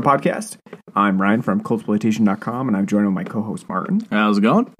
Blood 0.00 0.14
and 0.14 0.22
Black 0.22 0.34
Rum 0.34 0.48
podcast. 0.48 0.56
I'm 0.94 1.20
Ryan 1.20 1.42
from 1.42 1.62
Cultsploitation.com, 1.62 2.68
and 2.68 2.76
I'm 2.76 2.86
joined 2.86 3.06
with 3.06 3.14
my 3.14 3.24
co-host 3.24 3.68
Martin. 3.68 4.06
How's 4.10 4.38
it 4.38 4.42
going? 4.42 4.72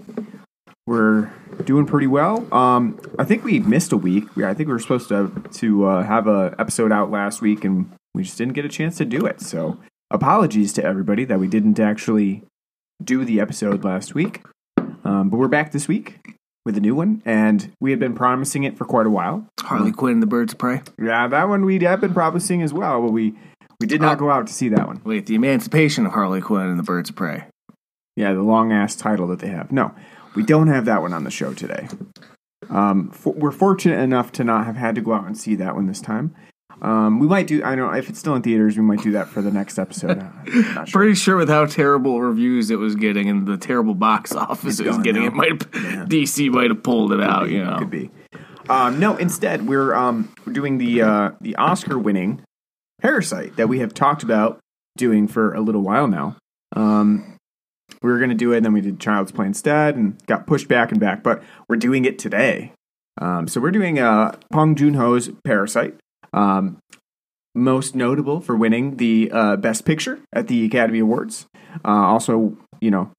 We're 0.87 1.31
doing 1.65 1.85
pretty 1.85 2.07
well. 2.07 2.51
Um, 2.53 2.99
I 3.17 3.25
think 3.25 3.43
we 3.43 3.59
missed 3.59 3.91
a 3.91 3.97
week. 3.97 4.35
We, 4.35 4.45
I 4.45 4.53
think 4.53 4.67
we 4.67 4.73
were 4.73 4.79
supposed 4.79 5.09
to 5.09 5.31
to 5.53 5.85
uh, 5.85 6.03
have 6.03 6.27
a 6.27 6.55
episode 6.57 6.91
out 6.91 7.11
last 7.11 7.41
week, 7.41 7.63
and 7.63 7.91
we 8.13 8.23
just 8.23 8.37
didn't 8.37 8.53
get 8.53 8.65
a 8.65 8.69
chance 8.69 8.97
to 8.97 9.05
do 9.05 9.25
it. 9.25 9.41
So 9.41 9.77
apologies 10.11 10.73
to 10.73 10.83
everybody 10.83 11.25
that 11.25 11.39
we 11.39 11.47
didn't 11.47 11.79
actually 11.79 12.43
do 13.03 13.23
the 13.23 13.39
episode 13.39 13.83
last 13.83 14.15
week. 14.15 14.41
Um, 15.03 15.29
but 15.29 15.37
we're 15.37 15.47
back 15.47 15.71
this 15.71 15.87
week 15.87 16.19
with 16.65 16.77
a 16.77 16.81
new 16.81 16.95
one, 16.95 17.21
and 17.25 17.71
we 17.79 17.91
had 17.91 17.99
been 17.99 18.15
promising 18.15 18.63
it 18.63 18.77
for 18.77 18.85
quite 18.85 19.05
a 19.05 19.09
while. 19.11 19.47
Harley 19.59 19.91
Quinn 19.91 20.19
the 20.19 20.27
Birds 20.27 20.53
of 20.53 20.59
Prey. 20.59 20.81
Yeah, 21.01 21.27
that 21.27 21.47
one 21.49 21.65
we 21.65 21.79
have 21.79 22.01
been 22.01 22.13
promising 22.13 22.61
as 22.61 22.73
well, 22.73 23.01
but 23.01 23.11
we 23.11 23.35
we 23.79 23.87
did 23.87 24.01
not 24.01 24.17
go 24.17 24.29
out 24.29 24.47
to 24.47 24.53
see 24.53 24.69
that 24.69 24.87
one. 24.87 25.01
Wait, 25.03 25.25
the 25.25 25.35
Emancipation 25.35 26.05
of 26.05 26.11
Harley 26.11 26.41
Quinn 26.41 26.67
and 26.67 26.79
the 26.79 26.83
Birds 26.83 27.09
of 27.09 27.15
Prey. 27.15 27.45
Yeah, 28.15 28.33
the 28.33 28.41
long 28.41 28.71
ass 28.71 28.95
title 28.95 29.27
that 29.27 29.39
they 29.39 29.47
have. 29.47 29.71
No, 29.71 29.93
we 30.35 30.43
don't 30.43 30.67
have 30.67 30.85
that 30.85 31.01
one 31.01 31.13
on 31.13 31.23
the 31.23 31.31
show 31.31 31.53
today. 31.53 31.87
Um, 32.69 33.09
for, 33.11 33.33
we're 33.33 33.51
fortunate 33.51 33.99
enough 33.99 34.31
to 34.33 34.43
not 34.43 34.65
have 34.65 34.75
had 34.75 34.95
to 34.95 35.01
go 35.01 35.13
out 35.13 35.25
and 35.25 35.37
see 35.37 35.55
that 35.55 35.75
one 35.75 35.87
this 35.87 36.01
time. 36.01 36.35
Um, 36.81 37.19
we 37.19 37.27
might 37.27 37.47
do. 37.47 37.63
I 37.63 37.75
don't 37.75 37.91
know 37.91 37.97
if 37.97 38.09
it's 38.09 38.19
still 38.19 38.35
in 38.35 38.41
theaters. 38.41 38.77
We 38.77 38.83
might 38.83 39.01
do 39.01 39.11
that 39.11 39.27
for 39.27 39.41
the 39.41 39.51
next 39.51 39.77
episode. 39.79 40.25
Sure. 40.49 40.85
Pretty 40.87 41.13
sure 41.13 41.37
with 41.37 41.49
how 41.49 41.65
terrible 41.65 42.21
reviews 42.21 42.71
it 42.71 42.77
was 42.77 42.95
getting 42.95 43.29
and 43.29 43.47
the 43.47 43.57
terrible 43.57 43.93
box 43.93 44.33
office 44.33 44.79
it 44.79 44.87
was 44.87 44.97
getting, 44.99 45.23
now. 45.23 45.27
it 45.27 45.33
might 45.33 45.59
DC 46.09 46.49
might 46.49 46.69
have 46.69 46.81
pulled 46.81 47.11
it 47.11 47.21
out. 47.21 47.49
You 47.49 47.63
know, 47.63 47.77
Could 47.77 47.91
be. 47.91 48.09
Um, 48.69 48.99
no, 48.99 49.15
instead 49.17 49.67
we're 49.67 49.93
um, 49.93 50.33
we're 50.45 50.53
doing 50.53 50.77
the 50.77 51.01
uh, 51.01 51.31
the 51.41 51.55
Oscar 51.57 51.99
winning 51.99 52.41
Parasite 52.99 53.55
that 53.57 53.69
we 53.69 53.79
have 53.79 53.93
talked 53.93 54.23
about 54.23 54.59
doing 54.97 55.27
for 55.27 55.53
a 55.53 55.61
little 55.61 55.81
while 55.81 56.07
now. 56.07 56.35
Um, 56.75 57.37
we 58.01 58.11
were 58.11 58.17
going 58.17 58.29
to 58.29 58.35
do 58.35 58.53
it, 58.53 58.57
and 58.57 58.65
then 58.65 58.73
we 58.73 58.81
did 58.81 58.99
Child's 58.99 59.31
Play 59.31 59.47
instead, 59.47 59.95
and 59.95 60.23
got 60.27 60.47
pushed 60.47 60.67
back 60.67 60.91
and 60.91 60.99
back. 60.99 61.23
But 61.23 61.43
we're 61.67 61.75
doing 61.75 62.05
it 62.05 62.19
today. 62.19 62.73
Um, 63.19 63.47
so 63.47 63.59
we're 63.59 63.71
doing 63.71 63.99
uh, 63.99 64.37
Bong 64.51 64.75
Joon 64.75 64.93
Ho's 64.93 65.29
Parasite, 65.43 65.95
um, 66.31 66.77
most 67.53 67.95
notable 67.95 68.39
for 68.39 68.55
winning 68.55 68.97
the 68.97 69.29
uh, 69.33 69.55
Best 69.57 69.85
Picture 69.85 70.19
at 70.31 70.47
the 70.47 70.65
Academy 70.65 70.99
Awards. 70.99 71.45
Uh, 71.83 71.89
also, 71.89 72.57
you 72.79 72.91
know, 72.91 73.11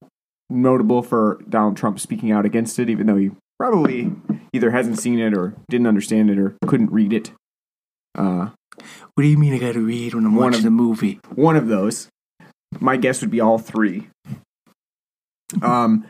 notable 0.49 1.03
for 1.03 1.39
Donald 1.47 1.77
Trump 1.77 1.99
speaking 1.99 2.31
out 2.31 2.45
against 2.45 2.79
it, 2.79 2.89
even 2.89 3.07
though 3.07 3.17
he 3.17 3.31
probably 3.59 4.11
either 4.53 4.71
hasn't 4.71 4.99
seen 4.99 5.19
it 5.19 5.37
or 5.37 5.53
didn't 5.69 5.87
understand 5.87 6.29
it 6.29 6.39
or 6.39 6.55
couldn't 6.65 6.91
read 6.91 7.13
it. 7.13 7.31
Uh, 8.17 8.49
what 9.13 9.23
do 9.23 9.27
you 9.27 9.37
mean 9.37 9.53
I 9.53 9.57
got 9.57 9.73
to 9.73 9.79
read 9.85 10.13
when 10.13 10.25
I'm 10.25 10.35
One 10.35 10.51
watching 10.51 10.59
of- 10.65 10.67
a 10.67 10.71
movie? 10.71 11.19
one 11.35 11.55
of 11.55 11.67
those. 11.67 12.07
My 12.79 12.95
guess 12.97 13.21
would 13.21 13.31
be 13.31 13.41
all 13.41 13.57
three. 13.57 14.07
Um, 15.61 16.05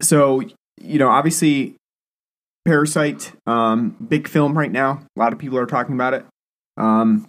so 0.00 0.42
you 0.78 0.98
know, 0.98 1.08
obviously, 1.08 1.74
Parasite, 2.64 3.32
um, 3.46 3.96
big 4.08 4.28
film 4.28 4.56
right 4.56 4.70
now. 4.70 5.02
A 5.16 5.18
lot 5.20 5.32
of 5.32 5.38
people 5.38 5.58
are 5.58 5.66
talking 5.66 5.94
about 5.94 6.14
it. 6.14 6.24
Um, 6.76 7.26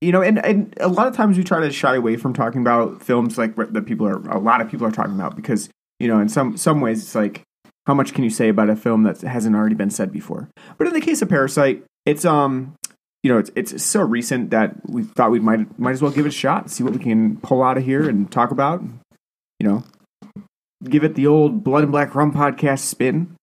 you 0.00 0.12
know, 0.12 0.20
and, 0.20 0.44
and 0.44 0.74
a 0.80 0.88
lot 0.88 1.06
of 1.06 1.14
times 1.14 1.38
we 1.38 1.44
try 1.44 1.60
to 1.60 1.70
shy 1.70 1.94
away 1.94 2.16
from 2.16 2.34
talking 2.34 2.60
about 2.60 3.02
films 3.02 3.38
like 3.38 3.54
that 3.56 3.86
people 3.86 4.06
are 4.06 4.16
a 4.28 4.38
lot 4.38 4.60
of 4.60 4.68
people 4.70 4.86
are 4.86 4.90
talking 4.90 5.14
about 5.14 5.36
because 5.36 5.68
you 6.00 6.08
know, 6.08 6.18
in 6.18 6.28
some 6.28 6.56
some 6.56 6.80
ways, 6.80 7.02
it's 7.02 7.14
like 7.14 7.42
how 7.86 7.94
much 7.94 8.12
can 8.12 8.24
you 8.24 8.30
say 8.30 8.48
about 8.48 8.68
a 8.68 8.76
film 8.76 9.04
that 9.04 9.20
hasn't 9.20 9.54
already 9.54 9.74
been 9.76 9.90
said 9.90 10.10
before? 10.10 10.48
But 10.76 10.88
in 10.88 10.92
the 10.92 11.00
case 11.00 11.22
of 11.22 11.28
Parasite, 11.28 11.84
it's 12.04 12.24
um 12.24 12.74
you 13.24 13.32
know, 13.32 13.38
it's 13.38 13.50
it's 13.56 13.82
so 13.82 14.02
recent 14.02 14.50
that 14.50 14.74
we 14.88 15.02
thought 15.02 15.30
we 15.30 15.40
might 15.40 15.78
might 15.78 15.92
as 15.92 16.02
well 16.02 16.12
give 16.12 16.26
it 16.26 16.28
a 16.28 16.32
shot, 16.32 16.70
see 16.70 16.84
what 16.84 16.92
we 16.92 16.98
can 16.98 17.38
pull 17.38 17.62
out 17.62 17.78
of 17.78 17.84
here 17.84 18.06
and 18.06 18.30
talk 18.30 18.50
about. 18.50 18.82
You 19.58 19.66
know, 19.66 19.84
give 20.84 21.04
it 21.04 21.14
the 21.14 21.26
old 21.26 21.64
Blood 21.64 21.84
and 21.84 21.90
Black 21.90 22.14
Rum 22.14 22.34
podcast 22.34 22.80
spin. 22.80 23.34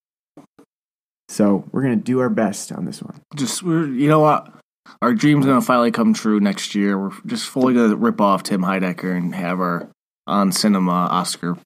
So 1.30 1.66
we're 1.72 1.82
gonna 1.82 1.96
do 1.96 2.20
our 2.20 2.30
best 2.30 2.72
on 2.72 2.86
this 2.86 3.02
one. 3.02 3.22
Just 3.36 3.64
we're 3.64 3.88
you 3.88 4.08
know 4.08 4.20
what. 4.20 4.54
Our 5.02 5.14
dream's 5.14 5.48
gonna 5.48 5.62
finally 5.62 5.90
come 5.90 6.14
true 6.14 6.40
next 6.40 6.76
year. 6.76 7.00
We're 7.00 7.18
just 7.26 7.48
fully 7.48 7.74
gonna 7.74 7.96
rip 7.96 8.22
off 8.22 8.44
Tim 8.44 8.62
Heidecker 8.62 9.18
and 9.18 9.34
have 9.34 9.60
our 9.60 9.90
on 10.28 10.52
cinema 10.52 10.92
Oscar, 10.92 11.58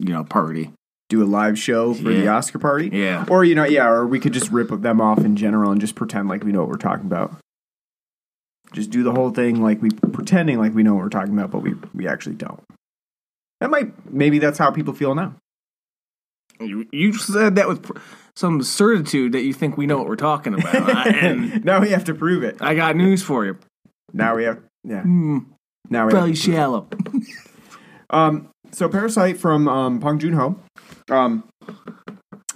you 0.00 0.12
know, 0.12 0.24
party. 0.24 0.72
Do 1.10 1.22
a 1.22 1.26
live 1.26 1.56
show 1.58 1.94
for 1.94 2.04
the 2.04 2.26
Oscar 2.28 2.58
party, 2.58 2.88
Yeah, 2.92 3.26
or 3.28 3.44
you 3.44 3.54
know, 3.54 3.64
yeah, 3.64 3.86
or 3.86 4.06
we 4.06 4.18
could 4.18 4.32
just 4.32 4.50
rip 4.50 4.70
them 4.70 5.00
off 5.00 5.18
in 5.18 5.36
general 5.36 5.70
and 5.70 5.80
just 5.80 5.94
pretend 5.94 6.28
like 6.28 6.42
we 6.42 6.50
know 6.50 6.60
what 6.60 6.68
we're 6.70 6.76
talking 6.78 7.06
about. 7.06 7.36
Just 8.74 8.90
do 8.90 9.02
the 9.02 9.12
whole 9.12 9.30
thing 9.30 9.62
like 9.62 9.80
we 9.80 9.90
pretending 9.90 10.58
like 10.58 10.74
we 10.74 10.82
know 10.82 10.94
what 10.94 11.02
we're 11.04 11.08
talking 11.08 11.32
about, 11.32 11.50
but 11.50 11.60
we 11.60 11.74
we 11.94 12.06
actually 12.08 12.34
don't. 12.34 12.60
That 13.60 13.70
might 13.70 14.12
maybe 14.12 14.38
that's 14.38 14.58
how 14.58 14.70
people 14.72 14.92
feel 14.92 15.14
now. 15.14 15.36
you, 16.60 16.86
you 16.92 17.12
said 17.14 17.54
that 17.56 17.68
with 17.68 17.90
some 18.36 18.62
certitude 18.62 19.32
that 19.32 19.42
you 19.42 19.52
think 19.52 19.76
we 19.76 19.86
know 19.86 19.96
what 19.96 20.08
we're 20.08 20.16
talking 20.16 20.54
about, 20.54 21.06
and 21.14 21.64
now 21.64 21.80
we 21.80 21.90
have 21.90 22.04
to 22.04 22.14
prove 22.14 22.42
it. 22.42 22.56
I 22.60 22.74
got 22.74 22.96
news 22.96 23.22
for 23.22 23.44
you. 23.46 23.56
Now 24.12 24.34
we 24.36 24.44
have 24.44 24.60
yeah. 24.82 25.02
Hmm, 25.02 25.38
Now 25.88 26.06
we 26.06 26.10
probably 26.10 26.30
have 26.32 26.38
to 26.40 26.44
prove 26.44 26.54
it. 26.54 26.56
shallow. 26.58 26.88
Um, 28.10 28.50
so 28.70 28.88
Parasite 28.88 29.38
from 29.38 29.66
um, 29.66 29.98
Bong 29.98 30.18
Joon 30.20 30.34
Ho, 30.34 30.60
um, 31.10 31.42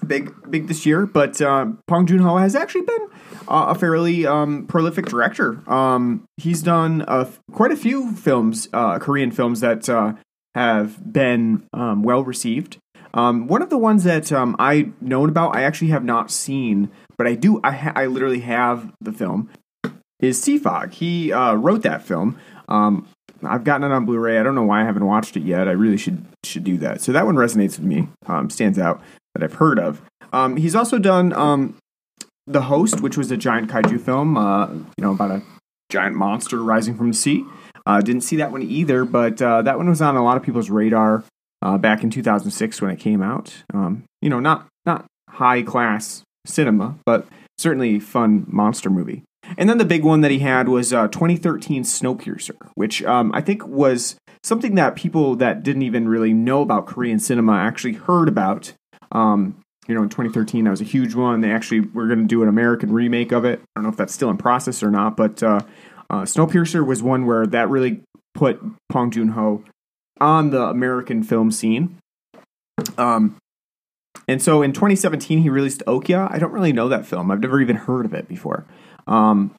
big 0.09 0.35
big 0.51 0.67
this 0.67 0.85
year, 0.87 1.07
but 1.07 1.41
uh, 1.41 1.67
Bong 1.87 2.07
Joon 2.07 2.21
Ho 2.21 2.37
has 2.37 2.57
actually 2.57 2.83
been 2.83 3.09
uh, 3.47 3.67
a 3.69 3.75
fairly 3.75 4.27
um, 4.27 4.67
prolific 4.67 5.07
director. 5.07 5.63
Um, 5.71 6.25
he's 6.37 6.63
done 6.63 7.05
quite 7.53 7.71
a 7.71 7.77
few 7.77 8.13
films, 8.13 8.69
uh, 8.73 8.99
Korean 8.99 9.31
films 9.31 9.61
that 9.61 9.89
uh, 9.89 10.15
have 10.55 11.13
been 11.13 11.67
um, 11.73 12.03
well 12.03 12.25
received. 12.25 12.79
Um, 13.15 13.47
one 13.47 13.63
of 13.63 13.71
the 13.71 13.79
ones 13.79 14.05
that 14.05 14.33
um, 14.33 14.55
I 14.59 14.91
known 15.01 15.29
about, 15.29 15.57
I 15.57 15.63
actually 15.63 15.89
have 15.89 16.05
not 16.05 16.31
seen, 16.31 16.91
but 17.17 17.27
I 17.27 17.35
do. 17.35 17.61
I, 17.65 17.73
ha- 17.73 17.93
I 17.97 18.07
literally 18.07 18.41
have 18.41 18.93
the 19.01 19.13
film. 19.13 19.51
Is 20.21 20.41
Sea 20.41 20.59
Fog? 20.59 20.93
He 20.93 21.33
uh, 21.33 21.55
wrote 21.55 21.83
that 21.83 22.03
film. 22.03 22.39
Um, 22.69 23.09
I've 23.43 23.65
gotten 23.65 23.91
it 23.91 23.95
on 23.95 24.05
Blu-ray. 24.05 24.39
I 24.39 24.43
don't 24.43 24.57
know 24.57 24.65
why 24.65 24.83
I 24.83 24.85
haven't 24.85 25.07
watched 25.07 25.37
it 25.37 25.43
yet. 25.43 25.69
I 25.69 25.73
really 25.73 25.97
should 25.97 26.25
should 26.45 26.65
do 26.65 26.77
that. 26.79 27.01
So 27.01 27.13
that 27.13 27.25
one 27.25 27.37
resonates 27.37 27.79
with 27.79 27.83
me. 27.83 28.09
Um, 28.27 28.51
stands 28.51 28.79
out 28.79 29.01
that 29.39 29.45
I've 29.45 29.59
heard 29.59 29.79
of. 29.79 30.03
Um, 30.33 30.57
he's 30.57 30.75
also 30.75 30.99
done 30.99 31.33
um, 31.33 31.77
the 32.47 32.63
Host, 32.63 33.01
which 33.01 33.17
was 33.17 33.31
a 33.31 33.37
giant 33.37 33.71
kaiju 33.71 34.01
film. 34.01 34.37
Uh, 34.37 34.73
you 34.73 34.85
know 34.99 35.13
about 35.13 35.31
a 35.31 35.43
giant 35.91 36.17
monster 36.17 36.63
rising 36.63 36.97
from 36.97 37.09
the 37.09 37.15
sea. 37.15 37.45
Uh, 37.87 38.01
didn't 38.01 38.23
see 38.23 38.37
that 38.37 38.53
one 38.53 38.63
either, 38.63 39.05
but 39.05 39.41
uh, 39.41 39.63
that 39.63 39.79
one 39.79 39.89
was 39.89 40.03
on 40.03 40.17
a 40.17 40.23
lot 40.23 40.37
of 40.37 40.43
people's 40.43 40.69
radar 40.69 41.25
uh, 41.63 41.79
back 41.79 42.03
in 42.03 42.11
2006 42.11 42.83
when 42.83 42.91
it 42.91 42.99
came 42.99 43.23
out. 43.23 43.63
Um, 43.73 44.05
you 44.21 44.29
know, 44.29 44.41
not 44.41 44.67
not 44.85 45.07
high 45.31 45.63
class 45.63 46.23
cinema, 46.45 46.97
but 47.07 47.27
certainly 47.57 47.99
fun 47.99 48.45
monster 48.49 48.91
movie. 48.91 49.23
And 49.57 49.69
then 49.69 49.79
the 49.79 49.85
big 49.85 50.05
one 50.05 50.21
that 50.21 50.31
he 50.31 50.41
had 50.41 50.69
was 50.69 50.93
uh, 50.93 51.09
2013 51.09 51.83
Snowpiercer, 51.83 52.57
which 52.75 53.03
um, 53.05 53.31
I 53.35 53.41
think 53.41 53.67
was 53.67 54.17
something 54.43 54.75
that 54.75 54.95
people 54.95 55.37
that 55.37 55.63
didn't 55.63 55.83
even 55.83 56.09
really 56.09 56.33
know 56.33 56.61
about 56.61 56.87
Korean 56.87 57.19
cinema 57.19 57.55
actually 57.55 57.95
heard 57.95 58.29
about. 58.29 58.75
Um, 59.13 59.61
you 59.87 59.95
know, 59.95 60.03
in 60.03 60.11
2013, 60.11 60.65
that 60.65 60.71
was 60.71 60.83
a 60.83 60.85
huge 60.85 61.15
one. 61.15 61.41
They 61.41 61.51
actually 61.51 61.81
were 61.81 62.07
going 62.07 62.21
to 62.21 62.27
do 62.27 62.43
an 62.43 62.49
American 62.49 62.93
remake 62.93 63.33
of 63.33 63.45
it. 63.45 63.61
I 63.61 63.65
don't 63.77 63.85
know 63.85 63.91
if 63.91 63.97
that's 63.97 64.13
still 64.13 64.29
in 64.29 64.37
process 64.37 64.83
or 64.83 64.91
not, 64.91 65.17
but 65.17 65.43
uh, 65.43 65.61
uh, 66.11 66.23
Snowpiercer 66.23 66.87
was 66.87 67.03
one 67.03 67.27
where 67.27 67.47
that 67.47 67.71
really 67.71 68.03
put 68.35 68.61
Bong 68.91 69.11
Joon 69.11 69.29
Ho 69.29 69.65
on 70.21 70.51
the 70.51 70.63
American 70.63 71.23
film 71.23 71.51
scene. 71.51 71.97
Um, 72.99 73.37
and 74.27 74.43
so 74.43 74.61
in 74.61 74.75
2017, 74.75 75.41
he 75.41 75.49
released 75.49 75.83
Okja. 75.87 76.31
I 76.31 76.39
don't 76.39 76.53
really 76.53 76.73
know 76.73 76.89
that 76.89 77.07
film. 77.07 77.31
I've 77.31 77.41
never 77.41 77.61
even 77.61 77.77
heard 77.77 78.05
of 78.05 78.13
it 78.13 78.29
before. 78.29 78.67
Um, 79.07 79.55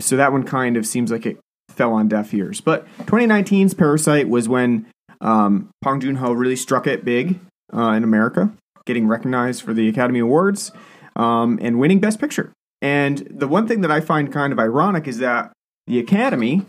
so 0.00 0.16
that 0.16 0.30
one 0.30 0.44
kind 0.44 0.76
of 0.76 0.86
seems 0.86 1.10
like 1.10 1.26
it 1.26 1.38
fell 1.68 1.92
on 1.92 2.06
deaf 2.06 2.32
ears. 2.32 2.60
But 2.60 2.86
2019's 3.06 3.74
Parasite 3.74 4.28
was 4.28 4.48
when 4.48 4.86
um, 5.20 5.70
Bong 5.82 6.00
Joon 6.00 6.16
Ho 6.16 6.32
really 6.32 6.54
struck 6.54 6.86
it 6.86 7.04
big 7.04 7.40
uh, 7.74 7.90
in 7.90 8.04
America, 8.04 8.52
getting 8.84 9.06
recognized 9.08 9.62
for 9.62 9.74
the 9.74 9.88
Academy 9.88 10.20
Awards 10.20 10.72
um, 11.14 11.58
and 11.62 11.78
winning 11.78 12.00
Best 12.00 12.20
Picture. 12.20 12.52
And 12.82 13.26
the 13.30 13.48
one 13.48 13.66
thing 13.66 13.80
that 13.80 13.90
I 13.90 14.00
find 14.00 14.32
kind 14.32 14.52
of 14.52 14.58
ironic 14.58 15.08
is 15.08 15.18
that 15.18 15.52
the 15.86 15.98
Academy 15.98 16.62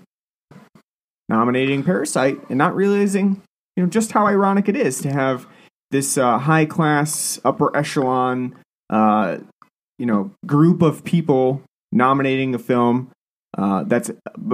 nominating 1.29 1.83
Parasite 1.83 2.39
and 2.49 2.57
not 2.57 2.75
realizing, 2.75 3.41
you 3.75 3.83
know, 3.83 3.89
just 3.89 4.11
how 4.13 4.25
ironic 4.25 4.69
it 4.69 4.75
is 4.75 5.01
to 5.01 5.11
have 5.11 5.45
this 5.91 6.17
uh, 6.17 6.37
high 6.37 6.65
class, 6.65 7.39
upper 7.43 7.75
echelon, 7.75 8.55
uh, 8.89 9.37
you 9.99 10.05
know, 10.05 10.31
group 10.45 10.81
of 10.81 11.03
people 11.03 11.61
nominating 11.91 12.53
a 12.55 12.59
film 12.59 13.11
uh, 13.57 13.83
that's 13.83 14.11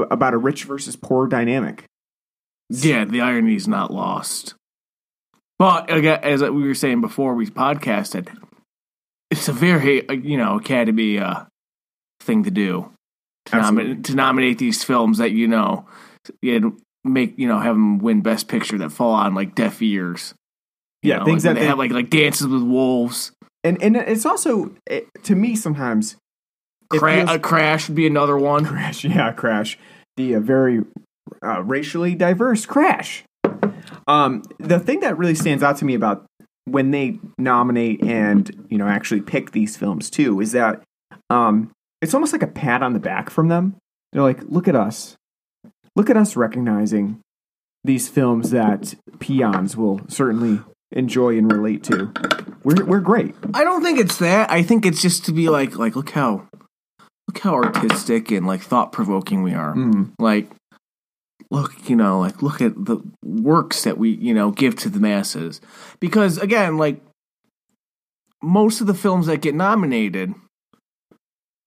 about 0.09 0.33
a 0.33 0.37
rich 0.37 0.63
versus 0.63 0.95
poor 0.95 1.27
dynamic. 1.27 1.85
Yeah, 2.69 3.05
the 3.05 3.21
irony 3.21 3.55
is 3.55 3.67
not 3.67 3.91
lost. 3.91 4.55
But 5.59 5.91
again, 5.91 6.19
as 6.23 6.41
we 6.41 6.67
were 6.67 6.73
saying 6.73 7.01
before 7.01 7.35
we 7.35 7.47
podcasted, 7.47 8.27
it's 9.29 9.47
a 9.47 9.53
very 9.53 10.07
uh, 10.07 10.13
you 10.13 10.37
know 10.37 10.57
Academy 10.57 11.19
uh, 11.19 11.43
thing 12.21 12.43
to 12.43 12.51
do 12.51 12.91
to, 13.47 13.57
nominate, 13.57 14.03
to 14.05 14.15
nominate 14.15 14.57
these 14.57 14.83
films 14.83 15.17
that 15.19 15.31
you 15.31 15.47
know 15.47 15.85
and 16.41 16.79
make 17.03 17.37
you 17.37 17.47
know 17.47 17.59
have 17.59 17.75
them 17.75 17.99
win 17.99 18.21
Best 18.21 18.47
Picture 18.47 18.77
that 18.79 18.91
fall 18.91 19.11
on 19.13 19.35
like 19.35 19.55
deaf 19.55 19.81
ears. 19.81 20.33
Yeah, 21.01 21.17
know, 21.17 21.25
things 21.25 21.43
like, 21.45 21.55
that 21.55 21.59
they 21.59 21.65
they- 21.65 21.67
have 21.67 21.77
like 21.77 21.91
like 21.91 22.09
Dances 22.09 22.47
with 22.47 22.63
Wolves. 22.63 23.31
and 23.63 23.81
and 23.81 23.95
it's 23.95 24.25
also 24.25 24.73
it, 24.89 25.07
to 25.23 25.35
me 25.35 25.55
sometimes 25.55 26.15
Cra- 26.89 27.25
feels- 27.25 27.29
a 27.29 27.39
Crash 27.39 27.87
would 27.89 27.95
be 27.95 28.07
another 28.07 28.37
one. 28.37 28.65
Crash, 28.65 29.03
yeah, 29.05 29.31
Crash, 29.31 29.77
the 30.17 30.35
uh, 30.35 30.39
very 30.39 30.81
uh, 31.45 31.61
racially 31.63 32.15
diverse 32.15 32.65
Crash. 32.65 33.23
Um, 34.07 34.43
the 34.59 34.79
thing 34.79 35.01
that 35.01 35.17
really 35.17 35.35
stands 35.35 35.63
out 35.63 35.77
to 35.77 35.85
me 35.85 35.93
about 35.93 36.25
when 36.65 36.91
they 36.91 37.19
nominate 37.37 38.03
and 38.03 38.67
you 38.69 38.77
know 38.77 38.87
actually 38.87 39.21
pick 39.21 39.51
these 39.51 39.75
films 39.75 40.09
too 40.09 40.39
is 40.39 40.53
that 40.53 40.81
um, 41.29 41.71
it's 42.01 42.13
almost 42.13 42.33
like 42.33 42.43
a 42.43 42.47
pat 42.47 42.83
on 42.83 42.93
the 42.93 42.99
back 42.99 43.29
from 43.29 43.47
them. 43.47 43.75
They're 44.11 44.21
like, 44.21 44.41
"Look 44.43 44.67
at 44.67 44.75
us, 44.75 45.15
look 45.95 46.09
at 46.09 46.17
us 46.17 46.35
recognizing 46.35 47.19
these 47.83 48.07
films 48.07 48.51
that 48.51 48.95
peons 49.19 49.75
will 49.75 50.01
certainly 50.07 50.61
enjoy 50.91 51.37
and 51.37 51.51
relate 51.51 51.83
to. 51.85 52.11
We're 52.63 52.85
we're 52.85 52.99
great." 52.99 53.35
I 53.53 53.63
don't 53.63 53.83
think 53.83 53.99
it's 53.99 54.17
that. 54.19 54.51
I 54.51 54.63
think 54.63 54.85
it's 54.85 55.01
just 55.01 55.25
to 55.25 55.31
be 55.31 55.49
like 55.49 55.77
like 55.77 55.95
look 55.95 56.11
how 56.11 56.47
look 57.27 57.39
how 57.39 57.55
artistic 57.55 58.31
and 58.31 58.45
like 58.45 58.61
thought 58.61 58.91
provoking 58.91 59.43
we 59.43 59.53
are. 59.53 59.73
Mm. 59.73 60.11
Like 60.19 60.49
look, 61.53 61.87
you 61.87 61.95
know, 61.95 62.19
like 62.19 62.41
look 62.41 62.61
at 62.61 62.73
the 62.85 62.97
works 63.23 63.83
that 63.83 63.97
we, 63.97 64.09
you 64.09 64.33
know, 64.33 64.49
give 64.49 64.75
to 64.77 64.89
the 64.89 64.99
masses. 64.99 65.61
Because 65.99 66.39
again, 66.39 66.77
like 66.77 66.99
most 68.41 68.81
of 68.81 68.87
the 68.87 68.93
films 68.93 69.27
that 69.27 69.41
get 69.41 69.53
nominated 69.55 70.33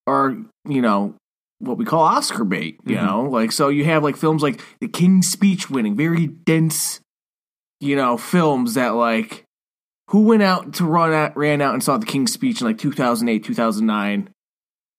are, 0.07 0.37
you 0.69 0.83
know, 0.83 1.15
what 1.59 1.79
we 1.79 1.85
call 1.85 2.03
Oscar 2.03 2.45
bait, 2.45 2.79
you 2.85 2.97
Mhm. 2.97 3.05
know? 3.07 3.23
Like 3.31 3.53
so 3.53 3.69
you 3.69 3.85
have 3.85 4.03
like 4.03 4.17
films 4.17 4.43
like 4.43 4.61
The 4.81 4.89
King's 4.89 5.29
Speech 5.29 5.71
winning, 5.71 5.95
very 5.95 6.27
dense, 6.27 7.01
you 7.81 7.97
know, 7.97 8.17
films 8.19 8.75
that 8.75 8.91
like 8.95 9.45
who 10.11 10.23
went 10.23 10.43
out 10.43 10.73
to 10.75 10.85
run 10.85 11.13
out 11.13 11.37
ran 11.37 11.63
out 11.63 11.75
and 11.75 11.83
saw 11.83 11.97
The 11.97 12.07
King's 12.07 12.33
Speech 12.33 12.61
in 12.61 12.67
like 12.67 12.79
2008, 12.79 13.45
2009 13.45 14.29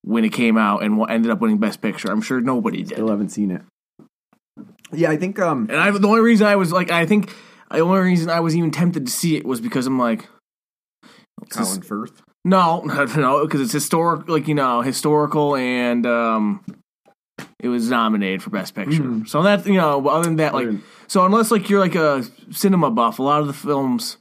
when 0.03 0.23
it 0.25 0.29
came 0.31 0.57
out 0.57 0.81
and 0.83 0.99
ended 1.09 1.29
up 1.29 1.41
winning 1.41 1.57
Best 1.59 1.81
Picture? 1.81 2.09
I'm 2.09 2.21
sure 2.21 2.39
nobody 2.41 2.79
did. 2.79 2.93
Still 2.93 3.09
haven't 3.09 3.29
seen 3.29 3.51
it. 3.51 3.61
Yeah, 4.93 5.09
I 5.11 5.17
think 5.17 5.39
um, 5.39 5.67
And 5.69 5.77
I, 5.79 5.91
the 5.91 6.07
only 6.07 6.21
reason 6.21 6.47
I 6.47 6.55
was 6.55 6.71
like, 6.71 6.91
I 6.91 7.05
think 7.05 7.33
the 7.71 7.79
only 7.79 7.99
reason 8.01 8.29
I 8.29 8.39
was 8.39 8.55
even 8.55 8.71
tempted 8.71 9.05
to 9.05 9.11
see 9.11 9.35
it 9.35 9.45
was 9.45 9.59
because 9.61 9.85
I'm 9.87 9.99
like, 9.99 10.27
Colin 11.49 11.75
just- 11.77 11.83
Firth. 11.85 12.21
no, 12.45 12.81
no, 13.15 13.43
because 13.45 13.61
it's 13.61 13.73
historic, 13.73 14.27
like 14.29 14.47
you 14.47 14.55
know, 14.55 14.81
historical, 14.81 15.55
and 15.55 16.05
um, 16.05 16.63
it 17.59 17.67
was 17.67 17.89
nominated 17.89 18.41
for 18.43 18.49
Best 18.49 18.73
Picture. 18.75 19.03
Mhm. 19.03 19.27
So 19.27 19.43
that 19.43 19.65
you 19.65 19.73
know, 19.75 20.07
other 20.07 20.23
than 20.23 20.37
that, 20.37 20.53
like, 20.53 20.69
so 21.07 21.25
unless 21.25 21.51
like 21.51 21.69
you're 21.69 21.79
like 21.79 21.95
a 21.95 22.23
cinema 22.51 22.89
buff, 22.91 23.19
a 23.19 23.23
lot 23.23 23.41
of 23.41 23.47
the 23.47 23.53
films, 23.53 24.17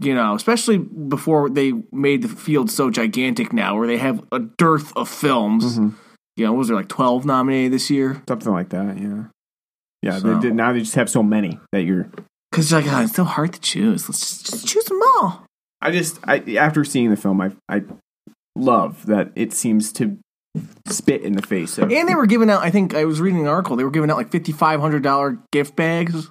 you 0.00 0.14
know, 0.14 0.34
especially 0.34 0.78
before 0.78 1.48
they 1.48 1.72
made 1.92 2.22
the 2.22 2.28
field 2.28 2.70
so 2.70 2.90
gigantic 2.90 3.52
now, 3.52 3.76
where 3.78 3.86
they 3.86 3.98
have 3.98 4.22
a 4.32 4.40
dearth 4.40 4.94
of 4.96 5.08
films. 5.08 5.78
Mhm. 5.78 5.94
You 6.36 6.44
know, 6.46 6.52
was 6.52 6.68
there 6.68 6.76
like 6.76 6.88
twelve 6.88 7.24
nominated 7.24 7.72
this 7.72 7.90
year? 7.90 8.22
Something 8.28 8.52
like 8.52 8.68
that, 8.70 8.98
yeah. 9.00 9.24
Yeah, 10.02 10.18
So- 10.18 10.34
they 10.34 10.40
did, 10.40 10.54
now 10.54 10.72
they 10.72 10.80
just 10.80 10.94
have 10.94 11.10
so 11.10 11.22
many 11.22 11.58
that 11.72 11.82
you're. 11.82 12.10
Because 12.50 12.72
like, 12.72 12.86
oh, 12.88 13.02
it's 13.02 13.14
so 13.14 13.24
hard 13.24 13.52
to 13.52 13.60
choose. 13.60 14.08
Let's 14.08 14.20
just, 14.20 14.46
just 14.50 14.66
choose 14.66 14.84
them 14.84 15.00
all. 15.02 15.44
I 15.80 15.90
just, 15.90 16.18
I 16.24 16.38
after 16.56 16.84
seeing 16.84 17.10
the 17.10 17.16
film, 17.16 17.40
I, 17.40 17.52
I 17.68 17.82
love 18.56 19.06
that 19.06 19.30
it 19.36 19.52
seems 19.52 19.92
to 19.94 20.18
spit 20.86 21.22
in 21.22 21.34
the 21.34 21.42
face 21.42 21.78
of. 21.78 21.92
And 21.92 22.08
they 22.08 22.14
were 22.14 22.26
giving 22.26 22.48
out. 22.50 22.62
I 22.62 22.70
think 22.70 22.94
I 22.94 23.04
was 23.04 23.20
reading 23.20 23.40
an 23.42 23.46
article. 23.46 23.76
They 23.76 23.84
were 23.84 23.90
giving 23.90 24.10
out 24.10 24.16
like 24.16 24.32
fifty 24.32 24.52
five 24.52 24.80
hundred 24.80 25.02
dollar 25.02 25.38
gift 25.52 25.76
bags. 25.76 26.30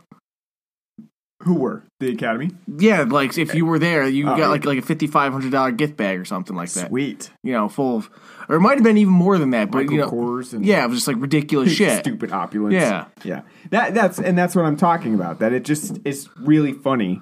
Who 1.41 1.55
were 1.55 1.83
the 1.99 2.11
Academy? 2.11 2.51
Yeah, 2.79 3.03
like 3.03 3.37
if 3.37 3.53
you 3.53 3.65
were 3.65 3.79
there, 3.79 4.07
you 4.07 4.27
Oh, 4.29 4.35
got 4.35 4.49
like 4.49 4.65
like 4.65 4.79
a 4.79 4.81
fifty 4.81 5.07
five 5.07 5.31
hundred 5.31 5.51
dollar 5.51 5.71
gift 5.71 5.95
bag 5.97 6.19
or 6.19 6.25
something 6.25 6.55
like 6.55 6.71
that. 6.71 6.89
Sweet, 6.89 7.29
You 7.43 7.53
know, 7.53 7.69
full 7.69 7.97
of, 7.97 8.09
or 8.49 8.55
it 8.55 8.59
might 8.61 8.75
have 8.75 8.83
been 8.83 8.97
even 8.97 9.13
more 9.13 9.37
than 9.37 9.51
that. 9.51 9.69
But 9.71 9.85
Michael 9.85 9.93
you 9.93 9.99
know, 9.99 10.57
and 10.57 10.65
yeah, 10.65 10.83
it 10.83 10.87
was 10.87 10.97
just 10.97 11.07
like 11.07 11.17
ridiculous 11.19 11.71
shit. 11.73 11.99
stupid 11.99 12.31
opulence. 12.31 12.73
Yeah. 12.73 13.05
yeah. 13.23 13.41
That 13.69 13.93
that's 13.93 14.19
and 14.19 14.37
that's 14.37 14.55
what 14.55 14.65
I'm 14.65 14.77
talking 14.77 15.13
about. 15.13 15.39
That 15.39 15.53
it 15.53 15.63
just 15.63 15.99
is 16.05 16.27
really 16.37 16.73
funny 16.73 17.21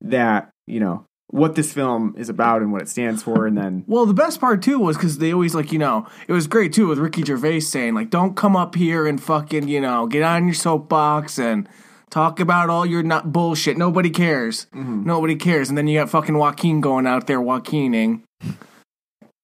that 0.00 0.50
you 0.66 0.80
know 0.80 1.06
what 1.28 1.56
this 1.56 1.72
film 1.72 2.14
is 2.16 2.28
about 2.28 2.62
and 2.62 2.70
what 2.72 2.82
it 2.82 2.88
stands 2.88 3.22
for, 3.22 3.46
and 3.46 3.56
then 3.56 3.84
Well, 3.86 4.06
the 4.06 4.14
best 4.14 4.40
part 4.40 4.62
too 4.62 4.78
was 4.78 4.96
because 4.96 5.18
they 5.18 5.32
always 5.32 5.54
like 5.54 5.72
you 5.72 5.78
know 5.78 6.06
it 6.28 6.32
was 6.32 6.46
great 6.46 6.72
too 6.72 6.88
with 6.88 6.98
Ricky 6.98 7.22
Gervais 7.24 7.60
saying 7.60 7.94
like 7.94 8.10
don't 8.10 8.36
come 8.36 8.56
up 8.56 8.74
here 8.74 9.06
and 9.06 9.20
fucking 9.22 9.68
you 9.68 9.80
know 9.80 10.06
get 10.06 10.22
on 10.22 10.44
your 10.46 10.54
soapbox 10.54 11.38
and 11.38 11.68
talk 12.14 12.38
about 12.38 12.70
all 12.70 12.86
your 12.86 13.02
not 13.02 13.32
bullshit. 13.32 13.76
Nobody 13.76 14.08
cares. 14.08 14.68
Nobody 14.72 15.34
cares. 15.34 15.68
And 15.68 15.76
then 15.76 15.88
you 15.88 15.98
got 15.98 16.08
fucking 16.10 16.38
Joaquin 16.38 16.80
going 16.80 17.08
out 17.08 17.26
there 17.26 17.40
Joaquining, 17.40 18.22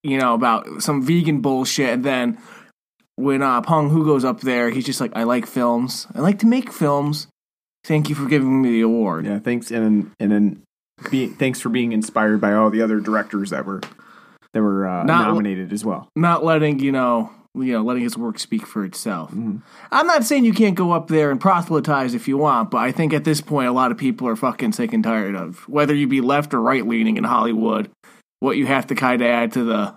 you 0.03 0.17
know 0.17 0.33
about 0.33 0.81
some 0.81 1.03
vegan 1.03 1.41
bullshit. 1.41 1.89
And 1.89 2.03
then 2.05 2.37
when 3.17 3.41
uh, 3.41 3.61
Pong 3.61 3.89
Hu 3.89 4.05
goes 4.05 4.23
up 4.23 4.39
there, 4.39 4.69
he's 4.69 4.85
just 4.85 5.01
like 5.01 5.11
I 5.15 5.23
like 5.23 5.45
films. 5.45 6.07
I 6.15 6.19
like 6.21 6.39
to 6.39 6.45
make 6.47 6.71
films. 6.71 7.27
Thank 7.83 8.07
you 8.09 8.15
for 8.15 8.25
giving 8.27 8.61
me 8.61 8.69
the 8.69 8.81
award. 8.81 9.25
yeah, 9.25 9.39
thanks 9.39 9.69
and 9.69 9.83
then 9.83 10.11
and 10.19 10.31
then 10.31 10.63
be, 11.09 11.27
thanks 11.27 11.59
for 11.59 11.69
being 11.69 11.91
inspired 11.91 12.39
by 12.39 12.53
all 12.53 12.69
the 12.69 12.81
other 12.81 12.99
directors 13.01 13.49
that 13.49 13.65
were 13.65 13.81
that 14.53 14.61
were 14.61 14.87
uh, 14.87 15.03
Not- 15.03 15.27
nominated 15.27 15.73
as 15.73 15.83
well. 15.83 16.07
not 16.15 16.45
letting 16.45 16.79
you 16.79 16.91
know 16.93 17.31
you 17.55 17.73
know 17.73 17.81
letting 17.81 18.03
his 18.03 18.17
work 18.17 18.39
speak 18.39 18.65
for 18.65 18.85
itself 18.85 19.31
Mm-hmm. 19.31 19.57
i'm 19.91 20.07
not 20.07 20.23
saying 20.23 20.45
you 20.45 20.53
can't 20.53 20.75
go 20.75 20.91
up 20.91 21.07
there 21.09 21.31
and 21.31 21.39
proselytize 21.41 22.13
if 22.13 22.27
you 22.27 22.37
want 22.37 22.71
but 22.71 22.77
i 22.77 22.91
think 22.91 23.13
at 23.13 23.23
this 23.23 23.41
point 23.41 23.67
a 23.67 23.71
lot 23.73 23.91
of 23.91 23.97
people 23.97 24.27
are 24.27 24.35
fucking 24.35 24.71
sick 24.71 24.93
and 24.93 25.03
tired 25.03 25.35
of 25.35 25.67
whether 25.67 25.93
you 25.93 26.07
be 26.07 26.21
left 26.21 26.53
or 26.53 26.61
right 26.61 26.87
leaning 26.87 27.17
in 27.17 27.23
hollywood 27.25 27.89
what 28.39 28.57
you 28.57 28.65
have 28.65 28.87
to 28.87 28.95
kind 28.95 29.21
of 29.21 29.27
add 29.27 29.51
to 29.51 29.63
the 29.63 29.95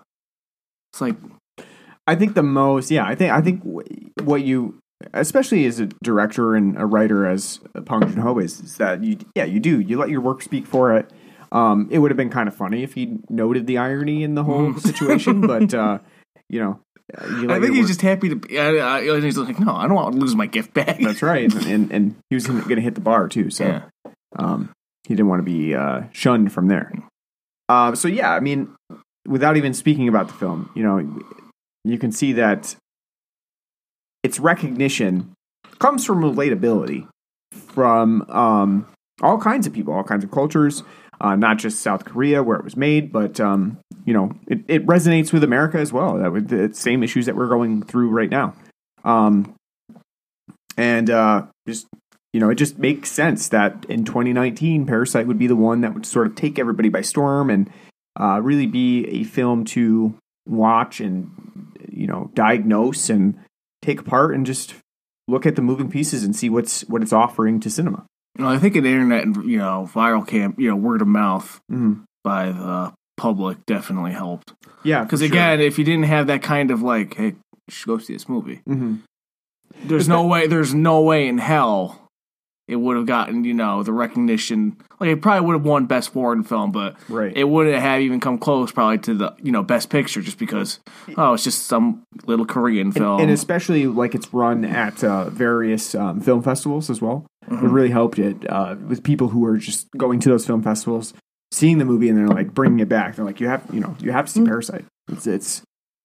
it's 0.92 1.00
like 1.00 1.16
I 2.06 2.16
think 2.16 2.34
the 2.34 2.42
most, 2.42 2.90
yeah, 2.90 3.06
I 3.06 3.14
think 3.14 3.32
I 3.32 3.40
think 3.40 3.62
what 4.22 4.42
you, 4.42 4.78
especially 5.14 5.64
as 5.64 5.80
a 5.80 5.86
director 6.02 6.54
and 6.54 6.78
a 6.78 6.84
writer, 6.84 7.26
as 7.26 7.60
Bong 7.74 8.02
Joon 8.02 8.18
Ho 8.20 8.38
is, 8.38 8.60
is 8.60 8.76
that 8.76 9.02
you, 9.02 9.16
yeah, 9.34 9.44
you 9.44 9.58
do 9.58 9.80
you 9.80 9.98
let 9.98 10.10
your 10.10 10.20
work 10.20 10.42
speak 10.42 10.66
for 10.66 10.94
it. 10.98 11.10
Um, 11.50 11.88
it 11.90 12.00
would 12.00 12.10
have 12.10 12.18
been 12.18 12.28
kind 12.28 12.46
of 12.46 12.54
funny 12.54 12.82
if 12.82 12.92
he 12.92 13.16
noted 13.30 13.66
the 13.66 13.78
irony 13.78 14.22
in 14.22 14.34
the 14.34 14.44
whole 14.44 14.74
situation, 14.74 15.40
but 15.40 15.72
uh, 15.82 15.98
you 16.50 16.60
know, 16.60 16.78
you 17.40 17.50
i 17.50 17.60
think 17.60 17.74
he's 17.74 17.80
work- 17.80 17.88
just 17.88 18.00
happy 18.00 18.30
to 18.30 18.36
be 18.36 18.58
I, 18.58 18.98
I, 18.98 19.20
he's 19.20 19.36
like 19.36 19.60
no 19.60 19.74
i 19.74 19.86
don't 19.86 19.94
want 19.94 20.14
to 20.14 20.20
lose 20.20 20.34
my 20.34 20.46
gift 20.46 20.72
bag 20.72 21.02
that's 21.02 21.22
right, 21.22 21.52
and, 21.52 21.66
and 21.66 21.92
and 21.92 22.16
he 22.30 22.34
was 22.34 22.46
going 22.46 22.66
to 22.66 22.80
hit 22.80 22.94
the 22.94 23.00
bar 23.00 23.28
too, 23.28 23.50
so 23.50 23.64
yeah 23.64 23.82
um, 24.36 24.70
he 25.06 25.14
didn't 25.14 25.28
want 25.28 25.40
to 25.40 25.44
be 25.44 25.74
uh, 25.74 26.02
shunned 26.12 26.52
from 26.52 26.68
there. 26.68 26.92
Uh, 27.68 27.94
so 27.94 28.08
yeah, 28.08 28.32
I 28.32 28.40
mean, 28.40 28.74
without 29.26 29.56
even 29.56 29.74
speaking 29.74 30.08
about 30.08 30.28
the 30.28 30.34
film, 30.34 30.70
you 30.74 30.82
know, 30.82 31.22
you 31.84 31.98
can 31.98 32.12
see 32.12 32.32
that 32.34 32.76
its 34.22 34.38
recognition 34.38 35.32
comes 35.78 36.04
from 36.04 36.22
relatability 36.22 37.08
from 37.52 38.22
um, 38.30 38.86
all 39.22 39.38
kinds 39.38 39.66
of 39.66 39.72
people, 39.72 39.94
all 39.94 40.04
kinds 40.04 40.24
of 40.24 40.30
cultures, 40.30 40.82
uh, 41.20 41.36
not 41.36 41.58
just 41.58 41.80
South 41.80 42.04
Korea 42.04 42.42
where 42.42 42.56
it 42.56 42.64
was 42.64 42.76
made, 42.76 43.12
but 43.12 43.38
um, 43.40 43.78
you 44.04 44.12
know, 44.14 44.34
it, 44.46 44.60
it 44.68 44.86
resonates 44.86 45.32
with 45.32 45.44
America 45.44 45.78
as 45.78 45.92
well. 45.92 46.18
That 46.18 46.32
with 46.32 46.48
the 46.48 46.74
same 46.74 47.02
issues 47.02 47.26
that 47.26 47.36
we're 47.36 47.48
going 47.48 47.82
through 47.82 48.10
right 48.10 48.30
now, 48.30 48.54
um, 49.04 49.54
and 50.76 51.10
uh, 51.10 51.46
just 51.66 51.86
you 52.32 52.40
know, 52.40 52.50
it 52.50 52.56
just 52.56 52.78
makes 52.78 53.10
sense 53.12 53.48
that 53.50 53.84
in 53.88 54.04
2019, 54.04 54.86
Parasite 54.86 55.26
would 55.28 55.38
be 55.38 55.46
the 55.46 55.54
one 55.56 55.82
that 55.82 55.94
would 55.94 56.04
sort 56.04 56.26
of 56.26 56.34
take 56.34 56.58
everybody 56.58 56.88
by 56.88 57.00
storm 57.00 57.48
and 57.48 57.70
uh, 58.18 58.40
really 58.42 58.66
be 58.66 59.06
a 59.06 59.24
film 59.24 59.64
to 59.66 60.14
watch 60.46 61.00
and 61.00 61.30
you 61.88 62.06
know 62.06 62.30
diagnose 62.34 63.08
and 63.08 63.38
take 63.82 64.00
apart 64.00 64.34
and 64.34 64.44
just 64.44 64.74
look 65.26 65.46
at 65.46 65.56
the 65.56 65.62
moving 65.62 65.90
pieces 65.90 66.22
and 66.22 66.36
see 66.36 66.50
what's 66.50 66.82
what 66.82 67.00
it's 67.02 67.12
offering 67.14 67.58
to 67.60 67.70
cinema. 67.70 68.04
well, 68.38 68.48
i 68.48 68.58
think 68.58 68.76
an 68.76 68.84
internet 68.84 69.22
and 69.24 69.36
you 69.50 69.56
know 69.56 69.88
viral 69.94 70.26
camp 70.26 70.58
you 70.58 70.68
know 70.68 70.76
word 70.76 71.00
of 71.00 71.08
mouth 71.08 71.60
Mm-hmm. 71.72 72.02
by 72.22 72.52
the 72.52 72.92
public 73.16 73.64
definitely 73.66 74.12
helped 74.12 74.52
Yeah, 74.82 75.04
because 75.04 75.22
again 75.22 75.60
if 75.60 75.78
you 75.78 75.84
didn't 75.84 76.04
have 76.04 76.26
that 76.26 76.42
kind 76.42 76.70
of 76.70 76.82
like 76.82 77.14
hey 77.14 77.26
you 77.26 77.70
should 77.70 77.86
go 77.86 77.98
see 77.98 78.12
this 78.12 78.28
movie 78.28 78.60
hmm 78.66 78.96
There's 79.84 80.08
no 80.08 80.26
way. 80.26 80.46
There's 80.46 80.74
no 80.74 81.02
way 81.02 81.26
in 81.26 81.38
hell 81.38 82.04
it 82.66 82.76
would 82.76 82.96
have 82.96 83.06
gotten 83.06 83.44
you 83.44 83.52
know 83.54 83.82
the 83.82 83.92
recognition. 83.92 84.76
Like 84.98 85.10
it 85.10 85.22
probably 85.22 85.46
would 85.46 85.52
have 85.54 85.64
won 85.66 85.86
best 85.86 86.12
foreign 86.12 86.44
film, 86.44 86.72
but 86.72 86.96
right, 87.08 87.36
it 87.36 87.44
wouldn't 87.44 87.76
have 87.76 88.00
even 88.00 88.20
come 88.20 88.38
close 88.38 88.72
probably 88.72 88.98
to 88.98 89.14
the 89.14 89.34
you 89.42 89.52
know 89.52 89.62
best 89.62 89.90
picture 89.90 90.22
just 90.22 90.38
because 90.38 90.80
oh 91.16 91.34
it's 91.34 91.44
just 91.44 91.66
some 91.66 92.02
little 92.26 92.46
Korean 92.46 92.90
film. 92.92 93.20
and 93.20 93.30
especially 93.30 93.86
like 93.86 94.14
it's 94.14 94.32
run 94.32 94.64
at 94.64 95.04
uh, 95.04 95.28
various 95.30 95.94
um, 95.94 96.20
film 96.20 96.42
festivals 96.42 96.88
as 96.88 97.02
well. 97.02 97.26
Mm-hmm. 97.48 97.66
It 97.66 97.68
really 97.68 97.90
helped 97.90 98.18
it 98.18 98.50
uh, 98.50 98.76
with 98.88 99.02
people 99.02 99.28
who 99.28 99.44
are 99.44 99.58
just 99.58 99.86
going 99.98 100.20
to 100.20 100.30
those 100.30 100.46
film 100.46 100.62
festivals, 100.62 101.12
seeing 101.54 101.78
the 101.78 101.84
movie, 101.84 102.08
and 102.08 102.18
they're 102.18 102.28
like 102.28 102.52
bringing 102.52 102.80
it 102.80 102.88
back. 102.88 103.16
They're 103.16 103.24
like, 103.24 103.40
you 103.40 103.48
have, 103.48 103.64
you 103.72 103.80
know, 103.80 103.96
you 104.00 104.12
have 104.12 104.26
to 104.26 104.32
see 104.32 104.40
Mm-hmm. 104.40 104.48
Parasite. 104.48 104.84
It's 105.08 105.26
it's 105.26 105.62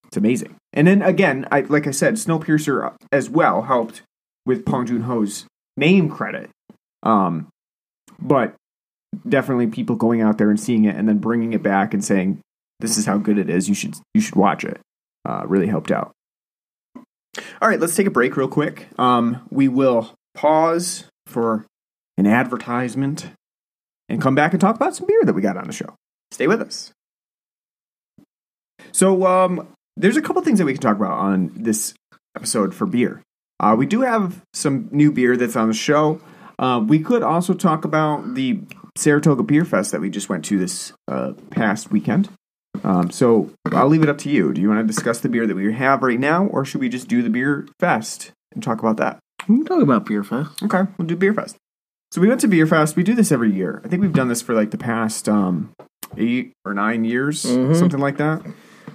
it's 0.08 0.18
amazing. 0.18 0.56
And 0.74 0.88
then 0.88 1.02
again, 1.02 1.48
I 1.52 1.62
like 1.62 1.88
I 1.88 1.92
said, 1.92 2.16
Snowpiercer 2.16 2.96
as 3.12 3.30
well 3.30 3.64
helped 3.64 4.04
with 4.46 4.66
Bong 4.66 4.86
Joon 4.86 5.02
Ho's 5.02 5.46
name 5.78 6.10
credit. 6.10 6.50
Um, 7.04 7.48
but 8.20 8.56
definitely 9.28 9.68
people 9.68 9.96
going 9.96 10.22
out 10.22 10.38
there 10.38 10.50
and 10.50 10.60
seeing 10.60 10.86
it 10.86 10.96
and 10.96 11.08
then 11.08 11.18
bringing 11.18 11.54
it 11.54 11.64
back 11.64 11.94
and 11.94 12.04
saying 12.04 12.40
this 12.80 12.98
is 12.98 13.06
how 13.06 13.18
good 13.18 13.38
it 13.38 13.50
is. 13.50 13.68
You 13.70 13.76
should 13.76 13.96
you 14.14 14.22
should 14.22 14.36
watch 14.36 14.64
it. 14.64 14.80
Uh, 15.28 15.44
really 15.46 15.68
helped 15.68 15.92
out. 15.92 16.12
All 17.62 17.70
right, 17.70 17.80
let's 17.80 17.96
take 17.96 18.08
a 18.08 18.12
break 18.12 18.36
real 18.36 18.48
quick. 18.48 18.88
Um, 18.98 19.42
we 19.50 19.68
will 19.68 20.14
pause 20.34 21.06
for 21.28 21.66
an 22.18 22.26
advertisement 22.26 23.28
and 24.10 24.22
come 24.22 24.36
back 24.36 24.54
and 24.54 24.60
talk 24.60 24.76
about 24.76 24.96
some 24.96 25.08
beer 25.08 25.22
that 25.24 25.34
we 25.34 25.42
got 25.42 25.58
on 25.58 25.68
the 25.68 25.74
show. 25.74 25.96
Stay 26.32 26.48
with 26.48 26.62
us. 26.62 26.92
So, 28.92 29.26
um, 29.26 29.68
there's 29.96 30.18
a 30.18 30.22
couple 30.22 30.42
things 30.42 30.60
that 30.60 30.66
we 30.66 30.74
can 30.74 30.82
talk 30.82 30.96
about 30.96 31.12
on 31.12 31.52
this 31.56 31.94
episode 32.36 32.74
for 32.74 32.86
beer. 32.86 33.22
Uh, 33.60 33.76
we 33.78 33.86
do 33.86 34.02
have 34.02 34.42
some 34.54 34.88
new 34.92 35.12
beer 35.12 35.36
that's 35.36 35.56
on 35.56 35.68
the 35.68 35.74
show. 35.74 36.22
Uh, 36.58 36.84
we 36.86 37.00
could 37.00 37.22
also 37.22 37.54
talk 37.54 37.84
about 37.86 38.36
the 38.36 38.62
Saratoga 38.98 39.44
Beer 39.44 39.66
Fest 39.66 39.92
that 39.92 40.02
we 40.02 40.10
just 40.10 40.30
went 40.30 40.46
to 40.46 40.58
this 40.58 40.94
uh, 41.08 41.34
past 41.52 41.92
weekend. 41.92 42.30
Um, 42.84 43.12
so 43.12 43.52
I'll 43.72 43.88
leave 43.88 44.04
it 44.04 44.10
up 44.10 44.18
to 44.20 44.30
you. 44.30 44.54
Do 44.54 44.62
you 44.62 44.70
want 44.70 44.80
to 44.80 44.88
discuss 44.88 45.20
the 45.20 45.30
beer 45.30 45.46
that 45.46 45.56
we 45.56 45.74
have 45.74 46.02
right 46.02 46.20
now, 46.20 46.46
or 46.46 46.64
should 46.64 46.82
we 46.82 46.90
just 46.90 47.08
do 47.08 47.22
the 47.22 47.30
beer 47.30 47.68
fest 47.80 48.32
and 48.54 48.64
talk 48.64 48.80
about 48.80 48.98
that? 48.98 49.20
We 49.48 49.58
can 49.58 49.66
talk 49.66 49.82
about 49.82 50.06
Beer 50.06 50.24
Fest. 50.24 50.64
Okay, 50.64 50.84
we'll 50.98 51.08
do 51.08 51.16
beer 51.16 51.34
fest. 51.34 51.58
So 52.12 52.22
we 52.22 52.28
went 52.28 52.42
to 52.42 52.48
beer 52.48 52.66
fest. 52.66 52.96
We 52.96 53.04
do 53.04 53.14
this 53.14 53.32
every 53.32 53.52
year. 53.52 53.82
I 53.86 53.88
think 53.88 54.02
we've 54.02 54.14
done 54.14 54.28
this 54.30 54.42
for 54.42 54.54
like 54.56 54.72
the 54.72 54.78
past 54.80 55.30
um, 55.30 55.74
eight 56.18 56.54
or 56.66 56.74
nine 56.74 57.04
years, 57.06 57.42
something 57.42 58.00
like 58.00 58.18
that. 58.18 58.44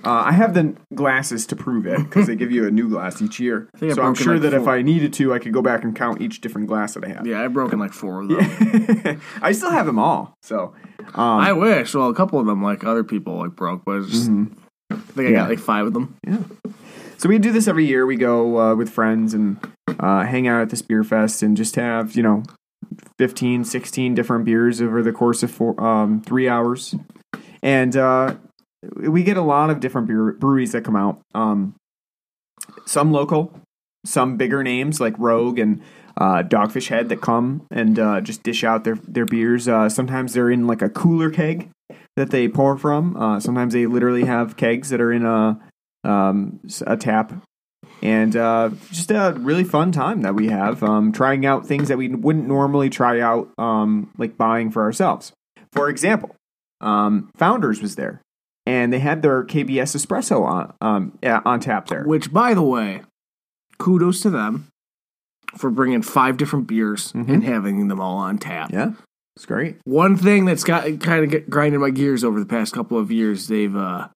Uh, 0.04 0.24
I 0.26 0.32
have 0.32 0.52
the 0.52 0.76
glasses 0.94 1.46
to 1.46 1.56
prove 1.56 1.86
it 1.86 1.96
because 1.98 2.26
they 2.26 2.36
give 2.36 2.52
you 2.52 2.66
a 2.66 2.70
new 2.70 2.90
glass 2.90 3.22
each 3.22 3.40
year. 3.40 3.70
I've 3.80 3.94
So 3.94 4.02
I'm 4.02 4.14
sure 4.14 4.34
like, 4.34 4.42
that 4.42 4.52
if. 4.52 4.66
I 4.68 4.82
needed 4.82 5.14
to, 5.14 5.32
I 5.32 5.38
could 5.38 5.52
go 5.54 5.62
back 5.62 5.82
and 5.84 5.96
count 5.96 6.20
each 6.20 6.40
different 6.42 6.66
glass 6.66 6.92
that 6.94 7.04
I 7.04 7.08
have. 7.08 7.26
Yeah, 7.26 7.40
I've 7.40 7.54
broken 7.54 7.78
like 7.78 7.92
four 7.94 8.20
of 8.20 8.28
them. 8.28 9.20
I 9.42 9.52
still 9.52 9.70
have 9.70 9.86
them 9.86 9.98
all. 9.98 10.34
So 10.42 10.74
um, 11.14 11.40
I 11.40 11.52
wish. 11.54 11.94
Well, 11.94 12.10
a 12.10 12.14
couple 12.14 12.38
of 12.38 12.44
them, 12.46 12.62
like 12.62 12.84
other 12.84 13.04
people, 13.04 13.38
like 13.38 13.52
broke, 13.56 13.82
but 13.86 14.06
just, 14.08 14.28
I 14.28 14.96
think 14.96 15.28
I 15.28 15.30
Yeah. 15.30 15.30
got 15.36 15.48
like 15.50 15.58
five 15.60 15.86
of 15.86 15.94
them. 15.94 16.16
Yeah. 16.26 16.38
So 17.16 17.28
we 17.30 17.38
do 17.38 17.52
this 17.52 17.66
every 17.68 17.86
year. 17.86 18.04
We 18.04 18.16
go 18.16 18.58
uh, 18.58 18.74
with 18.74 18.90
friends 18.90 19.32
and 19.32 19.56
uh, 20.00 20.24
hang 20.24 20.46
out 20.48 20.60
at 20.60 20.68
this 20.70 20.82
beer 20.82 21.04
fest 21.04 21.42
and 21.42 21.56
just 21.56 21.76
have, 21.76 22.14
you 22.16 22.22
know, 22.22 22.42
15, 23.18 23.64
16 23.64 24.14
different 24.14 24.44
beers 24.44 24.80
over 24.80 25.02
the 25.02 25.12
course 25.12 25.42
of 25.42 25.50
four, 25.50 25.80
um, 25.82 26.22
three 26.22 26.48
hours. 26.48 26.94
And 27.62 27.96
uh, 27.96 28.36
we 28.96 29.22
get 29.22 29.36
a 29.36 29.42
lot 29.42 29.70
of 29.70 29.80
different 29.80 30.06
beer, 30.06 30.32
breweries 30.32 30.72
that 30.72 30.84
come 30.84 30.96
out. 30.96 31.20
Um, 31.34 31.74
some 32.86 33.12
local, 33.12 33.58
some 34.04 34.36
bigger 34.36 34.62
names 34.62 35.00
like 35.00 35.14
Rogue 35.18 35.58
and 35.58 35.82
uh, 36.16 36.42
Dogfish 36.42 36.88
Head 36.88 37.08
that 37.08 37.20
come 37.20 37.66
and 37.70 37.98
uh, 37.98 38.20
just 38.20 38.42
dish 38.42 38.64
out 38.64 38.84
their, 38.84 38.96
their 38.96 39.24
beers. 39.24 39.68
Uh, 39.68 39.88
sometimes 39.88 40.32
they're 40.32 40.50
in 40.50 40.66
like 40.66 40.82
a 40.82 40.88
cooler 40.88 41.30
keg 41.30 41.70
that 42.16 42.30
they 42.30 42.48
pour 42.48 42.76
from. 42.78 43.16
Uh, 43.16 43.40
sometimes 43.40 43.72
they 43.72 43.86
literally 43.86 44.24
have 44.24 44.56
kegs 44.56 44.90
that 44.90 45.00
are 45.00 45.12
in 45.12 45.24
a 45.24 45.58
um, 46.04 46.60
a 46.86 46.96
tap, 46.96 47.32
and 48.04 48.36
uh, 48.36 48.70
just 48.92 49.10
a 49.10 49.34
really 49.38 49.64
fun 49.64 49.90
time 49.90 50.20
that 50.22 50.34
we 50.34 50.48
have 50.48 50.82
um, 50.82 51.10
trying 51.10 51.46
out 51.46 51.66
things 51.66 51.88
that 51.88 51.96
we 51.96 52.08
wouldn't 52.08 52.46
normally 52.46 52.90
try 52.90 53.18
out, 53.18 53.48
um, 53.56 54.12
like 54.18 54.36
buying 54.36 54.70
for 54.70 54.82
ourselves. 54.82 55.32
For 55.72 55.88
example, 55.88 56.36
um, 56.82 57.30
Founders 57.36 57.80
was 57.80 57.96
there, 57.96 58.20
and 58.66 58.92
they 58.92 58.98
had 58.98 59.22
their 59.22 59.42
KBS 59.42 59.96
espresso 59.96 60.42
on 60.42 60.74
um, 60.82 61.18
on 61.46 61.60
tap 61.60 61.88
there. 61.88 62.04
Which, 62.04 62.30
by 62.30 62.52
the 62.52 62.62
way, 62.62 63.00
kudos 63.78 64.20
to 64.20 64.30
them 64.30 64.68
for 65.56 65.70
bringing 65.70 66.02
five 66.02 66.36
different 66.36 66.66
beers 66.66 67.10
and 67.14 67.42
having 67.42 67.88
them 67.88 68.00
all 68.00 68.18
on 68.18 68.36
tap. 68.36 68.70
Yeah, 68.70 68.92
it's 69.34 69.46
great. 69.46 69.78
One 69.84 70.16
thing 70.16 70.44
that's 70.44 70.64
got 70.64 71.00
kind 71.00 71.32
of 71.32 71.48
grinding 71.48 71.80
my 71.80 71.90
gears 71.90 72.22
over 72.22 72.38
the 72.38 72.46
past 72.46 72.74
couple 72.74 72.98
of 72.98 73.10
years, 73.10 73.48
they've 73.48 73.74
uh, 73.74 74.08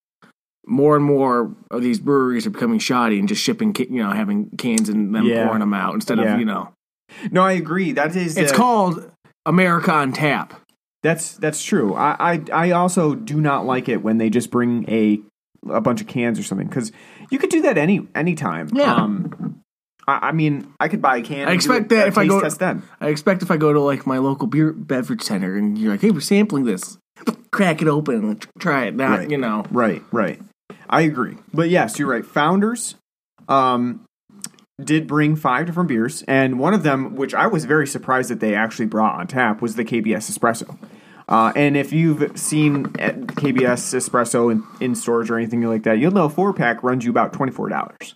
more 0.68 0.96
and 0.96 1.04
more 1.04 1.54
of 1.70 1.82
these 1.82 1.98
breweries 2.00 2.46
are 2.46 2.50
becoming 2.50 2.78
shoddy 2.78 3.18
and 3.18 3.28
just 3.28 3.42
shipping, 3.42 3.74
you 3.90 4.02
know, 4.02 4.10
having 4.10 4.50
cans 4.58 4.88
and 4.88 5.14
then 5.14 5.24
Yeah. 5.24 5.44
pouring 5.46 5.60
them 5.60 5.74
out 5.74 5.94
instead 5.94 6.18
Yeah. 6.18 6.34
of, 6.34 6.38
you 6.40 6.44
know, 6.46 6.70
No, 7.32 7.42
I 7.42 7.52
agree. 7.52 7.92
That 7.92 8.14
is 8.14 8.36
it's 8.36 8.52
uh, 8.52 8.56
called 8.56 9.10
America 9.46 9.90
on 9.92 10.12
Tap. 10.12 10.52
That's 11.02 11.36
that's 11.36 11.64
true. 11.64 11.94
I, 11.94 12.34
I 12.34 12.42
I 12.52 12.70
also 12.72 13.14
do 13.14 13.40
not 13.40 13.64
like 13.64 13.88
it 13.88 14.02
when 14.02 14.18
they 14.18 14.28
just 14.30 14.50
bring 14.50 14.84
a 14.88 15.20
a 15.70 15.80
bunch 15.80 16.00
of 16.00 16.06
cans 16.06 16.38
or 16.38 16.42
something 16.42 16.66
because 16.68 16.92
you 17.30 17.38
could 17.38 17.50
do 17.50 17.62
that 17.62 17.78
any 17.78 18.06
any 18.14 18.34
time. 18.34 18.68
Yeah. 18.72 18.94
Um, 18.94 19.60
I, 20.06 20.28
I 20.28 20.32
mean, 20.32 20.72
I 20.80 20.88
could 20.88 21.00
buy 21.00 21.16
a 21.18 21.22
can. 21.22 21.40
I 21.40 21.42
and 21.42 21.54
expect 21.54 21.88
that 21.90 22.08
if 22.08 22.18
I 22.18 22.26
go- 22.26 22.40
test 22.40 22.58
then. 22.58 22.82
I 23.00 23.08
expect 23.08 23.42
if 23.42 23.50
I 23.50 23.56
go 23.56 23.72
to 23.72 23.80
like 23.80 24.06
my 24.06 24.18
local 24.18 24.46
beer 24.46 24.72
beverage 24.72 25.22
center 25.22 25.56
and 25.56 25.78
you're 25.78 25.90
like, 25.92 26.00
hey, 26.02 26.10
we're 26.10 26.20
sampling 26.20 26.64
this, 26.64 26.98
crack 27.52 27.80
it 27.80 27.88
open 27.88 28.14
and 28.24 28.46
try 28.58 28.86
it. 28.86 28.94
Not, 28.96 29.18
Right. 29.20 29.30
you 29.30 29.38
know, 29.38 29.64
Right, 29.70 30.02
right. 30.12 30.40
I 30.90 31.02
agree. 31.02 31.36
But 31.52 31.68
yes, 31.70 31.98
you're 31.98 32.08
right. 32.08 32.24
Founders 32.24 32.94
um, 33.48 34.04
did 34.82 35.06
bring 35.06 35.36
five 35.36 35.66
different 35.66 35.88
beers, 35.88 36.22
and 36.28 36.58
one 36.58 36.74
of 36.74 36.82
them, 36.82 37.14
which 37.16 37.34
I 37.34 37.46
was 37.46 37.64
very 37.64 37.86
surprised 37.86 38.30
that 38.30 38.40
they 38.40 38.54
actually 38.54 38.86
brought 38.86 39.18
on 39.18 39.26
tap, 39.26 39.60
was 39.60 39.74
the 39.76 39.84
KBS 39.84 40.30
Espresso. 40.36 40.78
Uh, 41.28 41.52
and 41.54 41.76
if 41.76 41.92
you've 41.92 42.38
seen 42.38 42.86
at 42.98 43.18
KBS 43.20 43.94
Espresso 43.94 44.50
in, 44.50 44.64
in 44.80 44.94
stores 44.94 45.28
or 45.28 45.36
anything 45.36 45.60
like 45.62 45.82
that, 45.82 45.98
you'll 45.98 46.12
know 46.12 46.24
a 46.24 46.30
four 46.30 46.54
pack 46.54 46.82
runs 46.82 47.04
you 47.04 47.10
about 47.10 47.34
twenty 47.34 47.52
four 47.52 47.68
dollars. 47.68 48.14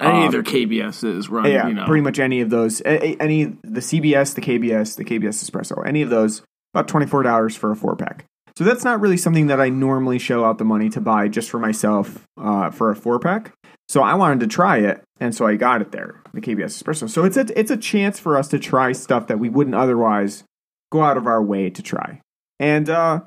any 0.00 0.18
Um, 0.20 0.24
of 0.26 0.32
their 0.32 0.42
KBSs 0.42 1.30
run, 1.30 1.44
Yeah, 1.50 1.68
you 1.68 1.74
know. 1.74 1.86
pretty 1.86 2.02
much 2.02 2.18
any 2.18 2.40
of 2.40 2.50
those, 2.50 2.82
any 2.84 3.44
the 3.62 3.80
CBS, 3.80 4.34
the 4.34 4.40
KBS, 4.40 4.96
the 4.96 5.04
KBS 5.04 5.48
Espresso, 5.48 5.86
any 5.86 6.02
of 6.02 6.10
those, 6.10 6.42
about 6.74 6.88
twenty 6.88 7.06
four 7.06 7.22
dollars 7.22 7.54
for 7.54 7.70
a 7.70 7.76
four 7.76 7.94
pack. 7.94 8.24
So 8.58 8.64
that's 8.64 8.82
not 8.82 9.00
really 9.00 9.16
something 9.16 9.46
that 9.46 9.60
I 9.60 9.68
normally 9.68 10.18
show 10.18 10.44
out 10.44 10.58
the 10.58 10.64
money 10.64 10.88
to 10.88 11.00
buy 11.00 11.28
just 11.28 11.48
for 11.48 11.60
myself 11.60 12.26
uh, 12.36 12.72
for 12.72 12.90
a 12.90 12.96
four 12.96 13.20
pack. 13.20 13.52
So 13.86 14.02
I 14.02 14.14
wanted 14.14 14.40
to 14.40 14.48
try 14.48 14.78
it, 14.78 15.00
and 15.20 15.32
so 15.32 15.46
I 15.46 15.54
got 15.54 15.80
it 15.80 15.92
there, 15.92 16.20
the 16.34 16.40
KBS 16.40 16.82
Espresso. 16.82 17.08
So 17.08 17.22
it's 17.22 17.36
a 17.36 17.46
it's 17.56 17.70
a 17.70 17.76
chance 17.76 18.18
for 18.18 18.36
us 18.36 18.48
to 18.48 18.58
try 18.58 18.90
stuff 18.90 19.28
that 19.28 19.38
we 19.38 19.48
wouldn't 19.48 19.76
otherwise 19.76 20.42
go 20.90 21.02
out 21.02 21.16
of 21.16 21.28
our 21.28 21.40
way 21.40 21.70
to 21.70 21.82
try. 21.82 22.20
And 22.58 22.90
uh, 22.90 23.20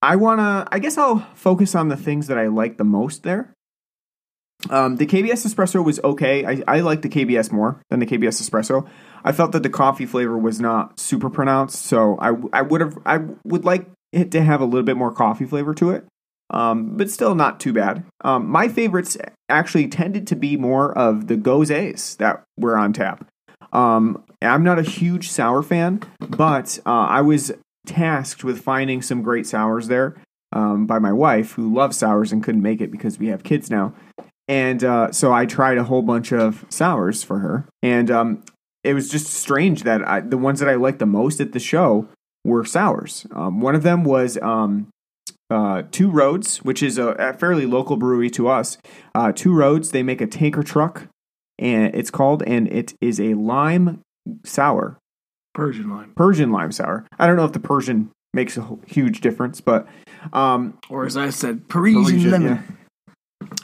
I 0.00 0.16
wanna, 0.16 0.66
I 0.72 0.78
guess 0.78 0.96
I'll 0.96 1.28
focus 1.34 1.74
on 1.74 1.88
the 1.88 1.96
things 1.98 2.28
that 2.28 2.38
I 2.38 2.46
like 2.46 2.78
the 2.78 2.84
most 2.84 3.22
there. 3.22 3.52
Um, 4.70 4.96
the 4.96 5.06
KBS 5.06 5.46
espresso 5.46 5.84
was 5.84 6.00
okay. 6.02 6.46
I, 6.46 6.62
I 6.66 6.80
like 6.80 7.02
the 7.02 7.10
KBS 7.10 7.52
more 7.52 7.82
than 7.90 8.00
the 8.00 8.06
KBS 8.06 8.40
espresso. 8.40 8.88
I 9.24 9.32
felt 9.32 9.52
that 9.52 9.62
the 9.62 9.70
coffee 9.70 10.06
flavor 10.06 10.36
was 10.36 10.60
not 10.60 11.00
super 11.00 11.30
pronounced, 11.30 11.82
so 11.82 12.18
I, 12.18 12.34
I 12.52 12.62
would 12.62 12.80
have 12.80 12.98
I 13.06 13.20
would 13.44 13.64
like 13.64 13.88
it 14.12 14.30
to 14.32 14.42
have 14.42 14.60
a 14.60 14.66
little 14.66 14.84
bit 14.84 14.96
more 14.96 15.12
coffee 15.12 15.46
flavor 15.46 15.74
to 15.74 15.90
it, 15.90 16.04
um, 16.50 16.96
but 16.96 17.10
still 17.10 17.34
not 17.34 17.58
too 17.58 17.72
bad. 17.72 18.04
Um, 18.22 18.48
my 18.48 18.68
favorites 18.68 19.16
actually 19.48 19.88
tended 19.88 20.26
to 20.28 20.36
be 20.36 20.56
more 20.56 20.96
of 20.96 21.26
the 21.26 21.36
Goses 21.36 22.16
that 22.16 22.44
were 22.58 22.76
on 22.76 22.92
tap. 22.92 23.26
Um, 23.72 24.22
I'm 24.40 24.62
not 24.62 24.78
a 24.78 24.82
huge 24.82 25.30
sour 25.30 25.62
fan, 25.62 26.02
but 26.20 26.78
uh, 26.86 26.90
I 26.90 27.22
was 27.22 27.50
tasked 27.86 28.44
with 28.44 28.60
finding 28.60 29.02
some 29.02 29.22
great 29.22 29.46
sours 29.46 29.88
there 29.88 30.16
um, 30.52 30.86
by 30.86 30.98
my 30.98 31.12
wife, 31.12 31.52
who 31.52 31.72
loves 31.72 31.96
sours 31.96 32.30
and 32.30 32.44
couldn't 32.44 32.62
make 32.62 32.80
it 32.80 32.90
because 32.90 33.18
we 33.18 33.28
have 33.28 33.42
kids 33.42 33.70
now. 33.70 33.94
And 34.46 34.84
uh, 34.84 35.10
so 35.10 35.32
I 35.32 35.46
tried 35.46 35.78
a 35.78 35.84
whole 35.84 36.02
bunch 36.02 36.30
of 36.30 36.66
sours 36.68 37.24
for 37.24 37.38
her, 37.38 37.66
and 37.82 38.10
um, 38.10 38.44
it 38.84 38.94
was 38.94 39.08
just 39.10 39.26
strange 39.28 39.82
that 39.82 40.06
I, 40.06 40.20
the 40.20 40.38
ones 40.38 40.60
that 40.60 40.68
I 40.68 40.74
liked 40.74 40.98
the 41.00 41.06
most 41.06 41.40
at 41.40 41.52
the 41.52 41.60
show 41.60 42.06
were 42.44 42.64
sours. 42.64 43.26
Um, 43.32 43.60
one 43.60 43.74
of 43.74 43.82
them 43.82 44.04
was 44.04 44.36
um, 44.42 44.88
uh, 45.50 45.82
Two 45.90 46.10
Roads, 46.10 46.58
which 46.58 46.82
is 46.82 46.98
a, 46.98 47.08
a 47.12 47.32
fairly 47.32 47.66
local 47.66 47.96
brewery 47.96 48.30
to 48.30 48.48
us. 48.48 48.78
Uh, 49.14 49.32
Two 49.32 49.54
Roads, 49.54 49.90
they 49.90 50.02
make 50.02 50.20
a 50.20 50.26
tanker 50.26 50.62
truck, 50.62 51.08
and 51.58 51.94
it's 51.94 52.10
called, 52.10 52.42
and 52.46 52.68
it 52.70 52.94
is 53.00 53.18
a 53.18 53.34
lime 53.34 54.00
sour, 54.44 54.98
Persian 55.54 55.88
lime. 55.88 56.12
Persian 56.16 56.52
lime 56.52 56.72
sour. 56.72 57.06
I 57.18 57.26
don't 57.26 57.36
know 57.36 57.44
if 57.46 57.52
the 57.52 57.60
Persian 57.60 58.10
makes 58.32 58.56
a 58.58 58.76
huge 58.86 59.20
difference, 59.20 59.60
but 59.60 59.86
um, 60.32 60.76
Or 60.90 61.06
as 61.06 61.16
I 61.16 61.30
said, 61.30 61.68
Parisian, 61.68 62.02
Parisian, 62.04 62.30
lemon. 62.30 62.64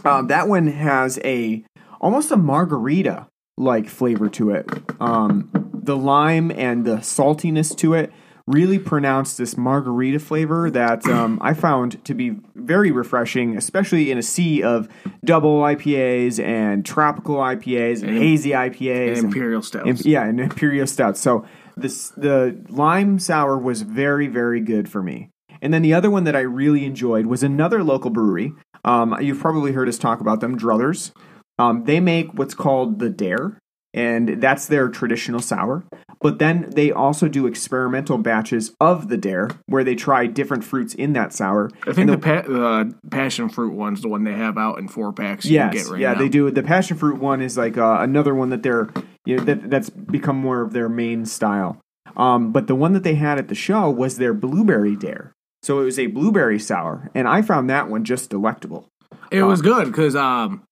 yeah. 0.04 0.16
Um, 0.18 0.28
that 0.28 0.48
one 0.48 0.68
has 0.68 1.18
a 1.24 1.64
almost 2.00 2.30
a 2.30 2.36
margarita 2.36 3.26
like 3.60 3.88
flavor 3.88 4.28
to 4.30 4.50
it. 4.50 4.66
Um, 5.00 5.50
the 5.72 5.96
lime 5.96 6.50
and 6.50 6.84
the 6.84 6.96
saltiness 6.96 7.76
to 7.78 7.94
it 7.94 8.12
really 8.46 8.78
pronounced 8.78 9.38
this 9.38 9.56
margarita 9.56 10.18
flavor 10.18 10.70
that 10.70 11.06
um, 11.06 11.38
I 11.40 11.54
found 11.54 12.02
to 12.04 12.14
be 12.14 12.36
very 12.56 12.90
refreshing, 12.90 13.56
especially 13.56 14.10
in 14.10 14.18
a 14.18 14.22
sea 14.22 14.62
of 14.62 14.88
double 15.24 15.60
IPAs 15.60 16.42
and 16.42 16.84
tropical 16.84 17.36
IPAs 17.36 18.02
and, 18.02 18.16
hazy 18.18 18.50
IPAs 18.50 19.08
And 19.08 19.16
and- 19.18 19.24
Imperial 19.26 19.62
Stouts. 19.62 19.86
Imp- 19.86 20.04
yeah, 20.04 20.24
and 20.24 20.40
Imperial 20.40 20.86
Stout. 20.86 21.16
So 21.16 21.44
this 21.76 22.08
the 22.10 22.60
lime 22.68 23.18
sour 23.18 23.56
was 23.56 23.82
very 23.82 24.26
very 24.26 24.60
good 24.60 24.88
for 24.88 25.02
me. 25.02 25.30
And 25.62 25.72
then 25.72 25.82
the 25.82 25.92
other 25.94 26.10
one 26.10 26.24
that 26.24 26.34
I 26.34 26.40
really 26.40 26.84
enjoyed 26.86 27.26
was 27.26 27.42
another 27.42 27.84
local 27.84 28.10
brewery. 28.10 28.52
Um, 28.84 29.16
you've 29.20 29.38
probably 29.40 29.72
heard 29.72 29.88
us 29.88 29.98
talk 29.98 30.20
about 30.20 30.40
them, 30.40 30.58
Druthers. 30.58 31.12
Um, 31.60 31.84
they 31.84 32.00
make 32.00 32.32
what's 32.34 32.54
called 32.54 32.98
the 32.98 33.10
Dare, 33.10 33.58
and 33.92 34.40
that's 34.40 34.66
their 34.66 34.88
traditional 34.88 35.40
sour. 35.40 35.84
But 36.22 36.38
then 36.38 36.68
they 36.76 36.92
also 36.92 37.28
do 37.28 37.46
experimental 37.46 38.18
batches 38.18 38.74
of 38.78 39.08
the 39.08 39.16
Dare 39.16 39.48
where 39.66 39.82
they 39.84 39.94
try 39.94 40.26
different 40.26 40.64
fruits 40.64 40.94
in 40.94 41.14
that 41.14 41.32
sour. 41.32 41.70
I 41.86 41.92
think 41.92 41.98
And 41.98 42.10
the 42.10 42.18
pa- 42.18 42.52
uh, 42.52 42.84
passion 43.10 43.48
fruit 43.48 43.72
one's 43.72 44.02
the 44.02 44.08
one 44.08 44.24
they 44.24 44.34
have 44.34 44.58
out 44.58 44.78
in 44.78 44.86
four 44.88 45.12
packs. 45.14 45.46
You 45.46 45.54
Yes, 45.54 45.88
right 45.88 45.98
yeah, 46.00 46.12
now. 46.12 46.18
they 46.18 46.28
do. 46.28 46.50
The 46.50 46.62
passion 46.62 46.96
fruit 46.98 47.18
one 47.18 47.40
is 47.40 47.56
like 47.56 47.78
uh, 47.78 47.98
another 48.00 48.34
one 48.34 48.50
that 48.50 48.62
they're 48.62 48.90
you 49.24 49.36
know 49.36 49.44
that 49.44 49.70
that's 49.70 49.88
become 49.90 50.36
more 50.36 50.60
of 50.60 50.72
their 50.72 50.88
main 50.88 51.24
style. 51.24 51.80
Um, 52.16 52.52
but 52.52 52.66
the 52.66 52.74
one 52.74 52.92
that 52.92 53.02
they 53.02 53.14
had 53.14 53.38
at 53.38 53.48
the 53.48 53.54
show 53.54 53.88
was 53.88 54.18
their 54.18 54.34
blueberry 54.34 54.96
dare. 54.96 55.32
So 55.62 55.80
it 55.80 55.84
was 55.84 55.98
a 55.98 56.06
blueberry 56.06 56.58
sour, 56.58 57.10
and 57.14 57.28
I 57.28 57.40
found 57.42 57.70
that 57.70 57.88
one 57.88 58.04
just 58.04 58.28
delectable. 58.30 58.88
It 59.30 59.42
was 59.42 59.62
good 59.62 59.86
because 59.86 60.16
um, 60.16 60.62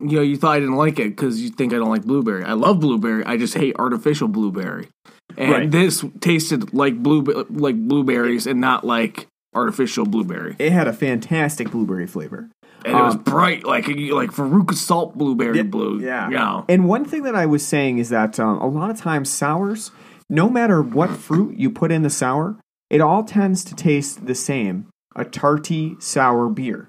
you 0.00 0.16
know, 0.16 0.22
you 0.22 0.36
thought 0.36 0.52
I 0.56 0.60
didn't 0.60 0.76
like 0.76 0.98
it 0.98 1.10
because 1.10 1.40
you 1.40 1.50
think 1.50 1.72
I 1.72 1.76
don't 1.76 1.90
like 1.90 2.04
blueberry. 2.04 2.44
I 2.44 2.52
love 2.52 2.80
blueberry. 2.80 3.24
I 3.24 3.36
just 3.36 3.54
hate 3.54 3.74
artificial 3.78 4.28
blueberry. 4.28 4.88
And 5.36 5.50
Right. 5.52 5.70
this 5.70 6.04
tasted 6.20 6.72
like 6.72 7.02
blue 7.02 7.22
like 7.50 7.76
blueberries 7.76 8.46
and 8.46 8.60
not 8.60 8.84
like 8.84 9.26
artificial 9.54 10.04
blueberry. 10.06 10.56
It 10.58 10.72
had 10.72 10.88
a 10.88 10.92
fantastic 10.92 11.70
blueberry 11.70 12.06
flavor. 12.06 12.48
And 12.84 12.96
it 12.96 13.02
was 13.02 13.16
Um, 13.16 13.22
bright, 13.22 13.64
like 13.64 13.88
like 13.88 14.30
Veruca 14.30 14.74
salt 14.74 15.18
blueberry 15.18 15.62
blue. 15.62 16.00
Yeah. 16.00 16.28
know. 16.28 16.64
And 16.68 16.86
one 16.88 17.04
thing 17.04 17.24
that 17.24 17.34
I 17.34 17.46
was 17.46 17.66
saying 17.66 17.98
is 17.98 18.08
that 18.10 18.38
um, 18.38 18.58
a 18.58 18.68
lot 18.68 18.90
of 18.90 18.96
times 18.98 19.28
sours, 19.28 19.90
no 20.30 20.48
matter 20.48 20.80
what 20.80 21.10
fruit 21.10 21.56
you 21.56 21.70
put 21.70 21.90
in 21.90 22.02
the 22.02 22.10
sour, 22.10 22.56
it 22.88 23.00
all 23.00 23.24
tends 23.24 23.64
to 23.64 23.74
taste 23.74 24.26
the 24.26 24.34
same. 24.34 24.86
A 25.16 25.24
tarty 25.24 25.96
sour 25.98 26.48
beer. 26.48 26.88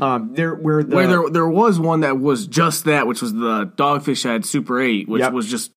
Um, 0.00 0.34
there 0.34 0.54
where 0.54 0.82
the 0.82 0.96
Where 0.96 1.06
there 1.06 1.30
there 1.30 1.48
was 1.48 1.78
one 1.78 2.00
that 2.00 2.18
was 2.18 2.46
just 2.46 2.84
that, 2.84 3.06
which 3.06 3.22
was 3.22 3.32
the 3.34 3.66
Dogfish 3.76 4.24
Head 4.24 4.44
Super 4.44 4.80
Eight, 4.80 5.08
which 5.08 5.20
Yep. 5.20 5.32
was 5.32 5.48
just 5.48 5.72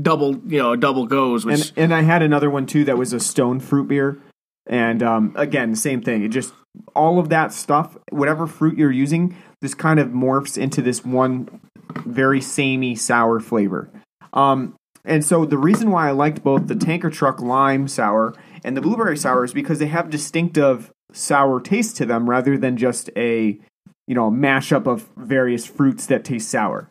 double, 0.00 0.36
you 0.46 0.58
know, 0.58 0.76
double 0.76 1.06
goes. 1.06 1.44
Which 1.44 1.70
and 1.70 1.72
and 1.76 1.94
I 1.94 2.02
had 2.02 2.22
another 2.22 2.50
one 2.50 2.66
too 2.66 2.84
that 2.84 2.96
was 2.98 3.12
a 3.12 3.20
stone 3.20 3.58
fruit 3.60 3.88
beer, 3.88 4.18
and 4.66 5.02
um, 5.02 5.32
again 5.36 5.74
same 5.74 6.00
thing. 6.02 6.22
It 6.22 6.28
just 6.28 6.52
all 6.94 7.18
of 7.18 7.30
that 7.30 7.52
stuff, 7.52 7.96
whatever 8.10 8.46
fruit 8.46 8.76
you're 8.76 8.92
using, 8.92 9.34
this 9.62 9.74
kind 9.74 9.98
of 9.98 10.08
morphs 10.08 10.58
into 10.58 10.82
this 10.82 11.04
one 11.04 11.60
very 12.04 12.40
samey 12.40 12.94
sour 12.94 13.40
flavor. 13.40 13.88
Um, 14.32 14.74
and 15.04 15.24
so 15.24 15.44
the 15.46 15.56
reason 15.58 15.90
why 15.90 16.08
I 16.08 16.10
liked 16.10 16.44
both 16.44 16.66
the 16.66 16.74
Tanker 16.74 17.10
Truck 17.10 17.40
Lime 17.40 17.88
Sour 17.88 18.34
and 18.64 18.76
the 18.76 18.80
Blueberry 18.80 19.16
Sour 19.16 19.44
is 19.44 19.54
because 19.54 19.78
they 19.78 19.86
have 19.86 20.10
distinctive 20.10 20.90
sour 21.12 21.60
taste 21.60 21.96
to 21.96 22.06
them 22.06 22.28
rather 22.28 22.58
than 22.58 22.76
just 22.76 23.10
a 23.16 23.58
you 24.06 24.14
know 24.14 24.30
mashup 24.30 24.86
of 24.86 25.08
various 25.16 25.66
fruits 25.66 26.06
that 26.06 26.24
taste 26.24 26.48
sour. 26.48 26.88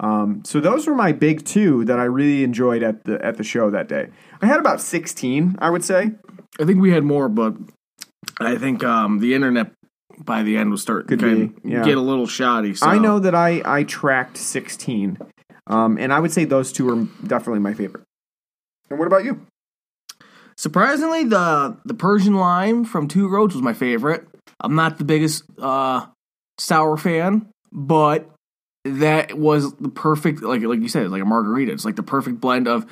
Um, 0.00 0.42
so 0.44 0.60
those 0.60 0.86
were 0.86 0.94
my 0.94 1.12
big 1.12 1.44
two 1.44 1.84
that 1.86 1.98
I 1.98 2.04
really 2.04 2.44
enjoyed 2.44 2.82
at 2.82 3.04
the 3.04 3.24
at 3.24 3.36
the 3.36 3.44
show 3.44 3.70
that 3.70 3.88
day. 3.88 4.08
I 4.40 4.46
had 4.46 4.60
about 4.60 4.80
sixteen, 4.80 5.56
I 5.58 5.70
would 5.70 5.84
say. 5.84 6.12
I 6.60 6.64
think 6.64 6.80
we 6.80 6.92
had 6.92 7.04
more, 7.04 7.28
but 7.28 7.54
I 8.40 8.56
think 8.56 8.84
um, 8.84 9.18
the 9.18 9.34
internet 9.34 9.72
by 10.18 10.42
the 10.42 10.56
end 10.56 10.70
was 10.70 10.82
starting 10.82 11.18
to 11.18 11.54
yeah. 11.64 11.84
get 11.84 11.96
a 11.96 12.00
little 12.00 12.26
shoddy. 12.26 12.74
So. 12.74 12.86
I 12.86 12.98
know 12.98 13.18
that 13.18 13.34
I 13.34 13.62
I 13.64 13.84
tracked 13.84 14.36
sixteen, 14.36 15.18
um, 15.66 15.98
and 15.98 16.12
I 16.12 16.20
would 16.20 16.32
say 16.32 16.44
those 16.44 16.72
two 16.72 16.88
are 16.90 17.04
definitely 17.26 17.60
my 17.60 17.74
favorite. 17.74 18.04
And 18.90 18.98
what 18.98 19.06
about 19.06 19.24
you? 19.24 19.46
Surprisingly, 20.58 21.22
the 21.22 21.76
the 21.84 21.94
Persian 21.94 22.34
lime 22.34 22.84
from 22.84 23.06
Two 23.06 23.28
Roads 23.28 23.54
was 23.54 23.62
my 23.62 23.74
favorite. 23.74 24.26
I'm 24.60 24.74
not 24.74 24.98
the 24.98 25.04
biggest 25.04 25.44
uh, 25.56 26.06
sour 26.58 26.96
fan, 26.96 27.46
but 27.70 28.28
that 28.84 29.38
was 29.38 29.72
the 29.74 29.88
perfect 29.88 30.42
like 30.42 30.62
like 30.62 30.80
you 30.80 30.88
said, 30.88 31.04
it's 31.04 31.12
like 31.12 31.22
a 31.22 31.26
margarita. 31.26 31.70
It's 31.70 31.84
like 31.84 31.94
the 31.94 32.02
perfect 32.02 32.40
blend 32.40 32.66
of 32.66 32.86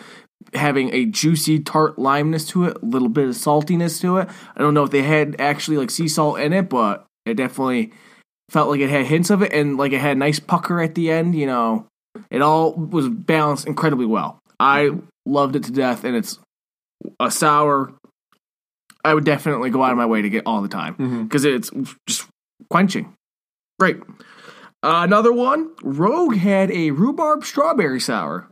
having 0.55 0.94
a 0.94 1.07
juicy 1.07 1.59
tart 1.59 1.96
limeness 1.96 2.46
to 2.50 2.66
it, 2.66 2.76
a 2.81 2.87
little 2.87 3.09
bit 3.09 3.26
of 3.26 3.35
saltiness 3.35 4.00
to 4.00 4.18
it. 4.18 4.29
I 4.57 4.61
don't 4.61 4.74
know 4.74 4.85
if 4.85 4.92
they 4.92 5.02
had 5.02 5.40
actually 5.40 5.79
like 5.79 5.90
sea 5.90 6.07
salt 6.07 6.38
in 6.38 6.52
it, 6.52 6.68
but 6.68 7.05
it 7.24 7.35
definitely 7.35 7.92
felt 8.48 8.70
like 8.70 8.79
it 8.79 8.90
had 8.90 9.07
hints 9.07 9.31
of 9.31 9.42
it 9.42 9.52
and 9.52 9.76
like 9.76 9.90
it 9.90 10.00
had 10.00 10.16
a 10.16 10.20
nice 10.20 10.38
pucker 10.38 10.81
at 10.81 10.94
the 10.94 11.11
end, 11.11 11.35
you 11.35 11.46
know. 11.46 11.88
It 12.31 12.42
all 12.42 12.74
was 12.74 13.09
balanced 13.09 13.66
incredibly 13.66 14.07
well. 14.07 14.38
I 14.61 14.92
loved 15.26 15.57
it 15.57 15.64
to 15.64 15.72
death 15.72 16.05
and 16.05 16.14
it's 16.14 16.38
a 17.21 17.31
sour 17.31 17.93
I 19.07 19.15
would 19.15 19.25
definitely 19.25 19.71
go 19.71 19.85
out 19.85 19.93
of 19.93 19.99
my 19.99 20.07
way 20.07 20.23
to 20.23 20.29
get 20.29 20.43
all 20.47 20.63
the 20.63 20.69
time 20.69 21.23
because 21.29 21.45
it's 21.45 21.71
just 22.09 22.27
quenching. 22.69 23.15
Great. 23.79 23.99
Uh, 24.83 25.03
another 25.05 25.33
one, 25.33 25.71
Rogue 25.83 26.37
had 26.37 26.73
a 26.73 26.91
rhubarb 26.91 27.45
strawberry 27.45 28.01
sour. 28.01 28.49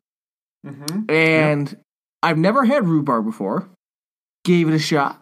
Mm-hmm. 0.64 1.10
And 1.10 1.76
I've 2.22 2.38
never 2.38 2.64
had 2.64 2.86
rhubarb 2.86 3.24
before. 3.24 3.68
Gave 4.44 4.68
it 4.68 4.74
a 4.74 4.78
shot. 4.78 5.20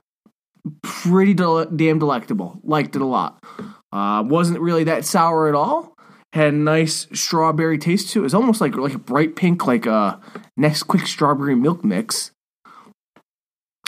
Pretty 0.82 1.32
del- 1.32 1.64
damn 1.64 1.98
delectable. 1.98 2.60
Liked 2.62 2.94
it 2.94 3.00
a 3.02 3.06
lot. 3.06 3.42
Uh, 3.90 4.22
wasn't 4.26 4.60
really 4.60 4.84
that 4.84 5.06
sour 5.06 5.48
at 5.48 5.54
all. 5.54 5.94
Had 6.34 6.52
a 6.52 6.56
nice 6.56 7.08
strawberry 7.14 7.78
taste 7.78 8.10
to 8.10 8.18
it. 8.18 8.20
It 8.20 8.24
was 8.24 8.34
almost 8.34 8.60
like 8.60 8.76
like 8.76 8.94
a 8.94 8.98
bright 8.98 9.34
pink, 9.34 9.66
like 9.66 9.86
a 9.86 10.20
next 10.58 10.84
quick 10.84 11.06
strawberry 11.06 11.54
milk 11.54 11.84
mix. 11.84 12.32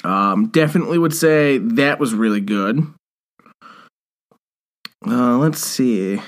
Um, 0.05 0.49
definitely 0.49 0.99
would 0.99 1.15
say 1.15 1.59
that 1.59 1.99
was 1.99 2.15
really 2.15 2.41
good. 2.41 2.87
Uh, 5.07 5.39
let's 5.39 5.61
see. 5.65 6.21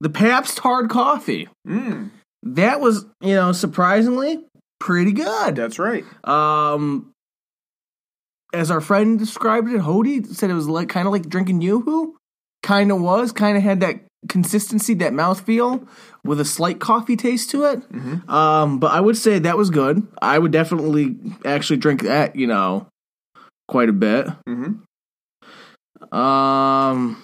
The 0.00 0.10
Pabst 0.10 0.58
hard 0.58 0.90
coffee 0.90 1.48
Mm, 1.66 2.10
that 2.42 2.80
was 2.80 3.06
you 3.20 3.34
know 3.34 3.52
surprisingly 3.52 4.44
pretty 4.78 5.12
good 5.12 5.56
that's 5.56 5.78
right. 5.78 6.04
um 6.24 7.10
as 8.52 8.70
our 8.70 8.82
friend 8.82 9.18
described 9.18 9.68
it 9.68 9.80
Hody 9.80 10.26
said 10.26 10.50
it 10.50 10.54
was 10.54 10.68
like 10.68 10.88
kind 10.90 11.06
of 11.06 11.12
like 11.12 11.28
drinking 11.28 11.62
yoo-hoo 11.62 12.16
kind 12.62 12.92
of 12.92 13.00
was 13.00 13.32
kind 13.32 13.56
of 13.56 13.62
had 13.62 13.80
that 13.80 14.00
consistency 14.28 14.92
that 14.94 15.12
mouthfeel 15.12 15.86
with 16.24 16.40
a 16.40 16.44
slight 16.44 16.78
coffee 16.80 17.16
taste 17.16 17.50
to 17.50 17.64
it. 17.64 17.82
Um 18.28 18.78
but 18.78 18.92
i 18.92 19.00
would 19.00 19.16
say 19.16 19.38
that 19.38 19.56
was 19.58 19.70
good. 19.70 20.06
I 20.22 20.38
would 20.38 20.52
definitely 20.52 21.16
actually 21.44 21.76
drink 21.78 22.02
that 22.02 22.34
you 22.36 22.46
know 22.46 22.86
quite 23.68 23.88
a 23.88 23.92
bit. 23.92 24.26
Mm-hmm. 24.48 26.16
um, 26.16 27.16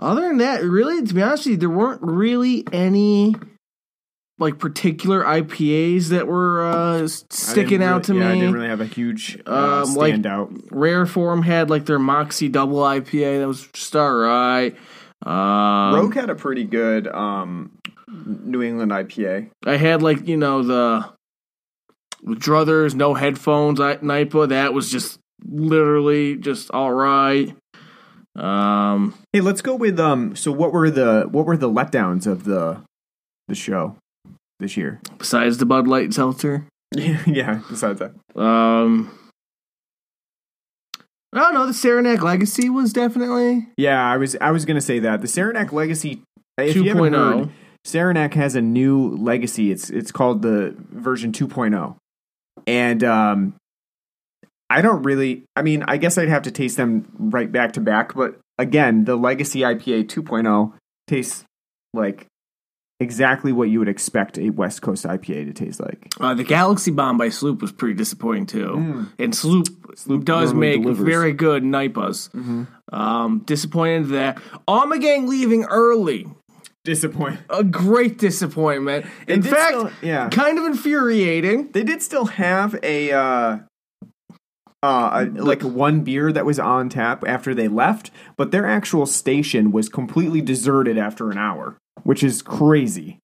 other 0.00 0.22
than 0.22 0.38
that, 0.38 0.62
really, 0.64 1.04
to 1.06 1.14
be 1.14 1.22
honest 1.22 1.46
with 1.46 1.52
you, 1.52 1.56
there 1.56 1.70
weren't 1.70 2.02
really 2.02 2.64
any 2.72 3.34
like 4.38 4.58
particular 4.58 5.22
IPAs 5.22 6.08
that 6.08 6.26
were 6.26 6.64
uh, 6.66 7.06
sticking 7.06 7.82
out 7.82 8.04
to 8.04 8.14
yeah, 8.16 8.30
I 8.30 8.34
didn't 8.34 8.52
really 8.52 8.68
have 8.68 8.80
a 8.80 8.86
huge 8.86 9.38
uh, 9.46 9.84
Um, 9.86 9.94
like- 9.94 10.20
Rare 10.70 11.06
Form 11.06 11.42
had 11.42 11.70
like 11.70 11.86
their 11.86 12.00
Moxie 12.00 12.48
Double 12.48 12.78
IPA 12.78 13.40
that 13.40 13.48
was 13.48 13.68
just 13.68 13.94
alright. 13.94 14.76
Um, 15.24 15.94
Rogue 15.94 16.14
had 16.14 16.30
a 16.30 16.34
pretty 16.34 16.64
good 16.64 17.06
um, 17.08 17.72
New 18.08 18.62
England 18.62 18.92
IPA. 18.92 19.50
I 19.64 19.76
had 19.76 20.02
like 20.02 20.28
you 20.28 20.36
know 20.36 20.62
the 20.62 21.10
Druthers 22.26 22.94
no 22.94 23.14
headphones 23.14 23.78
NIPA 24.02 24.46
that 24.48 24.72
was 24.74 24.90
just 24.90 25.18
literally 25.44 26.36
just 26.36 26.70
all 26.70 26.92
right. 26.92 27.54
Um, 28.36 29.14
Hey, 29.32 29.40
let's 29.40 29.62
go 29.62 29.74
with 29.74 29.98
um. 30.00 30.34
So 30.36 30.50
what 30.52 30.72
were 30.72 30.90
the 30.90 31.26
what 31.30 31.46
were 31.46 31.56
the 31.56 31.70
letdowns 31.70 32.26
of 32.26 32.44
the 32.44 32.82
the 33.48 33.54
show 33.54 33.96
this 34.58 34.76
year? 34.76 35.00
besides 35.18 35.58
the 35.58 35.66
Bud 35.66 35.86
Light 35.86 36.12
Seltzer. 36.12 36.66
Yeah, 36.94 37.22
yeah. 37.26 37.60
Besides 37.68 38.00
that, 38.00 38.12
Um, 38.40 39.10
I 41.34 41.40
don't 41.40 41.54
know. 41.54 41.66
The 41.66 41.74
Saranac 41.74 42.22
Legacy 42.22 42.70
was 42.70 42.92
definitely 42.92 43.68
yeah, 43.76 44.00
I 44.02 44.16
was 44.16 44.36
I 44.40 44.52
was 44.52 44.64
gonna 44.64 44.80
say 44.80 45.00
that 45.00 45.20
the 45.20 45.28
Saranac 45.28 45.72
Legacy. 45.72 46.22
If 46.56 46.76
you 46.76 46.84
haven't 46.84 47.14
heard, 47.14 47.50
Saranac 47.84 48.34
has 48.34 48.54
a 48.54 48.62
new 48.62 49.16
legacy. 49.16 49.72
It's 49.72 49.90
it's 49.90 50.12
called 50.12 50.42
the 50.42 50.74
version 50.90 51.32
2.0, 51.32 51.96
and 52.66 53.04
um, 53.04 53.54
I 54.70 54.80
don't 54.80 55.02
really. 55.02 55.44
I 55.56 55.62
mean, 55.62 55.84
I 55.88 55.96
guess 55.96 56.16
I'd 56.16 56.28
have 56.28 56.42
to 56.42 56.50
taste 56.52 56.76
them 56.76 57.10
right 57.18 57.50
back 57.50 57.72
to 57.72 57.80
back. 57.80 58.14
But 58.14 58.38
again, 58.58 59.04
the 59.04 59.16
Legacy 59.16 59.60
IPA 59.60 60.04
2.0 60.04 60.72
tastes 61.08 61.44
like 61.92 62.26
exactly 63.00 63.52
what 63.52 63.68
you 63.68 63.78
would 63.80 63.88
expect 63.88 64.38
a 64.38 64.50
West 64.50 64.82
Coast 64.82 65.04
IPA 65.04 65.46
to 65.46 65.52
taste 65.52 65.80
like. 65.80 66.08
Uh, 66.20 66.34
the 66.34 66.44
Galaxy 66.44 66.90
Bomb 66.90 67.18
by 67.18 67.28
Sloop 67.28 67.60
was 67.62 67.72
pretty 67.72 67.94
disappointing 67.94 68.46
too, 68.46 69.06
and 69.18 69.34
Sloop, 69.34 69.66
Sloop 69.96 70.24
does 70.24 70.54
make 70.54 70.82
delivers. 70.82 71.04
very 71.06 71.32
good 71.32 71.62
nipas. 71.62 72.30
Um, 72.92 73.42
disappointed 73.46 74.08
that 74.08 74.38
Gang 75.00 75.26
leaving 75.26 75.64
early. 75.64 76.26
Disappointing. 76.84 77.38
A 77.48 77.64
great 77.64 78.18
disappointment. 78.18 79.06
In 79.26 79.42
fact, 79.42 79.68
still- 79.74 79.90
yeah. 80.02 80.28
kind 80.28 80.58
of 80.58 80.66
infuriating. 80.66 81.70
They 81.72 81.82
did 81.82 82.02
still 82.02 82.26
have 82.26 82.78
a 82.82 83.10
uh 83.12 83.58
uh, 84.82 85.24
a- 85.36 85.42
like 85.42 85.62
one 85.62 86.02
beer 86.04 86.30
that 86.30 86.44
was 86.44 86.58
on 86.58 86.90
tap 86.90 87.24
after 87.26 87.54
they 87.54 87.68
left, 87.68 88.10
but 88.36 88.50
their 88.50 88.66
actual 88.66 89.06
station 89.06 89.72
was 89.72 89.88
completely 89.88 90.42
deserted 90.42 90.98
after 90.98 91.30
an 91.30 91.38
hour. 91.38 91.78
Which 92.04 92.22
is 92.22 92.40
crazy. 92.42 93.18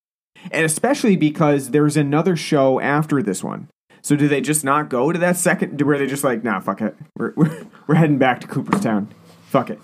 And 0.51 0.65
especially 0.65 1.15
because 1.15 1.69
there's 1.69 1.95
another 1.95 2.35
show 2.35 2.79
after 2.79 3.21
this 3.21 3.43
one. 3.43 3.69
So 4.01 4.15
do 4.15 4.27
they 4.27 4.41
just 4.41 4.63
not 4.63 4.89
go 4.89 5.11
to 5.11 5.19
that 5.19 5.37
second? 5.37 5.79
Where 5.81 5.97
they 5.97 6.07
just 6.07 6.23
like, 6.23 6.43
nah, 6.43 6.59
fuck 6.59 6.81
it, 6.81 6.95
we're 7.15 7.33
we're, 7.35 7.67
we're 7.87 7.95
heading 7.95 8.17
back 8.17 8.41
to 8.41 8.47
Cooperstown. 8.47 9.13
Fuck 9.45 9.69
it. 9.69 9.79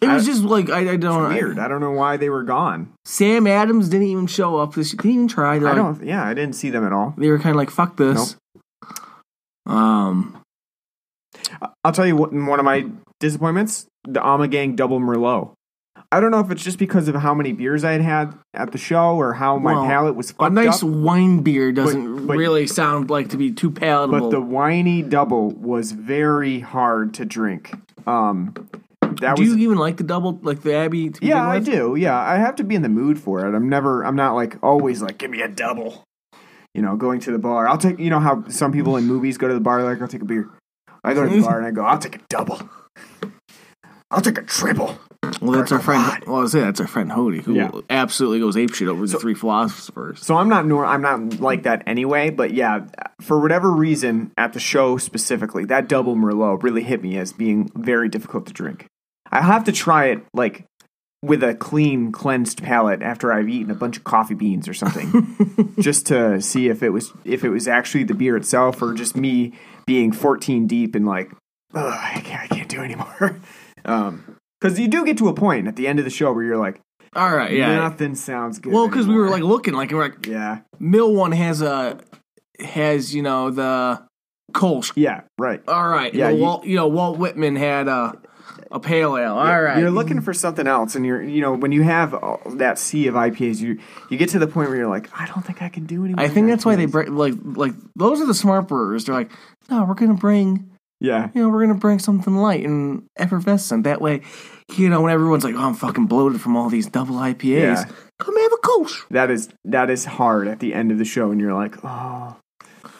It 0.00 0.08
was 0.08 0.26
just 0.26 0.42
like 0.42 0.68
I, 0.70 0.92
I 0.92 0.96
don't 0.96 1.28
Weird. 1.32 1.58
I 1.58 1.68
don't 1.68 1.80
know 1.80 1.92
why 1.92 2.16
they 2.16 2.28
were 2.28 2.42
gone. 2.42 2.92
Sam 3.04 3.46
Adams 3.46 3.88
didn't 3.88 4.08
even 4.08 4.26
show 4.26 4.56
up. 4.56 4.74
This 4.74 4.90
didn't 4.90 5.10
even 5.10 5.28
try. 5.28 5.56
I 5.56 5.74
don't. 5.74 6.02
Yeah, 6.04 6.24
I 6.24 6.34
didn't 6.34 6.54
see 6.54 6.70
them 6.70 6.84
at 6.84 6.92
all. 6.92 7.14
They 7.16 7.30
were 7.30 7.38
kind 7.38 7.50
of 7.50 7.56
like 7.56 7.70
fuck 7.70 7.96
this. 7.96 8.36
Um, 9.66 10.42
I'll 11.84 11.92
tell 11.92 12.06
you 12.06 12.16
what. 12.16 12.32
One 12.32 12.58
of 12.58 12.64
my 12.64 12.86
disappointments: 13.20 13.86
the 14.04 14.20
Ommegang 14.20 14.74
Double 14.76 15.00
Merlot. 15.00 15.52
I 16.12 16.20
don't 16.20 16.30
know 16.30 16.40
if 16.40 16.50
it's 16.50 16.62
just 16.62 16.78
because 16.78 17.08
of 17.08 17.14
how 17.14 17.32
many 17.32 17.52
beers 17.52 17.84
I 17.84 17.92
had 17.92 18.02
had 18.02 18.34
at 18.52 18.70
the 18.72 18.76
show 18.78 19.16
or 19.16 19.32
how 19.32 19.56
my 19.56 19.72
Well, 19.72 19.86
palate 19.86 20.14
was 20.14 20.34
a 20.38 20.50
nice 20.50 20.82
up. 20.82 20.90
wine 20.90 21.40
beer 21.40 21.72
doesn't 21.72 22.26
but- 22.26 22.36
really 22.36 22.66
sound 22.66 23.08
like 23.08 23.30
to 23.30 23.38
be 23.38 23.50
too 23.50 23.70
palatable. 23.70 24.20
But 24.20 24.30
the 24.30 24.40
whiny 24.42 25.00
double 25.00 25.52
was 25.52 25.92
very 25.92 26.60
hard 26.60 27.14
to 27.14 27.24
drink. 27.24 27.74
Um, 28.06 28.52
that 29.00 29.36
do 29.36 29.42
was 29.42 29.52
you 29.52 29.58
even 29.58 29.78
like 29.78 29.96
the 29.96 30.04
double, 30.04 30.38
like 30.42 30.60
the 30.60 30.74
Abbey? 30.74 31.08
To 31.10 31.24
yeah, 31.26 31.48
I 31.48 31.60
do. 31.60 31.96
Yeah, 31.96 32.18
I 32.20 32.36
have 32.36 32.56
to 32.56 32.64
be 32.64 32.74
in 32.74 32.82
the 32.82 32.88
mood 32.90 33.18
for 33.18 33.46
it. 33.46 33.54
I'm 33.54 33.68
never. 33.70 34.04
I'm 34.04 34.16
not 34.16 34.34
like 34.34 34.56
always 34.62 35.00
like 35.00 35.16
give 35.16 35.30
me 35.30 35.40
a 35.40 35.48
double. 35.48 36.04
You 36.74 36.82
know, 36.82 36.96
going 36.96 37.20
to 37.20 37.32
the 37.32 37.38
bar. 37.38 37.66
I'll 37.68 37.78
take. 37.78 37.98
You 37.98 38.10
know 38.10 38.20
how 38.20 38.44
some 38.48 38.70
people 38.72 38.96
in 38.96 39.04
movies 39.04 39.38
go 39.38 39.48
to 39.48 39.54
the 39.54 39.60
bar 39.60 39.82
like 39.82 40.00
I'll 40.02 40.08
take 40.08 40.22
a 40.22 40.26
beer. 40.26 40.50
I 41.04 41.14
go 41.14 41.26
to 41.26 41.34
the 41.34 41.40
bar 41.46 41.56
and 41.58 41.66
I 41.66 41.70
go 41.70 41.82
I'll 41.84 41.98
take 41.98 42.16
a 42.16 42.20
double. 42.28 42.60
I'll 44.10 44.20
take 44.20 44.38
a 44.38 44.42
triple. 44.42 44.98
Well, 45.40 45.52
that's 45.52 45.72
our 45.72 45.80
friend. 45.80 46.04
God. 46.04 46.24
Well, 46.26 46.36
I 46.36 46.40
was 46.40 46.52
saying 46.52 46.64
that's 46.64 46.80
our 46.80 46.86
friend 46.86 47.10
Hody, 47.10 47.42
who 47.42 47.54
Yeah. 47.54 47.70
absolutely 47.90 48.40
goes 48.40 48.56
apeshit 48.56 48.88
over 48.88 49.06
the 49.06 49.18
three 49.18 49.34
philosophers. 49.34 50.24
So 50.24 50.36
I'm 50.36 50.48
not 50.48 50.66
nor 50.66 50.84
I'm 50.84 51.02
not 51.02 51.40
like 51.40 51.62
that 51.62 51.82
anyway, 51.86 52.30
but 52.30 52.52
yeah, 52.54 52.86
for 53.20 53.40
whatever 53.40 53.70
reason 53.70 54.32
at 54.36 54.52
the 54.52 54.60
show 54.60 54.96
specifically, 54.98 55.64
that 55.66 55.88
double 55.88 56.16
merlot 56.16 56.62
really 56.62 56.82
hit 56.82 57.02
me 57.02 57.18
as 57.18 57.32
being 57.32 57.70
very 57.76 58.08
difficult 58.08 58.46
to 58.46 58.52
drink. 58.52 58.86
I 59.30 59.42
have 59.42 59.64
to 59.64 59.72
try 59.72 60.06
it 60.06 60.24
like 60.34 60.64
with 61.22 61.42
a 61.44 61.54
clean 61.54 62.10
cleansed 62.10 62.60
palate 62.62 63.00
after 63.00 63.32
I've 63.32 63.48
eaten 63.48 63.70
a 63.70 63.76
bunch 63.76 63.96
of 63.96 64.02
coffee 64.04 64.34
beans 64.34 64.66
or 64.68 64.74
something 64.74 65.74
just 65.80 66.06
to 66.06 66.40
see 66.42 66.68
if 66.68 66.82
it 66.82 66.90
was 66.90 67.12
if 67.24 67.44
it 67.44 67.50
was 67.50 67.68
actually 67.68 68.04
the 68.04 68.14
beer 68.14 68.36
itself 68.36 68.82
or 68.82 68.92
just 68.92 69.16
me 69.16 69.52
being 69.86 70.10
14 70.10 70.66
deep 70.66 70.96
and 70.96 71.06
like 71.06 71.30
Ugh, 71.74 71.98
I 72.00 72.20
can't 72.20 72.42
I 72.42 72.46
can't 72.48 72.68
do 72.68 72.80
anymore. 72.80 73.40
um 73.84 74.36
cuz 74.62 74.78
you 74.78 74.88
do 74.88 75.04
get 75.04 75.18
to 75.18 75.28
a 75.28 75.34
point 75.34 75.66
at 75.68 75.76
the 75.76 75.86
end 75.88 75.98
of 75.98 76.04
the 76.06 76.10
show 76.10 76.32
where 76.32 76.44
you're 76.44 76.56
like 76.56 76.80
All 77.14 77.34
right, 77.36 77.52
yeah. 77.52 77.74
nothing 77.76 78.14
sounds 78.14 78.58
good. 78.58 78.72
well, 78.72 78.88
because 78.88 79.06
we 79.06 79.14
were 79.16 79.28
like 79.28 79.42
looking, 79.42 79.74
like 79.74 79.90
we're 79.92 80.02
like 80.02 80.26
yeah. 80.26 80.60
Mill 80.80 81.12
one 81.14 81.32
has 81.32 81.60
a 81.60 81.98
has 82.60 83.14
you 83.14 83.22
know 83.22 83.50
the 83.50 84.02
Kolsch. 84.52 84.92
Yeah, 84.96 85.22
right. 85.38 85.62
All 85.68 85.88
right, 85.88 86.12
Yeah, 86.14 86.28
you- 86.30 86.42
Walt, 86.42 86.64
you 86.66 86.76
know 86.76 86.86
Walt 86.88 87.18
Whitman 87.18 87.56
had 87.56 87.88
a 87.88 88.18
a 88.70 88.80
pale 88.80 89.16
ale. 89.18 89.34
All 89.34 89.62
right, 89.62 89.78
You're 89.78 89.90
looking 89.90 90.20
for 90.22 90.32
something 90.32 90.66
else, 90.66 90.94
and 90.94 91.04
you're, 91.04 91.22
you 91.22 91.42
know, 91.42 91.52
when 91.52 91.72
you 91.72 91.82
have 91.82 92.14
all 92.14 92.40
that 92.56 92.78
sea 92.78 93.06
of 93.06 93.14
IPAs, 93.14 93.60
you 93.60 93.78
you 94.08 94.16
get 94.16 94.30
to 94.30 94.38
the 94.38 94.46
point 94.46 94.68
where 94.70 94.78
you're 94.78 94.88
like, 94.88 95.08
I 95.18 95.26
don't 95.26 95.44
think 95.44 95.60
I 95.60 95.68
can 95.68 95.84
do 95.84 96.04
anymore. 96.04 96.24
I 96.24 96.28
think 96.28 96.48
that's 96.48 96.64
why 96.64 96.76
they 96.76 96.86
IPAs. 96.86 96.90
bring 96.90 97.14
like 97.16 97.34
like 97.44 97.74
those 97.96 98.20
are 98.22 98.26
the 98.26 98.34
smart 98.34 98.68
brewers. 98.68 99.04
They're 99.04 99.14
like, 99.14 99.30
no, 99.70 99.84
we're 99.84 99.94
gonna 99.94 100.14
bring 100.14 100.70
Yeah, 101.02 101.30
you 101.34 101.42
know 101.42 101.48
we're 101.48 101.60
gonna 101.66 101.78
bring 101.78 101.98
something 101.98 102.36
light 102.36 102.64
and 102.64 103.02
effervescent. 103.18 103.82
That 103.84 104.00
way, 104.00 104.22
you 104.76 104.88
know, 104.88 105.00
when 105.02 105.12
everyone's 105.12 105.42
like, 105.42 105.56
oh, 105.56 105.58
I'm 105.66 105.74
fucking 105.74 106.06
bloated 106.06 106.40
from 106.40 106.56
all 106.56 106.68
these 106.70 106.86
double 106.86 107.16
IPAs, 107.16 107.42
Yeah. 107.60 107.84
come 108.20 108.36
have 108.36 108.52
a 108.52 108.56
Kolsch. 108.66 109.02
that 109.10 109.28
is 109.30 109.48
that 109.64 109.90
is 109.90 110.04
hard 110.04 110.46
at 110.46 110.60
the 110.60 110.72
end 110.72 110.92
of 110.92 110.98
the 110.98 111.04
show, 111.04 111.32
and 111.32 111.40
you're 111.40 111.54
like, 111.54 111.74
oh, 111.84 112.36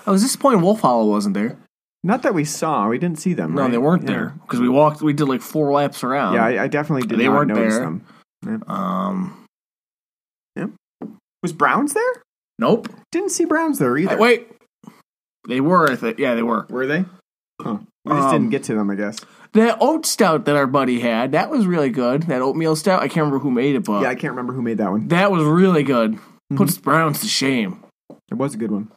I 0.05 0.11
was 0.11 0.23
disappointed 0.23 0.63
Wolf 0.63 0.81
Hollow 0.81 1.07
wasn't 1.09 1.35
there. 1.35 1.57
not 2.03 2.23
that 2.25 2.35
we 2.35 2.45
saw, 2.45 2.89
we 2.89 2.99
didn't 2.99 3.21
see 3.21 3.35
them. 3.35 3.55
No, 3.55 3.63
right? 3.63 3.71
they 3.71 3.79
weren't 3.79 4.03
Yeah. 4.03 4.09
there 4.15 4.35
because 4.43 4.59
we 4.59 4.69
walked. 4.69 5.01
We 5.03 5.13
did 5.13 5.29
like 5.29 5.41
four 5.41 5.71
laps 5.73 6.03
around. 6.03 6.35
Yeah, 6.35 6.45
I, 6.45 6.65
I 6.65 6.67
definitely 6.67 7.07
did 7.07 7.21
They 7.21 7.27
not 7.27 7.35
weren't 7.35 7.49
notice 7.55 7.75
there. 7.77 7.85
them. 7.85 8.65
um. 8.67 9.39
Was 11.45 11.53
Browns 11.53 11.93
there? 11.93 12.13
Nope. 12.61 12.89
Didn't 13.11 13.31
see 13.31 13.45
Browns 13.45 13.81
there 13.81 13.97
either. 13.99 14.17
Wait. 14.17 14.47
They 15.49 15.61
were. 15.61 15.91
I 15.91 15.97
think. 15.97 16.21
Yeah, 16.21 16.37
they 16.37 16.43
were. 16.45 16.67
Were 16.71 16.87
they? 16.87 17.05
Huh. 17.61 17.79
We 18.05 18.13
just 18.13 18.25
Um, 18.29 18.33
didn't 18.33 18.51
get 18.51 18.65
to 18.65 18.75
them, 18.75 18.91
I 18.91 18.95
guess. 18.97 19.19
That 19.53 19.79
oat 19.81 20.07
stout 20.07 20.45
that 20.47 20.57
our 20.57 20.67
buddy 20.67 21.01
had, 21.01 21.33
that 21.33 21.51
was 21.51 21.67
really 21.67 21.91
good. 21.91 22.25
That 22.25 22.43
oatmeal 22.43 22.75
stout. 22.75 23.01
I 23.03 23.07
can't 23.09 23.19
remember 23.19 23.39
who 23.39 23.51
made 23.51 23.77
it, 23.77 23.85
but 23.85 24.03
Yeah, 24.03 24.09
I 24.09 24.15
can't 24.15 24.33
remember 24.33 24.53
who 24.55 24.63
made 24.63 24.79
that 24.79 24.91
one. 24.91 25.09
that 25.09 25.31
was 25.31 25.45
really 25.45 25.83
good. 25.83 26.19
Puts 26.57 26.79
Browns 26.79 27.21
to 27.21 27.27
shame. 27.29 27.83
It 28.31 28.35
was 28.35 28.55
a 28.55 28.57
good 28.57 28.71
one. 28.71 28.89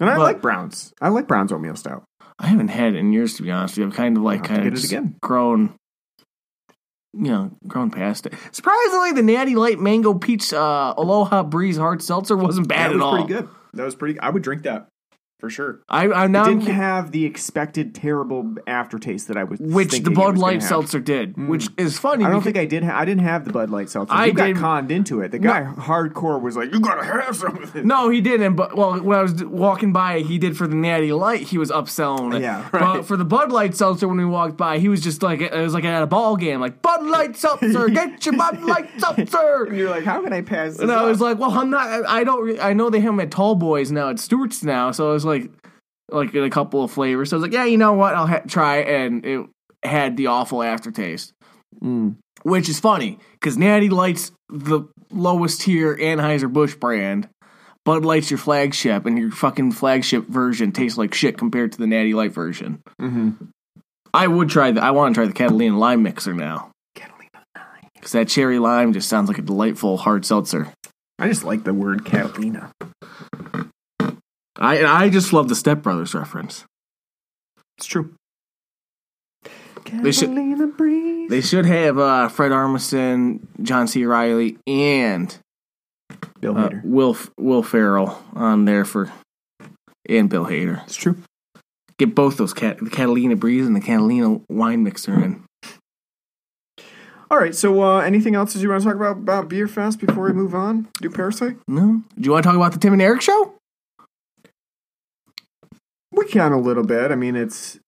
And 0.00 0.08
I 0.10 0.16
But- 0.16 0.22
like 0.22 0.42
Browns. 0.42 0.92
I 1.00 1.08
like 1.08 1.26
Browns 1.26 1.52
oatmeal 1.52 1.76
stout. 1.76 2.04
I 2.38 2.46
haven't 2.46 2.68
had 2.68 2.94
it 2.94 2.98
in 2.98 3.12
years 3.12 3.34
to 3.34 3.42
be 3.42 3.50
honest. 3.50 3.78
I've 3.78 3.92
kind 3.92 4.16
of 4.16 4.22
like 4.22 4.42
I'll 4.42 4.48
have 4.48 4.48
to 4.48 4.54
kind 4.62 4.68
of 4.68 4.74
just 4.74 4.86
again. 4.92 5.14
grown, 5.22 5.74
you 7.12 7.30
know, 7.30 7.50
grown 7.66 7.90
past 7.90 8.26
it. 8.26 8.34
Surprisingly, 8.52 9.12
the 9.12 9.22
Natty 9.22 9.54
Light 9.54 9.78
Mango 9.78 10.14
Peach 10.14 10.52
uh, 10.52 10.94
Aloha 10.96 11.42
Breeze 11.44 11.76
Hard 11.76 12.02
Seltzer 12.02 12.36
wasn't 12.36 12.68
bad 12.68 12.90
that 12.90 12.90
at 12.90 12.94
was 12.96 13.02
all. 13.02 13.12
pretty 13.16 13.28
good. 13.32 13.48
That 13.74 13.84
was 13.84 13.94
pretty. 13.94 14.18
I 14.18 14.30
would 14.30 14.42
drink 14.42 14.62
that 14.62 14.88
for 15.42 15.50
sure. 15.50 15.80
I, 15.88 16.06
I'm 16.08 16.30
now 16.30 16.44
didn't 16.44 16.66
have 16.66 17.10
the 17.10 17.24
expected 17.24 17.96
terrible 17.96 18.54
aftertaste 18.68 19.26
that 19.26 19.36
I 19.36 19.42
was. 19.42 19.58
which 19.58 19.90
the 19.90 20.12
Bud 20.12 20.38
Light 20.38 20.62
seltzer 20.62 21.00
did, 21.00 21.34
mm. 21.34 21.48
which 21.48 21.66
is 21.76 21.98
funny. 21.98 22.24
I 22.24 22.30
don't 22.30 22.42
think 22.42 22.56
I 22.56 22.64
did. 22.64 22.84
Ha- 22.84 22.96
I 22.96 23.04
didn't 23.04 23.24
have 23.24 23.44
the 23.44 23.52
Bud 23.52 23.68
Light 23.68 23.90
seltzer. 23.90 24.14
I 24.14 24.26
you 24.26 24.34
got 24.34 24.54
conned 24.54 24.92
into 24.92 25.20
it. 25.20 25.32
The 25.32 25.40
guy 25.40 25.64
hardcore 25.64 26.40
was 26.40 26.56
like, 26.56 26.72
"You 26.72 26.78
gotta 26.78 27.04
have 27.04 27.34
some 27.34 27.60
of 27.60 27.72
this." 27.72 27.84
No, 27.84 28.08
he 28.08 28.20
didn't. 28.20 28.54
But 28.54 28.76
well, 28.76 29.00
when 29.00 29.18
I 29.18 29.22
was 29.22 29.42
walking 29.44 29.92
by, 29.92 30.20
he 30.20 30.38
did 30.38 30.56
for 30.56 30.68
the 30.68 30.76
Natty 30.76 31.10
Light. 31.10 31.40
He 31.40 31.58
was 31.58 31.72
upselling 31.72 32.36
it. 32.36 32.42
Yeah, 32.42 32.68
But 32.70 33.02
for 33.02 33.16
the 33.16 33.24
Bud 33.24 33.50
Light 33.50 33.74
seltzer, 33.74 34.06
when 34.06 34.18
we 34.18 34.24
walked 34.24 34.56
by, 34.56 34.78
he 34.78 34.88
was 34.88 35.00
just 35.00 35.24
like 35.24 35.40
it 35.40 35.52
was 35.52 35.74
like 35.74 35.82
at 35.82 36.04
a 36.04 36.06
ball 36.06 36.36
game, 36.36 36.60
like 36.60 36.80
Bud 36.82 37.04
Light 37.04 37.36
seltzer, 37.36 37.88
get 37.88 38.24
your 38.24 38.36
Bud 38.36 38.62
Light 38.62 38.88
And 38.92 39.28
seltzer. 39.28 39.74
you're 39.74 39.90
like, 39.90 40.04
"How 40.04 40.22
can 40.22 40.32
I 40.32 40.42
pass?" 40.42 40.74
This 40.74 40.82
And 40.82 40.92
I 40.92 41.02
was 41.02 41.20
like, 41.20 41.40
well, 41.40 41.50
I'm 41.50 41.68
not. 41.70 41.88
I 42.06 42.20
I 42.20 42.24
don't. 42.24 42.60
I 42.60 42.74
know 42.74 42.90
they 42.90 43.00
have 43.00 43.14
them 43.14 43.18
at 43.18 43.32
Tall 43.32 43.56
Boys 43.56 43.90
now 43.90 44.10
at 44.10 44.20
Stewart's 44.20 44.62
now. 44.62 44.92
So 44.92 45.10
I 45.10 45.12
was 45.12 45.24
like, 45.24 45.31
like 45.40 45.50
like 46.10 46.34
in 46.34 46.44
a 46.44 46.50
couple 46.50 46.84
of 46.84 46.90
flavors. 46.90 47.30
So 47.30 47.36
I 47.36 47.38
was 47.38 47.42
like, 47.42 47.52
yeah, 47.52 47.64
you 47.64 47.78
know 47.78 47.94
what? 47.94 48.14
I'll 48.14 48.26
ha- 48.26 48.42
try. 48.46 48.78
And 48.78 49.24
it 49.24 49.46
had 49.82 50.16
the 50.16 50.26
awful 50.26 50.62
aftertaste. 50.62 51.32
Mm. 51.82 52.16
Which 52.42 52.68
is 52.68 52.78
funny 52.80 53.18
because 53.34 53.56
Natty 53.56 53.88
Light's 53.88 54.32
the 54.48 54.82
lowest 55.10 55.62
tier 55.62 55.96
Anheuser 55.96 56.52
Busch 56.52 56.74
brand. 56.74 57.28
Bud 57.84 58.04
Light's 58.04 58.30
your 58.30 58.38
flagship, 58.38 59.06
and 59.06 59.18
your 59.18 59.32
fucking 59.32 59.72
flagship 59.72 60.28
version 60.28 60.70
tastes 60.70 60.96
like 60.96 61.14
shit 61.14 61.36
compared 61.36 61.72
to 61.72 61.78
the 61.78 61.86
Natty 61.88 62.14
Light 62.14 62.32
version. 62.32 62.80
Mhm. 63.00 63.48
I 64.14 64.28
would 64.28 64.48
try 64.50 64.70
the. 64.70 64.80
I 64.82 64.90
want 64.92 65.14
to 65.14 65.18
try 65.18 65.26
the 65.26 65.32
Catalina 65.32 65.76
lime 65.78 66.02
mixer 66.02 66.32
now 66.34 66.70
Catalina. 66.94 67.42
because 67.94 68.12
that 68.12 68.28
cherry 68.28 68.58
lime 68.60 68.92
just 68.92 69.08
sounds 69.08 69.28
like 69.28 69.38
a 69.38 69.42
delightful 69.42 69.96
hard 69.96 70.24
seltzer. 70.24 70.68
I 71.18 71.26
just 71.28 71.42
like 71.44 71.64
the 71.64 71.74
word 71.74 72.04
Catalina. 72.04 72.70
I 74.58 74.84
I 74.84 75.08
just 75.08 75.32
love 75.32 75.48
the 75.48 75.54
Step 75.54 75.82
Brothers 75.82 76.14
reference. 76.14 76.64
It's 77.78 77.86
true. 77.86 78.14
They 79.84 80.12
should- 80.12 80.28
Catalina 80.28 80.66
breeze. 80.68 81.28
They 81.30 81.40
should 81.40 81.66
have 81.66 81.98
uh, 81.98 82.28
Fred 82.28 82.52
Armisen, 82.52 83.40
John 83.62 83.86
C. 83.88 84.04
Reilly, 84.04 84.58
and 84.66 85.36
Bill 86.40 86.56
uh, 86.56 86.68
Hader. 86.68 86.84
Will 86.84 87.16
Will 87.38 87.62
Ferrell 87.62 88.22
on 88.34 88.64
there 88.64 88.84
for 88.84 89.10
and 90.08 90.28
Bill 90.30 90.46
Hader. 90.46 90.82
It's 90.84 90.96
true. 90.96 91.16
Get 91.98 92.14
both 92.14 92.36
those 92.36 92.52
cat 92.52 92.78
the 92.78 92.90
Catalina 92.90 93.36
Breeze 93.36 93.66
and 93.66 93.74
the 93.76 93.80
Catalina 93.80 94.40
wine 94.48 94.82
mixer 94.82 95.14
in. 95.14 95.44
All 97.30 97.38
right. 97.38 97.54
So, 97.54 97.82
uh, 97.82 98.00
anything 98.00 98.34
else 98.34 98.52
that 98.52 98.60
you 98.60 98.68
want 98.68 98.82
to 98.82 98.88
talk 98.88 98.96
about 98.96 99.16
about 99.18 99.48
Beer 99.48 99.66
Fest 99.68 99.98
before 100.00 100.24
we 100.24 100.32
move 100.32 100.54
on? 100.54 100.88
Do 101.00 101.08
Parasite? 101.10 101.56
No, 101.66 102.02
do 102.18 102.24
you 102.26 102.32
want 102.32 102.42
to 102.44 102.48
talk 102.48 102.56
about 102.56 102.72
the 102.72 102.78
Tim 102.78 102.92
and 102.92 103.02
Eric 103.02 103.22
show? 103.22 103.54
We 106.24 106.28
can 106.30 106.52
a 106.52 106.60
little 106.60 106.84
bit. 106.84 107.10
I 107.10 107.14
mean, 107.14 107.36
it's 107.36 107.78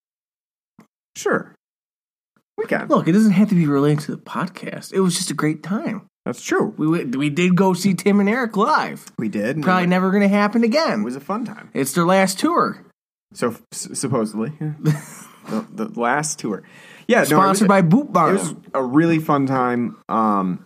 sure. 1.16 1.54
We 2.56 2.66
can. 2.66 2.88
Look, 2.88 3.08
it 3.08 3.12
doesn't 3.12 3.32
have 3.32 3.48
to 3.50 3.54
be 3.54 3.66
related 3.66 4.00
to 4.04 4.12
the 4.12 4.22
podcast. 4.22 4.92
It 4.92 5.00
was 5.00 5.16
just 5.16 5.30
a 5.30 5.34
great 5.34 5.62
time. 5.62 6.06
That's 6.24 6.42
true. 6.42 6.72
We 6.78 6.86
went- 6.86 7.16
we 7.16 7.28
did 7.30 7.54
go 7.56 7.74
see 7.74 7.94
Tim 7.94 8.18
and 8.20 8.28
Eric 8.28 8.56
live. 8.56 9.06
We 9.18 9.28
did. 9.28 9.56
and 9.56 9.64
Probably 9.64 9.86
never 9.86 10.10
going 10.10 10.22
to 10.22 10.28
happen 10.28 10.64
again. 10.64 11.00
It 11.00 11.04
was 11.04 11.16
a 11.16 11.20
fun 11.20 11.44
time. 11.44 11.70
It's 11.74 11.92
their 11.92 12.06
last 12.06 12.38
tour, 12.38 12.84
So 13.34 13.56
s- 13.72 13.90
supposedly, 13.94 14.50
the, 14.80 15.66
the 15.72 16.00
last 16.00 16.38
tour. 16.38 16.62
Yeah, 17.06 17.16
no, 17.16 17.20
it 17.20 17.20
was- 17.22 17.28
sponsored 17.28 17.68
by 17.68 17.82
Boot 17.82 18.12
Bar. 18.12 18.30
It 18.30 18.32
was 18.38 18.54
a 18.72 18.82
really 18.82 19.18
fun 19.18 19.46
time. 19.46 19.96
Um, 20.08 20.64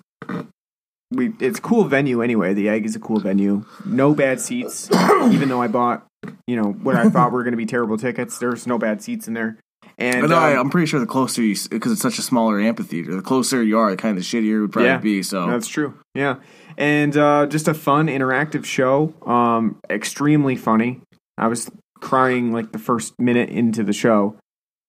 we 1.10 1.32
it's 1.40 1.58
a 1.58 1.62
cool 1.62 1.84
venue 1.84 2.22
anyway. 2.22 2.54
The 2.54 2.68
Egg 2.68 2.84
is 2.86 2.94
a 2.94 3.00
cool 3.00 3.18
venue. 3.18 3.64
No 3.84 4.14
bad 4.14 4.40
seats, 4.40 4.88
even 5.30 5.48
though 5.48 5.60
I 5.62 5.66
bought 5.68 6.06
you 6.46 6.56
know 6.56 6.72
what 6.72 6.96
I 6.96 7.08
thought 7.10 7.32
were 7.32 7.42
going 7.42 7.52
to 7.52 7.58
be 7.58 7.66
terrible 7.66 7.96
tickets. 7.96 8.38
There's 8.38 8.66
no 8.66 8.78
bad 8.78 9.02
seats 9.02 9.28
in 9.28 9.34
there, 9.34 9.58
And 9.98 10.20
But 10.22 10.30
no, 10.30 10.36
I, 10.36 10.52
um, 10.54 10.66
I'm 10.66 10.70
pretty 10.70 10.86
sure 10.86 11.00
the 11.00 11.06
closer 11.06 11.42
you, 11.42 11.56
because 11.70 11.92
it's 11.92 12.00
such 12.00 12.18
a 12.18 12.22
smaller 12.22 12.60
amphitheater, 12.60 13.14
the 13.14 13.22
closer 13.22 13.62
you 13.62 13.78
are, 13.78 13.90
the 13.90 13.96
kind 13.96 14.16
of 14.18 14.24
shittier 14.24 14.58
it 14.58 14.60
would 14.60 14.72
probably 14.72 14.88
Yeah, 14.90 14.98
be. 14.98 15.22
So 15.22 15.46
That's 15.48 15.68
true. 15.68 15.94
Yeah. 16.14 16.36
And 16.76 17.16
uh, 17.16 17.46
just 17.46 17.66
a 17.68 17.74
fun 17.74 18.06
interactive 18.06 18.64
show. 18.64 19.14
Um, 19.26 19.80
extremely 19.90 20.56
funny. 20.56 21.00
I 21.36 21.48
was 21.48 21.70
crying 22.00 22.52
like 22.52 22.72
the 22.72 22.78
first 22.78 23.14
minute 23.18 23.48
into 23.48 23.82
the 23.82 23.92
show. 23.92 24.36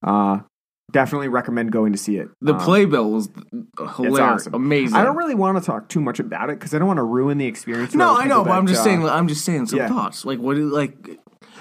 Uh, 0.06 0.40
definitely 0.92 1.28
recommend 1.28 1.72
going 1.72 1.92
to 1.92 1.98
see 1.98 2.18
it. 2.18 2.30
the 2.42 2.54
Um, 2.54 2.60
playbill 2.60 3.12
was 3.12 3.30
hilarious, 3.96 4.20
awesome. 4.48 4.54
amazing. 4.54 4.96
I 4.96 5.04
don't 5.04 5.16
really 5.16 5.36
want 5.36 5.58
to 5.58 5.64
talk 5.64 5.90
too 5.90 6.02
much 6.02 6.20
about 6.20 6.50
it 6.50 6.60
because 6.60 6.74
I 6.74 6.80
don't 6.80 6.88
want 6.88 6.98
to 6.98 7.04
ruin 7.04 7.38
the 7.38 7.46
experience. 7.46 7.94
No, 7.96 8.16
I 8.18 8.26
know, 8.26 8.44
but 8.44 8.52
I'm 8.52 8.68
just 8.68 8.82
uh, 8.82 8.84
saying. 8.86 9.06
I'm 9.08 9.28
just 9.28 9.46
saying 9.46 9.68
some 9.68 9.80
yeah. 9.80 9.88
thoughts. 9.88 10.26
Like 10.26 10.40
what? 10.40 10.56
do- 10.56 10.70
Like 10.70 10.96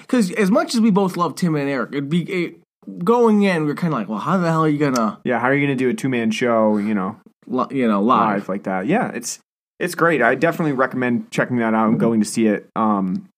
because 0.03 0.31
as 0.33 0.51
much 0.51 0.75
as 0.75 0.81
we 0.81 0.91
both 0.91 1.17
love 1.17 1.35
Tim 1.35 1.55
and 1.55 1.69
Eric, 1.69 1.91
it'd 1.93 2.09
be 2.09 2.23
it, 2.23 2.61
going 3.05 3.43
in. 3.43 3.65
We 3.65 3.71
are 3.73 3.75
kind 3.75 3.93
of 3.93 3.99
like, 4.01 4.09
well, 4.09 4.19
how 4.19 4.39
the 4.39 4.49
hell 4.49 4.65
are 4.65 4.69
you 4.69 4.79
gonna, 4.79 5.21
Yeah, 5.25 5.39
how 5.39 5.49
are 5.49 5.55
you 5.55 5.67
to 5.67 5.75
do 5.75 5.89
a 5.91 5.95
two 5.95 6.09
man 6.09 6.31
show? 6.31 6.79
You 6.79 6.95
know, 6.95 7.17
li- 7.47 7.67
you 7.77 7.87
know, 7.89 8.03
live? 8.03 8.39
live 8.41 8.49
like 8.49 8.63
that. 8.65 8.87
Yeah, 8.87 9.11
it's 9.13 9.39
it's 9.79 9.95
great. 9.95 10.23
I 10.23 10.35
definitely 10.35 10.73
recommend 10.73 11.31
checking 11.31 11.59
that 11.59 11.75
out 11.75 11.89
and 11.89 12.01
going 12.01 12.21
to 12.21 12.27
see 12.27 12.47
it. 12.47 12.69
Um, 12.75 13.29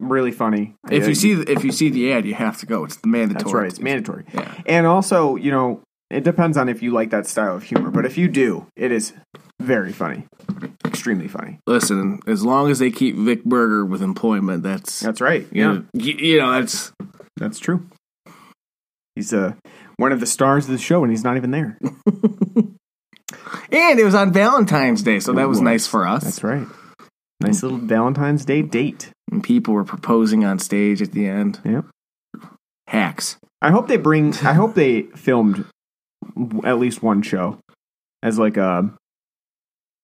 really 0.00 0.32
funny. 0.32 0.74
If 0.90 1.04
Uh, 1.04 1.08
you 1.08 1.14
see 1.14 1.34
the, 1.34 1.50
if 1.50 1.64
you 1.64 1.72
see 1.72 1.88
the 1.90 2.12
ad, 2.12 2.24
you 2.26 2.34
have 2.34 2.58
to 2.58 2.66
go. 2.66 2.84
It's 2.84 2.96
the 2.96 3.08
mandatory. 3.08 3.42
That's 3.44 3.54
right. 3.54 3.66
It's 3.68 3.80
mandatory. 3.80 4.24
Yeah. 4.34 4.54
And 4.66 4.86
also, 4.86 5.36
you 5.36 5.50
know, 5.50 5.80
it 6.10 6.22
depends 6.24 6.56
on 6.56 6.68
if 6.68 6.82
you 6.82 6.90
like 6.92 7.10
that 7.10 7.26
style 7.26 7.56
of 7.56 7.62
humor. 7.64 7.90
But 7.90 8.04
if 8.06 8.16
you 8.18 8.28
do, 8.28 8.66
it 8.76 8.92
is 8.92 9.12
very 9.60 9.92
funny, 9.92 10.26
extremely 10.84 11.28
funny. 11.28 11.58
Listen, 11.66 12.20
as 12.26 12.44
long 12.44 12.70
as 12.70 12.78
they 12.78 12.90
keep 12.90 13.16
Vic 13.16 13.42
Berger 13.44 13.84
with 13.84 14.02
employment, 14.02 14.62
that's 14.62 15.00
That's 15.00 15.20
right. 15.20 15.46
you 15.50 15.62
Yeah, 15.62 15.72
know, 15.72 15.84
you 15.94 16.38
know 16.38 16.52
that's 16.52 16.92
that's 17.36 17.58
true. 17.58 17.86
He's 19.16 19.32
uh, 19.32 19.54
one 19.96 20.12
of 20.12 20.20
the 20.20 20.26
stars 20.26 20.66
of 20.66 20.72
the 20.72 20.78
show, 20.78 21.02
and 21.02 21.10
he's 21.10 21.24
not 21.24 21.36
even 21.38 21.50
there. 21.50 21.78
and 23.72 23.98
it 23.98 24.04
was 24.04 24.14
on 24.14 24.32
Valentine's 24.32 25.02
Day, 25.02 25.20
so 25.20 25.32
that 25.32 25.48
was 25.48 25.56
was. 25.58 25.62
nice 25.62 25.86
for 25.86 26.06
us. 26.06 26.22
That's 26.24 26.44
right. 26.44 26.66
Nice 27.40 27.62
little 27.62 27.78
Valentine's 27.78 28.44
Day 28.44 28.62
date. 28.62 29.10
And 29.30 29.42
people 29.42 29.74
were 29.74 29.84
proposing 29.84 30.44
on 30.44 30.58
stage 30.58 31.02
at 31.02 31.12
the 31.12 31.26
end. 31.26 31.60
Yep. 31.64 31.84
Hacks. 32.86 33.36
I 33.60 33.70
hope 33.70 33.88
they 33.88 33.96
bring. 33.96 34.32
I 34.38 34.52
hope 34.52 34.74
they 34.74 35.02
filmed 35.02 35.64
at 36.64 36.78
least 36.78 37.02
one 37.02 37.22
show 37.22 37.58
as 38.22 38.38
like 38.38 38.56
a. 38.56 38.92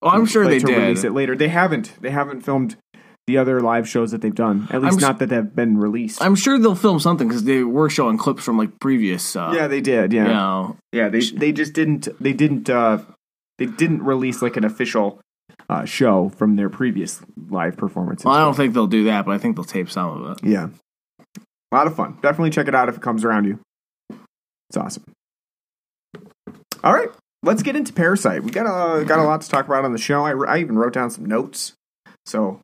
Oh, 0.01 0.09
I'm 0.09 0.27
sure 0.27 0.45
like 0.45 0.55
they 0.55 0.59
to 0.61 0.67
did. 0.67 0.79
release 0.79 1.05
it 1.05 1.13
later. 1.13 1.37
They 1.37 1.49
haven't. 1.49 1.93
They 2.01 2.11
haven't 2.11 2.41
filmed 2.41 2.77
the 3.29 3.39
other 3.39 3.61
live 3.61 3.89
shows 3.89 4.11
that 4.11 4.21
they've 4.21 4.35
done. 4.35 4.67
At 4.71 4.83
least 4.83 4.95
I'm 4.95 5.01
not 5.01 5.19
that 5.21 5.29
they've 5.29 5.55
been 5.55 5.79
released. 5.79 6.21
I'm 6.21 6.35
sure 6.35 6.59
they'll 6.59 6.75
film 6.75 6.99
something 6.99 7.29
because 7.29 7.45
they 7.45 7.63
were 7.63 7.89
showing 7.89 8.19
clips 8.19 8.43
from 8.43 8.59
like 8.59 8.81
previous. 8.81 9.37
Uh, 9.37 9.53
yeah, 9.55 9.69
they 9.69 9.81
did. 9.81 10.13
Yeah, 10.13 10.23
You 10.23 10.29
know, 10.29 10.77
yeah. 10.93 11.09
They 11.09 11.21
they 11.21 11.53
just 11.53 11.73
didn't. 11.75 12.09
They 12.21 12.33
didn't. 12.33 12.69
uh 12.69 12.99
They 13.59 13.67
didn't 13.67 14.03
release 14.03 14.43
like 14.43 14.57
an 14.57 14.65
official 14.65 15.21
uh 15.69 15.85
show 15.85 16.29
from 16.31 16.57
their 16.57 16.69
previous 16.69 17.23
live 17.51 17.77
performances. 17.77 18.25
well, 18.25 18.35
I 18.35 18.41
don't 18.41 18.55
think 18.55 18.75
they'll 18.75 18.87
do 18.87 19.05
that, 19.05 19.25
but 19.27 19.33
I 19.33 19.39
think 19.39 19.57
they'll 19.57 19.65
tape 19.65 19.91
some 19.91 20.23
of 20.23 20.39
it. 20.39 20.45
Yeah, 20.49 20.69
a 21.37 21.75
lot 21.75 21.87
of 21.87 21.95
fun. 21.97 22.19
Definitely 22.23 22.51
check 22.51 22.69
it 22.69 22.75
out 22.75 22.89
if 22.89 22.97
it 22.97 23.03
comes 23.03 23.25
around 23.25 23.45
you. 23.47 23.59
It's 24.71 24.77
awesome. 24.77 25.05
All 26.85 26.93
right, 26.93 27.11
let's 27.43 27.63
get 27.63 27.77
into 27.77 27.93
Parasite. 27.93 28.43
We 28.43 28.51
got 28.51 28.67
a 28.67 29.05
got 29.05 29.19
a 29.19 29.23
lot 29.25 29.41
to 29.43 29.49
talk 29.49 29.67
about 29.67 29.85
on 29.85 29.93
the 29.93 29.99
show. 29.99 30.25
I, 30.25 30.33
I 30.33 30.59
even 30.59 30.77
wrote 30.77 30.93
down 30.93 31.11
some 31.11 31.27
notes. 31.27 31.75
So, 32.27 32.61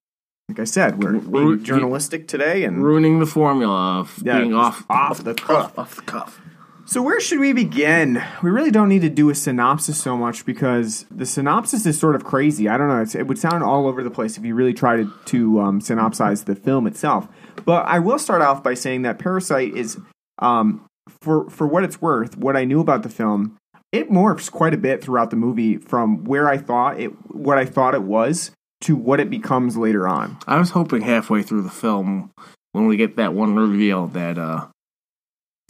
like 0.49 0.59
I 0.61 0.65
said, 0.65 1.03
we're 1.03 1.13
Ru- 1.13 1.61
journalistic 1.61 2.27
today, 2.29 2.65
and 2.65 2.85
Ruining 2.85 3.19
the 3.21 3.27
formula 3.27 4.01
of 4.01 4.21
Yeah, 4.25 4.41
being 4.41 4.55
off 4.55 4.85
off 4.91 5.23
the 5.23 5.35
cuff. 5.35 5.79
off 5.79 5.97
the 5.97 6.03
cuff. 6.03 6.41
So 6.89 7.03
where 7.03 7.21
should 7.21 7.39
we 7.39 7.53
begin? 7.53 8.25
We 8.43 8.49
really 8.49 8.71
don't 8.71 8.89
need 8.89 9.03
to 9.03 9.11
do 9.11 9.29
a 9.29 9.35
synopsis 9.35 10.01
so 10.01 10.17
much 10.17 10.47
because 10.47 11.05
the 11.11 11.27
synopsis 11.27 11.85
is 11.85 12.01
sort 12.01 12.15
of 12.15 12.25
crazy. 12.25 12.67
I 12.67 12.79
don't 12.79 12.89
know. 12.89 13.05
It 13.21 13.27
would 13.27 13.39
sound 13.39 13.63
all 13.63 13.87
over 13.87 14.03
the 14.03 14.11
place 14.11 14.39
if 14.39 14.45
you 14.47 14.55
really 14.55 14.73
tried 14.73 14.97
to, 14.97 15.13
to 15.27 15.61
um, 15.61 15.81
synopsize 15.83 16.47
the 16.47 16.55
film 16.55 16.87
itself. 16.87 17.29
But 17.67 17.85
I 17.85 17.99
will 17.99 18.19
start 18.19 18.41
off 18.41 18.63
by 18.63 18.73
saying 18.73 19.03
that 19.03 19.19
Parasite 19.19 19.77
is, 19.77 19.99
um, 20.39 20.87
for 21.21 21.51
for 21.51 21.67
what 21.67 21.85
it's 21.85 22.01
worth, 22.01 22.39
what 22.39 22.57
I 22.57 22.65
knew 22.65 22.81
about 22.81 23.03
the 23.03 23.11
film, 23.11 23.59
it 23.93 24.11
morphs 24.11 24.51
quite 24.51 24.73
a 24.73 24.79
bit 24.79 25.05
throughout 25.05 25.29
the 25.29 25.37
movie 25.37 25.77
from 25.77 26.25
where 26.25 26.49
I 26.49 26.57
thought 26.57 26.99
it, 26.99 27.09
what 27.31 27.59
I 27.59 27.67
thought 27.67 27.95
it 27.95 28.03
was, 28.03 28.51
to 28.81 28.97
what 28.97 29.21
it 29.21 29.29
becomes 29.29 29.77
later 29.77 30.09
on. 30.09 30.39
I 30.47 30.59
was 30.59 30.71
hoping 30.71 31.03
halfway 31.03 31.43
through 31.43 31.65
the 31.65 31.69
film 31.69 32.31
when 32.73 32.87
we 32.87 32.97
get 32.97 33.17
that 33.17 33.35
one 33.35 33.55
reveal 33.57 34.07
that 34.07 34.39
uh 34.39 34.69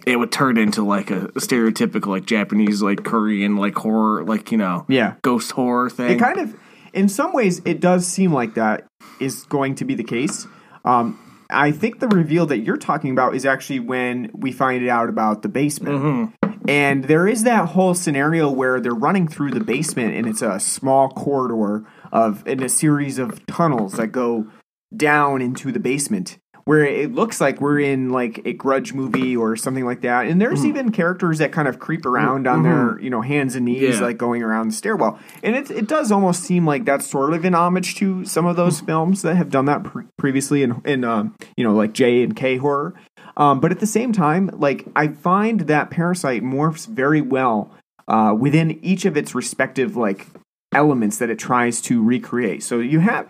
it 0.07 0.17
would 0.17 0.33
turn 0.33 0.57
into 0.57 0.83
like 0.83 1.11
a 1.11 1.29
stereotypical 1.33 2.07
like 2.07 2.27
Japanese 2.27 2.83
like 2.83 3.05
Korean 3.05 3.57
like 3.57 3.75
horror 3.75 4.25
like 4.25 4.53
you 4.53 4.59
know 4.59 4.85
Yeah, 4.89 5.15
ghost 5.23 5.53
horror 5.53 5.91
thing. 5.91 6.13
It 6.13 6.19
kind 6.19 6.39
of, 6.39 6.55
in 6.93 7.09
some 7.09 7.33
ways, 7.33 7.61
it 7.65 7.81
does 7.81 8.07
seem 8.07 8.33
like 8.33 8.55
that 8.55 8.87
is 9.21 9.45
going 9.45 9.75
to 9.77 9.85
be 9.85 9.95
the 9.95 10.05
case. 10.05 10.47
Um, 10.85 11.19
I 11.51 11.73
think 11.73 12.01
the 12.01 12.09
reveal 12.09 12.47
that 12.47 12.59
you're 12.59 12.77
talking 12.77 13.11
about 13.11 13.35
is 13.35 13.47
actually 13.47 13.81
when 13.81 14.31
we 14.35 14.53
find 14.53 14.87
out 14.89 15.09
about 15.09 15.43
the 15.43 15.49
basement. 15.49 16.03
Mm-hmm. 16.03 16.69
And 16.69 17.05
there 17.05 17.27
is 17.27 17.45
that 17.45 17.71
whole 17.71 17.95
scenario 17.95 18.51
where 18.51 18.79
they're 18.79 18.93
running 18.93 19.27
through 19.27 19.53
the 19.53 19.65
basement 19.65 20.15
and 20.15 20.27
it's 20.27 20.43
a 20.43 20.61
small 20.61 21.09
corridor 21.09 21.87
of 22.13 22.47
in 22.47 22.63
a 22.63 22.69
series 22.69 23.19
of 23.19 23.45
tunnels 23.47 23.95
that 23.95 24.09
go 24.09 24.47
down 24.95 25.41
into 25.41 25.73
the 25.73 25.81
basement 25.81 26.39
where 26.69 26.85
it 26.85 27.15
looks 27.15 27.41
like 27.41 27.63
we're 27.63 27.81
in 27.81 28.11
like 28.11 28.43
a 28.45 28.53
grudge 28.53 28.93
movie 28.93 29.35
or 29.35 29.57
something 29.57 29.87
like 29.87 30.03
that. 30.03 30.27
And 30.27 30.39
there's 30.39 30.67
even 30.67 30.93
characters 30.93 31.39
that 31.39 31.51
kind 31.51 31.67
of 31.67 31.79
creep 31.79 32.05
around 32.05 32.47
on 32.47 32.63
their 32.63 33.01
you 33.01 33.09
know 33.09 33.23
hands 33.23 33.55
and 33.55 33.65
knees 33.65 33.81
Yeah. 33.97 34.01
like 34.03 34.19
going 34.19 34.43
around 34.43 34.69
the 34.69 34.75
stairwell. 34.75 35.19
And 35.43 35.57
it, 35.57 35.71
it 35.71 35.87
does 35.89 36.13
almost 36.13 36.43
seem 36.43 36.67
like 36.67 36.85
that's 36.85 37.09
sort 37.09 37.33
of 37.33 37.43
an 37.47 37.55
homage 37.55 37.95
to 37.97 38.27
some 38.27 38.45
of 38.45 38.57
those 38.57 38.81
films 38.81 39.23
that 39.23 39.35
have 39.37 39.49
done 39.49 39.65
that 39.65 39.83
pre- 39.83 40.05
previously 40.19 40.63
in, 40.63 40.83
in 40.85 41.05
um, 41.05 41.35
you 41.57 41.65
know 41.65 41.73
like 41.73 41.95
j 41.95 42.23
and 42.23 42.37
k 42.37 42.59
horror. 42.59 42.93
Um, 43.39 43.61
but 43.61 43.73
at 43.73 43.81
the 43.81 43.87
same 43.87 44.13
time 44.13 44.51
like 44.53 44.85
i 44.95 45.09
find 45.09 45.61
that 45.61 45.89
parasite 45.91 46.43
morphs 46.43 46.87
very 46.87 47.23
well 47.23 47.73
uh, 48.09 48.35
within 48.39 48.79
each 48.85 49.07
of 49.07 49.17
its 49.17 49.35
respective 49.35 49.97
like 49.97 50.27
elements 50.75 51.17
that 51.17 51.31
it 51.31 51.39
tries 51.39 51.81
to 51.81 52.03
recreate. 52.03 52.63
So 52.63 52.79
you 52.79 53.01
have 53.01 53.27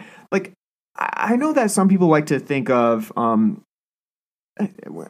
I 0.98 1.36
know 1.36 1.52
that 1.52 1.70
some 1.70 1.88
people 1.88 2.08
like 2.08 2.26
to 2.26 2.40
think 2.40 2.70
of, 2.70 3.12
um, 3.16 3.62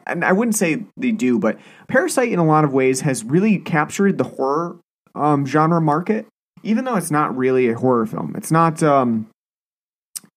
and 0.05 0.23
I 0.23 0.31
wouldn't 0.33 0.55
say 0.55 0.85
they 0.97 1.11
do, 1.11 1.39
but 1.39 1.57
Parasite 1.87 2.31
in 2.31 2.37
a 2.37 2.45
lot 2.45 2.63
of 2.63 2.73
ways 2.73 3.01
has 3.01 3.23
really 3.23 3.57
captured 3.57 4.17
the 4.17 4.23
horror 4.23 4.77
um, 5.15 5.45
genre 5.45 5.81
market, 5.81 6.27
even 6.61 6.85
though 6.85 6.95
it's 6.95 7.09
not 7.09 7.35
really 7.35 7.69
a 7.69 7.75
horror 7.75 8.05
film. 8.05 8.35
It's 8.37 8.51
not, 8.51 8.83
um, 8.83 9.27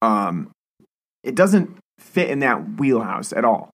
um, 0.00 0.50
it 1.22 1.34
doesn't 1.34 1.76
fit 1.98 2.30
in 2.30 2.38
that 2.38 2.78
wheelhouse 2.80 3.32
at 3.34 3.44
all. 3.44 3.70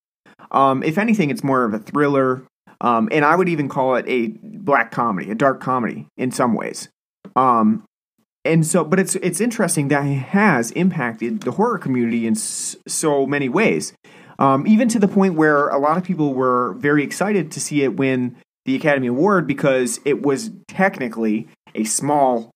Um, 0.50 0.82
if 0.82 0.98
anything, 0.98 1.30
it's 1.30 1.44
more 1.44 1.64
of 1.64 1.74
a 1.74 1.78
thriller, 1.78 2.42
um, 2.80 3.08
and 3.12 3.24
I 3.24 3.36
would 3.36 3.48
even 3.48 3.68
call 3.68 3.94
it 3.96 4.04
a 4.08 4.28
black 4.42 4.90
comedy, 4.90 5.30
a 5.30 5.34
dark 5.34 5.60
comedy 5.60 6.06
in 6.16 6.32
some 6.32 6.54
ways. 6.54 6.88
Um, 7.36 7.84
and 8.44 8.66
so 8.66 8.84
but 8.84 8.98
it's 8.98 9.14
it's 9.16 9.40
interesting 9.40 9.88
that 9.88 10.04
it 10.06 10.14
has 10.18 10.70
impacted 10.72 11.40
the 11.42 11.52
horror 11.52 11.78
community 11.78 12.26
in 12.26 12.34
s- 12.34 12.76
so 12.86 13.26
many 13.26 13.48
ways. 13.48 13.92
Um, 14.38 14.66
even 14.66 14.88
to 14.88 14.98
the 15.00 15.08
point 15.08 15.34
where 15.34 15.68
a 15.68 15.78
lot 15.78 15.96
of 15.96 16.04
people 16.04 16.32
were 16.32 16.74
very 16.74 17.02
excited 17.02 17.50
to 17.52 17.60
see 17.60 17.82
it 17.82 17.96
win 17.96 18.36
the 18.66 18.76
academy 18.76 19.08
award 19.08 19.46
because 19.48 19.98
it 20.04 20.22
was 20.22 20.50
technically 20.68 21.48
a 21.74 21.84
small 21.84 22.50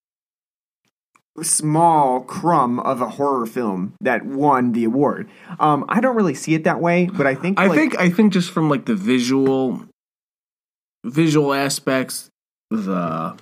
small 1.40 2.20
crumb 2.20 2.78
of 2.80 3.00
a 3.00 3.08
horror 3.08 3.46
film 3.46 3.94
that 4.00 4.24
won 4.24 4.72
the 4.72 4.84
award. 4.84 5.28
Um, 5.58 5.84
i 5.88 5.98
don't 6.00 6.14
really 6.14 6.34
see 6.34 6.54
it 6.54 6.64
that 6.64 6.78
way 6.80 7.06
but 7.06 7.26
i 7.26 7.34
think 7.34 7.58
I 7.58 7.66
like, 7.68 7.78
think 7.78 7.98
I 7.98 8.10
think 8.10 8.34
just 8.34 8.50
from 8.50 8.68
like 8.68 8.84
the 8.84 8.94
visual 8.94 9.82
visual 11.04 11.52
aspects, 11.52 12.28
the 12.70 13.36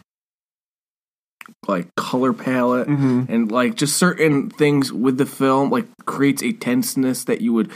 like 1.71 1.89
color 1.97 2.33
palette 2.33 2.89
Mhm. 2.89 3.29
and 3.29 3.51
like 3.51 3.75
just 3.77 3.97
certain 3.97 4.51
things 4.51 4.93
with 4.93 5.17
the 5.17 5.27
film 5.27 5.71
like 5.71 5.87
creates 6.05 6.43
a 6.43 6.53
tenseness 6.53 7.25
that 7.25 7.41
you 7.41 7.53
would 7.55 7.71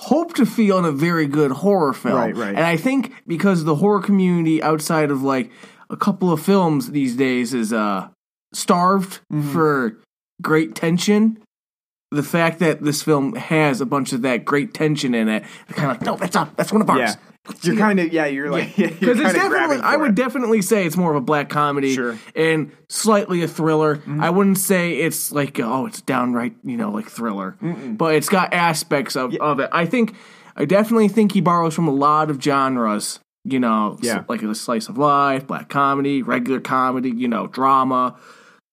hope 0.00 0.34
to 0.34 0.44
feel 0.44 0.78
in 0.78 0.84
a 0.84 0.92
very 0.92 1.26
good 1.26 1.50
horror 1.52 1.92
film. 1.92 2.16
Right, 2.16 2.36
right. 2.36 2.54
And 2.56 2.64
I 2.66 2.76
think 2.76 3.12
because 3.26 3.64
the 3.64 3.76
horror 3.76 4.00
community 4.00 4.62
outside 4.62 5.10
of 5.10 5.22
like 5.22 5.50
a 5.88 5.96
couple 5.96 6.32
of 6.32 6.40
films 6.42 6.90
these 6.90 7.14
days 7.16 7.54
is 7.54 7.72
uh 7.72 8.08
starved 8.52 9.20
Mm-hmm. 9.32 9.52
for 9.52 9.96
great 10.42 10.74
tension. 10.74 11.38
The 12.12 12.22
fact 12.22 12.60
that 12.60 12.82
this 12.82 13.02
film 13.02 13.34
has 13.34 13.80
a 13.80 13.86
bunch 13.86 14.12
of 14.12 14.22
that 14.22 14.44
great 14.44 14.72
tension 14.74 15.14
in 15.14 15.28
it, 15.28 15.42
kind 15.70 15.90
of 15.90 15.96
like, 15.98 16.02
no, 16.06 16.16
that's 16.16 16.36
up, 16.36 16.56
that's 16.56 16.72
one 16.72 16.80
of 16.82 16.88
ours. 16.90 16.98
yeah 17.00 17.14
you're 17.62 17.76
kind 17.76 18.00
of 18.00 18.12
yeah 18.12 18.26
you're 18.26 18.50
like 18.50 18.74
because 18.76 18.96
Because 19.00 19.20
it's 19.20 19.32
definitely, 19.34 19.78
I 19.78 19.96
would 19.96 20.14
definitely 20.14 20.62
say 20.62 20.84
it's 20.86 20.96
more 20.96 21.10
of 21.10 21.16
a 21.16 21.20
black 21.20 21.48
comedy 21.48 21.94
Sure. 21.94 22.12
Mm-hmm. 22.14 22.40
and 22.40 22.72
slightly 22.88 23.42
a 23.42 23.48
thriller. 23.48 24.00
I 24.20 24.30
wouldn't 24.30 24.58
say 24.58 24.94
it's 24.98 25.32
like 25.32 25.58
oh, 25.60 25.86
it's 25.86 26.00
downright 26.00 26.54
you 26.64 26.76
know 26.76 26.90
like 26.90 27.08
thriller, 27.08 27.56
but 27.60 28.14
it's 28.14 28.28
got 28.28 28.52
aspects 28.52 29.16
of, 29.16 29.34
of 29.36 29.60
it. 29.60 29.68
I 29.72 29.86
think 29.86 30.14
I 30.56 30.64
definitely 30.64 31.08
think 31.08 31.32
he 31.32 31.40
borrows 31.40 31.74
from 31.74 31.86
a 31.88 31.92
lot 31.94 32.30
of 32.30 32.42
genres 32.42 33.20
You 33.44 33.60
know, 33.60 33.98
Yeah. 34.02 34.24
like 34.28 34.42
a 34.42 34.54
slice 34.54 34.88
of 34.88 34.98
life, 34.98 35.46
black 35.46 35.68
comedy, 35.68 36.22
regular 36.22 36.60
comedy, 36.60 37.10
you 37.10 37.28
know, 37.28 37.46
drama, 37.46 38.16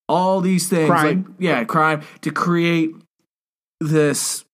all 0.08 0.40
these 0.40 0.68
things. 0.68 0.88
Crime. 0.90 1.24
Like, 1.28 1.34
yeah, 1.38 1.64
crime 1.64 2.02
to 2.22 2.30
create 2.32 2.90
this 3.80 4.44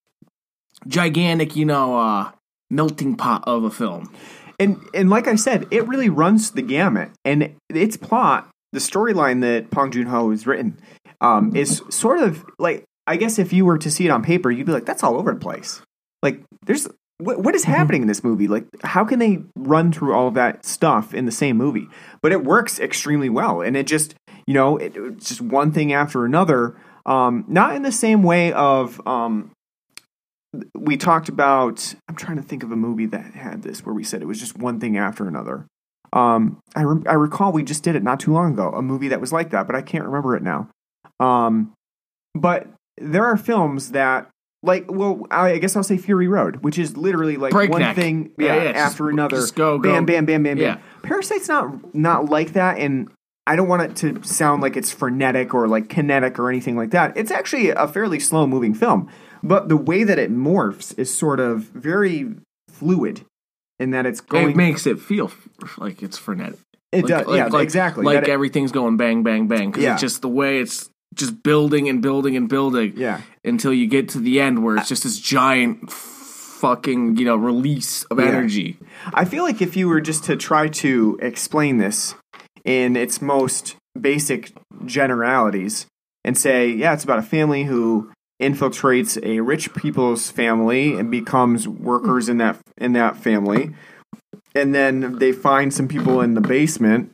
gigantic, 0.87 1.57
you 1.57 1.65
know, 1.65 1.99
uh, 1.99 2.31
melting 2.71 3.17
pot 3.17 3.45
of 3.47 3.65
a 3.65 3.71
film. 3.71 4.13
and 4.59 4.81
and 4.95 5.11
like 5.11 5.27
I 5.27 5.35
said, 5.35 5.67
it 5.71 5.87
really 5.89 6.09
runs 6.09 6.53
the 6.53 6.63
gamut. 6.63 7.11
And 7.25 7.55
its 7.69 7.97
plot, 7.97 8.49
the 8.73 8.79
storyline 8.79 9.41
that 9.41 9.71
Bong 9.71 9.91
Joon 9.91 10.07
Ho 10.07 10.31
has 10.31 10.47
written, 10.47 10.79
um, 11.21 11.55
is 11.55 11.83
sort 11.91 12.21
of 12.21 12.45
like 12.59 12.85
I 13.07 13.17
guess 13.17 13.39
if 13.39 13.53
you 13.53 13.65
were 13.65 13.79
to 13.79 13.91
see 13.91 14.07
it 14.07 14.11
on 14.11 14.23
paper, 14.23 14.51
you'd 14.51 14.67
be 14.67 14.73
like, 14.73 14.87
that's 14.87 15.03
all 15.03 15.17
over 15.17 15.33
the 15.33 15.41
place. 15.41 15.83
Like, 16.23 16.43
there's 16.65 16.87
what, 17.19 17.41
what 17.41 17.55
is 17.55 17.65
happening 17.65 18.03
in 18.03 18.09
this 18.09 18.25
movie? 18.25 18.49
Like, 18.49 18.67
how 18.83 19.05
can 19.05 19.19
they 19.19 19.43
run 19.57 19.93
through 19.93 20.15
all 20.15 20.29
of 20.29 20.35
that 20.35 20.65
stuff 20.65 21.13
in 21.13 21.27
the 21.27 21.33
same 21.33 21.57
movie? 21.57 21.89
But 22.23 22.33
it 22.33 22.45
works 22.45 22.79
extremely 22.79 23.29
well, 23.29 23.63
and 23.63 23.77
it 23.77 23.87
just 23.87 24.15
you 24.47 24.55
know 24.55 24.77
it, 24.77 24.97
it's 24.97 25.29
just 25.29 25.41
one 25.41 25.73
thing 25.73 25.93
after 25.93 26.25
another. 26.25 26.77
Um, 27.07 27.45
not 27.49 27.75
in 27.75 27.83
the 27.83 27.93
same 27.93 28.23
way 28.23 28.53
of 28.53 29.05
um, 29.07 29.51
we 30.75 30.97
talked 30.97 31.29
about 31.29 31.95
i'm 32.09 32.17
trying 32.17 32.37
to 32.37 32.43
think 32.43 32.63
of 32.63 32.73
a 32.73 32.77
movie 32.77 33.07
that 33.07 33.35
had 33.35 33.63
this 33.63 33.85
where 33.87 33.95
we 33.95 34.03
said 34.05 34.21
it 34.23 34.27
was 34.27 34.41
just 34.41 34.59
one 34.59 34.81
thing 34.81 34.97
after 34.99 35.29
another. 35.29 35.67
Um 36.13 36.59
i, 36.75 36.83
re- 36.83 37.05
I 37.09 37.13
recall 37.15 37.53
we 37.53 37.63
just 37.63 37.85
did 37.85 37.95
it 37.95 38.03
not 38.03 38.19
too 38.21 38.33
long 38.33 38.53
ago 38.55 38.71
a 38.71 38.83
movie 38.83 39.09
that 39.09 39.21
was 39.21 39.33
like 39.33 39.51
that 39.51 39.67
but 39.67 39.77
i 39.77 39.83
can't 39.83 40.05
remember 40.05 40.35
it 40.37 40.43
now. 40.43 40.69
Um 41.21 41.73
but 42.35 42.67
there 42.99 43.25
are 43.25 43.37
films 43.37 43.93
that 43.93 44.29
like 44.63 44.85
well 44.91 45.27
i 45.31 45.57
guess 45.59 45.77
i'll 45.77 45.83
say 45.85 45.97
fury 45.97 46.27
road 46.29 46.57
which 46.65 46.79
is 46.79 46.97
literally 46.97 47.37
like 47.37 47.53
one 47.55 47.95
thing 47.95 48.31
Yeah, 48.37 48.47
yeah, 48.57 48.63
yeah, 48.65 48.73
just- 48.73 48.85
after 48.93 49.09
another. 49.09 49.37
just 49.37 49.55
go, 49.55 49.79
go. 49.79 49.91
bam 49.93 50.05
bam 50.05 50.27
bam 50.27 50.43
bam 50.43 50.59
bam. 50.59 50.81
Parasite's 51.03 51.49
not 51.49 51.95
not 51.95 52.27
like 52.29 52.53
that 52.55 52.79
and 52.79 53.09
I 53.47 53.57
don't 53.57 53.69
want 53.69 53.83
it 53.83 53.97
to 53.97 54.23
sound 54.23 54.63
like 54.63 54.77
it's 54.77 54.93
frenetic 54.93 55.55
or 55.55 55.67
like 55.67 55.89
kinetic 55.89 56.39
or 56.39 56.49
anything 56.51 56.77
like 56.77 56.91
that. 56.91 57.17
It's 57.17 57.31
actually 57.33 57.71
a 57.71 57.89
fairly 57.89 58.21
slow 58.21 58.47
moving 58.47 58.75
film, 58.75 59.09
but 59.43 59.69
the 59.69 59.77
way 59.77 60.05
that 60.05 60.19
it 60.19 60.31
morphs 60.33 60.97
is 60.99 61.13
sort 61.15 61.41
of 61.41 61.63
very 61.63 62.35
fluid 62.69 63.23
in 63.79 63.91
that 63.93 64.07
it's 64.07 64.21
going. 64.21 64.51
it 64.51 64.57
makes 64.57 64.87
it 64.87 65.01
feel 65.01 65.27
f- 65.27 65.79
like 65.79 66.03
it's 66.03 66.19
frenetic. 66.19 66.59
it 66.93 67.05
Like- 67.05 67.07
does, 67.09 67.27
like- 67.27 67.37
yeah, 67.37 67.47
like- 67.47 67.63
exactly. 67.63 68.05
Like 68.05 68.25
it- 68.25 68.29
everything's 68.29 68.73
going 68.73 68.97
bang, 68.97 69.23
bang, 69.23 69.47
bang. 69.49 69.71
Because 69.71 69.85
Yeah. 69.85 69.93
it's 69.95 70.01
just 70.01 70.23
the 70.23 70.29
way 70.29 70.59
it's 70.61 70.91
just 71.15 71.43
building 71.43 71.89
and 71.89 72.01
building 72.03 72.37
and 72.37 72.49
building. 72.49 72.93
yeah, 72.97 73.21
Until 73.45 73.73
you 73.73 73.87
get 73.87 74.09
to 74.11 74.19
the 74.19 74.41
end 74.41 74.63
where 74.65 74.77
it's 74.77 74.89
just 74.89 75.03
this 75.05 75.19
giant 75.19 75.91
fucking, 75.91 77.17
you 77.17 77.25
know, 77.25 77.37
release 77.37 78.05
of 78.05 78.19
Yeah. 78.19 78.27
energy. 78.27 78.77
I 79.15 79.25
feel 79.25 79.45
like 79.45 79.63
if 79.63 79.77
you 79.77 79.89
were 79.89 80.01
just 80.01 80.25
to 80.25 80.37
try 80.37 80.69
to 80.69 81.19
explain 81.23 81.79
this 81.79 82.15
in 82.65 82.97
its 82.97 83.23
most 83.23 83.77
basic 83.99 84.53
generalities 84.85 85.87
and 86.25 86.37
say, 86.37 86.69
yeah, 86.69 86.93
it's 86.93 87.05
about 87.05 87.19
a 87.19 87.23
family 87.23 87.65
who 87.65 88.11
infiltrates 88.41 89.23
a 89.25 89.41
rich 89.41 89.73
people's 89.75 90.31
family 90.31 90.95
and 90.95 91.11
becomes 91.11 91.69
workers 91.69 92.29
in 92.29 92.39
that 92.39 92.59
in 92.79 92.93
that 92.95 93.17
family. 93.17 93.75
And 94.55 94.75
then 94.75 95.19
they 95.19 95.33
find 95.33 95.73
some 95.73 95.89
people 95.89 96.21
in 96.21 96.35
the 96.35 96.41
basement 96.41 97.13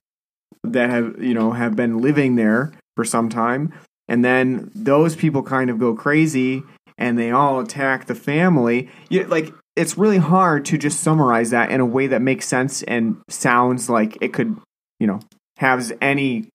that 0.63 0.91
have, 0.91 1.23
you 1.23 1.35
know, 1.35 1.53
have 1.53 1.77
been 1.77 1.99
living 1.99 2.37
there 2.37 2.73
for 2.95 3.05
some 3.05 3.29
time. 3.29 3.75
And 4.09 4.25
then 4.25 4.71
those 4.75 5.17
people 5.17 5.43
kind 5.43 5.69
of 5.69 5.79
go 5.79 5.95
crazy 5.95 6.63
and 6.97 7.19
they 7.19 7.31
all 7.31 7.61
attack 7.61 8.07
the 8.07 8.15
family. 8.15 8.89
You, 9.11 9.25
like 9.25 9.53
it's 9.75 9.99
really 9.99 10.19
hard 10.19 10.65
to 10.67 10.79
just 10.79 11.01
summarize 11.01 11.51
that 11.51 11.71
in 11.71 11.81
a 11.81 11.87
way 11.87 12.07
that 12.07 12.23
makes 12.23 12.49
sense 12.49 12.83
and 12.85 13.21
sounds 13.29 13.91
like 13.91 14.17
it 14.21 14.33
could, 14.33 14.57
you 14.99 15.07
know, 15.07 15.21
has 15.59 15.93
any 16.01 16.49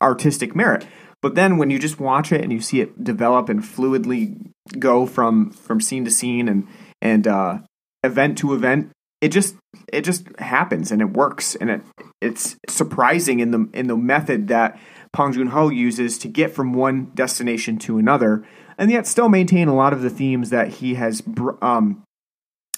artistic 0.00 0.56
merit. 0.56 0.86
But 1.24 1.36
then 1.36 1.56
when 1.56 1.70
you 1.70 1.78
just 1.78 1.98
watch 1.98 2.32
it 2.32 2.42
and 2.42 2.52
you 2.52 2.60
see 2.60 2.82
it 2.82 3.02
develop 3.02 3.48
and 3.48 3.62
fluidly 3.62 4.50
go 4.78 5.06
from 5.06 5.52
from 5.52 5.80
scene 5.80 6.04
to 6.04 6.10
scene 6.10 6.48
and 6.48 6.68
and 7.00 7.26
uh, 7.26 7.60
event 8.02 8.36
to 8.38 8.52
event, 8.52 8.90
it 9.22 9.30
just 9.30 9.56
it 9.90 10.02
just 10.02 10.26
happens 10.38 10.92
and 10.92 11.00
it 11.00 11.14
works 11.14 11.54
and 11.54 11.70
it 11.70 11.80
it's 12.20 12.56
surprising 12.68 13.40
in 13.40 13.52
the 13.52 13.70
in 13.72 13.86
the 13.86 13.96
method 13.96 14.48
that 14.48 14.78
Bong 15.14 15.32
Joon 15.32 15.46
Ho 15.46 15.70
uses 15.70 16.18
to 16.18 16.28
get 16.28 16.54
from 16.54 16.74
one 16.74 17.10
destination 17.14 17.78
to 17.78 17.96
another, 17.96 18.46
and 18.76 18.90
yet 18.90 19.06
still 19.06 19.30
maintain 19.30 19.66
a 19.66 19.74
lot 19.74 19.94
of 19.94 20.02
the 20.02 20.10
themes 20.10 20.50
that 20.50 20.68
he 20.68 20.96
has 20.96 21.22
um, 21.62 22.02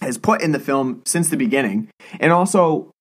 has 0.01 0.19
put 0.19 0.41
in 0.41 0.53
the 0.53 0.61
film 0.61 1.03
since 1.05 1.31
the 1.31 1.37
beginning, 1.37 1.89
and 2.21 2.33
also 2.33 2.93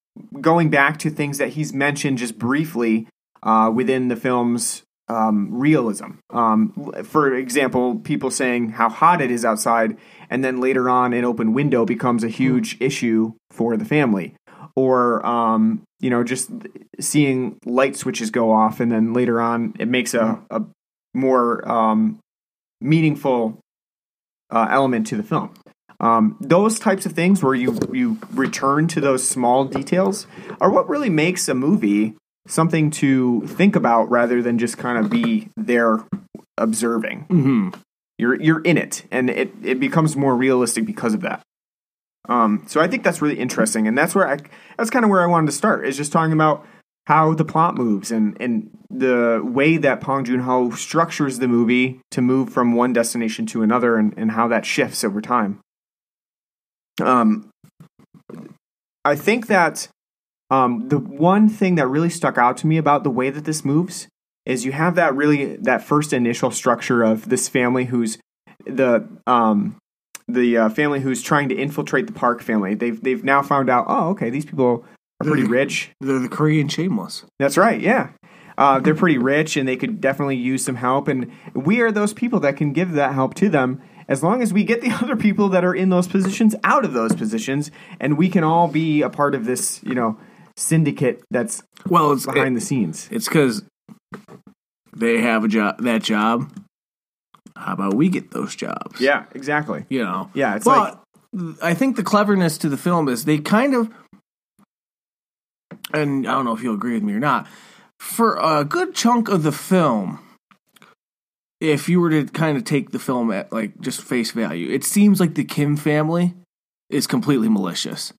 going 0.41 0.71
back 0.71 0.97
to 0.97 1.11
things 1.11 1.37
that 1.37 1.49
he's 1.49 1.71
mentioned 1.71 2.17
just 2.17 2.39
briefly 2.39 3.07
uh, 3.43 3.69
within 3.71 4.07
the 4.07 4.15
film's 4.15 4.81
um, 5.07 5.49
realism. 5.53 6.11
Um, 6.29 6.91
for 7.03 7.35
example, 7.35 7.99
people 7.99 8.31
saying 8.31 8.69
how 8.69 8.89
hot 8.89 9.21
it 9.21 9.31
is 9.31 9.45
outside, 9.45 9.97
and 10.29 10.43
then 10.43 10.59
later 10.59 10.89
on, 10.89 11.13
an 11.13 11.25
open 11.25 11.53
window 11.53 11.85
becomes 11.85 12.23
a 12.23 12.29
huge 12.29 12.77
issue 12.79 13.33
for 13.51 13.77
the 13.77 13.85
family. 13.85 14.35
Or, 14.75 15.25
um, 15.25 15.83
you 15.99 16.09
know, 16.09 16.23
just 16.23 16.51
seeing 16.99 17.57
light 17.65 17.95
switches 17.95 18.29
go 18.29 18.51
off, 18.51 18.79
and 18.79 18.91
then 18.91 19.13
later 19.13 19.39
on, 19.39 19.73
it 19.79 19.87
makes 19.87 20.13
a, 20.13 20.41
a 20.49 20.63
more 21.13 21.67
um, 21.69 22.19
meaningful 22.81 23.59
uh, 24.51 24.67
element 24.69 25.07
to 25.07 25.17
the 25.17 25.23
film. 25.23 25.53
Um, 25.99 26.37
those 26.41 26.77
types 26.77 27.05
of 27.05 27.13
things 27.13 27.41
where 27.41 27.55
you 27.55 27.79
you 27.93 28.19
return 28.33 28.87
to 28.89 28.99
those 28.99 29.25
small 29.25 29.63
details 29.63 30.27
are 30.59 30.69
what 30.69 30.89
really 30.89 31.09
makes 31.09 31.47
a 31.47 31.53
movie 31.53 32.15
something 32.47 32.91
to 32.91 33.41
think 33.47 33.75
about 33.75 34.09
rather 34.09 34.41
than 34.41 34.57
just 34.57 34.77
kind 34.77 34.97
of 34.97 35.09
be 35.09 35.49
there 35.57 36.03
observing. 36.57 37.25
hmm 37.29 37.69
You're 38.17 38.41
you're 38.41 38.61
in 38.61 38.77
it, 38.77 39.05
and 39.11 39.29
it 39.29 39.51
it 39.63 39.79
becomes 39.79 40.15
more 40.15 40.35
realistic 40.35 40.85
because 40.85 41.13
of 41.13 41.21
that. 41.21 41.41
Um, 42.27 42.63
so 42.67 42.81
I 42.81 42.87
think 42.87 43.03
that's 43.03 43.21
really 43.21 43.37
interesting, 43.37 43.87
and 43.87 43.97
that's 43.97 44.15
where 44.15 44.27
I 44.27 44.37
that's 44.77 44.89
kind 44.89 45.05
of 45.05 45.11
where 45.11 45.21
I 45.21 45.27
wanted 45.27 45.47
to 45.47 45.51
start 45.51 45.85
is 45.85 45.97
just 45.97 46.11
talking 46.11 46.33
about 46.33 46.65
how 47.07 47.33
the 47.33 47.45
plot 47.45 47.75
moves 47.75 48.11
and 48.11 48.35
and 48.39 48.75
the 48.89 49.41
way 49.43 49.77
that 49.77 50.01
Bong 50.01 50.23
Joon 50.25 50.39
Ho 50.41 50.71
structures 50.71 51.39
the 51.39 51.47
movie 51.47 51.99
to 52.11 52.21
move 52.21 52.49
from 52.49 52.73
one 52.73 52.93
destination 52.93 53.45
to 53.47 53.61
another, 53.61 53.97
and, 53.97 54.13
and 54.17 54.31
how 54.31 54.47
that 54.47 54.65
shifts 54.65 55.03
over 55.03 55.21
time. 55.21 55.59
Um, 57.01 57.49
I 59.03 59.15
think 59.15 59.47
that 59.47 59.87
um, 60.49 60.89
the 60.89 60.99
one 60.99 61.49
thing 61.49 61.75
that 61.75 61.87
really 61.87 62.09
stuck 62.09 62.37
out 62.37 62.57
to 62.57 62.67
me 62.67 62.77
about 62.77 63.03
the 63.03 63.09
way 63.09 63.29
that 63.29 63.45
this 63.45 63.65
moves 63.65 64.07
is 64.45 64.63
you 64.63 64.71
have 64.71 64.95
that 64.95 65.15
really 65.15 65.55
that 65.57 65.83
first 65.83 66.13
initial 66.13 66.51
structure 66.51 67.03
of 67.03 67.29
this 67.29 67.49
family 67.49 67.85
who's 67.85 68.17
the 68.65 69.07
um, 69.25 69.77
the 70.27 70.57
uh, 70.57 70.69
family 70.69 70.99
who's 70.99 71.21
trying 71.21 71.49
to 71.49 71.55
infiltrate 71.55 72.07
the 72.07 72.13
Park 72.13 72.41
family. 72.41 72.75
They've 72.75 73.01
they've 73.01 73.23
now 73.23 73.41
found 73.41 73.69
out. 73.69 73.85
Oh, 73.87 74.09
okay, 74.09 74.29
these 74.29 74.45
people 74.45 74.85
are 75.21 75.27
pretty 75.27 75.45
rich. 75.45 75.91
They're 75.99 76.19
the 76.19 76.29
Korean 76.29 76.67
shameless. 76.67 77.25
That's 77.39 77.57
right. 77.57 77.79
Yeah. 77.79 78.09
Uh, 78.57 78.79
they're 78.79 78.95
pretty 78.95 79.17
rich 79.17 79.57
and 79.57 79.67
they 79.67 79.75
could 79.75 79.99
definitely 79.99 80.37
use 80.37 80.63
some 80.63 80.75
help. 80.75 81.09
And 81.09 81.29
we 81.53 81.81
are 81.81 81.91
those 81.91 82.13
people 82.13 82.39
that 82.41 82.55
can 82.55 82.71
give 82.71 82.93
that 82.93 83.13
help 83.13 83.33
to 83.35 83.49
them 83.49 83.81
as 84.07 84.23
long 84.23 84.41
as 84.41 84.53
we 84.53 84.63
get 84.63 84.81
the 84.81 84.91
other 85.01 85.15
people 85.15 85.49
that 85.49 85.65
are 85.65 85.75
in 85.75 85.89
those 85.89 86.07
positions 86.07 86.55
out 86.63 86.85
of 86.85 86.93
those 86.93 87.13
positions 87.13 87.69
and 87.99 88.17
we 88.17 88.29
can 88.29 88.43
all 88.43 88.67
be 88.67 89.01
a 89.01 89.09
part 89.09 89.35
of 89.35 89.45
this, 89.45 89.81
you 89.83 89.93
know, 89.93 90.17
syndicate 90.57 91.21
that's 91.31 91.61
Well, 91.87 92.11
it's 92.13 92.25
behind 92.25 92.55
it- 92.55 92.59
the 92.59 92.65
scenes. 92.65 93.07
It's 93.11 93.27
because 93.27 93.63
they 94.95 95.21
have 95.21 95.43
a 95.43 95.47
job. 95.47 95.81
That 95.83 96.03
job. 96.03 96.51
How 97.57 97.73
about 97.73 97.93
we 97.93 98.09
get 98.09 98.31
those 98.31 98.55
jobs? 98.55 98.99
Yeah, 98.99 99.25
exactly. 99.33 99.85
you 99.89 100.03
know. 100.03 100.29
Yeah, 100.33 100.55
it's 100.55 100.65
like. 100.65 100.95
I 101.61 101.73
think 101.73 101.97
the 101.97 102.03
cleverness 102.03 102.57
to 102.59 102.69
the 102.69 102.77
film 102.77 103.09
is 103.09 103.25
they 103.25 103.37
kind 103.39 103.75
of, 103.75 103.89
and 105.93 106.25
I 106.27 106.31
don't 106.31 106.45
know 106.45 106.53
if 106.55 106.63
you'll 106.63 106.75
agree 106.75 106.93
with 106.93 107.03
me 107.03 107.13
or 107.13 107.19
not. 107.19 107.47
For 107.99 108.37
a 108.37 108.63
good 108.63 108.93
chunk 108.95 109.27
of 109.29 109.43
the 109.43 109.51
film, 109.51 110.19
if 111.59 111.89
you 111.89 111.99
were 111.99 112.09
to 112.09 112.25
kind 112.25 112.55
of 112.57 112.63
take 112.63 112.91
the 112.91 112.99
film 112.99 113.31
at 113.31 113.51
like 113.51 113.79
just 113.81 114.01
face 114.01 114.31
value, 114.31 114.69
it 114.71 114.83
seems 114.85 115.19
like 115.19 115.35
the 115.35 115.43
Kim 115.43 115.75
family 115.75 116.33
is 116.89 117.07
completely 117.07 117.49
malicious. 117.49 118.13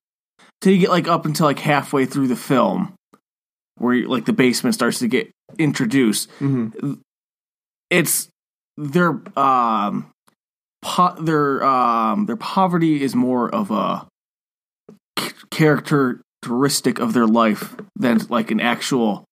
Till 0.61 0.73
you 0.73 0.79
get 0.79 0.89
like 0.89 1.07
up 1.07 1.25
until 1.25 1.45
like 1.45 1.59
halfway 1.59 2.05
through 2.05 2.27
the 2.27 2.35
film, 2.35 2.93
where 3.77 4.07
like 4.07 4.25
the 4.25 4.33
basement 4.33 4.73
starts 4.75 4.99
to 4.99 5.07
get 5.07 5.29
introduced, 5.57 6.29
hmm 6.39 6.69
it's 7.89 8.27
their 8.75 9.21
um 9.39 10.11
po- 10.81 11.15
their 11.21 11.63
um 11.63 12.25
their 12.25 12.35
poverty 12.35 13.01
is 13.01 13.15
more 13.15 13.49
of 13.53 13.71
a 13.71 14.05
c- 15.17 15.31
characteristic 15.51 16.99
of 16.99 17.13
their 17.13 17.27
life 17.27 17.75
than 17.95 18.19
like 18.29 18.51
an 18.51 18.59
actual 18.59 19.23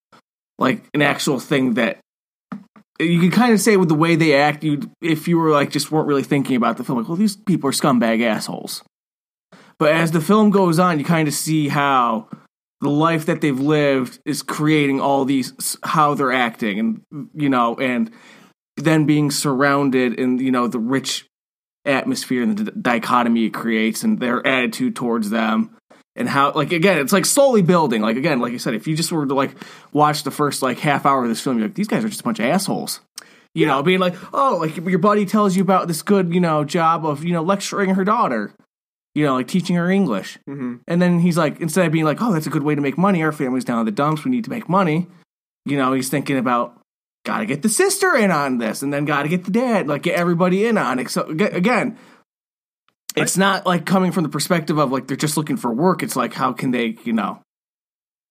like 0.58 0.86
an 0.94 1.02
actual 1.02 1.40
thing 1.40 1.74
that 1.74 2.00
you 2.98 3.20
can 3.20 3.32
kind 3.32 3.52
of 3.54 3.60
say 3.60 3.76
with 3.76 3.90
the 3.90 3.96
way 3.96 4.16
they 4.16 4.36
act 4.36 4.64
you 4.64 4.90
if 5.02 5.28
you 5.28 5.38
were 5.38 5.52
like 5.52 5.70
just 5.70 5.92
weren't 5.92 6.08
really 6.08 6.24
thinking 6.24 6.56
about 6.56 6.78
the 6.78 6.84
film 6.84 6.98
like 6.98 7.08
well 7.10 7.18
these 7.18 7.36
people 7.36 7.70
are 7.70 7.74
scumbag 7.74 8.24
assholes 8.24 8.84
but 9.78 9.92
as 9.92 10.12
the 10.12 10.22
film 10.22 10.50
goes 10.50 10.80
on 10.80 11.00
you 11.00 11.06
kind 11.06 11.28
of 11.28 11.34
see 11.34 11.68
how 11.68 12.28
the 12.82 12.90
life 12.90 13.26
that 13.26 13.42
they've 13.42 13.60
lived 13.60 14.20
is 14.26 14.42
creating 14.42 15.00
all 15.00 15.26
these 15.26 15.78
how 15.84 16.14
they're 16.14 16.32
acting 16.32 16.80
and 16.80 17.30
you 17.34 17.50
know 17.50 17.76
and 17.76 18.12
then 18.78 19.06
being 19.06 19.32
surrounded 19.32 20.20
in 20.20 20.38
you 20.38 20.52
know 20.52 20.68
the 20.68 20.80
rich 20.80 21.26
atmosphere 21.86 22.44
and 22.44 22.58
the 22.58 22.72
dichotomy 22.72 23.46
it 23.46 23.54
creates 23.54 24.04
and 24.04 24.20
their 24.20 24.46
attitude 24.46 24.96
towards 24.96 25.30
them 25.30 25.76
and 26.16 26.28
how 26.28 26.52
like 26.54 26.72
again 26.72 26.98
it's 26.98 27.14
like 27.14 27.26
slowly 27.26 27.62
building. 27.62 28.02
Like 28.02 28.18
again 28.18 28.40
like 28.40 28.54
i 28.54 28.58
said 28.58 28.74
if 28.74 28.88
you 28.88 28.96
just 28.96 29.12
were 29.12 29.26
to 29.26 29.34
like 29.34 29.56
watch 29.94 30.24
the 30.24 30.32
first 30.32 30.62
like 30.62 30.80
half 30.80 31.06
hour 31.06 31.24
of 31.24 31.30
this 31.30 31.42
film 31.42 31.58
you're 31.58 31.68
like 31.68 31.76
these 31.76 31.88
guys 31.88 32.04
are 32.04 32.10
just 32.10 32.22
a 32.22 32.24
bunch 32.24 32.40
of 32.40 32.46
assholes. 32.46 33.02
You 33.54 33.66
know 33.66 33.84
being 33.84 34.00
like 34.00 34.16
oh 34.34 34.58
like 34.60 34.76
your 34.78 35.00
buddy 35.00 35.26
tells 35.26 35.56
you 35.56 35.62
about 35.62 35.88
this 35.88 36.02
good 36.02 36.34
you 36.34 36.42
know 36.42 36.64
job 36.64 37.06
of 37.06 37.24
you 37.24 37.34
know 37.34 37.44
lecturing 37.44 37.96
her 37.96 38.04
daughter 38.04 38.54
you 39.16 39.26
know 39.26 39.34
like 39.36 39.48
teaching 39.48 39.76
her 39.78 39.90
english. 39.90 40.38
Mhm. 40.48 40.82
and 40.88 41.02
then 41.02 41.20
he's 41.20 41.38
like 41.38 41.60
instead 41.62 41.86
of 41.86 41.92
being 41.92 42.06
like 42.06 42.22
oh 42.22 42.32
that's 42.34 42.46
a 42.48 42.52
good 42.52 42.64
way 42.64 42.76
to 42.76 42.82
make 42.82 42.98
money. 42.98 43.24
Our 43.24 43.32
family's 43.32 43.66
down 43.66 43.80
in 43.80 43.86
the 43.86 43.92
dumps. 43.92 44.24
We 44.24 44.32
need 44.32 44.44
to 44.44 44.50
make 44.52 44.70
money. 44.70 45.08
You 45.66 45.78
know 45.78 45.94
he's 45.94 46.10
thinking 46.10 46.38
about 46.38 46.80
gotta 47.26 47.46
get 47.48 47.64
the 47.64 47.70
sister 47.70 48.16
in 48.16 48.30
on 48.30 48.60
this 48.60 48.84
and 48.84 48.94
then 48.94 49.06
gotta 49.06 49.28
get 49.30 49.46
the 49.46 49.52
dad 49.52 49.88
like 49.88 50.04
get 50.04 50.16
everybody 50.20 50.66
in 50.68 50.78
on 50.78 51.00
it. 51.00 51.10
So 51.10 51.22
again 51.24 51.98
it's 53.16 53.38
not 53.38 53.66
like 53.66 53.86
coming 53.86 54.12
from 54.12 54.24
the 54.24 54.30
perspective 54.30 54.78
of 54.78 54.92
like 54.92 55.08
they're 55.08 55.16
just 55.18 55.38
looking 55.38 55.58
for 55.58 55.74
work. 55.74 56.04
It's 56.04 56.16
like 56.16 56.34
how 56.34 56.52
can 56.54 56.72
they 56.72 56.98
you 57.06 57.14
know 57.14 57.42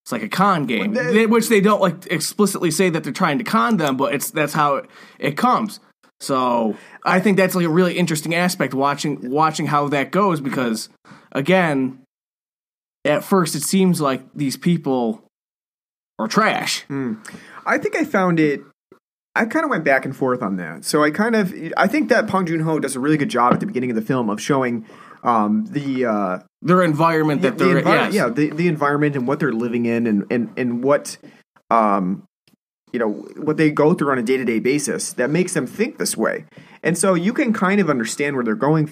it's 0.04 0.12
like 0.12 0.22
a 0.22 0.28
con 0.28 0.66
game 0.66 0.92
They- 0.92 1.24
which 1.26 1.48
they 1.48 1.62
don't 1.62 1.80
like 1.80 2.06
explicitly 2.10 2.70
say 2.70 2.90
that 2.90 3.02
they're 3.04 3.12
trying 3.12 3.38
to 3.38 3.44
con 3.44 3.78
them 3.78 3.96
but 3.96 4.14
it's 4.14 4.30
that's 4.30 4.52
how 4.52 4.76
it, 4.76 4.86
it 5.18 5.36
comes 5.38 5.80
so 6.24 6.76
i 7.04 7.20
think 7.20 7.36
that's 7.36 7.54
like 7.54 7.66
a 7.66 7.68
really 7.68 7.96
interesting 7.98 8.34
aspect 8.34 8.74
watching 8.74 9.30
watching 9.30 9.66
how 9.66 9.88
that 9.88 10.10
goes 10.10 10.40
because 10.40 10.88
again 11.32 11.98
at 13.04 13.22
first 13.22 13.54
it 13.54 13.62
seems 13.62 14.00
like 14.00 14.22
these 14.34 14.56
people 14.56 15.22
are 16.18 16.28
trash 16.28 16.84
I 17.66 17.78
think 17.78 17.96
I 17.96 18.04
found 18.04 18.38
it. 18.40 18.60
I 19.34 19.46
kind 19.46 19.64
of 19.64 19.70
went 19.70 19.84
back 19.84 20.04
and 20.04 20.14
forth 20.14 20.42
on 20.42 20.56
that. 20.56 20.84
So 20.84 21.02
I 21.02 21.10
kind 21.10 21.34
of, 21.34 21.52
I 21.76 21.88
think 21.88 22.08
that 22.10 22.28
Bong 22.28 22.46
Joon 22.46 22.60
Ho 22.60 22.78
does 22.78 22.94
a 22.94 23.00
really 23.00 23.16
good 23.16 23.30
job 23.30 23.52
at 23.52 23.60
the 23.60 23.66
beginning 23.66 23.90
of 23.90 23.96
the 23.96 24.02
film 24.02 24.30
of 24.30 24.40
showing 24.40 24.86
um, 25.24 25.66
the 25.66 26.04
uh, 26.06 26.38
their 26.62 26.82
environment 26.84 27.42
that 27.42 27.58
the 27.58 27.64
they're 27.64 27.82
envir- 27.82 28.12
yes. 28.12 28.14
yeah 28.14 28.28
the, 28.28 28.50
the 28.50 28.68
environment 28.68 29.16
and 29.16 29.26
what 29.26 29.40
they're 29.40 29.52
living 29.52 29.86
in 29.86 30.06
and 30.06 30.24
and 30.30 30.52
and 30.56 30.84
what 30.84 31.16
um 31.70 32.24
you 32.94 32.98
know 32.98 33.10
what 33.36 33.56
they 33.58 33.70
go 33.70 33.92
through 33.92 34.10
on 34.10 34.18
a 34.18 34.22
day-to-day 34.22 34.60
basis 34.60 35.12
that 35.14 35.28
makes 35.28 35.52
them 35.52 35.66
think 35.66 35.98
this 35.98 36.16
way 36.16 36.44
and 36.82 36.96
so 36.96 37.12
you 37.14 37.32
can 37.32 37.52
kind 37.52 37.80
of 37.80 37.90
understand 37.90 38.36
where 38.36 38.44
they're 38.44 38.54
going 38.54 38.90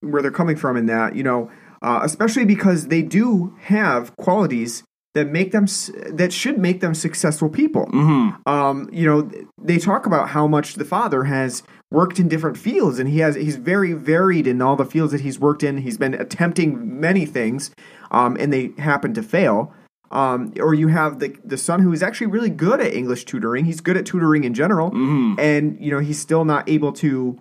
where 0.00 0.22
they're 0.22 0.30
coming 0.30 0.56
from 0.56 0.76
in 0.76 0.86
that 0.86 1.16
you 1.16 1.24
know 1.24 1.50
uh, 1.82 2.00
especially 2.02 2.44
because 2.44 2.88
they 2.88 3.02
do 3.02 3.56
have 3.62 4.14
qualities 4.16 4.82
that 5.14 5.26
make 5.26 5.50
them 5.52 5.66
that 6.12 6.32
should 6.32 6.58
make 6.58 6.80
them 6.80 6.94
successful 6.94 7.48
people 7.48 7.86
Mm-hmm. 7.86 8.48
um, 8.48 8.88
you 8.92 9.06
know, 9.06 9.30
they 9.60 9.78
talk 9.78 10.06
about 10.06 10.28
how 10.30 10.46
much 10.46 10.74
the 10.74 10.84
father 10.84 11.24
has 11.24 11.62
worked 11.90 12.18
in 12.18 12.28
different 12.28 12.58
fields, 12.58 12.98
and 12.98 13.08
he 13.08 13.18
has 13.20 13.34
he's 13.34 13.56
very 13.56 13.92
varied 13.94 14.46
in 14.46 14.60
all 14.60 14.76
the 14.76 14.84
fields 14.84 15.12
that 15.12 15.22
he's 15.22 15.38
worked 15.38 15.62
in. 15.62 15.78
He's 15.78 15.98
been 15.98 16.14
attempting 16.14 17.00
many 17.00 17.26
things, 17.26 17.70
um, 18.10 18.36
and 18.38 18.52
they 18.52 18.72
happen 18.78 19.14
to 19.14 19.22
fail. 19.22 19.72
Um, 20.10 20.54
or 20.58 20.74
you 20.74 20.88
have 20.88 21.18
the 21.18 21.36
the 21.44 21.58
son 21.58 21.80
who 21.82 21.92
is 21.92 22.02
actually 22.02 22.28
really 22.28 22.50
good 22.50 22.80
at 22.80 22.94
English 22.94 23.24
tutoring. 23.26 23.64
He's 23.66 23.80
good 23.80 23.96
at 23.96 24.06
tutoring 24.06 24.44
in 24.44 24.54
general, 24.54 24.90
Mm-hmm. 24.90 25.38
and 25.38 25.76
you 25.80 25.90
know 25.90 25.98
he's 25.98 26.18
still 26.18 26.44
not 26.44 26.68
able 26.68 26.92
to 26.94 27.38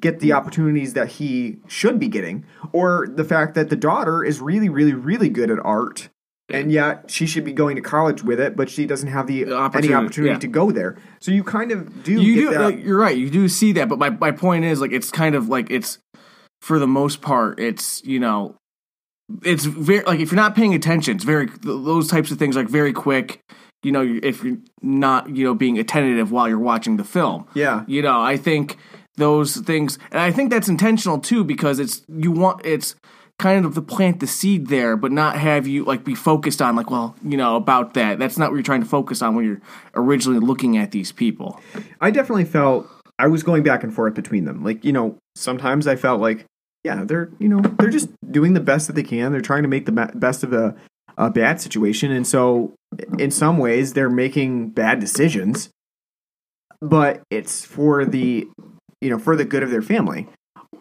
get 0.00 0.20
the 0.20 0.32
opportunities 0.32 0.94
that 0.94 1.08
he 1.08 1.58
should 1.66 1.98
be 1.98 2.08
getting. 2.08 2.44
Or 2.72 3.06
the 3.08 3.24
fact 3.24 3.54
that 3.54 3.70
the 3.70 3.76
daughter 3.76 4.24
is 4.24 4.40
really, 4.40 4.68
really, 4.68 4.92
really 4.94 5.28
good 5.28 5.50
at 5.50 5.58
art. 5.64 6.08
And 6.50 6.72
yet 6.72 7.10
she 7.10 7.26
should 7.26 7.44
be 7.44 7.52
going 7.52 7.76
to 7.76 7.82
college 7.82 8.22
with 8.24 8.40
it, 8.40 8.56
but 8.56 8.70
she 8.70 8.86
doesn't 8.86 9.08
have 9.08 9.26
the, 9.26 9.44
The 9.44 9.50
any 9.50 9.54
opportunity, 9.54 9.94
opportunity 9.94 10.32
yeah. 10.32 10.38
to 10.38 10.46
go 10.46 10.70
there. 10.70 10.96
So 11.20 11.30
you 11.30 11.44
kind 11.44 11.72
of 11.72 12.02
do 12.02 12.12
you 12.12 12.34
do 12.50 12.58
like, 12.58 12.82
you're 12.82 12.96
right 12.98 13.16
you 13.16 13.28
do 13.28 13.48
see 13.50 13.72
that 13.72 13.86
but 13.90 13.98
my, 13.98 14.08
my 14.08 14.30
point 14.30 14.64
is 14.64 14.80
like 14.80 14.92
it's 14.92 15.10
kind 15.10 15.34
of 15.34 15.50
like 15.50 15.70
it's 15.70 15.98
for 16.62 16.78
the 16.78 16.86
most 16.86 17.20
part 17.20 17.60
it's 17.60 18.02
you 18.04 18.18
know 18.18 18.56
it's 19.42 19.64
very 19.64 20.02
like 20.04 20.20
if 20.20 20.30
you're 20.30 20.40
not 20.40 20.54
paying 20.54 20.74
attention 20.74 21.14
it's 21.14 21.24
very 21.24 21.48
those 21.62 22.08
types 22.08 22.30
of 22.30 22.38
things 22.38 22.56
like 22.56 22.68
very 22.68 22.92
quick 22.92 23.42
you 23.82 23.92
know 23.92 24.18
if 24.22 24.42
you're 24.42 24.56
not 24.82 25.28
you 25.34 25.44
know 25.44 25.54
being 25.54 25.78
attentive 25.78 26.30
while 26.32 26.48
you're 26.48 26.58
watching 26.58 26.96
the 26.96 27.04
film 27.04 27.46
yeah. 27.54 27.84
you 27.86 28.02
know 28.02 28.20
i 28.20 28.36
think 28.36 28.76
those 29.16 29.56
things 29.58 29.98
and 30.10 30.20
i 30.20 30.30
think 30.30 30.50
that's 30.50 30.68
intentional 30.68 31.18
too 31.18 31.44
because 31.44 31.78
it's 31.78 32.02
you 32.08 32.30
want 32.30 32.64
it's 32.64 32.94
kind 33.38 33.64
of 33.64 33.74
to 33.74 33.82
plant 33.82 34.18
the 34.18 34.26
seed 34.26 34.66
there 34.66 34.96
but 34.96 35.12
not 35.12 35.36
have 35.36 35.66
you 35.66 35.84
like 35.84 36.04
be 36.04 36.14
focused 36.14 36.60
on 36.60 36.74
like 36.74 36.90
well 36.90 37.14
you 37.22 37.36
know 37.36 37.54
about 37.54 37.94
that 37.94 38.18
that's 38.18 38.38
not 38.38 38.50
what 38.50 38.56
you're 38.56 38.64
trying 38.64 38.82
to 38.82 38.88
focus 38.88 39.22
on 39.22 39.36
when 39.36 39.44
you're 39.44 39.60
originally 39.94 40.40
looking 40.40 40.76
at 40.76 40.90
these 40.90 41.12
people 41.12 41.60
I 42.00 42.10
definitely 42.10 42.46
felt 42.46 42.88
I 43.18 43.26
was 43.26 43.42
going 43.42 43.62
back 43.62 43.82
and 43.82 43.92
forth 43.92 44.14
between 44.14 44.44
them. 44.44 44.62
Like, 44.62 44.84
you 44.84 44.92
know, 44.92 45.18
sometimes 45.34 45.86
I 45.86 45.96
felt 45.96 46.20
like, 46.20 46.44
yeah, 46.88 47.04
they're, 47.04 47.28
you 47.38 47.50
know, 47.50 47.60
they're 47.60 47.90
just 47.90 48.08
doing 48.32 48.54
the 48.54 48.60
best 48.60 48.86
that 48.86 48.94
they 48.94 49.02
can. 49.02 49.30
They're 49.30 49.42
trying 49.42 49.62
to 49.62 49.68
make 49.68 49.84
the 49.84 49.92
best 50.14 50.42
of 50.42 50.54
a, 50.54 50.74
a 51.18 51.28
bad 51.28 51.60
situation. 51.60 52.10
And 52.10 52.26
so, 52.26 52.74
in 53.18 53.30
some 53.30 53.58
ways, 53.58 53.92
they're 53.92 54.08
making 54.08 54.70
bad 54.70 54.98
decisions, 54.98 55.68
but 56.80 57.20
it's 57.30 57.62
for 57.66 58.06
the, 58.06 58.48
you 59.02 59.10
know, 59.10 59.18
for 59.18 59.36
the 59.36 59.44
good 59.44 59.62
of 59.62 59.70
their 59.70 59.82
family. 59.82 60.28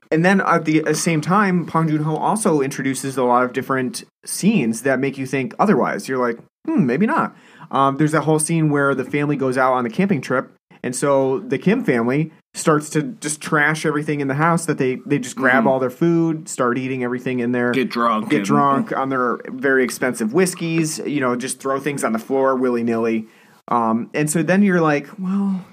And 0.10 0.24
then 0.24 0.40
at 0.40 0.64
the, 0.64 0.94
same 0.94 1.20
time, 1.20 1.66
Bong 1.66 1.90
Joon 1.90 2.04
Ho 2.04 2.16
also 2.16 2.62
introduces 2.62 3.18
a 3.18 3.24
lot 3.24 3.44
of 3.44 3.52
different 3.52 4.06
scenes 4.26 4.84
that 4.84 5.00
make 5.00 5.18
you 5.18 5.26
think 5.26 5.54
otherwise. 5.60 6.08
You're 6.08 6.26
like, 6.26 6.40
hmm, 6.66 6.86
maybe 6.86 7.06
not. 7.06 7.36
Um, 7.70 7.98
there's 7.98 8.14
that 8.14 8.22
whole 8.22 8.40
scene 8.40 8.70
where 8.70 8.96
the 8.96 9.04
family 9.04 9.36
goes 9.36 9.58
out 9.58 9.74
on 9.74 9.84
the 9.84 9.90
camping 9.90 10.22
trip, 10.22 10.54
and 10.82 10.96
so 10.96 11.40
the 11.40 11.58
Kim 11.58 11.84
family 11.84 12.32
starts 12.58 12.90
to 12.92 13.04
just 13.04 13.40
trash 13.42 13.86
everything 13.86 14.20
in 14.22 14.28
the 14.28 14.34
house. 14.36 14.66
That 14.66 14.78
they 14.78 14.96
they 15.06 15.20
just 15.20 15.36
grab 15.36 15.68
all 15.68 15.80
their 15.80 15.90
food, 15.90 16.50
start 16.50 16.78
eating 16.78 17.04
everything 17.04 17.40
in 17.40 17.52
there, 17.52 17.72
get 17.72 17.90
drunk 17.90 18.30
get 18.30 18.38
and- 18.38 18.46
drunk 18.46 18.96
on 18.96 19.10
their 19.10 19.40
very 19.48 19.84
expensive 19.84 20.34
whiskeys. 20.34 21.00
You 21.00 21.22
know, 21.22 21.36
just 21.36 21.60
throw 21.60 21.80
things 21.80 22.04
on 22.04 22.14
the 22.14 22.20
floor 22.20 22.56
willy 22.56 22.84
nilly. 22.84 23.28
Um, 23.70 24.10
and 24.14 24.30
so 24.30 24.44
then 24.44 24.64
you're 24.64 24.80
like, 24.82 25.08
well, 25.20 25.66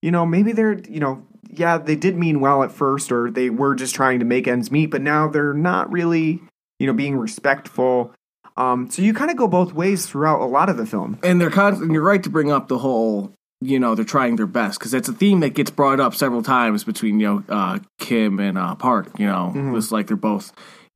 you 0.00 0.10
know, 0.12 0.24
maybe 0.24 0.52
they're, 0.52 0.78
you 0.88 1.00
know, 1.00 1.26
yeah, 1.50 1.76
they 1.76 1.96
did 1.96 2.16
mean 2.16 2.38
well 2.38 2.62
at 2.62 2.70
first, 2.70 3.10
or 3.10 3.30
they 3.30 3.50
were 3.50 3.74
just 3.74 3.94
trying 3.96 4.20
to 4.20 4.24
make 4.24 4.46
ends 4.46 4.70
meet, 4.70 4.86
but 4.92 5.02
now 5.02 5.26
they're 5.28 5.52
not 5.52 5.90
really, 5.90 6.40
you 6.78 6.86
know, 6.86 6.92
being 6.92 7.16
respectful. 7.16 8.14
Um, 8.56 8.88
so 8.90 9.02
you 9.02 9.12
kind 9.12 9.30
of 9.30 9.36
go 9.36 9.48
both 9.48 9.72
ways 9.72 10.06
throughout 10.06 10.40
a 10.40 10.44
lot 10.46 10.68
of 10.68 10.76
the 10.76 10.86
film. 10.86 11.18
and 11.24 11.40
they're 11.40 11.50
con- 11.50 11.74
and 11.82 11.92
you're 11.92 12.02
right 12.02 12.22
to 12.22 12.30
bring 12.30 12.52
up 12.52 12.68
the 12.68 12.78
whole 12.78 13.32
you 13.60 13.78
know 13.78 13.94
they're 13.94 14.04
trying 14.04 14.36
their 14.36 14.46
best 14.46 14.78
because 14.78 14.90
that's 14.92 15.08
a 15.08 15.12
theme 15.12 15.40
that 15.40 15.50
gets 15.50 15.70
brought 15.70 16.00
up 16.00 16.14
several 16.14 16.42
times 16.42 16.84
between 16.84 17.20
you 17.20 17.26
know 17.26 17.44
uh, 17.48 17.78
Kim 17.98 18.38
and 18.40 18.56
uh, 18.58 18.74
Park. 18.74 19.18
You 19.18 19.26
know, 19.26 19.52
it's 19.76 19.92
like 19.92 20.06
they're 20.06 20.16
both 20.16 20.52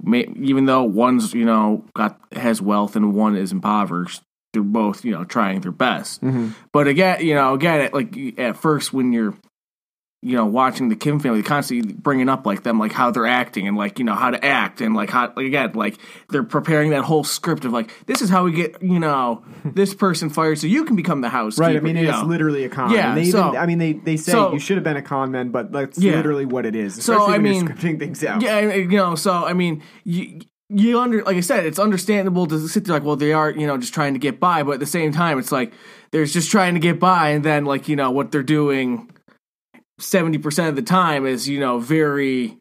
even 0.07 0.67
though 0.67 0.83
one's 0.83 1.33
you 1.35 1.45
know 1.45 1.85
got 1.95 2.19
has 2.33 2.61
wealth 2.63 2.97
and 2.97 3.15
one 3.15 3.37
is 3.37 3.53
impoverished. 3.53 4.23
They're 4.53 4.63
both 4.63 5.05
you 5.05 5.13
know 5.13 5.25
trying 5.25 5.61
their 5.61 5.73
best. 5.73 6.21
But 6.73 6.87
again, 6.89 7.25
you 7.25 7.35
know, 7.35 7.55
again, 7.55 7.81
at, 7.81 7.95
like 7.95 8.39
at 8.39 8.57
first 8.57 8.93
when 8.93 9.13
you're 9.13 9.35
you 10.25 10.35
know 10.37 10.47
watching 10.47 10.89
the 10.89 10.97
Kim 10.97 11.21
family, 11.21 11.43
constantly 11.43 11.93
bringing 11.93 12.29
up 12.29 12.47
like 12.47 12.63
them, 12.63 12.79
like 12.79 12.93
how 12.93 13.11
they're 13.11 13.27
acting 13.27 13.69
and 13.69 13.77
like 13.77 13.99
you 13.99 14.05
know 14.05 14.15
how 14.15 14.31
to 14.31 14.43
act 14.45 14.81
and 14.81 14.95
like 14.95 15.11
how 15.11 15.33
like, 15.37 15.47
again 15.47 15.73
like 15.75 15.99
they're 16.31 16.43
preparing 16.43 16.91
that 16.91 17.03
whole 17.05 17.23
script 17.23 17.65
of 17.65 17.73
like 17.73 17.91
this 18.07 18.23
is 18.23 18.31
how 18.31 18.45
we 18.45 18.53
get 18.53 18.83
you 18.83 18.99
know 18.99 19.45
this 19.65 19.93
person 19.95 20.31
fired 20.31 20.59
so 20.59 20.67
you 20.67 20.85
can 20.85 20.97
become 20.97 21.21
the 21.21 21.29
house 21.29 21.59
Right. 21.59 21.77
I 21.77 21.81
mean, 21.81 21.97
it's 21.97 22.11
know. 22.21 22.27
literally 22.27 22.65
a 22.65 22.69
con. 22.69 22.91
Yeah, 22.91 23.11
And 23.11 23.19
they 23.19 23.27
so- 23.31 23.49
even, 23.49 23.61
I 23.61 23.67
mean, 23.67 23.79
they, 23.79 23.93
they 23.93 24.17
say 24.17 24.33
so- 24.33 24.53
you 24.53 24.59
should 24.59 24.77
have 24.79 24.85
been 24.85 24.97
a 24.97 25.03
con 25.03 25.31
man, 25.31 25.51
but 25.51 25.71
that's 25.71 25.99
Yeah. 25.99 26.17
literally 26.17 26.47
what 26.47 26.65
it 26.67 26.75
is. 26.75 27.05
So, 27.05 27.27
I 27.31 27.39
mean- 27.39 27.69
scripting 27.69 27.99
things 27.99 28.25
out. 28.25 28.41
Yeah, 28.43 28.73
you 28.75 28.89
know, 28.89 29.15
so 29.15 29.33
I 29.33 29.53
mean, 29.53 29.83
you 30.05 30.41
you 30.71 30.99
under 30.99 31.23
like 31.23 31.37
I 31.37 31.41
said, 31.41 31.67
it's 31.67 31.79
understandable 31.79 32.47
to 32.47 32.67
sit 32.69 32.87
there 32.87 32.95
like, 32.95 33.05
well, 33.05 33.17
they 33.17 33.35
are 33.35 33.51
you 33.51 33.67
know 33.67 33.77
just 33.77 33.93
trying 33.93 34.15
to 34.15 34.19
get 34.19 34.41
by, 34.41 34.63
but 34.63 34.73
at 34.73 34.81
the 34.81 34.87
same 34.87 35.13
time, 35.13 35.39
it's 35.39 35.53
like 35.53 35.73
there's 36.11 36.33
just 36.33 36.51
trying 36.51 36.73
to 36.75 36.81
get 36.81 36.99
by, 36.99 37.29
and 37.31 37.45
then 37.45 37.67
like 37.67 37.89
you 37.89 37.97
know 37.97 38.11
what 38.11 38.33
they're 38.33 38.43
doing 38.43 39.11
seventy 39.99 40.39
percent 40.39 40.69
of 40.69 40.77
the 40.77 40.83
time 40.83 41.27
is 41.27 41.49
you 41.49 41.61
know 41.61 41.79
very 41.79 42.57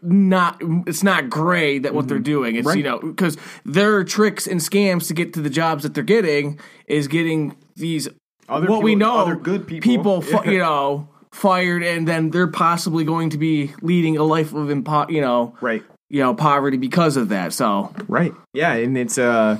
not 0.00 0.62
it's 0.86 1.02
not 1.02 1.28
gray 1.28 1.78
that 1.80 1.92
what 1.92 2.06
they're 2.06 2.20
doing 2.20 2.54
it's 2.54 2.66
Right. 2.66 2.78
you 2.78 2.84
know 2.84 3.00
because 3.00 3.36
their 3.64 4.04
tricks 4.04 4.46
and 4.46 4.60
scams 4.60 5.08
to 5.08 5.14
get 5.14 5.32
to 5.34 5.40
the 5.40 5.50
jobs 5.50 5.82
that 5.82 5.92
they're 5.94 6.04
getting 6.04 6.60
is 6.86 7.08
getting 7.08 7.56
these 7.74 8.08
Other 8.48 8.68
what 8.68 8.82
we 8.84 8.94
know 8.94 9.18
other 9.18 9.34
good 9.34 9.66
people. 9.66 10.22
fi- 10.22 10.44
you 10.50 10.58
know 10.58 11.08
fired 11.32 11.82
and 11.82 12.06
then 12.06 12.30
they're 12.30 12.46
possibly 12.46 13.04
going 13.04 13.30
to 13.30 13.38
be 13.38 13.72
leading 13.82 14.16
a 14.16 14.22
life 14.22 14.52
of 14.52 14.68
impo- 14.68 15.10
you 15.10 15.20
know 15.20 15.56
Right. 15.60 15.82
you 16.10 16.20
know 16.20 16.32
poverty 16.32 16.76
because 16.76 17.16
of 17.16 17.30
that 17.30 17.52
so 17.52 17.92
Right. 18.06 18.32
Yeah, 18.54 18.74
and 18.74 18.96
it's 18.96 19.18
uh 19.18 19.58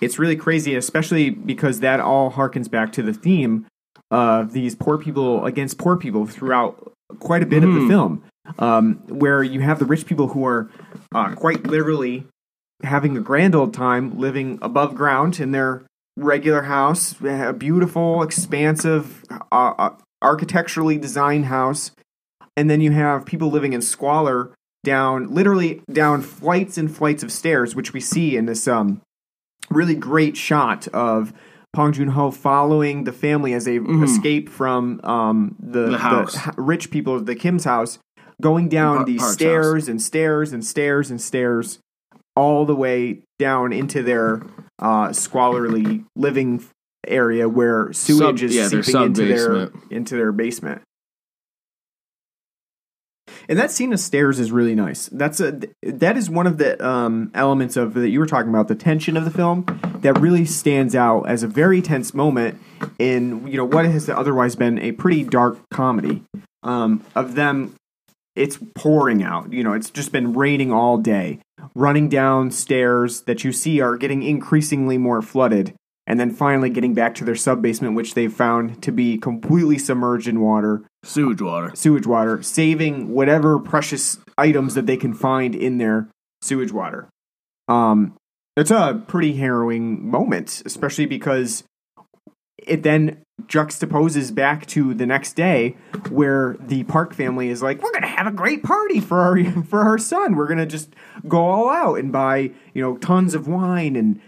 it's 0.00 0.18
really 0.18 0.36
crazy, 0.36 0.74
especially 0.76 1.30
because 1.30 1.80
that 1.80 2.00
all 2.00 2.30
harkens 2.30 2.70
back 2.70 2.92
to 2.92 3.02
the 3.02 3.14
theme 3.14 3.66
of 4.10 4.52
these 4.52 4.74
poor 4.74 4.98
people 4.98 5.44
against 5.44 5.78
poor 5.78 5.96
people 5.96 6.26
throughout 6.26 6.92
quite 7.18 7.42
a 7.42 7.46
bit 7.46 7.62
of 7.64 7.72
the 7.72 7.86
film. 7.88 8.22
Um, 8.60 9.02
where 9.08 9.42
you 9.42 9.60
have 9.60 9.80
the 9.80 9.84
rich 9.84 10.06
people 10.06 10.28
who 10.28 10.46
are 10.46 10.70
uh, 11.12 11.34
quite 11.34 11.66
literally 11.66 12.28
having 12.84 13.16
a 13.16 13.20
grand 13.20 13.56
old 13.56 13.74
time 13.74 14.18
living 14.18 14.60
above 14.62 14.94
ground 14.94 15.40
in 15.40 15.50
their 15.50 15.82
regular 16.16 16.62
house, 16.62 17.14
a 17.22 17.52
beautiful, 17.52 18.22
expansive, 18.22 19.24
uh, 19.30 19.72
uh, 19.78 19.90
architecturally 20.22 20.96
designed 20.96 21.46
house. 21.46 21.90
And 22.56 22.70
then 22.70 22.80
you 22.80 22.92
have 22.92 23.26
people 23.26 23.50
living 23.50 23.72
in 23.72 23.82
squalor 23.82 24.54
down, 24.84 25.34
literally 25.34 25.82
down 25.92 26.22
flights 26.22 26.78
and 26.78 26.94
flights 26.94 27.22
of 27.22 27.32
stairs, 27.32 27.74
which 27.74 27.92
we 27.92 28.00
see 28.00 28.36
in 28.36 28.46
this 28.46 28.66
um, 28.66 29.02
really 29.70 29.94
great 29.94 30.36
shot 30.36 30.88
of 30.88 31.32
Bong 31.76 31.92
Joon 31.92 32.08
Ho 32.08 32.30
following 32.30 33.04
the 33.04 33.12
family 33.12 33.52
as 33.52 33.66
they 33.66 33.76
escape 33.76 34.48
from 34.48 35.00
um, 35.04 35.54
the, 35.60 35.80
Mm-hmm. 35.80 35.92
The 35.92 35.98
house. 35.98 36.36
h- 36.48 36.54
rich 36.56 36.90
people 36.90 37.14
of 37.14 37.26
the 37.26 37.34
Kim's 37.36 37.64
house, 37.64 37.98
going 38.40 38.68
down 38.68 38.96
Par- 38.96 39.04
these 39.04 39.26
stairs 39.32 39.88
and 39.88 40.00
stairs 40.00 40.52
and 40.52 40.64
stairs 40.64 41.10
and 41.10 41.20
stairs, 41.20 41.78
all 42.34 42.64
the 42.64 42.74
way 42.74 43.20
down 43.38 43.72
into 43.72 44.02
their 44.02 44.42
uh, 44.78 45.08
squalorly 45.08 46.04
living 46.16 46.64
area 47.06 47.48
where 47.48 47.92
sewage 47.92 48.40
Sub- 48.40 48.44
is 48.50 48.56
yeah, 48.56 48.68
seeping 48.68 49.02
into 49.02 49.26
their 49.26 49.70
into 49.90 50.16
their 50.16 50.32
basement. 50.32 50.82
And 53.48 53.58
that 53.58 53.70
scene 53.70 53.92
of 53.92 54.00
stairs 54.00 54.38
is 54.38 54.50
really 54.50 54.74
nice. 54.74 55.06
That's 55.06 55.40
a 55.40 55.60
that 55.82 56.16
is 56.16 56.28
one 56.28 56.46
of 56.46 56.58
the 56.58 56.84
um, 56.84 57.30
elements 57.34 57.76
of 57.76 57.94
that 57.94 58.08
you 58.08 58.18
were 58.18 58.26
talking 58.26 58.50
about 58.50 58.68
the 58.68 58.74
tension 58.74 59.16
of 59.16 59.24
the 59.24 59.30
film 59.30 59.64
that 60.00 60.18
really 60.18 60.44
stands 60.44 60.94
out 60.94 61.22
as 61.24 61.42
a 61.42 61.46
very 61.46 61.80
tense 61.80 62.12
moment 62.12 62.60
in 62.98 63.46
you 63.46 63.56
know 63.56 63.64
what 63.64 63.84
has 63.84 64.08
otherwise 64.08 64.56
been 64.56 64.78
a 64.78 64.92
pretty 64.92 65.22
dark 65.22 65.58
comedy 65.70 66.22
um, 66.62 67.04
of 67.14 67.34
them. 67.34 67.74
It's 68.34 68.58
pouring 68.74 69.22
out. 69.22 69.52
You 69.52 69.64
know, 69.64 69.72
it's 69.72 69.88
just 69.88 70.12
been 70.12 70.34
raining 70.34 70.70
all 70.70 70.98
day. 70.98 71.38
Running 71.74 72.08
down 72.10 72.50
stairs 72.50 73.22
that 73.22 73.44
you 73.44 73.52
see 73.52 73.80
are 73.80 73.96
getting 73.96 74.22
increasingly 74.22 74.98
more 74.98 75.22
flooded, 75.22 75.74
and 76.06 76.20
then 76.20 76.30
finally 76.30 76.70
getting 76.70 76.94
back 76.94 77.14
to 77.16 77.24
their 77.24 77.34
sub 77.34 77.60
basement, 77.60 77.94
which 77.94 78.14
they've 78.14 78.32
found 78.32 78.82
to 78.82 78.92
be 78.92 79.18
completely 79.18 79.78
submerged 79.78 80.28
in 80.28 80.40
water 80.40 80.84
Sewage 81.02 81.42
water. 81.42 81.72
sewage 81.74 82.06
water, 82.06 82.42
saving 82.42 83.12
whatever 83.12 83.58
precious 83.58 84.18
items 84.38 84.74
that 84.74 84.86
they 84.86 84.96
can 84.96 85.14
find 85.14 85.54
in 85.54 85.78
their 85.78 86.08
sewage 86.42 86.72
water. 86.72 87.08
Um, 87.68 88.14
it's 88.56 88.70
a 88.70 89.02
pretty 89.06 89.34
harrowing 89.34 90.08
moment, 90.08 90.62
especially 90.64 91.06
because 91.06 91.64
it 92.58 92.82
then 92.82 93.22
juxtaposes 93.42 94.34
back 94.34 94.66
to 94.66 94.94
the 94.94 95.06
next 95.06 95.34
day 95.34 95.76
where 96.10 96.56
the 96.58 96.84
Park 96.84 97.12
family 97.14 97.48
is 97.48 97.62
like, 97.62 97.82
"We're 97.82 97.92
gonna 97.92 98.06
have 98.06 98.26
a 98.26 98.32
great 98.32 98.62
party 98.62 99.00
for 99.00 99.20
our 99.20 99.62
for 99.64 99.80
our 99.80 99.98
son. 99.98 100.36
We're 100.36 100.48
gonna 100.48 100.66
just 100.66 100.94
go 101.28 101.46
all 101.46 101.68
out 101.68 101.98
and 101.98 102.10
buy 102.10 102.52
you 102.72 102.82
know 102.82 102.96
tons 102.96 103.34
of 103.34 103.46
wine 103.46 103.94
and 103.94 104.20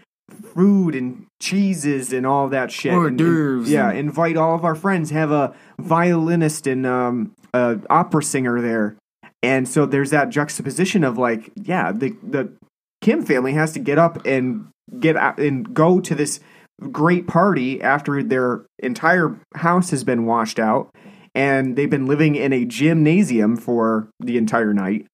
food 0.55 0.95
and 0.95 1.25
cheeses 1.41 2.13
and 2.13 2.27
all 2.27 2.49
that 2.49 2.71
shit. 2.71 2.93
Hors 2.93 3.11
d'oeuvres 3.11 3.71
yeah, 3.71 3.93
invite 3.93 4.37
all 4.37 4.55
of 4.55 4.65
our 4.65 4.75
friends. 4.75 5.11
Have 5.11 5.31
a 5.31 5.55
violinist 5.79 6.67
and 6.67 6.87
um, 6.87 7.35
a 7.55 7.79
opera 7.91 8.23
singer 8.23 8.61
there, 8.61 8.97
and 9.43 9.69
so 9.69 9.87
there's 9.87 10.11
that 10.11 10.31
juxtaposition 10.31 11.05
of 11.05 11.19
like, 11.19 11.51
yeah, 11.57 11.93
the 11.93 12.17
the 12.23 12.53
Kim 13.01 13.25
family 13.25 13.53
has 13.53 13.73
to 13.73 13.79
get 13.79 13.99
up 13.99 14.25
and 14.27 14.69
get 14.99 15.17
out 15.17 15.39
and 15.39 15.73
go 15.75 16.01
to 16.01 16.15
this 16.15 16.41
great 16.91 17.27
party 17.27 17.83
after 17.83 18.23
their 18.23 18.65
entire 18.79 19.39
house 19.57 19.91
has 19.91 20.05
been 20.05 20.25
washed 20.25 20.59
out 20.59 20.95
and 21.35 21.77
they've 21.77 21.91
been 21.91 22.07
living 22.07 22.35
in 22.35 22.53
a 22.53 22.65
gymnasium 22.65 23.57
for 23.57 24.09
the 24.21 24.37
entire 24.37 24.73
night. 24.73 25.07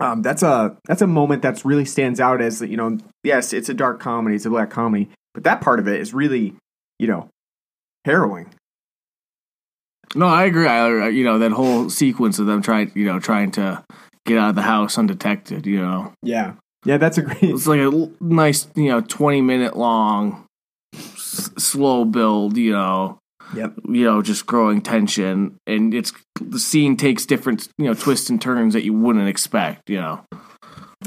Um, 0.00 0.22
that's 0.22 0.42
a 0.42 0.76
that's 0.86 1.02
a 1.02 1.06
moment 1.06 1.42
that's 1.42 1.64
really 1.64 1.84
stands 1.84 2.18
out 2.18 2.40
as 2.40 2.60
you 2.60 2.76
know 2.76 2.98
yes 3.22 3.52
it's 3.52 3.68
a 3.68 3.74
dark 3.74 4.00
comedy 4.00 4.34
it's 4.34 4.44
a 4.44 4.50
black 4.50 4.68
comedy 4.68 5.08
but 5.34 5.44
that 5.44 5.60
part 5.60 5.78
of 5.80 5.88
it 5.88 6.00
is 6.00 6.14
really 6.14 6.54
you 6.98 7.06
know 7.06 7.28
harrowing 8.04 8.48
No, 10.14 10.26
I 10.26 10.44
agree. 10.44 10.66
I, 10.68 11.08
you 11.08 11.24
know 11.24 11.38
that 11.38 11.52
whole 11.52 11.90
sequence 11.90 12.38
of 12.38 12.46
them 12.46 12.62
trying, 12.62 12.92
you 12.94 13.04
know, 13.06 13.18
trying 13.18 13.50
to 13.52 13.82
get 14.26 14.38
out 14.38 14.50
of 14.50 14.54
the 14.54 14.62
house 14.62 14.96
undetected. 14.96 15.66
You 15.66 15.80
know, 15.80 16.12
yeah 16.22 16.54
yeah 16.84 16.98
that's 16.98 17.18
a 17.18 17.22
great 17.22 17.42
it's 17.42 17.66
like 17.66 17.80
a 17.80 18.10
nice, 18.20 18.68
you 18.76 18.88
know, 18.90 19.00
twenty 19.00 19.40
minute 19.40 19.76
long, 19.76 20.46
s- 20.94 21.50
slow 21.58 22.04
build. 22.04 22.56
You 22.56 22.72
know, 22.72 23.18
yep 23.56 23.74
you 23.88 24.04
know, 24.04 24.22
just 24.22 24.46
growing 24.46 24.82
tension, 24.82 25.56
and 25.66 25.92
it's 25.94 26.12
the 26.40 26.58
scene 26.60 26.96
takes 26.96 27.26
different, 27.26 27.68
you 27.78 27.86
know, 27.86 27.94
twists 27.94 28.30
and 28.30 28.40
turns 28.40 28.74
that 28.74 28.84
you 28.84 28.92
wouldn't 28.92 29.28
expect. 29.28 29.90
You 29.90 30.00
know, 30.00 30.20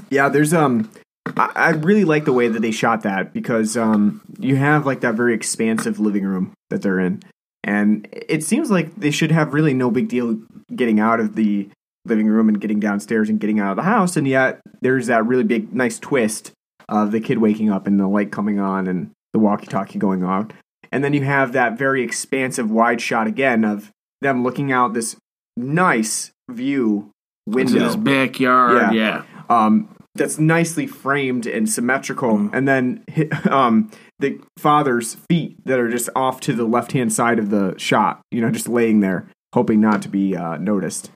Yeah, 0.09 0.28
there's 0.30 0.53
um 0.53 0.89
I, 1.36 1.51
I 1.55 1.69
really 1.71 2.05
like 2.05 2.25
the 2.25 2.34
way 2.34 2.47
that 2.47 2.61
they 2.61 2.71
shot 2.71 3.03
that 3.03 3.34
because 3.34 3.75
um 3.75 4.21
you 4.39 4.55
have 4.55 4.86
like 4.86 5.01
that 5.01 5.15
very 5.15 5.34
expansive 5.34 5.99
living 5.99 6.23
room 6.25 6.53
that 6.69 6.82
they're 6.82 6.99
in. 6.99 7.21
And 7.63 8.07
it 8.11 8.43
seems 8.43 8.71
like 8.71 8.95
they 8.95 9.11
should 9.11 9.32
have 9.32 9.53
really 9.53 9.73
no 9.73 9.91
big 9.91 10.07
deal 10.07 10.39
getting 10.73 10.99
out 10.99 11.19
of 11.19 11.36
the 11.36 11.69
living 12.05 12.28
room 12.28 12.47
and 12.47 12.61
getting 12.61 12.80
downstairs 12.80 13.30
and 13.30 13.39
getting 13.39 13.59
out 13.59 13.71
of 13.71 13.75
the 13.75 13.84
house, 13.84 14.15
and 14.15 14.28
yet 14.28 14.61
there's 14.82 15.07
that 15.07 15.25
really 15.25 15.43
big 15.43 15.73
nice 15.73 15.99
twist 15.99 16.51
of 16.88 17.11
the 17.11 17.19
kid 17.19 17.39
waking 17.39 17.69
up 17.69 17.86
and 17.86 17.99
the 17.99 18.07
light 18.07 18.32
coming 18.32 18.59
on 18.59 18.88
and 18.88 19.11
the 19.34 19.39
walkie 19.39 19.67
talkie 19.67 19.99
going 19.99 20.23
on. 20.23 20.51
And 20.91 21.03
then 21.03 21.13
you 21.13 21.23
have 21.23 21.51
that 21.51 21.78
very 21.78 22.01
expansive 22.01 22.71
wide 22.71 23.01
shot 23.01 23.28
again 23.28 23.65
of 23.65 23.91
them 24.21 24.43
looking 24.43 24.71
out 24.71 24.93
this 24.93 25.17
nice 25.57 26.32
view 26.49 27.11
window 27.45 27.80
this 27.80 27.95
backyard. 27.97 28.93
Yeah. 28.93 29.23
Yeah, 29.23 29.23
um, 29.49 29.89
that's 30.18 30.39
nicely 30.39 30.88
framed 30.88 31.45
and 31.45 31.70
symmetrical, 31.70 32.49
and 32.53 32.68
then 32.68 33.03
um, 33.49 33.89
the 34.20 34.39
father's 34.57 35.15
feet 35.30 35.57
that 35.65 35.80
are 35.80 35.89
just 35.89 36.09
off 36.15 36.39
to 36.41 36.53
the 36.53 36.65
left 36.65 36.91
hand 36.91 37.13
side 37.13 37.39
of 37.39 37.49
the 37.49 37.76
shot. 37.78 38.22
You 38.32 38.41
know, 38.41 38.51
just 38.51 38.68
laying 38.68 38.99
there, 39.01 39.28
hoping 39.53 39.80
not 39.82 40.01
to 40.03 40.09
be 40.09 40.36
uh, 40.36 40.57
noticed. 40.57 41.11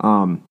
Um, 0.00 0.44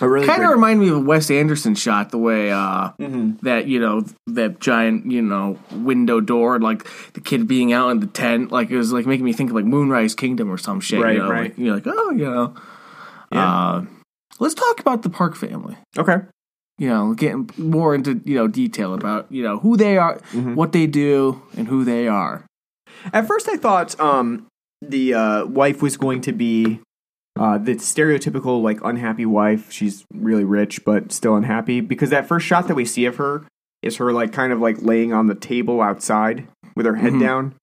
a 0.00 0.08
really 0.08 0.26
kind 0.26 0.44
of 0.44 0.50
remind 0.50 0.78
me 0.78 0.88
of 0.88 0.96
a 0.96 1.00
Wes 1.00 1.30
Anderson 1.32 1.74
shot. 1.74 2.10
The 2.10 2.18
way 2.18 2.52
uh, 2.52 2.90
Mhm. 3.00 3.40
that 3.40 3.66
you 3.66 3.80
know 3.80 4.04
that 4.28 4.60
giant 4.60 5.10
you 5.10 5.20
know 5.20 5.58
window 5.72 6.20
door, 6.20 6.54
and 6.54 6.62
like 6.62 6.86
the 7.14 7.20
kid 7.20 7.48
being 7.48 7.72
out 7.72 7.90
in 7.90 7.98
the 8.00 8.06
tent, 8.06 8.52
like 8.52 8.70
it 8.70 8.76
was 8.76 8.92
like 8.92 9.06
making 9.06 9.24
me 9.24 9.32
think 9.32 9.50
of 9.50 9.56
like 9.56 9.64
Moonrise 9.64 10.14
Kingdom 10.14 10.48
or 10.50 10.58
some 10.58 10.80
shit. 10.80 11.00
Right, 11.02 11.16
you 11.16 11.22
know? 11.22 11.30
right. 11.30 11.42
Like, 11.50 11.58
you're 11.58 11.74
like, 11.74 11.86
oh, 11.86 12.10
you 12.10 12.24
know. 12.24 12.54
Yeah. 13.32 13.68
Uh, 13.68 13.84
let's 14.38 14.54
talk 14.54 14.78
about 14.80 15.02
the 15.02 15.10
Park 15.10 15.34
family. 15.36 15.76
Okay. 15.98 16.18
You 16.80 16.88
know, 16.88 17.12
getting 17.12 17.50
more 17.58 17.94
into 17.94 18.22
you 18.24 18.34
know 18.36 18.48
detail 18.48 18.94
about 18.94 19.26
you 19.30 19.42
know 19.42 19.58
who 19.58 19.76
they 19.76 19.98
are, 19.98 20.16
Mhm. 20.32 20.54
what 20.54 20.72
they 20.72 20.86
do, 20.86 21.42
and 21.54 21.68
who 21.68 21.84
they 21.84 22.08
are. 22.08 22.46
At 23.12 23.26
first, 23.26 23.50
I 23.50 23.56
thought 23.56 23.98
um, 24.00 24.46
the 24.80 25.12
uh, 25.12 25.44
wife 25.44 25.82
was 25.82 25.98
going 25.98 26.22
to 26.22 26.32
be 26.32 26.80
uh, 27.38 27.58
the 27.58 27.74
stereotypical 27.74 28.62
like 28.62 28.80
unhappy 28.82 29.26
wife. 29.26 29.70
She's 29.70 30.04
really 30.14 30.44
rich 30.44 30.82
but 30.84 31.12
still 31.12 31.36
unhappy 31.36 31.82
because 31.82 32.08
that 32.10 32.26
first 32.26 32.46
shot 32.46 32.66
that 32.68 32.74
we 32.74 32.86
see 32.86 33.04
of 33.04 33.16
her 33.16 33.44
is 33.82 33.96
her 33.98 34.10
like 34.12 34.32
kind 34.32 34.50
of 34.52 34.58
like 34.60 34.80
laying 34.80 35.12
on 35.12 35.26
the 35.26 35.34
table 35.34 35.82
outside 35.82 36.48
with 36.74 36.86
her 36.86 36.96
head 36.96 37.12
Mhm. 37.12 37.20
down. 37.20 37.54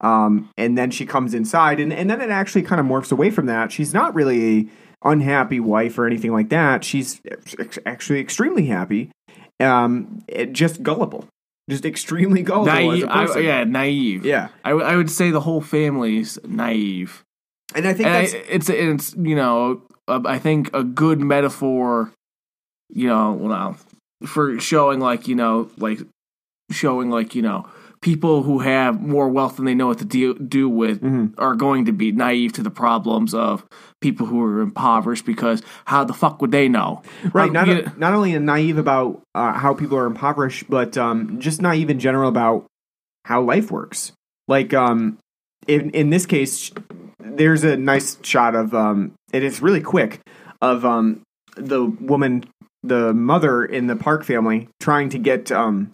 Um, 0.00 0.48
and 0.58 0.76
then 0.76 0.90
she 0.90 1.06
comes 1.06 1.32
inside, 1.32 1.78
and, 1.78 1.92
and 1.92 2.10
then 2.10 2.20
it 2.20 2.28
actually 2.30 2.62
kind 2.62 2.80
of 2.80 2.86
morphs 2.86 3.12
away 3.12 3.30
from 3.30 3.46
that. 3.46 3.70
She's 3.70 3.94
not 3.94 4.14
really 4.16 4.68
unhappy 5.04 5.60
wife 5.60 5.98
or 5.98 6.06
anything 6.06 6.32
like 6.32 6.48
that. 6.48 6.84
She's 6.84 7.20
actually 7.86 8.20
extremely 8.20 8.66
happy, 8.66 9.10
um, 9.60 10.24
just 10.52 10.82
gullible, 10.82 11.28
just 11.68 11.84
extremely 11.84 12.42
gullible 12.42 12.72
naive, 12.72 13.04
a. 13.04 13.12
I, 13.12 13.38
yeah, 13.38 13.64
naive. 13.64 14.24
yeah. 14.24 14.48
I, 14.64 14.70
w- 14.70 14.86
I 14.86 14.96
would 14.96 15.10
say 15.10 15.30
the 15.30 15.40
whole 15.40 15.60
family's 15.60 16.38
naive. 16.44 17.22
And 17.74 17.86
I 17.86 17.94
think 17.94 18.06
and 18.06 18.16
I, 18.16 18.38
it's 18.48 18.68
it's 18.68 19.14
you 19.16 19.34
know 19.34 19.82
uh, 20.06 20.20
I 20.24 20.38
think 20.38 20.70
a 20.74 20.84
good 20.84 21.20
metaphor, 21.20 22.12
you 22.90 23.08
know, 23.08 23.32
well, 23.32 23.76
for 24.26 24.58
showing 24.60 25.00
like 25.00 25.28
you 25.28 25.34
know 25.34 25.70
like 25.78 26.00
showing 26.70 27.10
like 27.10 27.34
you 27.34 27.42
know 27.42 27.66
people 28.04 28.42
who 28.42 28.58
have 28.58 29.00
more 29.00 29.30
wealth 29.30 29.56
than 29.56 29.64
they 29.64 29.74
know 29.74 29.86
what 29.86 29.96
to 29.98 30.04
do, 30.04 30.34
do 30.34 30.68
with 30.68 31.00
Mhm. 31.00 31.32
are 31.38 31.54
going 31.54 31.86
to 31.86 31.92
be 31.92 32.12
naive 32.12 32.52
to 32.52 32.62
the 32.62 32.70
problems 32.70 33.32
of 33.32 33.64
people 34.02 34.26
who 34.26 34.42
are 34.42 34.60
impoverished 34.60 35.24
because 35.24 35.62
how 35.86 36.04
the 36.04 36.12
fuck 36.12 36.42
would 36.42 36.50
they 36.50 36.68
know 36.68 37.00
right. 37.32 37.46
Um, 37.48 37.54
Not 37.54 37.66
you- 37.66 37.90
not 37.96 38.12
only 38.12 38.38
naive 38.38 38.76
about 38.76 39.22
uh, 39.34 39.54
how 39.54 39.72
people 39.72 39.96
are 39.96 40.04
impoverished, 40.04 40.68
but 40.68 40.98
um, 40.98 41.40
just 41.40 41.62
naive 41.62 41.88
in 41.88 41.98
general 41.98 42.28
about 42.28 42.66
how 43.24 43.40
life 43.40 43.70
works. 43.70 44.12
Like 44.48 44.74
um, 44.74 45.16
in 45.66 45.88
in 45.90 46.10
this 46.10 46.26
case, 46.26 46.70
there's 47.18 47.64
a 47.64 47.74
nice 47.78 48.18
shot 48.22 48.54
of 48.54 48.74
um, 48.74 49.12
it 49.32 49.42
is 49.42 49.62
really 49.62 49.80
quick 49.80 50.20
of 50.60 50.84
um, 50.84 51.22
the 51.56 51.86
woman, 51.86 52.44
the 52.82 53.14
mother 53.14 53.64
in 53.64 53.86
the 53.86 53.96
Park 53.96 54.24
family, 54.24 54.68
trying 54.78 55.08
to 55.08 55.18
get 55.18 55.50
um, 55.50 55.90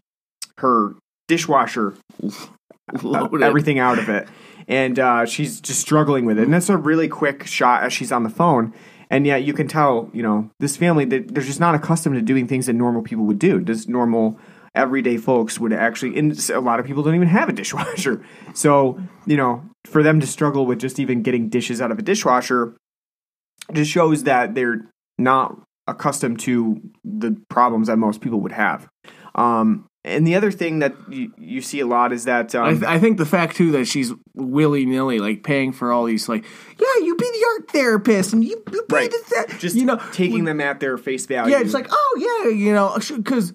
her 0.58 0.96
dishwasher 1.30 1.94
Loaded. 3.02 3.42
everything 3.50 3.78
out 3.78 3.98
of 3.98 4.08
it. 4.08 4.28
And 4.66 4.98
uh, 4.98 5.24
she's 5.26 5.60
just 5.60 5.80
struggling 5.80 6.24
with 6.26 6.38
it. 6.38 6.44
And 6.44 6.52
that's 6.54 6.68
a 6.68 6.76
really 6.76 7.08
quick 7.08 7.46
shot 7.46 7.82
as 7.84 7.92
she's 7.92 8.12
on 8.12 8.22
the 8.24 8.30
phone. 8.30 8.72
and 9.12 9.26
yet 9.26 9.42
you 9.44 9.52
can 9.52 9.66
tell, 9.68 10.08
you 10.12 10.22
know, 10.22 10.50
this 10.60 10.76
family 10.76 11.04
they- 11.04 11.20
they're 11.32 11.42
just 11.42 11.60
not 11.60 11.74
accustomed 11.74 12.14
to 12.16 12.22
doing 12.22 12.46
things 12.46 12.66
that 12.66 12.74
normal 12.74 13.02
people 13.02 13.24
would 13.26 13.38
do. 13.38 13.60
Just 13.60 13.88
normal 13.88 14.38
everyday 14.74 15.16
folks 15.16 15.58
would 15.58 15.72
actually 15.72 16.16
and 16.18 16.30
a 16.50 16.60
lot 16.60 16.78
of 16.80 16.86
people 16.86 17.02
don't 17.02 17.14
even 17.16 17.28
have 17.28 17.48
a 17.48 17.52
dishwasher. 17.52 18.22
So, 18.54 18.98
you 19.26 19.36
know, 19.36 19.62
for 19.86 20.02
them 20.02 20.20
to 20.20 20.26
struggle 20.26 20.66
with 20.66 20.78
just 20.80 20.98
even 21.00 21.22
getting 21.22 21.48
dishes 21.48 21.80
out 21.80 21.90
of 21.92 21.98
a 21.98 22.02
dishwasher 22.02 22.76
just 23.72 23.90
shows 23.90 24.24
that 24.24 24.54
they're 24.54 24.80
not 25.18 25.48
accustomed 25.86 26.38
to 26.40 26.80
the 27.04 27.36
problems 27.48 27.86
that 27.88 27.96
most 27.98 28.20
people 28.20 28.40
would 28.40 28.52
have. 28.52 28.88
Um, 29.34 29.86
and 30.04 30.26
the 30.26 30.34
other 30.34 30.50
thing 30.50 30.78
that 30.78 30.94
you, 31.10 31.32
you 31.36 31.60
see 31.60 31.80
a 31.80 31.86
lot 31.86 32.12
is 32.12 32.24
that 32.24 32.54
I, 32.54 32.70
um, 32.70 32.80
th- 32.80 32.88
I 32.90 32.98
think 32.98 33.18
the 33.18 33.26
fact 33.26 33.56
too 33.56 33.70
that 33.72 33.86
she's 33.86 34.12
willy 34.34 34.86
nilly 34.86 35.18
like 35.18 35.42
paying 35.42 35.72
for 35.72 35.92
all 35.92 36.04
these 36.04 36.28
like 36.28 36.44
yeah 36.78 37.04
you 37.04 37.14
be 37.16 37.24
the 37.30 37.46
art 37.54 37.70
therapist 37.70 38.32
and 38.32 38.42
you, 38.42 38.62
you 38.72 38.82
be 38.88 38.94
Right. 38.94 39.10
the 39.10 39.18
ther-" 39.48 39.58
just 39.58 39.76
you 39.76 39.84
know 39.84 40.00
taking 40.12 40.44
them 40.44 40.60
at 40.60 40.80
their 40.80 40.96
face 40.96 41.26
value. 41.26 41.52
yeah 41.54 41.60
it's 41.60 41.74
like 41.74 41.88
oh 41.90 42.42
yeah 42.44 42.50
you 42.50 42.72
know 42.72 42.96
because 43.16 43.52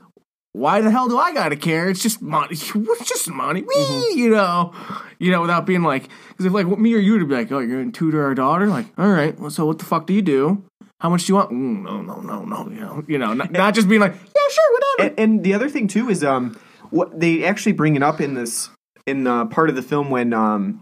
why 0.52 0.80
the 0.82 0.90
hell 0.92 1.10
do 1.10 1.18
I 1.18 1.34
gotta 1.34 1.56
care 1.56 1.90
it's 1.90 2.02
just 2.04 2.22
money 2.22 2.50
it's 2.54 3.10
just 3.10 3.30
money 3.30 3.62
Wee, 3.64 3.76
Mm-hmm. 3.76 4.18
you 4.20 4.30
know 4.30 4.74
you 5.20 5.32
know 5.32 5.42
without 5.42 5.66
being 5.66 5.82
like 5.84 6.10
because 6.30 6.46
if 6.46 6.54
like 6.54 6.68
me 6.68 6.94
or 6.94 7.00
you 7.00 7.18
to 7.20 7.26
be 7.26 7.34
like 7.36 7.52
oh 7.52 7.60
you're 7.60 7.80
gonna 7.80 7.92
tutor 7.92 8.24
our 8.24 8.36
daughter 8.36 8.68
like 8.68 8.86
all 8.98 9.10
right 9.10 9.38
well, 9.40 9.50
so 9.50 9.66
what 9.66 9.80
the 9.80 9.86
fuck 9.86 10.06
do 10.06 10.14
you 10.14 10.22
do 10.22 10.64
how 11.06 11.10
much 11.10 11.26
do 11.26 11.34
you 11.34 11.36
want 11.36 11.52
mm, 11.52 11.84
no 11.84 12.02
no 12.02 12.20
no 12.22 12.44
no 12.44 12.68
you 12.72 12.80
know 12.80 13.04
you 13.08 13.18
know 13.20 13.34
not, 13.34 13.52
not 13.52 13.76
just 13.76 13.88
being 13.88 14.02
like 14.02 14.14
yeah 14.14 14.42
sure 14.50 14.74
whatever 14.74 15.10
and, 15.12 15.20
and 15.20 15.44
the 15.44 15.54
other 15.54 15.70
thing 15.70 15.88
too 15.88 16.10
is 16.10 16.24
um 16.24 16.60
what 16.90 17.20
they 17.20 17.44
actually 17.44 17.74
bring 17.74 17.96
it 17.96 18.02
up 18.02 18.20
in 18.20 18.34
this 18.34 18.70
in 19.06 19.24
the 19.24 19.46
part 19.46 19.70
of 19.70 19.76
the 19.76 19.84
film 19.84 20.10
when 20.10 20.34
um 20.34 20.82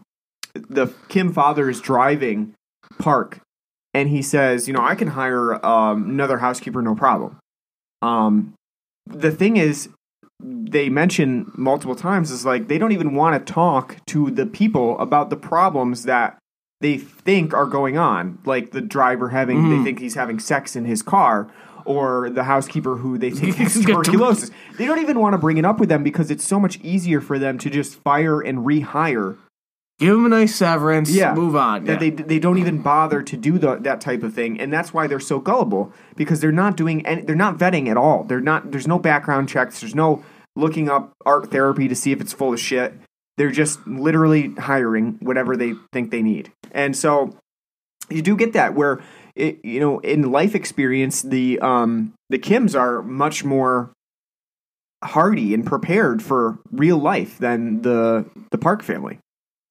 the 0.54 0.88
Kim 1.10 1.34
father 1.34 1.70
is 1.70 1.82
driving 1.82 2.54
Park 3.00 3.42
and 3.94 4.10
he 4.10 4.22
says, 4.22 4.68
you 4.68 4.74
know, 4.74 4.82
I 4.82 4.96
can 4.96 5.10
hire 5.10 5.64
um, 5.66 6.10
another 6.10 6.38
housekeeper, 6.38 6.82
no 6.82 6.96
problem. 6.96 7.38
Um, 8.02 8.54
the 9.06 9.32
thing 9.32 9.58
is, 9.58 9.90
they 10.40 10.90
mention 10.90 11.52
multiple 11.56 11.96
times 11.96 12.32
is 12.32 12.46
like 12.46 12.68
they 12.68 12.78
don't 12.78 12.92
even 12.92 13.16
want 13.16 13.46
to 13.46 13.54
talk 13.54 13.98
to 14.08 14.32
the 14.32 14.46
people 14.46 14.98
about 15.00 15.30
the 15.30 15.36
problems 15.36 16.04
that 16.04 16.38
they 16.84 16.98
think 16.98 17.54
are 17.54 17.66
going 17.66 17.98
on, 17.98 18.38
like 18.46 18.72
the 18.72 18.82
driver 18.82 19.30
having 19.30 19.70
they 19.70 19.76
mm-hmm. 19.76 19.84
think 19.86 20.00
he's 20.00 20.16
having 20.16 20.38
sex 20.38 20.76
in 20.76 20.86
his 20.86 21.02
car, 21.02 21.50
or 21.86 22.30
the 22.30 22.44
housekeeper 22.44 22.98
who 22.98 23.18
they 23.18 23.32
think 23.32 23.56
has 23.56 23.74
tuberculosis. 23.86 24.52
They 24.78 24.86
don't 24.86 25.00
even 25.00 25.20
want 25.20 25.34
to 25.34 25.38
bring 25.38 25.58
it 25.58 25.66
up 25.66 25.80
with 25.80 25.90
them 25.90 26.04
because 26.04 26.30
it's 26.30 26.44
so 26.44 26.60
much 26.60 26.80
easier 26.82 27.22
for 27.22 27.40
them 27.40 27.58
to 27.60 27.70
just 27.70 27.96
fire 27.96 28.42
and 28.42 28.60
rehire 28.60 29.38
give 30.00 30.14
them 30.14 30.26
a 30.26 30.30
nice 30.30 30.56
severance 30.56 31.10
yeah, 31.10 31.34
move 31.34 31.56
on 31.56 31.86
That 31.86 32.02
yeah. 32.02 32.10
they 32.10 32.24
they 32.24 32.40
don't 32.40 32.58
even 32.58 32.82
bother 32.82 33.22
to 33.24 33.38
do 33.38 33.58
the, 33.58 33.76
that 33.78 34.02
type 34.02 34.24
of 34.24 34.34
thing, 34.34 34.60
and 34.60 34.72
that's 34.72 34.94
why 34.94 35.08
they're 35.08 35.20
so 35.20 35.40
gullible 35.40 35.94
because 36.16 36.42
they're 36.42 36.52
not 36.52 36.76
doing 36.76 37.06
any, 37.06 37.22
they're 37.22 37.36
not 37.36 37.58
vetting 37.58 37.88
at 37.88 37.98
all. 37.98 38.24
They're 38.24 38.42
not. 38.42 38.72
There's 38.72 38.88
no 38.88 39.00
background 39.00 39.50
checks. 39.50 39.80
There's 39.80 39.96
no 39.96 40.24
looking 40.56 40.90
up 40.90 41.14
art 41.26 41.52
therapy 41.52 41.88
to 41.88 41.96
see 41.96 42.12
if 42.12 42.22
it's 42.22 42.34
full 42.34 42.54
of 42.54 42.60
shit. 42.60 42.94
They're 43.38 43.52
just 43.52 43.86
literally 43.88 44.54
hiring 44.56 45.18
whatever 45.20 45.58
they 45.58 45.74
think 45.92 46.12
they 46.12 46.22
need, 46.22 46.52
and 46.74 46.96
so 46.96 47.36
you 48.10 48.22
do 48.22 48.36
get 48.36 48.54
that 48.54 48.74
where 48.74 49.02
it, 49.36 49.64
you 49.64 49.80
know 49.80 50.00
in 50.00 50.32
life 50.32 50.56
experience 50.56 51.22
the 51.22 51.60
um 51.60 52.14
the 52.30 52.40
Kims 52.40 52.78
are 52.78 53.02
much 53.02 53.44
more 53.44 53.92
hardy 55.04 55.54
and 55.54 55.66
prepared 55.66 56.24
for 56.24 56.58
real 56.72 56.98
life 56.98 57.38
than 57.38 57.82
the 57.82 58.26
the 58.52 58.58
Park 58.58 58.84
family. 58.84 59.20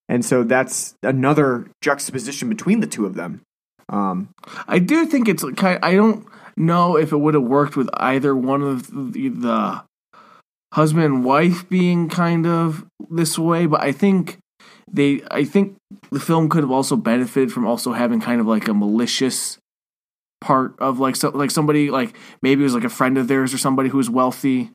And 0.09 0.24
so 0.24 0.44
that's 0.44 0.94
another 1.03 1.68
juxtaposition 1.80 2.48
between 2.48 2.80
the 2.80 2.86
two 2.86 3.07
of 3.07 3.14
them. 3.14 3.40
Um, 3.88 4.28
I 4.68 4.78
do 4.78 5.07
think 5.07 5.28
it's 5.28 5.44
kind. 5.57 5.78
I 5.82 5.94
don't 5.94 6.26
know 6.57 6.96
if 6.96 7.12
it 7.12 7.16
would 7.16 7.34
have 7.34 7.42
worked 7.42 7.76
with 7.76 7.88
either 7.94 8.36
one 8.36 8.62
of 8.62 8.88
the, 8.88 9.28
the 9.28 9.82
husband 10.74 11.05
and 11.05 11.24
wife 11.24 11.68
being 11.68 12.09
kind 12.09 12.46
of 12.46 12.84
this 13.11 13.38
way, 13.38 13.66
but 13.66 13.80
I 13.80 13.92
think 13.92 14.38
they. 14.93 15.22
I 15.30 15.45
think 15.45 15.76
the 16.11 16.20
film 16.20 16.49
could 16.49 16.62
have 16.62 16.70
also 16.70 16.97
benefited 16.97 17.53
from 17.53 17.66
also 17.66 17.93
having 17.93 18.20
kind 18.20 18.40
of 18.40 18.47
like 18.47 18.68
a 18.68 18.74
malicious 18.74 19.59
part 20.43 20.74
of 20.80 20.99
like 20.99 21.14
so 21.14 21.30
like 21.30 21.51
somebody 21.51 21.88
like 21.90 22.16
maybe 22.43 22.62
it 22.62 22.64
was 22.64 22.74
like 22.74 22.84
a 22.84 22.88
friend 22.88 23.16
of 23.16 23.28
theirs 23.28 23.55
or 23.55 23.59
somebody 23.59 23.88
who 23.88 23.97
was 23.97 24.11
wealthy 24.11 24.70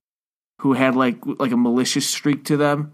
who 0.62 0.74
had 0.74 0.96
like 0.96 1.18
like 1.40 1.52
a 1.52 1.58
malicious 1.58 2.08
streak 2.08 2.46
to 2.46 2.56
them 2.56 2.94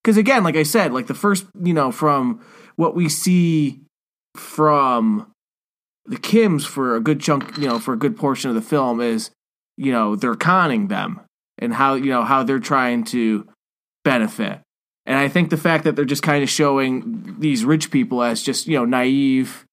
because 0.00 0.16
again 0.16 0.44
like 0.44 0.54
i 0.54 0.62
said 0.62 0.92
like 0.92 1.08
the 1.08 1.14
first 1.14 1.46
you 1.60 1.74
know 1.74 1.90
from 1.90 2.40
what 2.76 2.94
we 2.94 3.08
see 3.08 3.80
from 4.36 5.26
the 6.06 6.16
kims 6.16 6.64
for 6.64 6.94
a 6.94 7.00
good 7.00 7.20
chunk 7.20 7.58
you 7.58 7.66
know 7.66 7.80
for 7.80 7.92
a 7.92 7.98
good 7.98 8.16
portion 8.16 8.48
of 8.48 8.54
the 8.54 8.62
film 8.62 9.00
is 9.00 9.30
you 9.76 9.90
know 9.90 10.14
they're 10.14 10.36
conning 10.36 10.86
them 10.86 11.20
and 11.58 11.74
how 11.74 11.94
you 11.94 12.10
know 12.10 12.22
how 12.22 12.44
they're 12.44 12.60
trying 12.60 13.02
to 13.02 13.48
benefit 14.04 14.60
and 15.06 15.16
i 15.18 15.28
think 15.28 15.50
the 15.50 15.56
fact 15.56 15.84
that 15.84 15.96
they're 15.96 16.04
just 16.04 16.22
kind 16.22 16.42
of 16.42 16.50
showing 16.50 17.36
these 17.38 17.64
rich 17.64 17.90
people 17.90 18.22
as 18.22 18.42
just 18.42 18.66
you 18.66 18.76
know 18.78 18.84
naive 18.84 19.66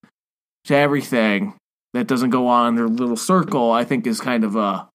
to 0.65 0.75
everything 0.75 1.53
that 1.93 2.07
doesn't 2.07 2.29
go 2.29 2.47
on 2.47 2.69
in 2.69 2.75
their 2.75 2.87
little 2.87 3.17
circle 3.17 3.71
i 3.71 3.83
think 3.83 4.05
is 4.05 4.21
kind 4.21 4.43
of 4.43 4.55
a 4.55 4.87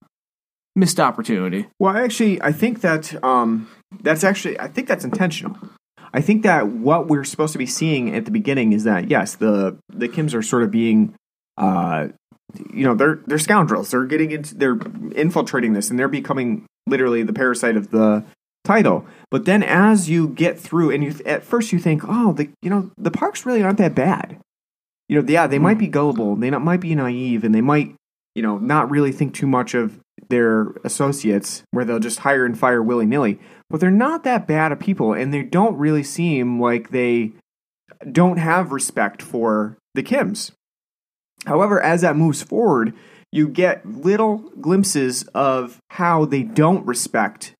missed 0.77 0.99
opportunity 0.99 1.67
well, 1.79 1.97
actually, 1.97 2.41
I 2.41 2.53
think 2.53 2.81
that 2.81 3.23
um, 3.23 3.69
that's 4.01 4.25
actually 4.25 4.59
I 4.59 4.69
think 4.69 4.89
that's 4.89 5.05
intentional. 5.05 5.57
I 6.13 6.21
think 6.21 6.45
that 6.45 6.69
what 6.69 7.09
we're 7.09 7.25
supposed 7.25 7.53
to 7.53 7.59
be 7.59 7.67
seeing 7.67 8.15
at 8.15 8.25
the 8.25 8.31
beginning 8.31 8.73
is 8.73 8.85
that 8.85 9.11
yes, 9.11 9.35
the 9.35 9.77
the 9.89 10.09
Kims 10.09 10.35
are 10.35 10.43
sort 10.43 10.63
of 10.63 10.71
being, 10.71 11.15
uh, 11.57 12.09
you 12.73 12.85
know, 12.85 12.95
they're 12.95 13.21
they're 13.27 13.39
scoundrels. 13.39 13.91
They're 13.91 14.07
getting 14.07 14.31
into 14.31 14.55
they're 14.55 14.79
infiltrating 15.15 15.73
this, 15.73 15.91
and 15.91 15.99
they're 15.99 16.09
becoming 16.09 16.67
literally 16.87 17.23
the 17.23 17.33
parasite 17.33 17.77
of 17.77 17.91
the 17.91 18.25
title. 18.65 19.07
But 19.31 19.45
then 19.45 19.63
as 19.63 20.09
you 20.09 20.29
get 20.29 20.59
through, 20.59 20.91
and 20.91 21.05
you 21.05 21.15
at 21.27 21.45
first 21.45 21.73
you 21.73 21.79
think, 21.79 22.03
oh, 22.07 22.33
the 22.33 22.51
you 22.63 22.71
know 22.71 22.91
the 22.97 23.11
parks 23.11 23.47
really 23.47 23.63
aren't 23.63 23.79
that 23.79 23.95
bad. 23.95 24.39
You 25.09 25.21
know, 25.21 25.29
yeah, 25.29 25.47
they 25.47 25.59
might 25.59 25.75
hmm. 25.75 25.81
be 25.81 25.89
gullible, 25.89 26.35
they 26.37 26.51
not, 26.51 26.63
might 26.63 26.81
be 26.81 26.95
naive, 26.95 27.45
and 27.45 27.55
they 27.55 27.61
might 27.61 27.95
you 28.35 28.43
know 28.43 28.59
not 28.59 28.91
really 28.91 29.13
think 29.13 29.35
too 29.35 29.47
much 29.47 29.75
of 29.75 30.01
their 30.29 30.69
associates, 30.85 31.63
where 31.71 31.85
they'll 31.85 31.99
just 31.99 32.21
hire 32.21 32.47
and 32.47 32.59
fire 32.59 32.83
willy 32.83 33.07
nilly. 33.07 33.39
But 33.69 33.81
they're 33.81 33.91
not 33.91 34.25
that 34.25 34.47
bad 34.47 34.73
of 34.73 34.81
people, 34.81 35.13
and 35.13 35.33
they 35.33 35.43
don't 35.43 35.77
really 35.77 36.03
seem 36.03 36.61
like 36.61 36.91
they 36.91 37.33
don't 38.11 38.39
have 38.39 38.73
respect 38.73 39.23
for 39.23 39.77
the 39.95 40.03
Kims. 40.03 40.53
However, 41.47 41.81
as 41.81 42.01
that 42.01 42.17
moves 42.17 42.43
forward, 42.43 42.95
you 43.31 43.49
get 43.49 43.85
little 43.85 44.39
glimpses 44.61 45.25
of 45.35 45.79
how 45.91 46.25
they 46.25 46.43
don't 46.43 46.87
respect, 46.87 47.53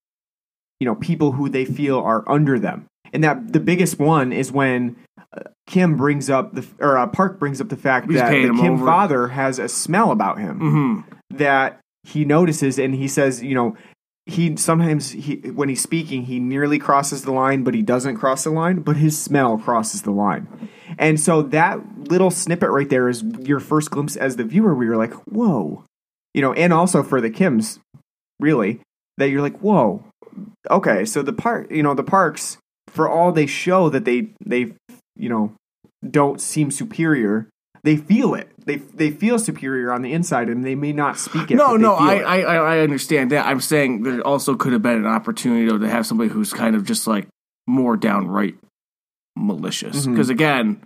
you 0.79 0.85
know, 0.85 0.95
people 0.95 1.33
who 1.33 1.49
they 1.49 1.65
feel 1.65 1.99
are 1.99 2.27
under 2.29 2.59
them. 2.59 2.85
And 3.13 3.23
that 3.23 3.53
the 3.53 3.59
biggest 3.59 3.99
one 3.99 4.33
is 4.33 4.51
when 4.51 4.97
uh, 5.33 5.41
Kim 5.67 5.95
brings 5.95 6.29
up 6.29 6.53
the 6.53 6.65
or 6.79 6.97
uh, 6.97 7.07
Park 7.07 7.39
brings 7.39 7.61
up 7.61 7.69
the 7.69 7.77
fact 7.77 8.07
He's 8.07 8.19
that 8.19 8.31
the 8.31 8.49
Kim 8.49 8.73
over. 8.73 8.85
father 8.85 9.27
has 9.29 9.59
a 9.59 9.69
smell 9.69 10.11
about 10.11 10.37
him 10.37 10.59
mm-hmm. 10.59 11.37
that 11.37 11.79
he 12.03 12.25
notices 12.25 12.77
and 12.77 12.93
he 12.93 13.07
says, 13.07 13.41
you 13.41 13.55
know, 13.55 13.77
he 14.25 14.57
sometimes 14.57 15.11
he 15.11 15.35
when 15.51 15.69
he's 15.69 15.81
speaking 15.81 16.23
he 16.23 16.39
nearly 16.39 16.79
crosses 16.79 17.23
the 17.23 17.31
line 17.31 17.63
but 17.63 17.75
he 17.75 17.81
doesn't 17.81 18.17
cross 18.17 18.43
the 18.43 18.49
line 18.49 18.79
but 18.79 18.97
his 18.97 19.21
smell 19.21 19.57
crosses 19.57 20.01
the 20.01 20.11
line 20.11 20.69
and 20.97 21.19
so 21.19 21.43
that 21.43 21.79
little 22.09 22.31
snippet 22.31 22.69
right 22.71 22.89
there 22.89 23.07
is 23.07 23.23
your 23.41 23.59
first 23.59 23.91
glimpse 23.91 24.15
as 24.15 24.35
the 24.35 24.43
viewer 24.43 24.73
where 24.73 24.87
you're 24.87 24.97
like 24.97 25.13
whoa 25.25 25.85
you 26.33 26.41
know 26.41 26.53
and 26.53 26.73
also 26.73 27.03
for 27.03 27.21
the 27.21 27.29
kims 27.29 27.79
really 28.39 28.81
that 29.17 29.29
you're 29.29 29.43
like 29.43 29.59
whoa 29.59 30.03
okay 30.69 31.05
so 31.05 31.21
the 31.21 31.33
park 31.33 31.69
you 31.71 31.83
know 31.83 31.93
the 31.93 32.03
parks 32.03 32.57
for 32.87 33.09
all 33.09 33.31
they 33.31 33.45
show 33.45 33.89
that 33.89 34.05
they 34.05 34.29
they 34.45 34.73
you 35.15 35.29
know 35.29 35.53
don't 36.09 36.39
seem 36.39 36.71
superior 36.71 37.47
they 37.83 37.97
feel 37.97 38.33
it 38.33 38.49
they 38.65 38.77
they 38.77 39.11
feel 39.11 39.37
superior 39.37 39.91
on 39.91 40.01
the 40.01 40.11
inside 40.11 40.49
and 40.49 40.65
they 40.65 40.75
may 40.75 40.91
not 40.91 41.19
speak 41.19 41.51
it 41.51 41.55
No, 41.55 41.75
no, 41.75 41.93
I. 41.93 42.17
I, 42.17 42.55
I 42.55 42.79
understand 42.79 43.31
that. 43.31 43.45
I'm 43.45 43.61
saying 43.61 44.03
there 44.03 44.21
also 44.21 44.55
could 44.55 44.73
have 44.73 44.81
been 44.81 44.97
an 44.97 45.05
opportunity 45.05 45.67
though, 45.67 45.77
to 45.77 45.87
have 45.87 46.05
somebody 46.05 46.29
who's 46.29 46.51
kind 46.51 46.75
of 46.75 46.83
just 46.83 47.05
like 47.05 47.27
more 47.67 47.95
downright 47.95 48.55
malicious. 49.35 50.01
Mm-hmm. 50.01 50.13
Because 50.13 50.29
again, 50.29 50.81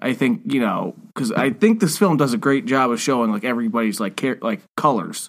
I 0.00 0.14
think 0.14 0.42
you 0.46 0.60
know, 0.60 0.94
because 1.14 1.30
I 1.32 1.50
think 1.50 1.80
this 1.80 1.98
film 1.98 2.16
does 2.16 2.32
a 2.32 2.38
great 2.38 2.64
job 2.64 2.90
of 2.90 3.00
showing 3.00 3.30
like 3.30 3.44
everybody's 3.44 4.00
like 4.00 4.16
care, 4.16 4.38
like 4.40 4.60
colors, 4.76 5.28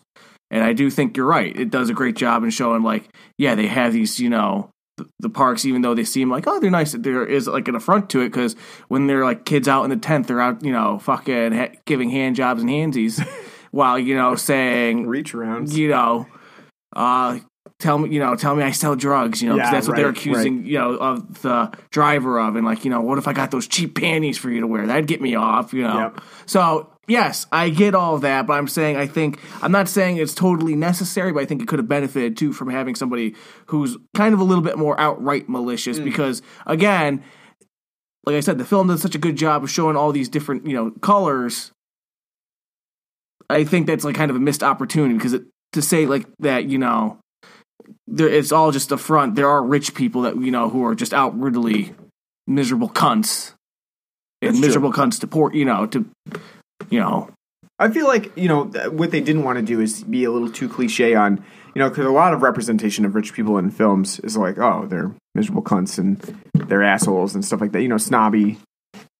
and 0.51 0.63
I 0.63 0.73
do 0.73 0.89
think 0.91 1.17
you're 1.17 1.25
right. 1.25 1.55
It 1.55 1.71
does 1.71 1.89
a 1.89 1.93
great 1.93 2.15
job 2.15 2.43
in 2.43 2.51
showing 2.51 2.83
like 2.83 3.09
yeah, 3.37 3.55
they 3.55 3.67
have 3.67 3.93
these 3.93 4.19
you 4.19 4.29
know. 4.29 4.69
The, 4.97 5.07
the 5.21 5.29
parks, 5.29 5.63
even 5.63 5.81
though 5.81 5.95
they 5.95 6.03
seem 6.03 6.29
like 6.29 6.45
oh 6.47 6.59
they're 6.59 6.69
nice, 6.69 6.91
there 6.91 7.25
is 7.25 7.47
like 7.47 7.69
an 7.69 7.75
affront 7.75 8.09
to 8.11 8.19
it 8.19 8.29
because 8.29 8.57
when 8.89 9.07
they're 9.07 9.23
like 9.23 9.45
kids 9.45 9.67
out 9.69 9.85
in 9.85 9.89
the 9.89 9.95
tent, 9.95 10.27
they're 10.27 10.41
out 10.41 10.63
you 10.63 10.73
know 10.73 10.99
fucking 10.99 11.53
ha- 11.53 11.71
giving 11.85 12.09
hand 12.09 12.35
jobs 12.35 12.61
and 12.61 12.69
handsies, 12.69 13.25
while 13.71 13.97
you 13.97 14.15
know 14.15 14.35
saying 14.35 15.07
reach 15.07 15.33
around 15.33 15.71
you 15.71 15.87
know, 15.87 16.27
uh, 16.93 17.39
tell 17.79 17.97
me, 17.97 18.13
you 18.13 18.19
know, 18.19 18.35
tell 18.35 18.55
me 18.55 18.63
I 18.63 18.71
sell 18.71 18.95
drugs, 18.95 19.41
you 19.41 19.49
know, 19.49 19.55
Yeah, 19.55 19.71
that's 19.71 19.87
what 19.87 19.97
they're 19.97 20.07
right, 20.07 20.17
accusing, 20.17 20.65
you 20.65 20.77
know, 20.77 20.95
of 20.95 21.41
the 21.41 21.71
driver 21.89 22.39
of, 22.39 22.55
and 22.55 22.65
like, 22.65 22.85
you 22.85 22.91
know, 22.91 23.01
what 23.01 23.17
if 23.17 23.27
I 23.27 23.33
got 23.33 23.51
those 23.51 23.67
cheap 23.67 23.95
panties 23.95 24.37
for 24.37 24.49
you 24.49 24.61
to 24.61 24.67
wear? 24.67 24.85
That'd 24.87 25.07
get 25.07 25.21
me 25.21 25.35
off, 25.35 25.73
you 25.73 25.83
know. 25.83 25.99
Yep. 25.99 26.21
So 26.45 26.90
yes, 27.07 27.47
I 27.51 27.69
get 27.69 27.95
all 27.95 28.15
of 28.15 28.21
that, 28.21 28.47
but 28.47 28.53
I'm 28.53 28.67
saying 28.67 28.97
I 28.97 29.07
think 29.07 29.39
I'm 29.61 29.71
not 29.71 29.87
saying 29.87 30.17
it's 30.17 30.33
totally 30.33 30.75
necessary, 30.75 31.31
but 31.31 31.43
I 31.43 31.45
think 31.45 31.61
it 31.61 31.67
could 31.67 31.79
have 31.79 31.87
benefited 31.87 32.37
too 32.37 32.53
from 32.53 32.69
having 32.69 32.95
somebody 32.95 33.35
who's 33.67 33.97
kind 34.15 34.33
of 34.33 34.39
a 34.39 34.43
little 34.43 34.63
bit 34.63 34.77
more 34.77 34.99
outright 34.99 35.49
malicious. 35.49 35.99
Mm. 35.99 36.05
Because 36.05 36.41
again, 36.65 37.23
like 38.25 38.35
I 38.35 38.39
said, 38.39 38.57
the 38.57 38.65
film 38.65 38.87
does 38.87 39.01
such 39.01 39.15
a 39.15 39.19
good 39.19 39.35
job 39.35 39.63
of 39.63 39.71
showing 39.71 39.95
all 39.95 40.11
these 40.11 40.29
different 40.29 40.65
you 40.65 40.73
know 40.73 40.91
colors. 41.01 41.71
I 43.49 43.65
think 43.65 43.87
that's 43.87 44.05
like 44.05 44.15
kind 44.15 44.31
of 44.31 44.37
a 44.37 44.39
missed 44.39 44.63
opportunity 44.63 45.15
because 45.15 45.33
it, 45.33 45.43
to 45.73 45.81
say 45.81 46.05
like 46.05 46.25
that, 46.39 46.65
you 46.65 46.77
know, 46.77 47.17
there, 48.07 48.29
it's 48.29 48.51
all 48.51 48.71
just 48.71 48.91
a 48.91 48.97
front. 48.97 49.35
There 49.35 49.49
are 49.49 49.63
rich 49.63 49.93
people 49.93 50.21
that 50.21 50.37
you 50.37 50.51
know 50.51 50.69
who 50.69 50.85
are 50.85 50.95
just 50.95 51.13
outwardly 51.13 51.93
miserable 52.47 52.89
cunts 52.89 53.53
and 54.41 54.49
That's 54.49 54.59
true. 54.59 54.67
miserable 54.67 54.93
cunts 54.93 55.19
to 55.19 55.27
poor, 55.27 55.53
you 55.53 55.65
know, 55.65 55.85
to 55.87 56.05
you 56.89 56.99
know, 56.99 57.29
I 57.79 57.89
feel 57.89 58.07
like 58.07 58.35
you 58.37 58.47
know 58.47 58.65
what 58.89 59.11
they 59.11 59.21
didn't 59.21 59.43
want 59.43 59.57
to 59.57 59.65
do 59.65 59.81
is 59.81 60.03
be 60.03 60.23
a 60.23 60.31
little 60.31 60.51
too 60.51 60.69
cliche 60.69 61.15
on 61.15 61.43
you 61.73 61.79
know 61.79 61.89
because 61.89 62.05
a 62.05 62.11
lot 62.11 62.33
of 62.33 62.41
representation 62.41 63.05
of 63.05 63.15
rich 63.15 63.33
people 63.33 63.57
in 63.57 63.71
films 63.71 64.19
is 64.19 64.37
like 64.37 64.57
oh 64.57 64.85
they're 64.87 65.11
miserable 65.33 65.63
cunts 65.63 65.97
and 65.97 66.19
they're 66.53 66.83
assholes 66.83 67.33
and 67.33 67.43
stuff 67.43 67.61
like 67.61 67.71
that 67.71 67.81
you 67.81 67.87
know 67.87 67.97
snobby 67.97 68.59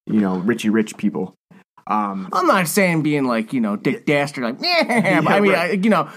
you 0.05 0.19
know 0.19 0.39
richy 0.41 0.71
rich 0.71 0.97
people. 0.97 1.33
Um, 1.87 2.29
I'm 2.31 2.47
not 2.47 2.67
saying 2.67 3.01
being 3.01 3.25
like 3.25 3.53
you 3.53 3.61
know 3.61 3.75
Dick 3.75 4.05
Dastard, 4.05 4.43
like 4.43 4.57
yeah, 4.61 5.21
but 5.21 5.31
I 5.31 5.39
mean, 5.39 5.51
right. 5.53 5.71
I, 5.71 5.73
you 5.73 5.89
know, 5.89 6.09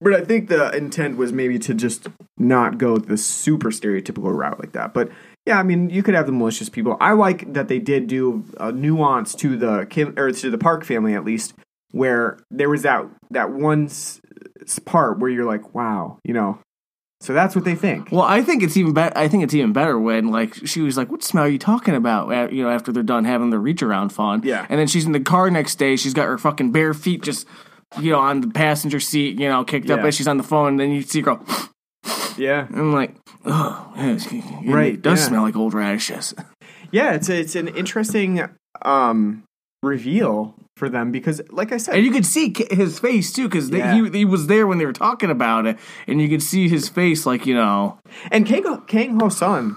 But 0.00 0.14
I 0.14 0.24
think 0.24 0.48
the 0.48 0.74
intent 0.76 1.16
was 1.16 1.32
maybe 1.32 1.60
to 1.60 1.74
just 1.74 2.08
not 2.36 2.76
go 2.76 2.96
the 2.96 3.16
super 3.16 3.70
stereotypical 3.70 4.36
route 4.36 4.58
like 4.58 4.72
that. 4.72 4.92
But 4.92 5.10
yeah, 5.46 5.58
I 5.58 5.62
mean, 5.62 5.90
you 5.90 6.02
could 6.02 6.14
have 6.14 6.26
the 6.26 6.32
malicious 6.32 6.68
people. 6.68 6.96
I 7.00 7.12
like 7.12 7.52
that 7.54 7.68
they 7.68 7.78
did 7.78 8.06
do 8.06 8.44
a 8.58 8.70
nuance 8.72 9.34
to 9.36 9.56
the 9.56 9.86
Kim 9.90 10.14
or 10.18 10.30
to 10.32 10.50
the 10.50 10.58
Park 10.58 10.84
family 10.84 11.14
at 11.14 11.24
least, 11.24 11.54
where 11.90 12.38
there 12.50 12.68
was 12.70 12.82
that 12.82 13.06
that 13.30 13.50
one 13.50 13.86
s- 13.86 14.20
part 14.84 15.18
where 15.18 15.30
you're 15.30 15.44
like, 15.44 15.74
wow, 15.74 16.18
you 16.24 16.32
know. 16.34 16.58
So 17.20 17.32
that's 17.32 17.54
what 17.54 17.64
they 17.64 17.76
think. 17.76 18.10
well, 18.10 18.22
I 18.22 18.42
think 18.42 18.64
it's 18.64 18.76
even 18.76 18.94
better. 18.94 19.16
I 19.16 19.28
think 19.28 19.44
it's 19.44 19.54
even 19.54 19.72
better 19.72 19.96
when 19.98 20.32
like 20.32 20.54
she 20.66 20.80
was 20.80 20.96
like, 20.96 21.08
"What 21.10 21.22
smell 21.22 21.44
are 21.44 21.48
you 21.48 21.58
talking 21.58 21.94
about?" 21.94 22.32
uh, 22.32 22.48
You 22.50 22.64
know, 22.64 22.68
after 22.70 22.90
they're 22.90 23.04
done 23.04 23.24
having 23.24 23.50
their 23.50 23.60
reach 23.60 23.80
around 23.80 24.08
fun, 24.12 24.40
Yeah. 24.42 24.66
and 24.68 24.80
then 24.80 24.88
she's 24.88 25.06
in 25.06 25.12
the 25.12 25.20
car 25.20 25.48
next 25.48 25.76
day. 25.76 25.94
She's 25.94 26.14
got 26.14 26.26
her 26.26 26.36
fucking 26.38 26.72
bare 26.72 26.94
feet 26.94 27.22
just. 27.22 27.46
You 28.00 28.10
know, 28.12 28.20
on 28.20 28.40
the 28.40 28.48
passenger 28.48 28.98
seat, 29.00 29.38
you 29.38 29.46
know, 29.46 29.64
kicked 29.64 29.90
up 29.90 30.00
Yeah. 30.00 30.06
as 30.06 30.14
she's 30.14 30.26
on 30.26 30.38
the 30.38 30.42
phone, 30.42 30.68
and 30.68 30.80
then 30.80 30.92
you 30.92 31.02
see 31.02 31.20
her 31.20 31.36
go, 31.36 31.44
Yeah, 32.38 32.66
I'm 32.72 32.92
like, 32.92 33.14
oh, 33.44 33.92
it, 33.96 34.66
Right, 34.66 34.94
it 34.94 35.02
does 35.02 35.20
yeah. 35.20 35.26
smell 35.28 35.42
like 35.42 35.56
old 35.56 35.74
radishes. 35.74 36.34
yeah. 36.90 37.12
It's 37.12 37.28
a, 37.28 37.40
it's 37.40 37.54
an 37.54 37.68
interesting 37.68 38.48
um 38.82 39.42
reveal 39.82 40.54
for 40.76 40.88
them 40.88 41.12
because, 41.12 41.42
like 41.50 41.72
I 41.72 41.76
said, 41.76 41.94
And 41.96 42.04
you 42.04 42.10
could 42.12 42.24
see 42.26 42.54
his 42.70 42.98
face 42.98 43.32
too, 43.32 43.48
because 43.48 43.68
Yeah. 43.70 43.94
he 43.94 44.08
he 44.18 44.24
was 44.24 44.46
there 44.46 44.66
when 44.66 44.78
they 44.78 44.86
were 44.86 44.92
talking 44.92 45.30
about 45.30 45.66
it, 45.66 45.76
and 46.06 46.20
you 46.20 46.28
could 46.28 46.42
see 46.42 46.68
his 46.68 46.88
face, 46.88 47.26
like 47.26 47.46
you 47.46 47.54
know, 47.54 47.98
And 48.30 48.46
Kang, 48.46 48.82
Kang 48.86 49.20
Ho 49.20 49.28
Sun 49.28 49.76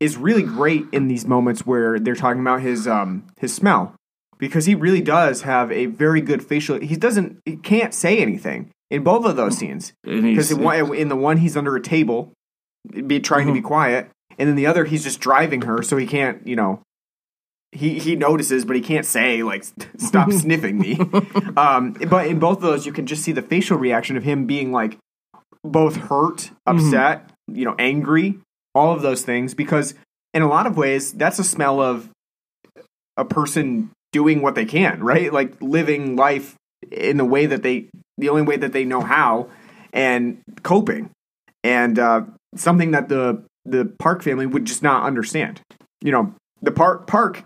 is 0.00 0.16
really 0.16 0.42
great 0.42 0.86
in 0.92 1.08
these 1.08 1.26
moments 1.26 1.66
where 1.66 1.98
they're 2.00 2.14
talking 2.16 2.40
about 2.40 2.62
his 2.62 2.88
um 2.88 3.24
his 3.38 3.54
smell 3.54 3.94
because 4.38 4.64
he 4.64 4.74
really 4.74 5.02
does 5.02 5.42
have 5.42 5.70
a 5.70 5.86
very 5.86 6.22
good 6.22 6.42
facial. 6.42 6.80
He 6.80 6.96
doesn't 6.96 7.38
he 7.44 7.56
can't 7.56 7.92
say 7.92 8.18
anything 8.18 8.70
in 8.90 9.02
both 9.02 9.24
of 9.24 9.36
those 9.36 9.56
scenes 9.56 9.92
because 10.34 10.50
in, 10.50 10.94
in 10.94 11.08
the 11.08 11.16
one 11.16 11.38
he's 11.38 11.56
under 11.56 11.76
a 11.76 11.80
table, 11.80 12.32
be 13.06 13.20
trying 13.20 13.46
to 13.46 13.52
be 13.52 13.60
quiet, 13.60 14.10
and 14.38 14.48
then 14.48 14.56
the 14.56 14.66
other 14.66 14.84
he's 14.84 15.04
just 15.04 15.20
driving 15.20 15.62
her, 15.62 15.82
so 15.82 15.96
he 15.96 16.06
can't 16.06 16.46
you 16.46 16.56
know. 16.56 16.82
He, 17.72 18.00
he 18.00 18.16
notices, 18.16 18.64
but 18.64 18.74
he 18.74 18.82
can't 18.82 19.06
say 19.06 19.44
like 19.44 19.64
"stop 19.96 20.32
sniffing 20.32 20.78
me." 20.78 20.98
Um, 21.56 21.92
but 22.08 22.26
in 22.26 22.40
both 22.40 22.56
of 22.56 22.62
those, 22.62 22.84
you 22.84 22.92
can 22.92 23.06
just 23.06 23.22
see 23.22 23.30
the 23.30 23.42
facial 23.42 23.78
reaction 23.78 24.16
of 24.16 24.24
him 24.24 24.46
being 24.46 24.72
like 24.72 24.98
both 25.62 25.96
hurt, 25.96 26.50
upset, 26.66 27.30
you 27.46 27.64
know, 27.64 27.74
angry, 27.78 28.40
all 28.74 28.92
of 28.92 29.02
those 29.02 29.22
things. 29.22 29.54
Because 29.54 29.94
in 30.34 30.42
a 30.42 30.48
lot 30.48 30.66
of 30.66 30.76
ways, 30.76 31.12
that's 31.12 31.38
a 31.38 31.44
smell 31.44 31.80
of 31.80 32.10
a 33.16 33.24
person 33.24 33.90
doing 34.12 34.42
what 34.42 34.54
they 34.54 34.64
can, 34.64 35.02
right? 35.02 35.32
Like 35.32 35.60
living 35.60 36.16
life 36.16 36.56
in 36.90 37.16
the 37.16 37.24
way 37.24 37.46
that 37.46 37.62
they, 37.62 37.88
the 38.20 38.28
only 38.28 38.42
way 38.42 38.56
that 38.56 38.72
they 38.72 38.84
know 38.84 39.00
how, 39.00 39.48
and 39.92 40.40
coping, 40.62 41.10
and 41.64 41.98
uh, 41.98 42.22
something 42.54 42.92
that 42.92 43.08
the 43.08 43.42
the 43.64 43.92
Park 43.98 44.22
family 44.22 44.46
would 44.46 44.64
just 44.64 44.82
not 44.82 45.04
understand. 45.04 45.60
You 46.00 46.12
know, 46.12 46.34
the 46.62 46.70
Park 46.70 47.06
Park 47.06 47.44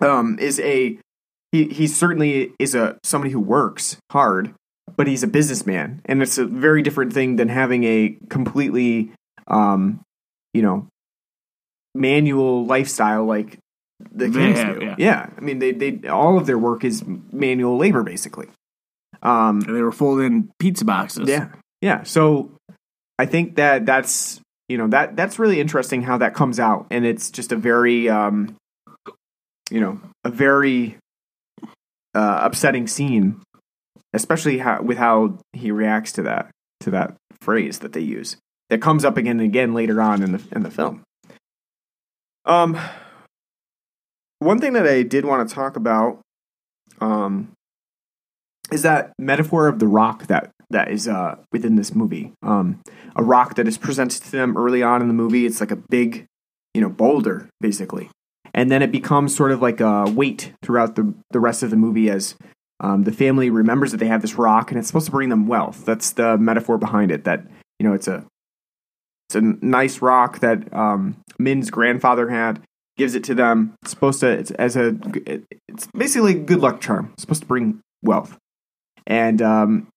um, 0.00 0.38
is 0.38 0.58
a 0.60 0.98
he 1.52 1.64
he 1.64 1.86
certainly 1.86 2.52
is 2.58 2.74
a 2.74 2.98
somebody 3.02 3.32
who 3.32 3.40
works 3.40 3.96
hard, 4.10 4.54
but 4.96 5.06
he's 5.06 5.22
a 5.22 5.28
businessman, 5.28 6.00
and 6.04 6.22
it's 6.22 6.38
a 6.38 6.46
very 6.46 6.82
different 6.82 7.12
thing 7.12 7.36
than 7.36 7.48
having 7.48 7.84
a 7.84 8.16
completely 8.28 9.12
um, 9.46 10.00
you 10.52 10.62
know 10.62 10.86
manual 11.94 12.64
lifestyle 12.66 13.24
like 13.24 13.58
the 14.12 14.30
Kings 14.30 14.58
have, 14.58 14.78
do. 14.78 14.86
yeah. 14.86 14.94
Yeah, 14.98 15.30
I 15.36 15.40
mean 15.40 15.58
they 15.58 15.72
they 15.72 16.08
all 16.08 16.38
of 16.38 16.46
their 16.46 16.58
work 16.58 16.84
is 16.84 17.04
manual 17.32 17.76
labor 17.76 18.02
basically. 18.02 18.46
Um, 19.22 19.62
and 19.62 19.76
they 19.76 19.82
were 19.82 19.92
folding 19.92 20.50
pizza 20.58 20.84
boxes. 20.84 21.28
yeah, 21.28 21.48
yeah. 21.80 22.02
So 22.04 22.52
I 23.18 23.26
think 23.26 23.56
that 23.56 23.86
that's 23.86 24.40
you 24.68 24.78
know 24.78 24.88
that 24.88 25.16
that's 25.16 25.38
really 25.38 25.60
interesting 25.60 26.02
how 26.02 26.18
that 26.18 26.34
comes 26.34 26.60
out, 26.60 26.86
and 26.90 27.04
it's 27.04 27.30
just 27.30 27.52
a 27.52 27.56
very 27.56 28.08
um, 28.08 28.56
you 29.70 29.80
know 29.80 30.00
a 30.24 30.30
very 30.30 30.96
uh, 32.14 32.40
upsetting 32.42 32.86
scene, 32.86 33.42
especially 34.12 34.58
how, 34.58 34.82
with 34.82 34.98
how 34.98 35.38
he 35.52 35.70
reacts 35.70 36.12
to 36.12 36.22
that 36.22 36.50
to 36.80 36.90
that 36.90 37.16
phrase 37.40 37.80
that 37.80 37.92
they 37.92 38.00
use 38.00 38.36
that 38.70 38.82
comes 38.82 39.04
up 39.04 39.16
again 39.16 39.40
and 39.40 39.48
again 39.48 39.74
later 39.74 40.00
on 40.00 40.22
in 40.22 40.32
the 40.32 40.42
in 40.52 40.62
the 40.62 40.70
film. 40.70 41.02
Um, 42.44 42.78
one 44.38 44.60
thing 44.60 44.72
that 44.74 44.86
I 44.86 45.02
did 45.02 45.24
want 45.24 45.48
to 45.48 45.54
talk 45.54 45.76
about, 45.76 46.20
um, 47.00 47.52
is 48.70 48.82
that 48.82 49.12
metaphor 49.18 49.68
of 49.68 49.78
the 49.78 49.88
rock 49.88 50.26
that 50.26 50.50
that 50.70 50.90
is 50.90 51.08
uh 51.08 51.36
within 51.52 51.76
this 51.76 51.94
movie. 51.94 52.32
Um, 52.42 52.80
a 53.16 53.22
rock 53.22 53.54
that 53.56 53.66
is 53.66 53.78
presented 53.78 54.22
to 54.22 54.30
them 54.30 54.56
early 54.56 54.82
on 54.82 55.00
in 55.00 55.08
the 55.08 55.14
movie. 55.14 55.46
It's 55.46 55.60
like 55.60 55.70
a 55.70 55.76
big, 55.76 56.26
you 56.74 56.80
know, 56.80 56.88
boulder 56.88 57.48
basically, 57.60 58.10
and 58.54 58.70
then 58.70 58.82
it 58.82 58.92
becomes 58.92 59.34
sort 59.34 59.52
of 59.52 59.62
like 59.62 59.80
a 59.80 60.04
weight 60.10 60.52
throughout 60.62 60.96
the 60.96 61.14
the 61.30 61.40
rest 61.40 61.62
of 61.62 61.70
the 61.70 61.76
movie 61.76 62.10
as 62.10 62.34
um, 62.80 63.04
the 63.04 63.12
family 63.12 63.50
remembers 63.50 63.90
that 63.90 63.98
they 63.98 64.06
have 64.06 64.22
this 64.22 64.34
rock 64.34 64.70
and 64.70 64.78
it's 64.78 64.86
supposed 64.86 65.06
to 65.06 65.12
bring 65.12 65.30
them 65.30 65.46
wealth. 65.46 65.84
That's 65.84 66.12
the 66.12 66.38
metaphor 66.38 66.78
behind 66.78 67.10
it. 67.10 67.24
That 67.24 67.46
you 67.78 67.88
know, 67.88 67.94
it's 67.94 68.08
a 68.08 68.24
it's 69.28 69.36
a 69.36 69.40
nice 69.40 70.00
rock 70.00 70.40
that 70.40 70.72
um, 70.72 71.16
Min's 71.38 71.70
grandfather 71.70 72.28
had. 72.28 72.62
Gives 72.96 73.14
it 73.14 73.22
to 73.24 73.34
them. 73.34 73.74
It's 73.82 73.92
supposed 73.92 74.20
to. 74.20 74.28
It's 74.28 74.50
as 74.52 74.76
a. 74.76 74.96
It's 75.68 75.86
basically 75.94 76.32
a 76.32 76.38
good 76.40 76.58
luck 76.58 76.80
charm. 76.80 77.10
It's 77.12 77.22
supposed 77.22 77.42
to 77.42 77.46
bring 77.46 77.80
wealth, 78.02 78.36
and 79.08 79.42
um, 79.42 79.88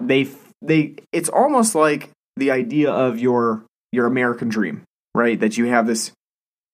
they 0.00 0.28
they. 0.62 0.94
It's 1.12 1.28
almost 1.28 1.74
like 1.74 2.08
the 2.36 2.50
idea 2.50 2.90
of 2.90 3.18
your 3.18 3.64
your 3.92 4.06
American 4.06 4.48
dream, 4.48 4.84
right? 5.14 5.38
That 5.38 5.58
you 5.58 5.66
have 5.66 5.86
this 5.86 6.12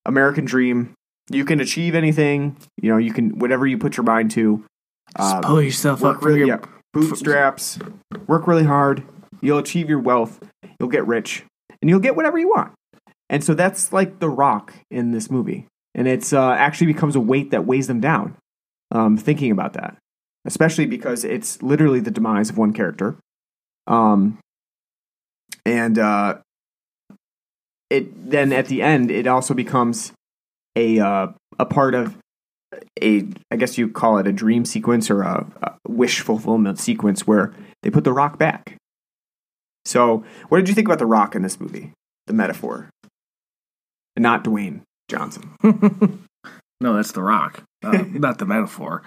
American 0.06 0.44
dream. 0.44 0.94
You 1.28 1.44
can 1.44 1.60
achieve 1.60 1.96
anything. 1.96 2.56
You 2.80 2.90
know, 2.90 2.98
you 2.98 3.12
can 3.12 3.38
whatever 3.40 3.66
you 3.66 3.78
put 3.78 3.96
your 3.96 4.04
mind 4.04 4.30
to. 4.32 4.64
Just 5.18 5.34
Uh, 5.34 5.40
pull 5.40 5.60
yourself 5.60 6.04
up 6.04 6.22
really, 6.22 6.40
your 6.40 6.48
yeah, 6.48 6.58
bootstraps. 6.92 7.80
Work 8.28 8.46
really 8.46 8.64
hard. 8.64 9.02
You'll 9.40 9.58
achieve 9.58 9.88
your 9.88 9.98
wealth. 9.98 10.38
You'll 10.78 10.88
get 10.88 11.06
rich, 11.06 11.44
and 11.82 11.88
you'll 11.90 12.00
get 12.00 12.14
whatever 12.14 12.38
you 12.38 12.48
want. 12.48 12.72
And 13.28 13.42
so 13.42 13.54
that's 13.54 13.92
like 13.92 14.18
the 14.18 14.28
rock 14.28 14.74
in 14.90 15.12
this 15.12 15.30
movie, 15.30 15.66
and 15.94 16.06
it's 16.06 16.32
uh, 16.32 16.52
actually 16.52 16.92
becomes 16.92 17.16
a 17.16 17.20
weight 17.20 17.50
that 17.52 17.66
weighs 17.66 17.86
them 17.86 18.00
down. 18.00 18.36
Um, 18.92 19.16
thinking 19.16 19.50
about 19.52 19.74
that, 19.74 19.96
especially 20.45 20.86
because 20.86 21.24
it's 21.24 21.62
literally 21.62 22.01
the 22.01 22.11
demise 22.11 22.51
of 22.51 22.59
one 22.59 22.72
character. 22.72 23.16
Um, 23.86 24.38
and 25.64 25.99
uh, 25.99 26.38
it 27.88 28.30
then 28.30 28.53
at 28.53 28.66
the 28.66 28.82
end, 28.82 29.11
it 29.11 29.26
also 29.26 29.55
becomes 29.55 30.12
a 30.76 30.99
uh, 30.99 31.28
a 31.59 31.66
part 31.66 31.95
of 31.95 32.16
a 33.03 33.26
I 33.51 33.57
guess 33.57 33.76
you 33.78 33.88
call 33.88 34.18
it 34.18 34.26
a 34.26 34.32
dream 34.32 34.64
sequence 34.64 35.11
or 35.11 35.22
a, 35.22 35.47
a 35.62 35.74
wish 35.88 36.20
fulfillment 36.20 36.78
sequence 36.78 37.26
where 37.26 37.53
they 37.82 37.91
put 37.91 38.05
the 38.05 38.12
rock 38.12 38.38
back. 38.38 38.76
So, 39.84 40.24
what 40.49 40.59
did 40.59 40.68
you 40.68 40.74
think 40.74 40.86
about 40.86 40.99
the 40.99 41.07
rock 41.07 41.34
in 41.34 41.43
this 41.43 41.59
movie? 41.59 41.93
The 42.26 42.32
metaphor, 42.34 42.91
not 44.16 44.45
Dwayne 44.45 44.82
Johnson. 45.09 45.55
No, 46.80 46.95
that's 46.95 47.12
the 47.12 47.22
rock, 47.22 47.62
uh, 47.84 48.05
not 48.09 48.38
the 48.38 48.47
metaphor. 48.47 49.03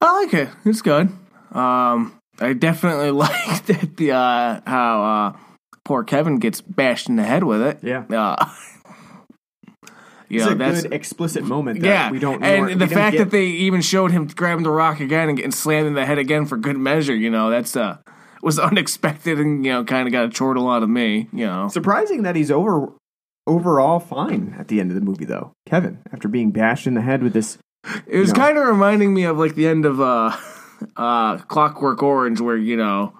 I 0.00 0.22
like 0.24 0.34
it. 0.34 0.48
It's 0.64 0.82
good. 0.82 1.08
Um, 1.52 2.18
I 2.40 2.52
definitely 2.52 3.10
liked 3.10 3.66
that 3.66 3.96
the 3.96 4.12
uh, 4.12 4.60
how 4.66 5.02
uh, 5.34 5.38
poor 5.84 6.04
Kevin 6.04 6.38
gets 6.38 6.60
bashed 6.60 7.08
in 7.08 7.16
the 7.16 7.24
head 7.24 7.44
with 7.44 7.60
it. 7.62 7.78
Yeah, 7.82 8.04
Uh, 8.10 8.50
You 10.28 10.38
It's 10.38 10.46
know, 10.46 10.52
a 10.52 10.54
that's 10.54 10.82
good 10.82 10.92
explicit 10.92 11.42
moment. 11.44 11.80
That 11.80 11.86
yeah. 11.86 12.10
we 12.10 12.18
don't. 12.20 12.42
and 12.44 12.66
we 12.66 12.74
the 12.74 12.86
fact 12.86 13.16
that 13.18 13.30
they 13.30 13.46
even 13.46 13.80
showed 13.80 14.12
him 14.12 14.26
grabbing 14.28 14.62
the 14.62 14.70
rock 14.70 15.00
again 15.00 15.28
and 15.28 15.36
getting 15.36 15.50
slammed 15.52 15.88
in 15.88 15.94
the 15.94 16.06
head 16.06 16.18
again 16.18 16.46
for 16.46 16.56
good 16.56 16.76
measure, 16.78 17.14
you 17.14 17.30
know, 17.30 17.50
that's 17.50 17.74
uh 17.76 17.98
was 18.42 18.58
unexpected 18.70 19.38
and 19.40 19.64
you 19.66 19.72
know 19.72 19.84
kind 19.84 20.06
of 20.06 20.12
got 20.12 20.26
a 20.26 20.30
chortle 20.30 20.70
out 20.70 20.82
of 20.84 20.88
me. 20.88 21.28
You 21.32 21.46
know, 21.46 21.68
surprising 21.68 22.22
that 22.22 22.36
he's 22.36 22.50
over 22.50 22.92
overall 23.46 23.98
fine 23.98 24.54
at 24.56 24.68
the 24.68 24.78
end 24.80 24.92
of 24.92 24.94
the 24.94 25.00
movie 25.00 25.24
though. 25.24 25.52
Kevin, 25.66 25.98
after 26.12 26.28
being 26.28 26.52
bashed 26.52 26.86
in 26.86 26.94
the 26.94 27.00
head 27.00 27.24
with 27.24 27.32
this, 27.32 27.58
it 28.06 28.18
was 28.18 28.32
know. 28.32 28.40
kind 28.40 28.58
of 28.58 28.66
reminding 28.66 29.14
me 29.14 29.24
of 29.24 29.38
like 29.38 29.54
the 29.54 29.66
end 29.66 29.84
of 29.84 30.00
uh 30.00 30.36
uh 30.96 31.38
Clockwork 31.38 32.02
Orange, 32.02 32.40
where 32.40 32.56
you 32.56 32.76
know. 32.76 33.14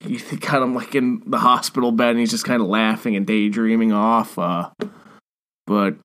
He's 0.00 0.22
kind 0.22 0.62
of 0.62 0.70
like 0.72 0.94
in 0.94 1.22
the 1.24 1.38
hospital 1.38 1.90
bed, 1.90 2.10
and 2.10 2.18
he's 2.18 2.30
just 2.30 2.44
kind 2.44 2.60
of 2.60 2.68
laughing 2.68 3.16
and 3.16 3.26
daydreaming 3.26 3.90
off. 3.90 4.38
Uh, 4.38 4.68
but 5.66 5.96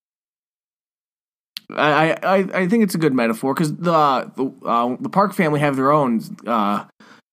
I, 1.75 2.17
I, 2.23 2.35
I 2.61 2.67
think 2.67 2.83
it's 2.83 2.95
a 2.95 2.99
good 2.99 3.13
metaphor 3.13 3.53
because 3.53 3.75
the 3.75 4.31
the, 4.35 4.67
uh, 4.67 4.95
the 4.99 5.09
Park 5.09 5.33
family 5.33 5.59
have 5.59 5.75
their 5.75 5.91
own 5.91 6.21
uh, 6.47 6.85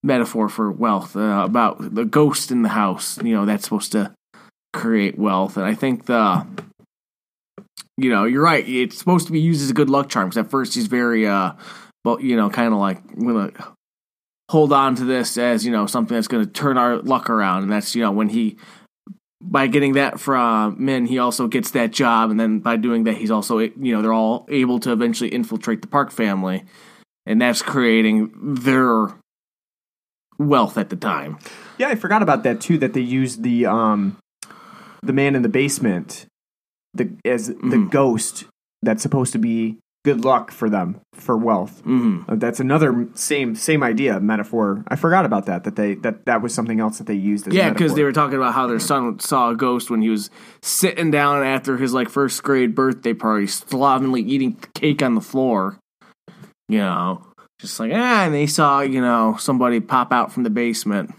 metaphor 0.03 0.49
for 0.49 0.71
wealth 0.71 1.17
uh, 1.17 1.43
about 1.45 1.95
the 1.95 2.05
ghost 2.05 2.51
in 2.51 2.63
the 2.63 2.69
house. 2.71 3.19
You 3.23 3.35
know 3.35 3.47
that's 3.47 3.65
supposed 3.65 3.93
to 3.93 4.13
create 4.73 5.19
wealth, 5.19 5.57
and 5.57 5.65
I 5.65 5.75
think 5.75 6.07
the 6.07 6.47
you 7.97 8.11
know 8.11 8.25
you're 8.25 8.43
right. 8.43 8.67
It's 8.69 8.99
supposed 8.99 9.27
to 9.27 9.33
be 9.33 9.41
used 9.41 9.63
as 9.63 9.71
a 9.71 9.75
good 9.75 9.91
luck 9.91 10.09
charm 10.09 10.29
because 10.29 10.39
at 10.39 10.51
first 10.51 10.75
he's 10.75 10.87
very 10.87 11.27
uh, 11.27 11.53
well, 12.05 12.21
you 12.21 12.37
know, 12.37 12.49
kind 12.51 12.73
of 12.73 12.79
like 12.79 13.05
gonna 13.17 13.53
hold 14.49 14.73
on 14.73 14.95
to 14.95 15.05
this 15.05 15.37
as 15.37 15.65
you 15.65 15.73
know 15.73 15.87
something 15.87 16.15
that's 16.15 16.29
to 16.29 16.47
turn 16.47 16.79
our 16.79 16.99
luck 16.99 17.29
around, 17.29 17.65
and 17.65 17.73
that's 17.73 17.95
you 17.95 18.03
know 18.03 18.13
when 18.13 18.29
he 18.29 18.57
by 19.41 19.67
getting 19.67 19.95
that 19.95 20.19
from 20.19 20.77
Min, 20.83 21.07
he 21.07 21.19
also 21.19 21.47
gets 21.47 21.73
that 21.73 21.91
job, 21.91 22.31
and 22.31 22.41
then 22.41 22.61
by 22.61 22.77
doing 22.77 23.05
that, 23.05 23.17
he's 23.17 23.31
also 23.31 23.59
you 23.59 23.73
know 23.77 24.03
they're 24.03 24.13
all 24.13 24.47
able 24.49 24.79
to 24.81 24.93
eventually 24.93 25.31
infiltrate 25.31 25.83
the 25.83 25.89
Park 25.89 26.11
family, 26.11 26.65
and 27.27 27.41
that's 27.41 27.61
creating 27.63 28.33
their 28.41 29.09
wealth 30.39 30.79
at 30.79 30.91
the 30.91 30.97
time. 30.97 31.39
yeah, 31.79 31.89
I 31.89 31.95
forgot 31.95 32.23
about 32.23 32.45
that 32.45 32.61
too. 32.61 32.79
That 32.79 32.93
they 32.93 33.01
used 33.01 33.43
the 33.43 33.67
um, 33.67 34.17
the 35.03 35.13
man 35.13 35.35
in 35.35 35.43
the 35.43 35.49
basement, 35.49 36.27
the 36.97 37.11
as 37.25 37.49
the 37.49 37.55
Mhm. 37.55 37.91
ghost 37.91 38.45
that's 38.83 39.03
supposed 39.03 39.33
to 39.33 39.39
be 39.39 39.77
good 40.05 40.25
luck 40.25 40.53
for 40.53 40.71
them 40.71 41.01
for 41.15 41.37
wealth. 41.37 41.81
hmm 41.83 42.21
Uh, 42.29 42.37
That's 42.37 42.61
another 42.61 43.09
same 43.15 43.57
same 43.57 43.83
idea 43.83 44.21
metaphor. 44.21 44.85
I 44.87 44.95
forgot 44.95 45.25
about 45.27 45.47
that. 45.47 45.65
That 45.65 45.75
they 45.75 45.95
that 45.97 46.25
that 46.27 46.43
was 46.43 46.55
something 46.55 46.79
else 46.79 46.99
that 46.99 47.09
they 47.09 47.15
used. 47.15 47.49
As 47.49 47.55
Yeah, 47.55 47.71
because 47.71 47.95
they 47.95 48.05
were 48.05 48.13
talking 48.13 48.37
about 48.37 48.55
how 48.55 48.67
their 48.69 48.79
son 48.79 49.19
saw 49.19 49.51
a 49.51 49.57
ghost 49.57 49.91
when 49.91 50.03
he 50.03 50.09
was 50.09 50.31
sitting 50.63 51.11
down 51.11 51.43
after 51.43 51.77
his 51.77 51.93
like 51.93 52.09
first 52.09 52.43
grade 52.45 52.75
birthday 52.75 53.15
party, 53.15 53.49
slovenly 53.49 54.23
eating 54.23 54.57
cake 54.75 55.03
on 55.03 55.15
the 55.17 55.21
floor. 55.21 55.77
You 56.69 56.79
know, 56.79 57.23
just 57.61 57.81
like 57.81 57.91
ah, 57.93 58.25
and 58.27 58.35
they 58.35 58.47
saw 58.47 58.83
you 58.83 59.01
know 59.01 59.35
somebody 59.41 59.81
pop 59.81 60.13
out 60.13 60.31
from 60.33 60.45
the 60.45 60.51
basement. 60.51 61.13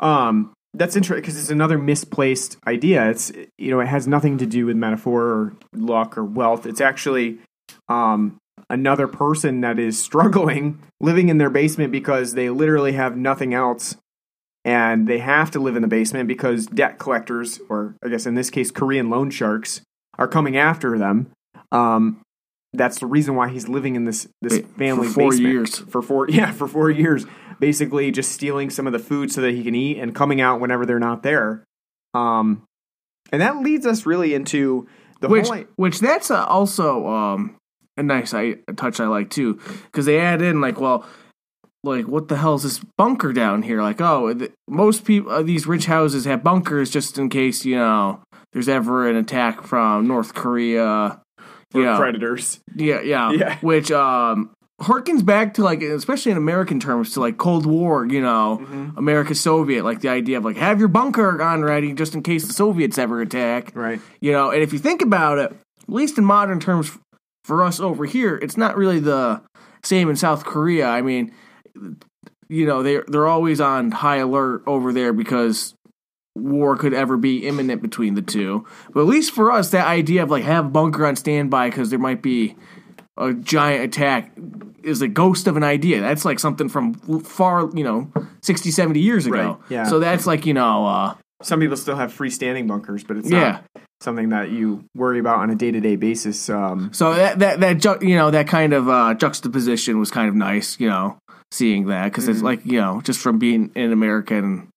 Um, 0.00 0.52
that's 0.74 0.96
interesting 0.96 1.22
because 1.22 1.38
it's 1.38 1.50
another 1.50 1.78
misplaced 1.78 2.56
idea. 2.66 3.08
It's 3.10 3.32
you 3.56 3.70
know 3.70 3.80
it 3.80 3.86
has 3.86 4.06
nothing 4.06 4.38
to 4.38 4.46
do 4.46 4.66
with 4.66 4.76
metaphor 4.76 5.24
or 5.24 5.56
luck 5.72 6.18
or 6.18 6.24
wealth. 6.24 6.66
It's 6.66 6.80
actually 6.80 7.38
um, 7.88 8.38
another 8.68 9.08
person 9.08 9.62
that 9.62 9.78
is 9.78 10.02
struggling 10.02 10.82
living 11.00 11.28
in 11.28 11.38
their 11.38 11.50
basement 11.50 11.92
because 11.92 12.34
they 12.34 12.50
literally 12.50 12.92
have 12.92 13.16
nothing 13.16 13.54
else, 13.54 13.96
and 14.64 15.08
they 15.08 15.18
have 15.18 15.50
to 15.52 15.60
live 15.60 15.76
in 15.76 15.82
the 15.82 15.88
basement 15.88 16.28
because 16.28 16.66
debt 16.66 16.98
collectors, 16.98 17.60
or 17.68 17.96
I 18.04 18.08
guess 18.08 18.26
in 18.26 18.34
this 18.34 18.50
case 18.50 18.70
Korean 18.70 19.10
loan 19.10 19.30
sharks, 19.30 19.80
are 20.18 20.28
coming 20.28 20.56
after 20.56 20.98
them. 20.98 21.30
Um, 21.72 22.20
that's 22.72 22.98
the 22.98 23.06
reason 23.06 23.34
why 23.34 23.48
he's 23.48 23.68
living 23.68 23.96
in 23.96 24.04
this 24.04 24.28
this 24.42 24.54
Wait, 24.54 24.68
for 24.68 24.78
family 24.78 25.08
four 25.08 25.30
basement. 25.30 25.52
years. 25.52 25.78
for 25.78 26.02
four 26.02 26.28
yeah 26.30 26.52
for 26.52 26.68
four 26.68 26.90
years. 26.90 27.26
Basically 27.60 28.10
just 28.12 28.30
stealing 28.32 28.70
some 28.70 28.86
of 28.86 28.92
the 28.92 28.98
food 28.98 29.32
so 29.32 29.40
that 29.40 29.52
he 29.52 29.64
can 29.64 29.74
eat 29.74 29.98
and 29.98 30.14
coming 30.14 30.40
out 30.40 30.60
whenever 30.60 30.86
they're 30.86 30.98
not 30.98 31.22
there. 31.22 31.64
Um 32.14 32.64
and 33.32 33.42
that 33.42 33.58
leads 33.58 33.86
us 33.86 34.06
really 34.06 34.34
into 34.34 34.86
the 35.20 35.28
which 35.28 35.48
whole 35.48 35.64
which 35.76 36.00
that's 36.00 36.30
uh, 36.30 36.44
also 36.44 37.06
um 37.06 37.56
a 37.96 38.02
nice 38.02 38.32
I, 38.32 38.56
a 38.68 38.72
touch 38.74 39.00
I 39.00 39.06
like 39.06 39.30
too. 39.30 39.58
Because 39.86 40.06
they 40.06 40.20
add 40.20 40.42
in 40.42 40.60
like 40.60 40.80
well 40.80 41.04
like 41.84 42.06
what 42.06 42.28
the 42.28 42.36
hell 42.36 42.54
is 42.54 42.64
this 42.64 42.80
bunker 42.96 43.32
down 43.32 43.62
here? 43.62 43.82
Like 43.82 44.00
oh 44.00 44.32
th- 44.34 44.52
most 44.68 45.04
people 45.04 45.32
uh, 45.32 45.42
these 45.42 45.66
rich 45.66 45.86
houses 45.86 46.26
have 46.26 46.44
bunkers 46.44 46.90
just 46.90 47.18
in 47.18 47.28
case 47.28 47.64
you 47.64 47.76
know 47.76 48.20
there's 48.52 48.68
ever 48.68 49.08
an 49.08 49.16
attack 49.16 49.62
from 49.62 50.06
North 50.06 50.34
Korea 50.34 51.20
you 51.74 51.84
know 51.84 51.96
predators 51.98 52.60
yeah 52.74 53.00
yeah 53.00 53.30
Yeah. 53.38 53.58
which 53.60 53.90
um 53.90 54.50
harkens 54.80 55.24
back 55.24 55.54
to 55.54 55.64
like 55.64 55.82
especially 55.82 56.30
in 56.32 56.38
American 56.38 56.78
terms 56.80 57.12
to 57.14 57.20
like 57.20 57.36
Cold 57.36 57.66
War 57.66 58.06
you 58.06 58.20
know 58.20 58.58
Mm-hmm. 58.62 58.98
America 58.98 59.34
Soviet 59.34 59.84
like 59.84 60.00
the 60.00 60.08
idea 60.08 60.38
of 60.38 60.44
like 60.44 60.56
have 60.56 60.78
your 60.78 60.88
bunker 60.88 61.42
on 61.42 61.62
ready 61.62 61.92
just 61.92 62.14
in 62.14 62.22
case 62.22 62.46
the 62.46 62.52
Soviets 62.52 62.96
ever 62.98 63.20
attack 63.20 63.72
right 63.74 64.00
you 64.20 64.32
know, 64.32 64.50
and 64.50 64.62
if 64.62 64.72
you 64.72 64.78
think 64.78 65.02
about 65.02 65.38
it, 65.38 65.50
at 65.52 65.88
least 65.88 66.16
in 66.18 66.24
modern 66.24 66.60
terms 66.60 66.96
for 67.44 67.62
us 67.64 67.80
over 67.80 68.04
here, 68.04 68.36
it's 68.36 68.56
not 68.58 68.76
really 68.76 69.00
the 69.00 69.40
same 69.82 70.10
in 70.10 70.16
South 70.16 70.44
Korea. 70.44 70.86
I 70.86 71.00
mean, 71.02 71.32
you 72.48 72.66
know, 72.66 72.82
they 72.82 73.00
they're 73.08 73.26
always 73.26 73.60
on 73.60 73.90
high 73.90 74.16
alert 74.18 74.62
over 74.66 74.92
there 74.92 75.12
because 75.12 75.74
war 76.38 76.76
could 76.76 76.94
ever 76.94 77.16
be 77.16 77.46
imminent 77.46 77.82
between 77.82 78.14
the 78.14 78.22
two. 78.22 78.64
But 78.92 79.00
at 79.00 79.06
least 79.06 79.32
for 79.32 79.50
us, 79.52 79.70
that 79.70 79.86
idea 79.86 80.22
of 80.22 80.30
like 80.30 80.44
have 80.44 80.66
a 80.66 80.68
bunker 80.70 81.06
on 81.06 81.16
standby 81.16 81.70
because 81.70 81.90
there 81.90 81.98
might 81.98 82.22
be 82.22 82.56
a 83.16 83.32
giant 83.34 83.84
attack 83.84 84.32
is 84.82 85.02
a 85.02 85.08
ghost 85.08 85.46
of 85.46 85.56
an 85.56 85.64
idea. 85.64 86.00
That's 86.00 86.24
like 86.24 86.38
something 86.38 86.68
from 86.68 86.94
far, 87.22 87.68
you 87.74 87.82
know, 87.84 88.10
60, 88.42 88.70
70 88.70 89.00
years 89.00 89.26
ago. 89.26 89.36
Right, 89.36 89.56
yeah. 89.70 89.84
So 89.84 89.98
that's 89.98 90.26
like, 90.26 90.46
you 90.46 90.54
know, 90.54 90.86
uh, 90.86 91.14
some 91.42 91.60
people 91.60 91.76
still 91.76 91.96
have 91.96 92.12
freestanding 92.12 92.66
bunkers 92.66 93.04
but 93.04 93.16
it's 93.16 93.30
yeah. 93.30 93.38
not 93.38 93.64
something 94.00 94.30
that 94.30 94.50
you 94.50 94.84
worry 94.96 95.18
about 95.20 95.38
on 95.38 95.50
a 95.50 95.54
day-to-day 95.54 95.94
basis 95.96 96.48
um 96.50 96.92
So 96.92 97.14
that 97.14 97.38
that 97.38 97.60
that 97.60 97.78
ju- 97.78 97.98
you 98.00 98.16
know 98.16 98.30
that 98.32 98.48
kind 98.48 98.72
of 98.72 98.88
uh, 98.88 99.14
juxtaposition 99.14 99.98
was 100.00 100.10
kind 100.10 100.28
of 100.28 100.34
nice, 100.34 100.78
you 100.80 100.88
know, 100.88 101.18
seeing 101.52 101.86
that 101.86 102.04
because 102.04 102.24
Mm-hmm. 102.24 102.32
it's 102.32 102.42
like 102.42 102.60
you 102.66 102.80
know 102.80 103.00
just 103.02 103.20
from 103.20 103.38
being 103.38 103.70
in 103.76 103.92
America 103.92 104.34
and 104.36 104.68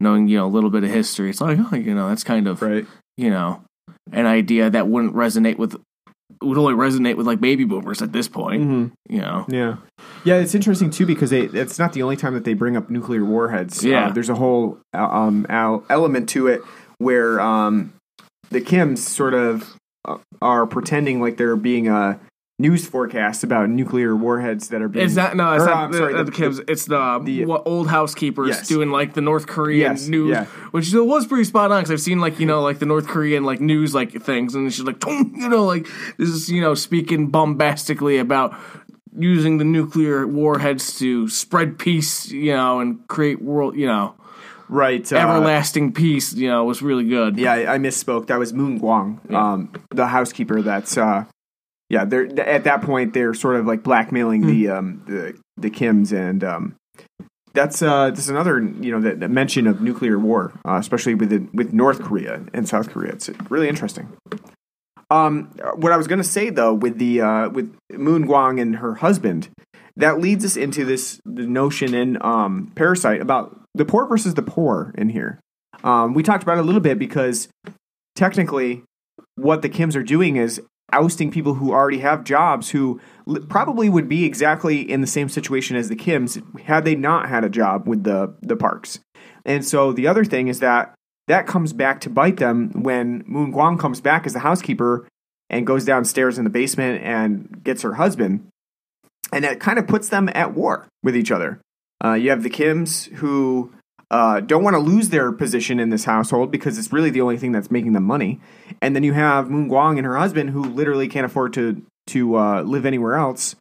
knowing 0.00 0.28
you 0.28 0.38
know 0.38 0.46
a 0.46 0.48
little 0.48 0.70
bit 0.70 0.84
of 0.84 0.90
history, 0.90 1.30
it's 1.30 1.40
like 1.40 1.58
oh 1.60 1.76
you 1.76 1.94
know 1.94 2.08
that's 2.08 2.24
kind 2.24 2.48
of 2.48 2.62
right 2.62 2.86
you 3.16 3.30
know 3.30 3.62
an 4.12 4.26
idea 4.26 4.70
that 4.70 4.88
wouldn't 4.88 5.14
resonate 5.14 5.58
with 5.58 5.76
would 6.42 6.58
only 6.58 6.74
resonate 6.74 7.16
with 7.16 7.26
like 7.26 7.40
baby 7.40 7.64
boomers 7.64 8.00
at 8.02 8.12
this 8.12 8.28
point, 8.28 8.62
mm-hmm. 8.62 9.14
you 9.14 9.20
know. 9.20 9.44
Yeah, 9.48 9.76
yeah, 10.24 10.36
it's 10.36 10.54
interesting 10.54 10.90
too 10.90 11.06
because 11.06 11.30
they, 11.30 11.42
it's 11.42 11.78
not 11.78 11.92
the 11.92 12.02
only 12.02 12.16
time 12.16 12.34
that 12.34 12.44
they 12.44 12.54
bring 12.54 12.76
up 12.76 12.88
nuclear 12.90 13.24
warheads. 13.24 13.84
Yeah. 13.84 14.06
Uh, 14.06 14.12
there's 14.12 14.28
a 14.28 14.34
whole 14.34 14.78
uh, 14.94 15.02
um, 15.02 15.46
element 15.50 16.28
to 16.30 16.46
it 16.46 16.62
where 16.98 17.40
um, 17.40 17.92
the 18.50 18.60
Kims 18.60 18.98
sort 18.98 19.34
of 19.34 19.76
uh, 20.06 20.18
are 20.40 20.66
pretending 20.66 21.20
like 21.20 21.36
they're 21.36 21.56
being 21.56 21.88
a 21.88 22.18
news 22.60 22.86
forecasts 22.86 23.42
about 23.42 23.68
nuclear 23.70 24.14
warheads 24.14 24.68
that 24.68 24.82
are 24.82 24.88
being. 24.88 25.06
It's 25.06 25.16
not 25.16 25.34
no, 25.36 25.52
it's 25.54 25.62
or, 25.64 25.66
not 25.66 25.76
I'm 25.84 25.92
the, 25.92 25.98
sorry, 25.98 26.14
the, 26.14 26.24
the- 26.24 26.32
Kims. 26.32 26.64
It's 26.68 26.84
the, 26.84 27.20
the- 27.24 27.44
what 27.46 27.62
old 27.66 27.88
housekeepers 27.88 28.48
Yes. 28.48 28.68
doing 28.68 28.90
like 28.90 29.14
the 29.14 29.20
North 29.20 29.46
Korean 29.46 29.92
Yes, 29.92 30.06
news, 30.08 30.30
yeah. 30.30 30.44
which 30.72 30.92
was 30.92 31.26
pretty 31.26 31.44
spot 31.44 31.72
on 31.72 31.80
because 31.80 31.90
I've 31.92 32.00
seen 32.00 32.20
like 32.20 32.38
you 32.38 32.46
know 32.46 32.62
like 32.62 32.78
the 32.78 32.86
North 32.86 33.06
Korean 33.06 33.44
like 33.44 33.60
news 33.60 33.94
like 33.94 34.12
things, 34.22 34.54
and 34.54 34.72
she's 34.72 34.84
like 34.84 35.04
you 35.06 35.48
know 35.48 35.64
like 35.64 35.86
this 36.18 36.28
is 36.28 36.50
you 36.50 36.60
know 36.60 36.74
speaking 36.74 37.28
bombastically 37.30 38.18
about 38.18 38.54
using 39.18 39.58
the 39.58 39.64
nuclear 39.64 40.26
warheads 40.26 40.96
to 41.00 41.28
spread 41.28 41.78
peace, 41.78 42.30
you 42.30 42.52
know, 42.52 42.78
and 42.78 43.06
create 43.08 43.42
world, 43.42 43.74
you 43.74 43.84
know, 43.86 44.14
right. 44.68 45.12
Uh, 45.12 45.16
everlasting 45.16 45.92
peace. 45.92 46.32
You 46.32 46.48
know, 46.48 46.64
was 46.64 46.80
really 46.80 47.04
good. 47.08 47.36
Yeah, 47.36 47.52
I, 47.52 47.74
I 47.74 47.78
misspoke. 47.78 48.28
That 48.28 48.38
was 48.38 48.52
Moon 48.52 48.78
Gwang, 48.78 49.20
um, 49.30 49.72
the 49.90 50.06
housekeeper. 50.06 50.62
That's 50.62 50.96
uh, 50.96 51.24
yeah. 51.90 52.06
They're 52.06 52.40
at 52.40 52.64
that 52.64 52.80
point 52.80 53.12
they're 53.12 53.34
sort 53.34 53.56
of 53.56 53.66
like 53.66 53.82
blackmailing 53.82 54.46
the 54.46 54.70
um, 54.70 55.02
the 55.06 55.38
the 55.58 55.70
Kims, 55.70 56.12
and 56.16 56.42
um, 56.42 56.76
that's 57.52 57.82
uh, 57.82 58.10
that's 58.10 58.28
another 58.28 58.60
you 58.60 58.92
know 58.92 59.00
the, 59.00 59.16
the 59.16 59.28
mention 59.28 59.66
of 59.66 59.80
nuclear 59.80 60.18
war, 60.18 60.52
uh, 60.66 60.76
especially 60.76 61.14
with 61.14 61.30
the, 61.30 61.48
with 61.52 61.72
North 61.72 62.00
Korea 62.02 62.42
and 62.54 62.68
South 62.68 62.90
Korea. 62.90 63.12
It's 63.12 63.28
really 63.48 63.68
interesting. 63.68 64.16
Um, 65.10 65.50
what 65.74 65.92
I 65.92 65.96
was 65.96 66.06
going 66.06 66.20
to 66.20 66.28
say 66.28 66.50
though, 66.50 66.72
with 66.72 66.98
the 66.98 67.20
uh, 67.20 67.48
with 67.50 67.76
Moon 67.92 68.26
Gwang 68.26 68.60
and 68.60 68.76
her 68.76 68.96
husband, 68.96 69.48
that 69.96 70.20
leads 70.20 70.44
us 70.44 70.56
into 70.56 70.84
this 70.84 71.20
the 71.24 71.46
notion 71.46 71.94
in 71.94 72.18
um, 72.22 72.70
Parasite 72.76 73.20
about 73.20 73.60
the 73.74 73.84
poor 73.84 74.06
versus 74.06 74.34
the 74.34 74.42
poor 74.42 74.94
in 74.96 75.08
here. 75.08 75.40
Um, 75.82 76.14
we 76.14 76.22
talked 76.22 76.42
about 76.42 76.58
it 76.58 76.60
a 76.60 76.64
little 76.64 76.80
bit 76.80 76.98
because 76.98 77.48
technically, 78.14 78.84
what 79.34 79.62
the 79.62 79.68
Kims 79.68 79.96
are 79.96 80.02
doing 80.02 80.36
is 80.36 80.60
ousting 80.92 81.30
people 81.30 81.54
who 81.54 81.72
already 81.72 81.98
have 81.98 82.24
jobs 82.24 82.70
who 82.70 83.00
probably 83.48 83.88
would 83.88 84.08
be 84.08 84.24
exactly 84.24 84.80
in 84.80 85.00
the 85.00 85.06
same 85.06 85.28
situation 85.28 85.76
as 85.76 85.88
the 85.88 85.96
Kims 85.96 86.60
had 86.60 86.84
they 86.84 86.94
not 86.94 87.28
had 87.28 87.44
a 87.44 87.48
job 87.48 87.86
with 87.86 88.04
the 88.04 88.34
the 88.42 88.56
parks. 88.56 89.00
And 89.44 89.64
so 89.64 89.92
the 89.92 90.06
other 90.06 90.24
thing 90.24 90.48
is 90.48 90.60
that 90.60 90.94
that 91.28 91.46
comes 91.46 91.72
back 91.72 92.00
to 92.00 92.10
bite 92.10 92.38
them 92.38 92.70
when 92.82 93.22
Moon 93.26 93.52
Gwang 93.52 93.78
comes 93.78 94.00
back 94.00 94.26
as 94.26 94.32
the 94.32 94.40
housekeeper 94.40 95.06
and 95.48 95.66
goes 95.66 95.84
downstairs 95.84 96.38
in 96.38 96.44
the 96.44 96.50
basement 96.50 97.02
and 97.04 97.62
gets 97.62 97.82
her 97.82 97.94
husband. 97.94 98.48
And 99.32 99.44
that 99.44 99.60
kind 99.60 99.78
of 99.78 99.86
puts 99.86 100.08
them 100.08 100.28
at 100.34 100.54
war 100.54 100.88
with 101.02 101.16
each 101.16 101.30
other. 101.30 101.60
Uh, 102.04 102.14
you 102.14 102.30
have 102.30 102.42
the 102.42 102.50
Kims 102.50 103.08
who 103.14 103.72
uh, 104.10 104.40
don't 104.40 104.64
want 104.64 104.74
to 104.74 104.80
lose 104.80 105.10
their 105.10 105.30
position 105.32 105.78
in 105.78 105.90
this 105.90 106.04
household 106.04 106.50
because 106.50 106.78
it's 106.78 106.92
really 106.92 107.10
the 107.10 107.20
only 107.20 107.36
thing 107.36 107.52
that's 107.52 107.70
making 107.70 107.92
them 107.92 108.04
money. 108.04 108.40
And 108.82 108.96
then 108.96 109.04
you 109.04 109.12
have 109.12 109.50
Moon 109.50 109.68
Gwang 109.68 109.98
and 109.98 110.06
her 110.06 110.16
husband 110.16 110.50
who 110.50 110.62
literally 110.62 111.08
can't 111.08 111.26
afford 111.26 111.52
to 111.54 111.82
to 112.08 112.36
uh, 112.36 112.62
live 112.62 112.86
anywhere 112.86 113.14
else. 113.14 113.54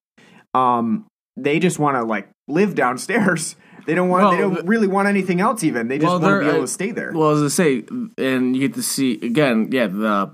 Um, 0.53 1.05
they 1.37 1.59
just 1.59 1.77
want 1.77 1.97
to 1.97 2.03
like 2.03 2.29
live 2.47 2.75
downstairs. 2.75 3.55
They 3.85 3.95
don't 3.95 4.09
want. 4.09 4.23
Well, 4.23 4.31
they 4.31 4.37
don't 4.37 4.67
really 4.67 4.87
want 4.87 5.07
anything 5.07 5.41
else. 5.41 5.63
Even 5.63 5.87
they 5.87 5.97
just 5.97 6.07
Well, 6.07 6.19
want 6.19 6.33
to 6.33 6.39
be 6.41 6.49
able 6.49 6.59
uh, 6.59 6.61
to 6.61 6.67
stay 6.67 6.91
there. 6.91 7.11
Well, 7.11 7.31
as 7.31 7.41
I 7.41 7.47
say, 7.47 7.83
and 8.19 8.55
you 8.55 8.67
get 8.67 8.75
to 8.75 8.83
see 8.83 9.13
again, 9.13 9.69
yeah, 9.71 9.87
the 9.87 10.31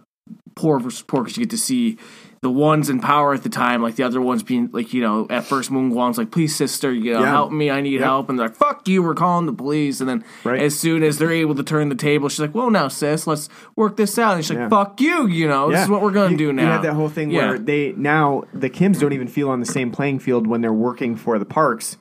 poor 0.56 0.78
versus 0.80 1.04
poor 1.04 1.24
because 1.24 1.38
you 1.38 1.46
get 1.46 1.52
to 1.52 1.58
see 1.58 1.98
the 2.42 2.50
ones 2.50 2.90
in 2.90 3.00
power 3.00 3.34
at 3.34 3.44
the 3.44 3.50
time, 3.50 3.82
like 3.82 3.96
the 3.96 4.04
other 4.04 4.22
ones 4.22 4.44
being 4.44 4.70
like, 4.72 4.94
you 4.94 5.02
know, 5.02 5.26
at 5.30 5.46
first 5.46 5.72
Moon 5.72 5.90
Gwang's 5.90 6.18
like, 6.18 6.32
"Please, 6.32 6.56
sister, 6.56 6.92
you 6.94 7.14
know, 7.14 7.22
Yeah. 7.22 7.30
help 7.32 7.52
me, 7.52 7.72
I 7.72 7.82
need 7.82 7.94
Yep. 7.94 8.04
help," 8.04 8.30
and 8.30 8.38
they're 8.38 8.48
like, 8.48 8.56
"Fuck 8.56 8.88
you, 8.88 9.02
we're 9.02 9.16
calling 9.16 9.46
the 9.46 9.54
police." 9.54 10.00
And 10.00 10.10
then 10.10 10.24
Right. 10.44 10.62
as 10.62 10.78
soon 10.80 11.02
as 11.04 11.18
they're 11.18 11.32
able 11.32 11.56
to 11.56 11.64
turn 11.64 11.90
the 11.90 11.96
table, 11.96 12.30
she's 12.30 12.40
like, 12.40 12.54
"Well, 12.54 12.70
now, 12.70 12.88
sis, 12.88 13.26
let's 13.26 13.50
work 13.76 13.98
this 13.98 14.20
out." 14.20 14.36
And 14.36 14.44
she's 14.44 14.52
like, 14.52 14.60
Yeah. 14.60 14.70
"Fuck 14.70 15.02
you, 15.02 15.28
you 15.28 15.48
know, 15.48 15.72
this 15.72 15.84
is 15.84 15.90
what 15.90 16.02
we're 16.02 16.12
gonna 16.12 16.38
do 16.38 16.54
now." 16.54 16.62
You 16.64 16.68
have 16.70 16.84
that 16.84 16.94
whole 16.94 17.10
thing 17.10 17.32
Yeah. 17.32 17.50
where 17.50 17.60
they 17.60 17.94
now 17.98 18.44
the 18.54 18.70
Kims 18.70 19.00
don't 19.00 19.14
even 19.14 19.28
feel 19.28 19.50
on 19.50 19.60
the 19.60 19.66
same 19.66 19.92
playing 19.92 20.20
field 20.20 20.46
when 20.48 20.62
they're 20.62 20.74
working 20.74 21.16
for 21.16 21.40
the 21.40 21.46
parks 21.46 21.98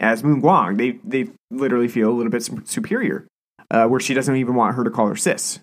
as 0.00 0.22
Moon 0.22 0.40
Gwang. 0.40 0.76
They 0.76 0.98
they 1.04 1.30
literally 1.50 1.88
feel 1.88 2.10
a 2.10 2.12
little 2.14 2.30
bit 2.30 2.48
superior, 2.64 3.26
uh, 3.70 3.86
where 3.86 4.00
she 4.00 4.12
doesn't 4.14 4.36
even 4.36 4.54
want 4.54 4.74
her 4.76 4.84
to 4.84 4.90
call 4.90 5.06
her 5.06 5.16
sis. 5.16 5.60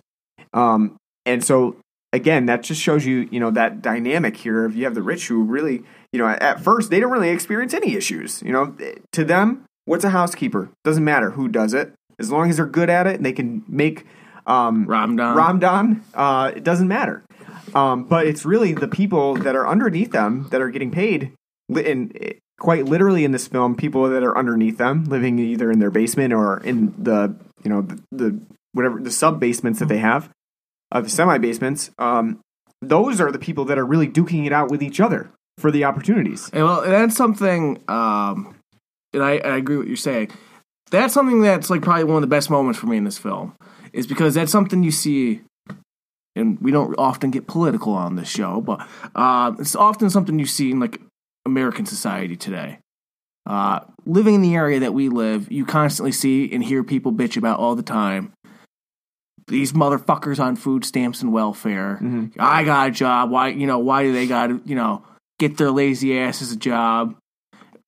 Um, 0.53 0.95
and 1.25 1.43
so 1.43 1.75
again, 2.13 2.45
that 2.45 2.63
just 2.63 2.79
shows 2.79 3.05
you 3.05 3.27
you 3.31 3.39
know 3.39 3.51
that 3.51 3.81
dynamic 3.81 4.37
here. 4.37 4.65
If 4.65 4.75
you 4.75 4.85
have 4.85 4.95
the 4.95 5.01
rich 5.01 5.27
who 5.27 5.43
really 5.43 5.83
you 6.13 6.19
know 6.19 6.27
at 6.27 6.61
first 6.61 6.89
they 6.89 6.99
don't 6.99 7.11
really 7.11 7.29
experience 7.29 7.73
any 7.73 7.95
issues. 7.95 8.41
You 8.41 8.53
know, 8.53 8.75
to 9.11 9.25
them, 9.25 9.65
what's 9.85 10.05
a 10.05 10.11
housekeeper? 10.11 10.69
Doesn't 10.83 11.03
matter 11.03 11.31
who 11.31 11.49
does 11.49 11.73
it 11.73 11.93
as 12.19 12.31
long 12.31 12.49
as 12.49 12.57
they're 12.57 12.65
good 12.65 12.89
at 12.89 13.07
it 13.07 13.15
and 13.15 13.25
they 13.25 13.33
can 13.33 13.63
make 13.67 14.05
um, 14.45 14.85
Ramdan. 14.87 15.35
Ramdan, 15.35 16.01
uh, 16.13 16.51
it 16.55 16.63
doesn't 16.63 16.87
matter. 16.87 17.23
Um, 17.73 18.03
but 18.03 18.27
it's 18.27 18.45
really 18.45 18.73
the 18.73 18.87
people 18.87 19.35
that 19.35 19.55
are 19.55 19.67
underneath 19.67 20.11
them 20.11 20.47
that 20.51 20.61
are 20.61 20.69
getting 20.69 20.91
paid, 20.91 21.31
and 21.69 22.15
eh, 22.21 22.33
quite 22.59 22.85
literally 22.85 23.23
in 23.25 23.31
this 23.31 23.47
film, 23.47 23.75
people 23.75 24.07
that 24.09 24.23
are 24.23 24.37
underneath 24.37 24.77
them, 24.77 25.05
living 25.05 25.39
either 25.39 25.71
in 25.71 25.79
their 25.79 25.89
basement 25.89 26.33
or 26.33 26.59
in 26.59 26.93
the 27.01 27.35
you 27.63 27.69
know 27.69 27.81
the, 27.81 28.01
the 28.11 28.39
whatever 28.73 28.99
the 28.99 29.11
sub 29.11 29.39
basements 29.39 29.79
that 29.79 29.87
they 29.87 29.97
have, 29.97 30.29
uh, 30.93 31.01
the 31.01 31.09
semi 31.09 31.37
basements. 31.39 31.91
Um, 31.97 32.39
those 32.81 33.19
are 33.19 33.31
the 33.31 33.39
people 33.39 33.65
that 33.65 33.77
are 33.77 33.85
really 33.85 34.07
duking 34.07 34.45
it 34.45 34.53
out 34.53 34.69
with 34.69 34.81
each 34.81 34.99
other 34.99 35.31
for 35.57 35.71
the 35.71 35.83
opportunities. 35.83 36.49
And 36.53 36.63
well, 36.63 36.81
that's 36.81 37.15
something, 37.15 37.81
um, 37.87 38.55
and 39.13 39.23
I, 39.23 39.37
I 39.39 39.57
agree 39.57 39.77
with 39.77 39.85
what 39.85 39.87
you're 39.87 39.97
saying. 39.97 40.31
That's 40.91 41.13
something 41.13 41.41
that's 41.41 41.69
like 41.69 41.81
probably 41.81 42.03
one 42.05 42.15
of 42.17 42.21
the 42.21 42.27
best 42.27 42.49
moments 42.49 42.79
for 42.79 42.87
me 42.87 42.97
in 42.97 43.03
this 43.03 43.17
film, 43.17 43.55
is 43.91 44.05
because 44.05 44.35
that's 44.35 44.51
something 44.51 44.83
you 44.83 44.91
see, 44.91 45.41
and 46.35 46.59
we 46.59 46.71
don't 46.71 46.95
often 46.97 47.31
get 47.31 47.47
political 47.47 47.93
on 47.93 48.15
this 48.15 48.29
show, 48.29 48.61
but 48.61 48.87
uh, 49.15 49.53
it's 49.59 49.75
often 49.75 50.09
something 50.09 50.37
you 50.37 50.45
see 50.45 50.71
in 50.71 50.79
like 50.79 51.01
American 51.45 51.85
society 51.85 52.35
today. 52.35 52.79
Uh, 53.45 53.79
living 54.05 54.35
in 54.35 54.41
the 54.41 54.55
area 54.55 54.79
that 54.79 54.93
we 54.93 55.09
live, 55.09 55.51
you 55.51 55.65
constantly 55.65 56.11
see 56.11 56.51
and 56.53 56.63
hear 56.63 56.83
people 56.83 57.11
bitch 57.11 57.37
about 57.37 57.59
all 57.59 57.75
the 57.75 57.83
time. 57.83 58.31
These 59.47 59.73
motherfuckers 59.73 60.39
on 60.39 60.55
food 60.55 60.85
stamps 60.85 61.21
and 61.21 61.33
welfare. 61.33 61.95
Mm-hmm. 62.01 62.39
I 62.39 62.63
got 62.63 62.87
a 62.87 62.91
job. 62.91 63.29
Why, 63.29 63.49
you 63.49 63.67
know, 63.67 63.79
why 63.79 64.03
do 64.03 64.13
they 64.13 64.25
got 64.27 64.47
to, 64.47 64.61
you 64.65 64.75
know, 64.75 65.03
get 65.39 65.57
their 65.57 65.71
lazy 65.71 66.17
asses 66.17 66.51
a 66.51 66.55
job? 66.57 67.15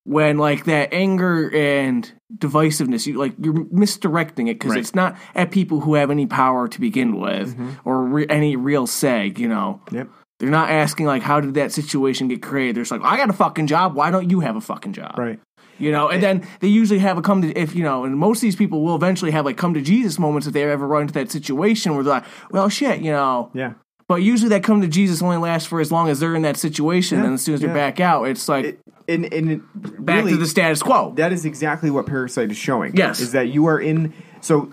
When 0.04 0.38
like 0.38 0.66
that 0.66 0.94
anger 0.94 1.50
and 1.56 2.12
divisiveness, 2.38 3.08
you 3.08 3.18
like 3.18 3.34
you're 3.42 3.66
misdirecting 3.72 4.48
it 4.48 4.56
because 4.56 4.72
Right. 4.72 4.80
it's 4.80 4.94
not 4.94 5.16
at 5.34 5.50
people 5.50 5.80
who 5.80 5.96
have 5.96 6.12
any 6.12 6.28
power 6.28 6.68
to 6.68 6.80
begin 6.80 7.20
with 7.20 7.54
mm-hmm. 7.54 7.70
or 7.86 8.04
re- 8.04 8.28
any 8.30 8.56
real 8.56 8.86
say. 8.86 9.34
You 9.36 9.48
know, 9.48 9.82
Yep. 9.92 10.10
they're 10.40 10.50
not 10.52 10.70
asking 10.70 11.08
like, 11.08 11.24
how 11.24 11.40
did 11.40 11.56
that 11.56 11.72
situation 11.72 12.28
get 12.28 12.44
created? 12.44 12.76
They're 12.76 12.84
just 12.84 12.92
like, 12.92 13.02
I 13.04 13.18
got 13.18 13.32
a 13.32 13.34
fucking 13.34 13.66
job. 13.66 13.96
Why 13.96 14.12
don't 14.12 14.30
you 14.30 14.42
have 14.42 14.56
a 14.56 14.62
fucking 14.62 14.94
job? 14.94 15.18
Right. 15.18 15.40
You 15.78 15.92
know, 15.92 16.08
and 16.10 16.24
then 16.24 16.48
they 16.62 16.68
usually 16.70 17.00
have 17.00 17.18
a 17.18 17.22
come 17.22 17.42
to 17.42 17.52
if 17.52 17.76
you 17.76 17.84
know, 17.84 18.06
and 18.06 18.18
most 18.18 18.38
of 18.38 18.42
these 18.42 18.56
people 18.56 18.82
will 18.84 18.96
eventually 18.96 19.32
have 19.32 19.46
like 19.46 19.58
come 19.58 19.74
to 19.74 19.82
Jesus 19.82 20.18
moments 20.18 20.48
if 20.48 20.54
they 20.54 20.64
ever 20.64 20.88
run 20.88 21.04
into 21.04 21.14
that 21.16 21.32
situation 21.32 21.94
where 21.96 22.04
they're 22.04 22.14
like, 22.14 22.26
well, 22.52 22.70
shit, 22.70 23.02
you 23.02 23.12
know. 23.12 23.52
Yeah. 23.54 23.74
But 24.08 24.18
usually 24.18 24.50
that 24.50 24.64
come 24.64 24.82
to 24.82 24.88
Jesus 24.88 25.22
only 25.22 25.38
lasts 25.38 25.68
for 25.68 25.82
as 25.82 25.92
long 25.92 26.10
as 26.10 26.20
they're 26.20 26.36
in 26.36 26.44
that 26.44 26.58
situation, 26.58 27.18
Yeah, 27.20 27.26
and 27.26 27.34
as 27.34 27.42
soon 27.42 27.56
as 27.56 27.62
they're 27.62 27.74
back 27.74 28.00
out, 28.00 28.26
it's 28.26 28.48
like 28.48 28.66
It, 28.66 28.80
and 29.08 29.34
and 29.34 29.52
it 29.52 29.62
back 30.06 30.18
really, 30.18 30.32
to 30.34 30.38
the 30.38 30.46
status 30.48 30.82
quo. 30.84 31.12
that 31.16 31.34
is 31.34 31.44
exactly 31.44 31.90
what 31.90 32.06
Parasite 32.06 32.52
is 32.52 32.58
showing. 32.58 32.96
Yes. 32.96 33.20
is 33.20 33.32
that 33.32 33.48
you 33.50 33.66
are 33.66 33.80
in. 33.80 34.14
So 34.42 34.72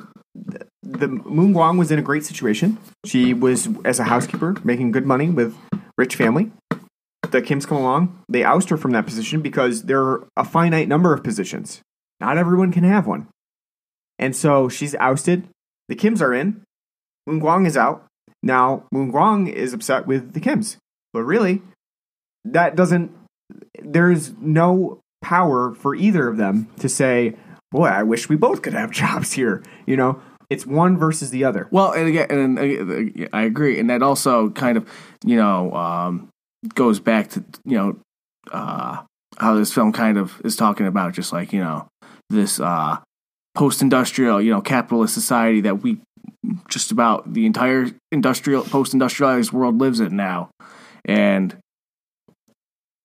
th- 0.50 0.62
the 0.82 1.08
Moon 1.08 1.52
Gwang 1.52 1.78
was 1.78 1.90
in 1.90 1.98
a 1.98 2.02
great 2.02 2.24
situation. 2.24 2.76
She 3.06 3.32
was 3.34 3.68
as 3.84 3.98
a 3.98 4.04
housekeeper 4.04 4.56
making 4.64 4.92
good 4.92 5.06
money 5.06 5.30
with 5.30 5.56
rich 5.96 6.14
family. 6.16 6.50
The 7.32 7.42
Kims 7.42 7.66
come 7.66 7.78
along. 7.78 8.22
They 8.28 8.44
oust 8.44 8.68
her 8.68 8.76
from 8.76 8.92
that 8.92 9.06
position 9.06 9.40
because 9.40 9.84
there 9.84 10.02
are 10.02 10.28
a 10.36 10.44
finite 10.44 10.88
number 10.88 11.12
of 11.12 11.24
positions. 11.24 11.80
Not 12.20 12.38
everyone 12.38 12.72
can 12.72 12.84
have 12.84 13.06
one, 13.06 13.26
and 14.18 14.36
so 14.36 14.68
she's 14.68 14.94
ousted. 14.96 15.48
The 15.88 15.96
Kims 15.96 16.20
are 16.20 16.32
in. 16.32 16.62
Moon 17.26 17.40
Gwang 17.40 17.66
is 17.66 17.76
out. 17.76 18.06
Now 18.42 18.84
Moon 18.92 19.10
Gwang 19.10 19.48
is 19.48 19.72
upset 19.72 20.06
with 20.06 20.34
the 20.34 20.40
Kims, 20.40 20.76
but 21.12 21.22
really, 21.22 21.62
that 22.44 22.76
doesn't 22.76 23.12
there's 23.82 24.32
no 24.38 25.00
power 25.22 25.74
for 25.74 25.94
either 25.94 26.28
of 26.28 26.36
them 26.36 26.68
to 26.78 26.88
say, 26.88 27.34
"Boy, 27.70 27.86
I 27.86 28.02
wish 28.02 28.28
we 28.28 28.36
both 28.36 28.62
could 28.62 28.74
have 28.74 28.90
jobs 29.02 29.32
here." 29.32 29.62
You 29.86 29.96
know, 29.96 30.20
it's 30.50 30.66
one 30.66 30.98
versus 30.98 31.30
the 31.30 31.44
other. 31.44 31.66
Well, 31.70 31.92
and 31.92 32.08
again, 32.08 32.26
and 32.30 32.58
uh, 32.58 33.28
I 33.32 33.42
agree, 33.42 33.78
and 33.78 33.88
that 33.90 34.02
also 34.02 34.50
kind 34.50 34.76
of, 34.76 34.88
you 35.24 35.36
know, 35.36 35.72
um, 35.72 36.28
goes 36.74 37.00
back 37.00 37.30
to 37.30 37.44
you 37.64 37.76
know 37.76 37.98
uh, 38.52 39.02
how 39.38 39.54
this 39.54 39.72
film 39.72 39.92
kind 39.92 40.18
of 40.18 40.40
is 40.44 40.56
talking 40.56 40.86
about 40.86 41.14
just 41.14 41.32
like 41.32 41.52
you 41.52 41.60
know 41.60 41.88
this 42.30 42.60
uh, 42.60 42.96
post-industrial, 43.54 44.40
you 44.40 44.50
know, 44.50 44.60
capitalist 44.60 45.14
society 45.14 45.60
that 45.62 45.82
we 45.82 45.98
just 46.68 46.90
about 46.90 47.32
the 47.32 47.46
entire 47.46 47.88
industrial 48.10 48.64
post-industrialized 48.64 49.52
world 49.52 49.78
lives 49.78 50.00
in 50.00 50.16
now, 50.16 50.50
and 51.04 51.56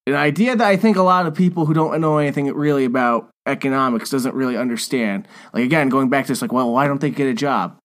an 0.06 0.16
idea 0.16 0.56
that 0.56 0.68
I 0.68 0.78
think 0.78 0.96
a 0.96 1.04
lot 1.04 1.28
of 1.28 1.36
people 1.36 1.66
who 1.66 1.74
don't 1.74 2.00
know 2.00 2.18
anything 2.18 2.52
really 2.54 2.86
about 2.86 3.30
economics 3.46 4.10
doesn't 4.10 4.34
really 4.34 4.58
understand. 4.58 5.28
Like 5.54 5.66
again, 5.66 5.90
going 5.90 6.10
back 6.10 6.26
to 6.26 6.32
this, 6.32 6.42
like, 6.42 6.54
well, 6.54 6.72
why 6.72 6.88
don't 6.88 7.02
they 7.02 7.10
get 7.10 7.28
a 7.28 7.34
job? 7.34 7.78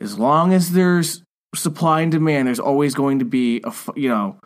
As 0.00 0.18
long 0.18 0.52
as 0.52 0.72
there's 0.72 1.22
supply 1.54 2.00
and 2.00 2.10
demand, 2.10 2.48
there's 2.48 2.60
always 2.60 2.94
going 2.94 3.18
to 3.18 3.24
be 3.24 3.60
a 3.64 3.72
you 3.94 4.08
know 4.08 4.38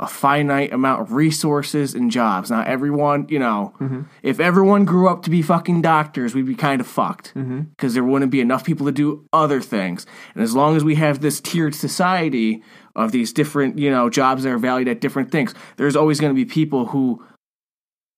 a 0.00 0.06
finite 0.06 0.72
amount 0.72 1.02
of 1.02 1.12
resources 1.12 1.94
and 1.94 2.10
jobs. 2.10 2.50
Not 2.50 2.66
everyone, 2.66 3.26
you 3.28 3.38
know, 3.38 3.74
if 4.22 4.40
everyone 4.40 4.86
grew 4.86 5.08
up 5.08 5.22
to 5.24 5.30
be 5.30 5.42
fucking 5.42 5.82
doctors, 5.82 6.34
we'd 6.34 6.46
be 6.46 6.54
kind 6.54 6.80
of 6.80 6.86
fucked 6.86 7.34
because 7.76 7.92
there 7.92 8.02
wouldn't 8.02 8.30
be 8.30 8.40
enough 8.40 8.64
people 8.64 8.86
to 8.86 8.92
do 8.92 9.26
other 9.32 9.60
things. 9.60 10.06
And 10.34 10.42
as 10.42 10.54
long 10.54 10.74
as 10.74 10.82
we 10.82 10.94
have 10.94 11.20
this 11.20 11.38
tiered 11.38 11.74
society 11.74 12.62
of 12.96 13.12
these 13.12 13.32
different, 13.34 13.78
you 13.78 13.90
know, 13.90 14.08
jobs 14.08 14.42
that 14.42 14.50
are 14.50 14.58
valued 14.58 14.88
at 14.88 15.02
different 15.02 15.30
things, 15.30 15.54
there's 15.76 15.96
always 15.96 16.18
going 16.18 16.34
to 16.34 16.34
be 16.34 16.46
people 16.46 16.86
who 16.86 17.22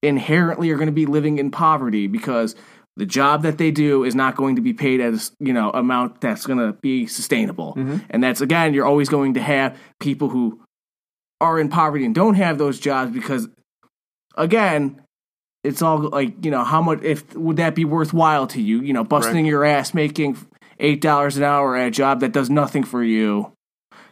inherently 0.03 0.71
are 0.71 0.77
going 0.77 0.87
to 0.87 0.93
be 0.93 1.07
living 1.07 1.39
in 1.39 1.51
poverty 1.51 2.07
because 2.07 2.55
the 2.97 3.07
job 3.07 3.43
that 3.43 3.59
they 3.59 3.73
do 3.73 4.05
is 4.05 4.15
not 4.15 4.37
going 4.37 4.57
to 4.57 4.63
be 4.63 4.73
paid 4.73 5.01
at 5.01 5.13
a 5.13 5.17
s- 5.17 5.33
you 5.39 5.53
know 5.53 5.71
amount 5.71 6.21
that's 6.21 6.45
going 6.47 6.59
to 6.59 6.73
be 6.75 7.07
sustainable 7.07 7.75
mm-hmm. 7.75 7.99
and 8.11 8.23
that's 8.23 8.41
again 8.41 8.75
you're 8.75 8.85
always 8.85 9.09
going 9.09 9.35
to 9.35 9.41
have 9.41 9.79
people 10.01 10.29
who 10.29 10.61
are 11.43 11.59
in 11.59 11.69
poverty 11.69 12.05
and 12.07 12.15
don't 12.15 12.35
have 12.37 12.57
those 12.57 12.79
jobs 12.79 13.11
because 13.13 13.49
again 14.37 15.01
it's 15.65 15.83
all 15.83 15.99
like 16.09 16.45
you 16.45 16.51
know 16.51 16.65
how 16.65 16.81
much 16.81 17.03
if 17.03 17.35
would 17.35 17.57
that 17.57 17.75
be 17.75 17.85
worthwhile 17.85 18.47
to 18.47 18.61
you 18.63 18.81
you 18.81 18.93
know 18.93 19.05
busting 19.05 19.45
Right. 19.45 19.51
your 19.51 19.65
ass 19.65 19.93
making 19.93 20.37
eight 20.79 21.01
dollars 21.01 21.37
an 21.37 21.43
hour 21.43 21.77
at 21.77 21.89
a 21.89 21.91
job 21.91 22.21
that 22.21 22.33
does 22.33 22.49
nothing 22.49 22.85
for 22.85 23.03
you 23.03 23.53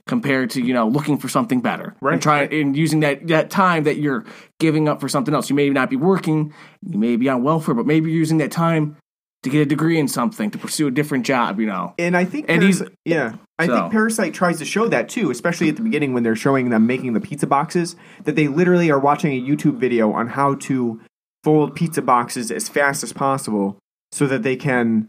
compared 0.06 0.50
to 0.50 0.60
you 0.62 0.74
know 0.74 0.88
looking 0.88 1.18
for 1.18 1.28
something 1.28 1.60
better 1.60 1.94
Right. 2.00 2.14
and 2.14 2.22
trying 2.22 2.52
and 2.52 2.76
using 2.76 3.00
that 3.00 3.26
that 3.28 3.48
time 3.50 3.84
that 3.84 3.96
you're 3.98 4.24
giving 4.58 4.88
up 4.88 5.00
for 5.00 5.08
something 5.08 5.32
else 5.34 5.48
you 5.48 5.56
may 5.56 5.70
not 5.70 5.88
be 5.88 5.96
working 5.96 6.52
you 6.86 6.98
may 6.98 7.16
be 7.16 7.28
on 7.28 7.42
welfare 7.42 7.74
but 7.74 7.86
maybe 7.86 8.10
you're 8.10 8.18
using 8.18 8.38
that 8.38 8.50
time 8.50 8.96
to 9.42 9.50
get 9.50 9.60
a 9.62 9.66
degree 9.66 9.98
in 9.98 10.06
something 10.08 10.50
to 10.50 10.58
pursue 10.58 10.86
a 10.86 10.90
different 10.90 11.24
job 11.26 11.58
you 11.60 11.66
know 11.66 11.94
And 11.98 12.16
I 12.16 12.24
think, 12.24 12.46
And 12.48 12.62
he's- 12.62 12.82
yeah, 13.04 13.34
I 13.58 13.66
So. 13.66 13.74
think 13.76 13.92
Parasite 13.92 14.34
tries 14.34 14.58
to 14.58 14.64
show 14.64 14.88
that 14.88 15.08
too, 15.08 15.30
especially 15.30 15.68
at 15.68 15.76
the 15.76 15.82
beginning 15.82 16.12
when 16.14 16.22
they're 16.22 16.36
showing 16.36 16.70
them 16.70 16.86
making 16.86 17.12
the 17.12 17.20
pizza 17.20 17.46
boxes. 17.46 17.96
That 18.24 18.34
they 18.36 18.48
literally 18.48 18.90
are 18.90 18.98
watching 18.98 19.32
a 19.32 19.40
YouTube 19.40 19.76
video 19.78 20.12
on 20.12 20.28
how 20.28 20.54
to 20.68 21.00
fold 21.44 21.74
pizza 21.74 22.02
boxes 22.02 22.50
as 22.50 22.68
fast 22.68 23.02
as 23.02 23.12
possible, 23.12 23.78
so 24.12 24.26
that 24.26 24.42
they 24.42 24.56
can 24.56 25.08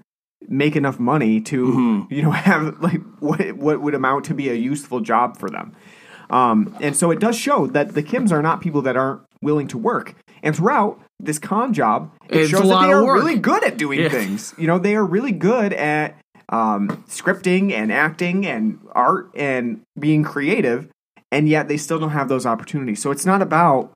make 0.50 0.76
enough 0.76 1.00
money 1.00 1.40
to 1.42 1.66
Mm-hmm. 1.68 2.14
you 2.14 2.22
know 2.24 2.32
have 2.50 2.82
like 2.82 3.02
what 3.20 3.54
what 3.58 3.82
would 3.82 3.96
amount 3.96 4.26
to 4.26 4.34
be 4.34 4.50
a 4.50 4.54
useful 4.56 5.00
job 5.02 5.38
for 5.38 5.50
them. 5.50 5.74
Um, 6.30 6.76
and 6.82 6.96
so 6.96 7.12
it 7.12 7.20
does 7.20 7.38
show 7.38 7.68
that 7.68 7.94
the 7.94 8.04
Kims 8.04 8.32
are 8.32 8.42
not 8.42 8.62
people 8.62 8.82
that 8.84 8.96
aren't 8.96 9.22
willing 9.42 9.68
to 9.68 9.78
work. 9.78 10.16
And 10.44 10.56
throughout 10.56 11.00
this 11.24 11.40
con 11.40 11.74
job, 11.74 12.12
it 12.30 12.38
It's 12.42 12.50
shows 12.50 12.68
that 12.70 12.82
they 12.88 12.92
are 12.94 13.06
work. 13.06 13.18
really 13.24 13.38
good 13.38 13.64
at 13.64 13.78
doing 13.78 14.00
Yeah. 14.00 14.10
things. 14.10 14.54
You 14.58 14.68
know, 14.68 14.78
they 14.80 14.96
are 14.96 15.06
really 15.06 15.32
good 15.32 15.74
at 15.74 16.18
um, 16.50 16.90
scripting 17.08 17.72
and 17.72 17.92
acting 17.92 18.46
and 18.46 18.80
art 18.94 19.30
and 19.36 19.82
being 20.00 20.24
creative, 20.24 20.90
and 21.32 21.48
yet 21.48 21.68
they 21.70 21.78
still 21.78 21.98
don't 22.00 22.10
have 22.10 22.28
those 22.28 22.46
opportunities. 22.46 23.02
So 23.02 23.12
it's 23.12 23.26
not 23.26 23.42
about 23.42 23.92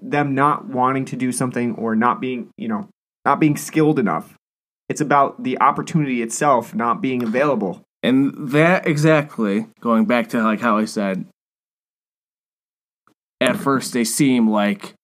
them 0.00 0.34
not 0.34 0.66
wanting 0.66 1.04
to 1.06 1.16
do 1.16 1.32
something 1.32 1.74
or 1.74 1.96
not 1.96 2.20
being, 2.20 2.48
you 2.56 2.68
know, 2.68 2.88
not 3.24 3.40
being 3.40 3.56
skilled 3.56 3.98
enough. 3.98 4.34
It's 4.88 5.00
about 5.00 5.42
the 5.42 5.58
opportunity 5.60 6.22
itself 6.22 6.74
not 6.74 7.00
being 7.00 7.22
available. 7.24 7.82
And 8.04 8.32
that 8.50 8.86
exactly, 8.86 9.66
going 9.80 10.04
back 10.04 10.28
to 10.28 10.42
like 10.44 10.60
how 10.60 10.76
I 10.76 10.84
said, 10.84 11.24
at 13.40 13.56
first 13.56 13.92
they 13.92 14.04
seem 14.04 14.48
like 14.48 14.94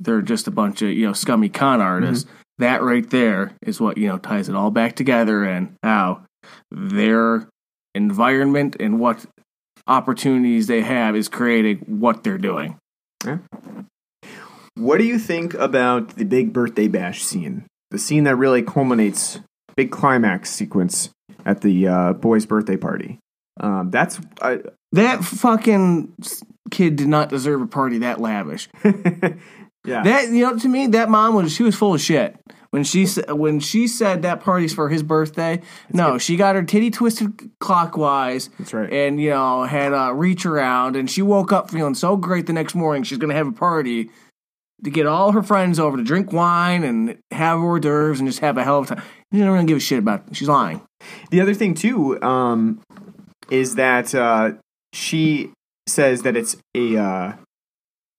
they're 0.00 0.22
just 0.22 0.46
a 0.46 0.50
bunch 0.50 0.82
of 0.82 0.90
you 0.90 1.06
know 1.06 1.12
scummy 1.12 1.48
con 1.48 1.80
artists. 1.80 2.28
That 2.58 2.82
right 2.82 3.08
there 3.08 3.52
is 3.62 3.80
what 3.80 3.98
you 3.98 4.08
know 4.08 4.18
ties 4.18 4.48
it 4.48 4.54
all 4.54 4.70
back 4.70 4.96
together 4.96 5.44
and 5.44 5.76
how 5.82 6.24
their 6.70 7.48
environment 7.94 8.76
and 8.80 8.98
what 8.98 9.24
opportunities 9.86 10.66
they 10.66 10.82
have 10.82 11.16
is 11.16 11.28
creating 11.28 11.78
what 11.86 12.22
they're 12.22 12.38
doing. 12.38 12.76
What 14.74 14.98
do 14.98 15.04
you 15.04 15.18
think 15.18 15.54
about 15.54 16.16
the 16.16 16.24
big 16.24 16.52
birthday 16.52 16.88
bash 16.88 17.22
scene? 17.24 17.66
The 17.90 17.98
scene 17.98 18.24
that 18.24 18.36
really 18.36 18.62
culminates, 18.62 19.40
big 19.76 19.90
climax 19.90 20.50
sequence 20.50 21.10
at 21.44 21.62
the 21.62 21.88
uh, 21.88 22.12
boys' 22.12 22.46
birthday 22.46 22.76
party. 22.76 23.18
Um, 23.60 23.90
that's 23.90 24.20
uh, 24.40 24.58
That 24.92 25.24
fucking 25.24 26.12
kid 26.70 26.96
did 26.96 27.08
not 27.08 27.28
deserve 27.28 27.60
a 27.60 27.66
party 27.66 27.98
that 27.98 28.20
lavish. 28.20 28.68
yeah. 29.88 30.02
That 30.02 30.28
you 30.28 30.42
know, 30.44 30.58
to 30.58 30.68
me, 30.68 30.86
that 30.88 31.08
mom 31.08 31.34
was 31.34 31.52
she 31.52 31.62
was 31.62 31.74
full 31.74 31.94
of 31.94 32.00
shit 32.00 32.36
when 32.70 32.84
she 32.84 33.06
when 33.28 33.60
she 33.60 33.88
said 33.88 34.22
that 34.22 34.40
party's 34.40 34.72
for 34.72 34.88
his 34.88 35.02
birthday. 35.02 35.60
no, 35.92 36.18
she 36.18 36.36
got 36.36 36.54
her 36.54 36.62
titty 36.62 36.90
twisted 36.90 37.50
clockwise. 37.60 38.50
That's 38.58 38.74
right. 38.74 38.92
And 38.92 39.20
you 39.20 39.30
know, 39.30 39.64
had 39.64 39.92
a 39.92 40.12
reach 40.14 40.46
around, 40.46 40.96
and 40.96 41.10
she 41.10 41.22
woke 41.22 41.52
up 41.52 41.70
feeling 41.70 41.94
so 41.94 42.16
great 42.16 42.46
the 42.46 42.52
next 42.52 42.74
morning. 42.74 43.02
She's 43.02 43.18
gonna 43.18 43.34
have 43.34 43.48
a 43.48 43.52
party 43.52 44.10
to 44.84 44.90
get 44.90 45.06
all 45.06 45.32
her 45.32 45.42
friends 45.42 45.78
over 45.78 45.96
to 45.96 46.04
drink 46.04 46.32
wine 46.32 46.84
and 46.84 47.18
have 47.32 47.58
hors 47.58 47.80
d'oeuvres 47.80 48.20
and 48.20 48.28
just 48.28 48.40
have 48.40 48.56
a 48.58 48.64
hell 48.64 48.78
of 48.78 48.90
a 48.90 48.94
time. 48.94 49.04
You 49.32 49.44
don't 49.44 49.52
really 49.52 49.66
give 49.66 49.78
a 49.78 49.80
shit 49.80 49.98
about. 49.98 50.28
It. 50.28 50.36
She's 50.36 50.48
lying. 50.48 50.82
The 51.30 51.40
other 51.40 51.54
thing 51.54 51.74
too 51.74 52.20
um, 52.22 52.80
is 53.50 53.74
that 53.74 54.14
uh, 54.14 54.52
she 54.92 55.52
says 55.86 56.22
that 56.22 56.36
it's 56.36 56.56
a 56.76 56.96
uh, 56.96 57.32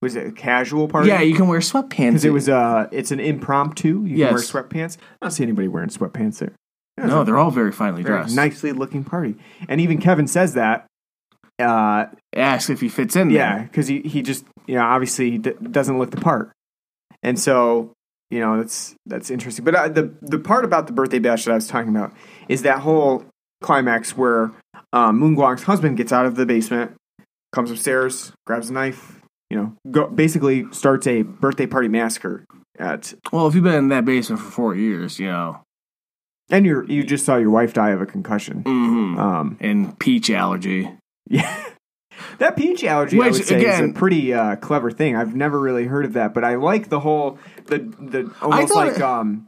was 0.01 0.15
it 0.15 0.27
a 0.27 0.31
casual 0.31 0.87
party? 0.87 1.09
Yeah, 1.09 1.21
you 1.21 1.35
can 1.35 1.47
wear 1.47 1.59
sweatpants. 1.59 1.89
because 2.11 2.25
it 2.25 2.29
was 2.31 2.47
uh, 2.49 2.87
it's 2.91 3.11
an 3.11 3.19
impromptu. 3.19 4.03
You 4.05 4.17
can 4.25 4.33
wear 4.33 4.43
sweatpants. 4.43 4.97
I 5.21 5.25
don't 5.25 5.31
see 5.31 5.43
anybody 5.43 5.67
wearing 5.67 5.89
sweatpants 5.89 6.39
there. 6.39 6.53
Yeah, 6.97 7.05
no, 7.07 7.23
they're 7.23 7.37
all 7.37 7.51
very 7.51 7.71
finely 7.71 8.03
very 8.03 8.19
dressed. 8.19 8.35
nicely 8.35 8.71
looking 8.71 9.03
party, 9.03 9.35
and 9.67 9.79
even 9.81 9.99
Kevin 9.99 10.27
says 10.27 10.53
that. 10.55 10.85
Uh, 11.57 12.05
Ask 12.35 12.69
if 12.69 12.79
he 12.79 12.87
fits 12.87 13.15
in. 13.17 13.29
yeah, 13.29 13.55
there. 13.57 13.63
because 13.63 13.87
he 13.87 13.99
he 14.01 14.21
just 14.21 14.45
you 14.67 14.75
know 14.75 14.83
obviously 14.83 15.31
he 15.31 15.37
d- 15.39 15.53
doesn't 15.71 15.97
look 15.99 16.11
the 16.11 16.17
part, 16.21 16.51
and 17.21 17.37
so 17.37 17.91
you 18.29 18.39
know 18.39 18.57
that's 18.57 18.95
that's 19.05 19.29
interesting. 19.29 19.65
But 19.65 19.75
uh, 19.75 19.89
the 19.89 20.13
the 20.21 20.39
part 20.39 20.63
about 20.63 20.87
the 20.87 20.93
birthday 20.93 21.19
bash 21.19 21.43
that 21.45 21.51
I 21.51 21.55
was 21.55 21.67
talking 21.67 21.89
about 21.93 22.13
is 22.47 22.61
that 22.61 22.79
whole 22.79 23.25
climax 23.61 24.15
where 24.15 24.51
um, 24.93 25.19
Moon 25.19 25.35
Gwang's 25.35 25.63
husband 25.63 25.97
gets 25.97 26.13
out 26.13 26.25
of 26.25 26.35
the 26.35 26.45
basement, 26.45 26.91
comes 27.51 27.71
upstairs, 27.71 28.31
grabs 28.45 28.69
a 28.69 28.73
knife, 28.73 29.18
you 29.49 29.57
know, 29.57 29.73
go, 29.91 30.07
basically 30.07 30.65
starts 30.71 31.07
a 31.07 31.21
birthday 31.23 31.65
party 31.67 31.87
massacre 31.87 32.45
at. 32.77 33.13
Well, 33.31 33.47
if 33.47 33.55
you've 33.55 33.63
been 33.63 33.75
in 33.75 33.87
that 33.89 34.05
basement 34.05 34.41
for 34.41 34.49
four 34.51 34.75
years, 34.75 35.19
you 35.19 35.27
know, 35.27 35.61
And 36.51 36.65
you 36.65 36.83
you 36.87 37.03
just 37.03 37.25
saw 37.25 37.37
your 37.37 37.49
wife 37.51 37.73
die 37.73 37.89
of 37.91 38.01
a 38.01 38.05
concussion. 38.05 38.61
hmm 38.63 39.17
Um, 39.19 39.57
and 39.59 39.97
peach 39.99 40.29
allergy. 40.29 40.89
Yeah. 41.27 41.63
That 42.39 42.57
peach 42.57 42.83
allergy, 42.83 43.17
I 43.21 43.27
would 43.29 43.45
say, 43.45 43.65
is 43.65 43.79
a 43.79 43.93
pretty 43.93 44.33
uh, 44.33 44.57
clever 44.57 44.91
thing. 44.91 45.15
I've 45.15 45.35
never 45.35 45.57
really 45.57 45.85
heard 45.85 46.03
of 46.03 46.13
that, 46.13 46.33
but 46.33 46.43
I 46.43 46.55
like 46.55 46.89
the 46.89 46.99
whole 46.99 47.39
the 47.67 47.77
the 47.79 48.31
almost 48.41 48.75
like 48.75 48.97
it- 48.97 49.01
um 49.01 49.47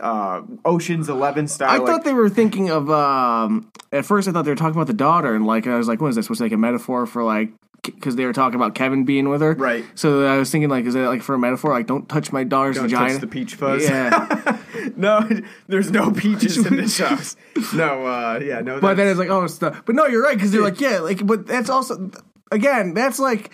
uh 0.00 0.42
Ocean's 0.64 1.08
Eleven 1.08 1.48
style. 1.48 1.70
I 1.70 1.78
like, 1.78 1.86
thought 1.86 2.04
they 2.04 2.12
were 2.14 2.28
thinking 2.28 2.70
of. 2.70 2.88
um 2.88 3.68
At 3.90 4.04
first, 4.06 4.28
I 4.28 4.32
thought 4.32 4.44
they 4.44 4.52
were 4.52 4.56
talking 4.56 4.76
about 4.76 4.86
the 4.86 4.92
daughter, 4.92 5.34
and 5.34 5.44
like 5.44 5.66
I 5.66 5.76
was 5.76 5.88
like, 5.88 6.00
"What 6.00 6.08
is 6.08 6.14
this? 6.16 6.30
Was 6.30 6.40
like 6.40 6.52
a 6.52 6.56
metaphor 6.56 7.06
for 7.06 7.24
like?" 7.24 7.52
Because 7.84 8.16
they 8.16 8.24
were 8.24 8.32
talking 8.32 8.56
about 8.56 8.74
Kevin 8.74 9.04
being 9.04 9.28
with 9.28 9.40
her, 9.40 9.54
Right. 9.54 9.84
So 9.94 10.24
I 10.26 10.38
was 10.38 10.50
thinking, 10.50 10.70
like, 10.70 10.84
is 10.84 10.94
that 10.94 11.08
like 11.08 11.22
for 11.22 11.34
a 11.34 11.38
metaphor? 11.38 11.72
Like, 11.72 11.86
don't 11.86 12.08
touch 12.08 12.32
my 12.32 12.44
daughter's 12.44 12.76
don't 12.76 12.86
vagina. 12.86 13.12
touch 13.12 13.20
the 13.20 13.26
peach 13.26 13.54
fuzz. 13.54 13.82
Yeah. 13.84 14.58
no, 14.96 15.28
there's 15.68 15.90
no 15.90 16.10
peaches 16.10 16.56
in 16.64 16.76
this 16.76 16.98
house. 16.98 17.36
No, 17.74 18.06
uh, 18.06 18.40
yeah, 18.42 18.60
no. 18.60 18.80
But 18.80 18.96
then 18.96 19.08
it's 19.08 19.18
like, 19.18 19.28
oh, 19.30 19.44
it's 19.44 19.58
the. 19.58 19.70
But 19.84 19.94
no, 19.94 20.06
you're 20.06 20.22
right 20.22 20.36
because 20.36 20.52
they're 20.52 20.62
like, 20.62 20.80
yeah, 20.80 20.98
like, 20.98 21.24
but 21.26 21.46
that's 21.46 21.70
also, 21.70 22.10
again, 22.50 22.94
that's 22.94 23.18
like. 23.18 23.52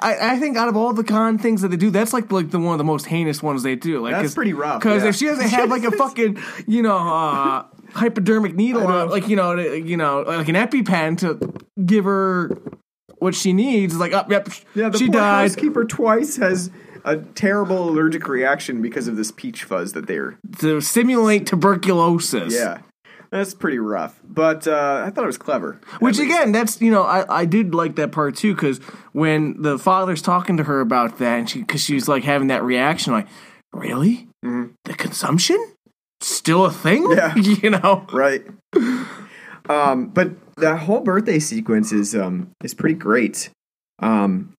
I, 0.00 0.32
I 0.32 0.38
think 0.40 0.56
out 0.56 0.66
of 0.68 0.76
all 0.76 0.92
the 0.92 1.04
con 1.04 1.38
things 1.38 1.62
that 1.62 1.68
they 1.68 1.76
do, 1.76 1.90
that's 1.92 2.12
like 2.12 2.32
like 2.32 2.50
the 2.50 2.58
one 2.58 2.72
of 2.72 2.78
the 2.78 2.84
most 2.84 3.06
heinous 3.06 3.40
ones 3.40 3.62
they 3.62 3.76
do. 3.76 4.00
Like 4.02 4.14
That's 4.14 4.34
pretty 4.34 4.52
rough, 4.52 4.80
Because 4.80 5.04
yeah. 5.04 5.10
if 5.10 5.14
she 5.14 5.26
doesn't 5.26 5.48
have 5.48 5.70
like 5.70 5.84
a 5.84 5.90
fucking 5.96 6.38
you 6.66 6.82
know 6.82 6.96
uh, 6.96 7.64
hypodermic 7.94 8.56
needle, 8.56 8.84
on, 8.84 9.10
like 9.10 9.28
you 9.28 9.36
know 9.36 9.54
to- 9.54 9.80
you 9.80 9.96
know 9.96 10.22
like 10.22 10.48
an 10.48 10.56
EpiPen 10.56 11.18
to 11.18 11.84
give 11.84 12.04
her 12.04 12.50
what 13.18 13.34
she 13.34 13.52
needs, 13.52 13.94
is 13.94 14.00
like 14.00 14.12
up, 14.12 14.30
yep, 14.30 14.48
yeah, 14.74 14.88
the 14.88 14.98
she 14.98 15.06
poor 15.06 15.20
died. 15.20 15.42
housekeeper 15.42 15.84
twice 15.84 16.36
has 16.36 16.70
a 17.04 17.18
terrible 17.18 17.88
allergic 17.88 18.28
reaction 18.28 18.82
because 18.82 19.08
of 19.08 19.16
this 19.16 19.30
peach 19.30 19.64
fuzz 19.64 19.92
that 19.92 20.06
they're. 20.06 20.38
to 20.58 20.80
stimulate 20.80 21.46
tuberculosis. 21.46 22.54
Yeah, 22.54 22.80
that's 23.30 23.54
pretty 23.54 23.78
rough. 23.78 24.20
But 24.24 24.66
uh, 24.66 25.04
I 25.06 25.10
thought 25.10 25.24
it 25.24 25.28
was 25.28 25.38
clever. 25.38 25.80
Which 26.00 26.18
again, 26.18 26.52
that's 26.52 26.80
you 26.80 26.90
know, 26.90 27.02
I, 27.02 27.40
I 27.40 27.44
did 27.44 27.74
like 27.74 27.96
that 27.96 28.12
part 28.12 28.36
too 28.36 28.54
because 28.54 28.78
when 29.12 29.62
the 29.62 29.78
father's 29.78 30.22
talking 30.22 30.56
to 30.58 30.64
her 30.64 30.80
about 30.80 31.18
that, 31.18 31.38
and 31.38 31.50
she 31.50 31.60
because 31.60 31.82
she's 31.82 32.08
like 32.08 32.24
having 32.24 32.48
that 32.48 32.62
reaction, 32.62 33.12
like, 33.12 33.28
really, 33.72 34.28
the 34.42 34.94
consumption 34.96 35.58
still 36.20 36.64
a 36.64 36.72
thing? 36.72 37.04
Mm-hmm. 37.04 37.38
Yeah. 37.40 37.56
you 37.62 37.70
know. 37.70 38.06
right? 38.12 38.44
Um, 39.68 40.08
but 40.08 40.30
that 40.56 40.80
whole 40.80 41.00
birthday 41.00 41.38
sequence 41.38 41.92
is 41.92 42.14
um 42.14 42.50
is 42.62 42.74
pretty 42.74 42.94
great, 42.94 43.50
um, 44.00 44.54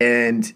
and 0.00 0.52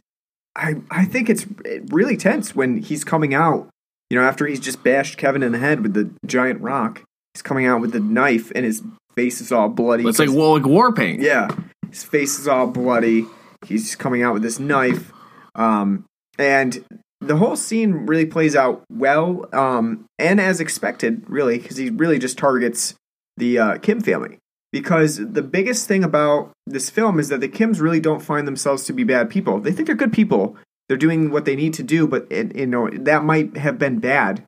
I 0.56 0.77
I 0.90 1.05
think 1.05 1.28
it's 1.28 1.47
really 1.90 2.16
tense 2.16 2.55
when 2.55 2.78
he's 2.78 3.05
coming 3.05 3.35
out. 3.35 3.69
You 4.10 4.19
know, 4.19 4.24
after 4.27 4.47
he's 4.47 4.60
just 4.60 4.82
bashed 4.82 5.19
Kevin 5.19 5.43
in 5.43 5.52
the 5.52 5.59
head 5.59 5.82
with 5.82 5.94
the 5.94 6.10
giant 6.24 6.60
rock, 6.60 7.02
he's 7.35 7.43
coming 7.43 7.66
out 7.66 7.81
with 7.81 7.93
the 7.93 8.01
knife, 8.01 8.51
and 8.55 8.65
his 8.65 8.82
face 9.15 9.40
is 9.40 9.52
all 9.52 9.69
bloody. 9.69 10.06
It's 10.06 10.19
like 10.19 10.31
well, 10.31 10.55
like 10.55 10.66
war 10.66 10.93
paint. 10.93 11.20
yeah, 11.20 11.48
his 11.90 12.05
face 12.05 12.39
is 12.39 12.48
all 12.48 12.66
bloody. 12.66 13.27
He's 13.66 13.97
coming 13.97 14.23
out 14.23 14.35
with 14.35 14.43
this 14.43 14.59
knife, 14.59 15.12
um, 15.55 16.05
and 16.39 16.85
the 17.20 17.36
whole 17.36 17.56
scene 17.56 18.06
really 18.06 18.27
plays 18.27 18.55
out 18.55 18.85
well, 18.90 19.47
um, 19.52 20.05
and 20.19 20.40
as 20.40 20.60
expected, 20.60 21.24
really, 21.28 21.59
because 21.59 21.77
he 21.77 21.90
really 21.90 22.19
just 22.20 22.39
targets 22.39 22.94
the 23.39 23.59
uh, 23.59 23.78
Kim 23.78 24.01
family. 24.01 24.39
Because 24.70 25.16
the 25.16 25.43
biggest 25.43 25.89
thing 25.89 26.05
about 26.05 26.51
this 26.66 26.90
film 26.90 27.19
is 27.19 27.28
that 27.28 27.40
the 27.40 27.48
Kims 27.48 27.81
really 27.81 28.01
don't 28.01 28.20
find 28.20 28.47
themselves 28.47 28.85
to 28.85 28.93
be 28.93 29.02
bad 29.02 29.31
people. 29.31 29.60
They 29.60 29.73
think 29.73 29.86
they're 29.86 29.97
good 29.97 30.12
people. 30.12 30.56
They're 30.89 30.98
doing 30.98 31.31
what 31.31 31.47
they 31.47 31.56
need 31.56 31.73
to 31.74 31.82
do, 31.82 32.06
but 32.06 32.27
it, 32.31 32.55
you 32.55 32.66
know 32.66 32.90
that 32.90 33.24
might 33.24 33.56
have 33.56 33.78
been 33.78 33.98
bad. 33.98 34.44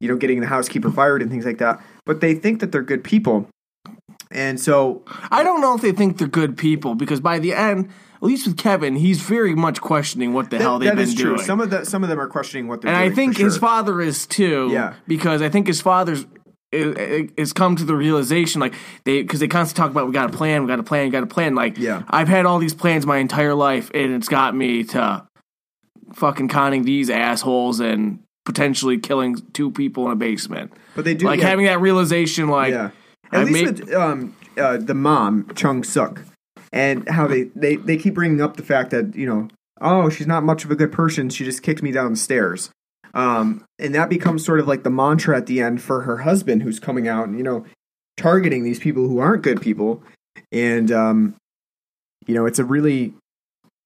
You 0.00 0.08
know, 0.08 0.16
getting 0.16 0.40
the 0.40 0.46
housekeeper 0.46 0.92
fired 0.92 1.22
and 1.22 1.30
things 1.30 1.44
like 1.44 1.58
that. 1.58 1.82
But 2.04 2.20
they 2.20 2.34
think 2.34 2.60
that 2.60 2.70
they're 2.70 2.82
good 2.82 3.02
people, 3.02 3.48
and 4.30 4.60
so 4.60 5.02
I 5.30 5.42
don't 5.42 5.60
know 5.60 5.74
if 5.74 5.80
they 5.80 5.92
think 5.92 6.18
they're 6.18 6.28
good 6.28 6.56
people 6.56 6.94
because 6.94 7.20
by 7.20 7.38
the 7.38 7.54
end, 7.54 7.90
at 8.16 8.22
least 8.22 8.46
with 8.46 8.56
Kevin, 8.56 8.96
he's 8.96 9.20
very 9.20 9.54
much 9.54 9.80
questioning 9.80 10.34
what 10.34 10.50
the 10.50 10.58
hell 10.58 10.78
they've 10.78 10.88
that 10.88 10.96
been 10.96 11.04
is 11.04 11.14
true. 11.14 11.36
doing. 11.36 11.46
Some 11.46 11.60
of 11.60 11.70
the 11.70 11.84
some 11.84 12.02
of 12.02 12.08
them 12.08 12.20
are 12.20 12.26
questioning 12.26 12.66
what 12.66 12.80
they're 12.80 12.90
and 12.90 12.98
doing. 12.98 13.06
And 13.06 13.12
I 13.12 13.14
think 13.14 13.36
his 13.36 13.54
sure. 13.54 13.60
father 13.60 14.00
is 14.00 14.26
too. 14.26 14.68
Yeah. 14.72 14.94
Because 15.06 15.40
I 15.40 15.48
think 15.48 15.68
his 15.68 15.80
father's 15.80 16.26
i- 16.72 17.28
is 17.36 17.52
come 17.52 17.76
to 17.76 17.84
the 17.84 17.94
realization 17.94 18.60
like 18.60 18.74
they 19.04 19.22
because 19.22 19.40
they 19.40 19.48
constantly 19.48 19.82
talk 19.82 19.90
about 19.90 20.06
we 20.06 20.12
got 20.12 20.32
a 20.32 20.36
plan, 20.36 20.62
we 20.62 20.68
got 20.68 20.78
a 20.78 20.82
plan, 20.82 21.06
we 21.06 21.10
got 21.10 21.22
a 21.22 21.26
plan. 21.26 21.54
Like 21.54 21.78
Yeah. 21.78 22.02
I've 22.08 22.28
had 22.28 22.46
all 22.46 22.58
these 22.58 22.74
plans 22.74 23.06
my 23.06 23.18
entire 23.18 23.54
life, 23.54 23.90
and 23.94 24.12
it's 24.12 24.28
got 24.28 24.54
me 24.54 24.84
to 24.84 25.26
fucking 26.14 26.48
conning 26.48 26.84
these 26.84 27.10
assholes 27.10 27.80
and 27.80 28.20
potentially 28.44 28.98
killing 28.98 29.36
two 29.52 29.70
people 29.70 30.06
in 30.06 30.12
a 30.12 30.16
basement. 30.16 30.72
but 30.94 31.04
they 31.04 31.14
do 31.14 31.26
like 31.26 31.40
yeah, 31.40 31.48
having 31.48 31.66
that 31.66 31.80
realization, 31.80 32.48
like 32.48 32.72
yeah. 32.72 32.90
I 33.30 33.40
At 33.42 33.46
least 33.46 33.64
made- 33.64 33.80
with 33.80 33.94
um, 33.94 34.34
uh, 34.56 34.78
the 34.78 34.94
mom 34.94 35.50
Chung 35.54 35.84
Suk, 35.84 36.22
and 36.72 37.06
how 37.08 37.26
they, 37.26 37.44
they 37.54 37.76
they 37.76 37.96
keep 37.98 38.14
bringing 38.14 38.40
up 38.40 38.56
the 38.56 38.62
fact 38.62 38.90
that 38.90 39.14
you 39.14 39.26
know 39.26 39.48
oh 39.80 40.08
she's 40.08 40.26
not 40.26 40.42
much 40.44 40.64
of 40.64 40.70
a 40.70 40.76
good 40.76 40.90
person. 40.92 41.28
She 41.28 41.44
just 41.44 41.62
kicked 41.62 41.82
me 41.82 41.92
down 41.92 42.10
the 42.12 42.16
stairs. 42.16 42.70
Um, 43.14 43.64
and 43.78 43.94
that 43.94 44.08
becomes 44.08 44.44
sort 44.44 44.60
of 44.60 44.68
like 44.68 44.82
the 44.82 44.90
mantra 44.90 45.36
at 45.36 45.46
the 45.46 45.60
end 45.60 45.82
for 45.82 46.02
her 46.02 46.18
husband, 46.18 46.62
who's 46.62 46.78
coming 46.78 47.08
out 47.08 47.28
and 47.28 47.36
you 47.36 47.44
know 47.44 47.64
targeting 48.16 48.64
these 48.64 48.80
people 48.80 49.08
who 49.08 49.18
aren't 49.18 49.42
good 49.42 49.60
people, 49.60 50.02
and 50.52 50.90
um, 50.92 51.34
you 52.26 52.34
know, 52.34 52.46
it's 52.46 52.58
a 52.58 52.64
really 52.64 53.14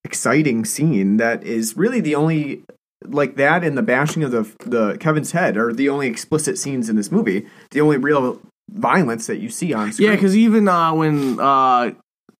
exciting 0.05 0.65
scene 0.65 1.17
that 1.17 1.45
is 1.45 1.77
really 1.77 2.01
the 2.01 2.15
only 2.15 2.65
like 3.05 3.37
that 3.37 3.65
and 3.65 3.79
the 3.79 3.83
bashing 3.83 4.23
of 4.23 4.33
the 4.33 4.43
the 4.67 4.97
Kevin's 4.99 5.33
head 5.33 5.57
are 5.57 5.73
the 5.73 5.89
only 5.89 6.09
explicit 6.09 6.59
scenes 6.59 6.89
in 6.89 6.97
this 6.97 7.11
movie. 7.11 7.47
The 7.71 7.81
only 7.81 7.97
real 7.97 8.41
violence 8.71 9.27
that 9.29 9.39
you 9.39 9.49
see 9.49 9.73
on 9.73 9.93
screen. 9.93 10.11
Yeah, 10.11 10.17
because 10.17 10.37
even 10.37 10.69
uh, 10.69 10.93
when 10.93 11.39
uh, 11.41 11.93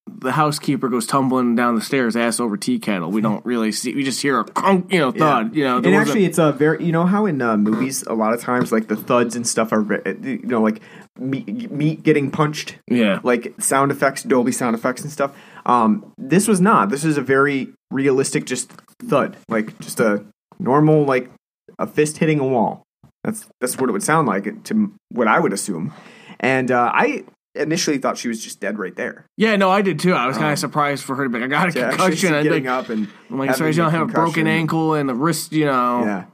the 0.07 0.33
housekeeper 0.33 0.89
goes 0.89 1.07
tumbling 1.07 1.55
down 1.55 1.75
the 1.75 1.81
stairs, 1.81 2.17
ass 2.17 2.41
over 2.41 2.57
tea 2.57 2.79
kettle, 2.79 3.11
we 3.11 3.21
don't 3.21 3.45
really 3.45 3.73
see. 3.73 3.95
We 3.95 4.03
just 4.03 4.21
hear 4.21 4.41
a 4.41 4.45
crunk, 4.45 4.93
you 4.93 4.99
know, 4.99 5.13
thud. 5.13 5.55
You 5.55 5.65
know, 5.65 5.79
and 5.79 5.95
actually, 5.95 6.25
it's 6.25 6.39
a 6.39 6.53
very 6.53 6.85
you 6.85 6.93
know 6.93 7.07
how 7.07 7.27
in 7.27 7.41
uh, 7.41 7.57
movies 7.57 8.03
a 8.03 8.15
lot 8.15 8.33
of 8.33 8.41
times 8.41 8.73
like 8.73 8.89
the 8.89 8.97
thuds 8.97 9.37
and 9.37 9.47
stuff 9.47 9.73
are 9.73 9.83
you 10.07 10.41
know 10.43 10.61
like 10.61 10.81
meat, 11.19 11.71
meat 11.71 12.03
getting 12.03 12.31
punched, 12.31 12.77
yeah, 12.89 13.21
like 13.23 13.55
sound 13.61 13.93
effects, 13.93 14.23
Dolby 14.23 14.53
sound 14.53 14.75
effects 14.75 15.03
and 15.03 15.13
stuff. 15.13 15.37
Um, 15.67 16.13
this 16.19 16.49
was 16.49 16.61
not. 16.61 16.89
This 16.89 17.05
is 17.05 17.17
a 17.17 17.23
very 17.23 17.73
realistic, 17.91 18.45
just 18.45 18.73
thud, 19.09 19.37
like 19.49 19.79
just 19.81 20.01
a 20.01 20.25
normal 20.59 21.05
like 21.05 21.31
a 21.79 21.87
fist 21.87 22.19
hitting 22.19 22.41
a 22.41 22.47
wall. 22.47 22.83
That's 23.25 23.47
that's 23.61 23.77
what 23.79 23.89
it 23.89 23.93
would 23.93 24.03
sound 24.03 24.27
like 24.27 24.65
to 24.65 24.93
what 25.11 25.29
I 25.29 25.39
would 25.39 25.53
assume. 25.53 25.93
And 26.41 26.73
uh, 26.73 26.91
I 26.93 27.25
initially 27.55 27.99
thought 27.99 28.19
she 28.19 28.29
was 28.29 28.43
just 28.43 28.61
dead 28.61 28.79
right 28.79 28.97
there. 28.97 29.27
yeah. 29.37 29.57
No, 29.57 29.71
I 29.71 29.83
did 29.83 29.99
too. 29.99 30.15
I 30.15 30.27
was 30.27 30.39
kind 30.39 30.53
of 30.53 30.59
surprised 30.59 31.05
for 31.05 31.17
her 31.17 31.25
to 31.25 31.31
be 31.31 31.39
like, 31.39 31.47
I 31.47 31.49
got 31.49 31.65
a 31.65 31.67
actually 31.69 31.91
concussion. 31.91 32.29
see 32.29 32.43
getting 32.43 32.65
like, 32.65 32.85
up 32.85 32.89
and 32.89 33.09
I'm 33.31 33.39
like, 33.39 33.55
sorry, 33.55 33.71
you 33.71 33.77
don't 33.77 33.91
have 33.91 34.09
a 34.09 34.13
broken 34.13 34.47
ankle 34.47 34.95
and 34.95 35.11
a 35.11 35.15
wrist. 35.15 35.53
You 35.53 35.67
know, 35.67 36.05
Yeah. 36.05 36.25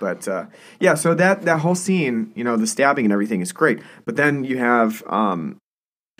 But 0.00 0.28
uh, 0.28 0.46
yeah, 0.80 0.94
so 0.94 1.14
that 1.14 1.42
that 1.42 1.60
whole 1.60 1.74
scene, 1.74 2.32
you 2.34 2.44
know, 2.44 2.56
the 2.56 2.66
stabbing 2.66 3.04
and 3.04 3.12
everything 3.12 3.40
is 3.40 3.52
great. 3.52 3.80
But 4.04 4.16
then 4.16 4.44
you 4.44 4.58
have, 4.58 5.02
um, 5.06 5.56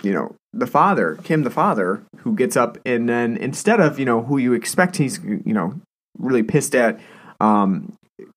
you 0.03 0.13
know, 0.13 0.35
the 0.53 0.67
father, 0.67 1.19
Kim, 1.25 1.43
the 1.43 1.51
father, 1.51 2.03
who 2.19 2.35
gets 2.35 2.57
up 2.57 2.79
and 2.87 3.09
then 3.09 3.37
instead 3.37 3.81
of 3.81 3.99
you 3.99 4.05
know 4.05 4.23
who 4.23 4.39
you 4.39 4.53
expect, 4.53 4.97
he's 4.97 5.23
you 5.23 5.53
know 5.53 5.79
really 6.19 6.43
pissed 6.43 6.75
at 6.75 6.99
um, 7.41 7.93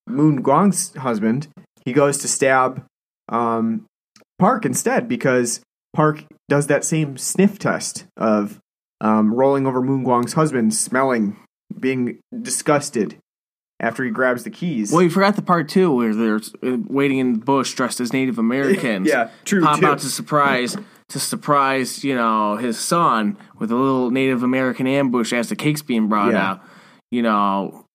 Moon 0.08 0.42
Gwang's 0.42 0.94
husband. 0.96 1.48
He 1.86 1.94
goes 1.94 2.18
to 2.20 2.28
stab 2.28 2.84
um, 3.30 3.86
Park 4.38 4.66
instead 4.66 5.08
because 5.08 5.62
Park 5.94 6.24
does 6.48 6.68
that 6.68 6.84
same 6.84 7.18
sniff 7.18 7.58
test 7.60 8.06
of 8.18 8.60
um, 9.02 9.34
rolling 9.34 9.66
over 9.66 9.82
Moon 9.82 10.04
Gwang's 10.04 10.34
husband, 10.34 10.74
smelling, 10.74 11.38
being 11.80 12.20
disgusted 12.42 13.18
after 13.80 14.04
he 14.04 14.12
grabs 14.12 14.44
the 14.44 14.50
keys. 14.50 14.92
Well, 14.92 15.02
you 15.02 15.10
forgot 15.10 15.36
the 15.36 15.42
part 15.42 15.70
too 15.70 15.92
where 15.96 16.14
they're 16.14 16.42
uh, 16.64 16.78
waiting 16.88 17.18
in 17.20 17.34
the 17.34 17.40
bush 17.40 17.74
dressed 17.74 18.00
as 18.02 18.12
Native 18.14 18.38
Americans. 18.38 19.08
Yeah, 19.10 19.30
true, 19.46 19.62
Pop 19.64 19.80
too. 19.80 19.86
out 19.86 20.00
to 20.00 20.08
surprise 20.10 20.76
to 21.10 21.20
surprise, 21.20 22.04
you 22.04 22.14
know, 22.14 22.56
his 22.58 22.78
son 22.78 23.36
with 23.58 23.72
a 23.72 23.76
little 23.76 24.12
Native 24.12 24.44
American 24.44 24.86
ambush 24.86 25.34
as 25.34 25.50
the 25.50 25.56
cake's 25.56 25.82
being 25.82 26.08
brought 26.08 26.34
Yeah. 26.34 26.52
out. 26.52 26.62
You 27.10 27.24
know, 27.24 27.86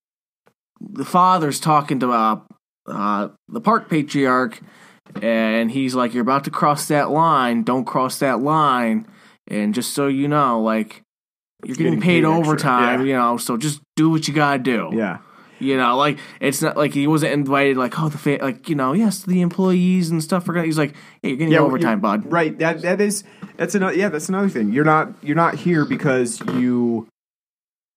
the 0.81 1.05
father's 1.05 1.61
talking 1.61 1.99
to 2.01 2.11
uh, 2.11 2.39
uh, 2.87 3.29
the 3.47 3.61
park 3.61 3.89
patriarch, 3.89 4.59
and 5.21 5.71
he's 5.71 5.95
like, 5.95 6.13
"You're 6.13 6.21
about 6.21 6.43
to 6.45 6.51
cross 6.51 6.87
that 6.87 7.09
line. 7.11 7.63
Don't 7.63 7.85
cross 7.85 8.19
that 8.19 8.41
line." 8.41 9.07
And 9.47 9.73
just 9.73 9.93
so 9.93 10.07
you 10.07 10.27
know, 10.27 10.61
like. 10.61 11.01
You're 11.63 11.75
getting, 11.75 11.93
Getting 11.93 12.01
paid, 12.01 12.23
paid 12.23 12.25
overtime, 12.25 12.99
yeah. 12.99 13.05
you 13.07 13.13
know, 13.13 13.37
so 13.37 13.57
just 13.57 13.81
do 13.95 14.11
what 14.11 14.27
you 14.27 14.35
gotta 14.35 14.59
do. 14.61 14.91
yeah. 14.93 15.17
You 15.57 15.77
know, 15.77 15.97
like 15.97 16.19
it's 16.39 16.61
not 16.61 16.77
like 16.77 16.93
he 16.93 17.07
wasn't 17.07 17.31
invited. 17.33 17.75
Like, 17.75 17.97
oh, 17.99 18.09
the 18.09 18.17
fa- 18.19 18.37
like 18.41 18.69
you 18.69 18.75
know, 18.75 18.93
yes, 18.93 19.23
the 19.23 19.41
employees 19.41 20.11
and 20.11 20.21
stuff 20.21 20.45
gonna. 20.45 20.63
He's 20.63 20.77
like, 20.77 20.93
hey, 21.23 21.29
you're 21.29 21.37
getting 21.37 21.53
Yeah, 21.53 21.59
overtime, 21.61 22.01
bud. 22.01 22.29
Right. 22.31 22.55
That 22.59 22.81
that 22.83 23.01
is 23.01 23.23
that's 23.55 23.73
another 23.73 23.95
yeah, 23.95 24.09
that's 24.09 24.29
another 24.29 24.49
thing. 24.49 24.73
You're 24.73 24.83
not 24.85 25.13
you're 25.23 25.35
not 25.37 25.55
here 25.55 25.85
because 25.85 26.39
you 26.55 27.07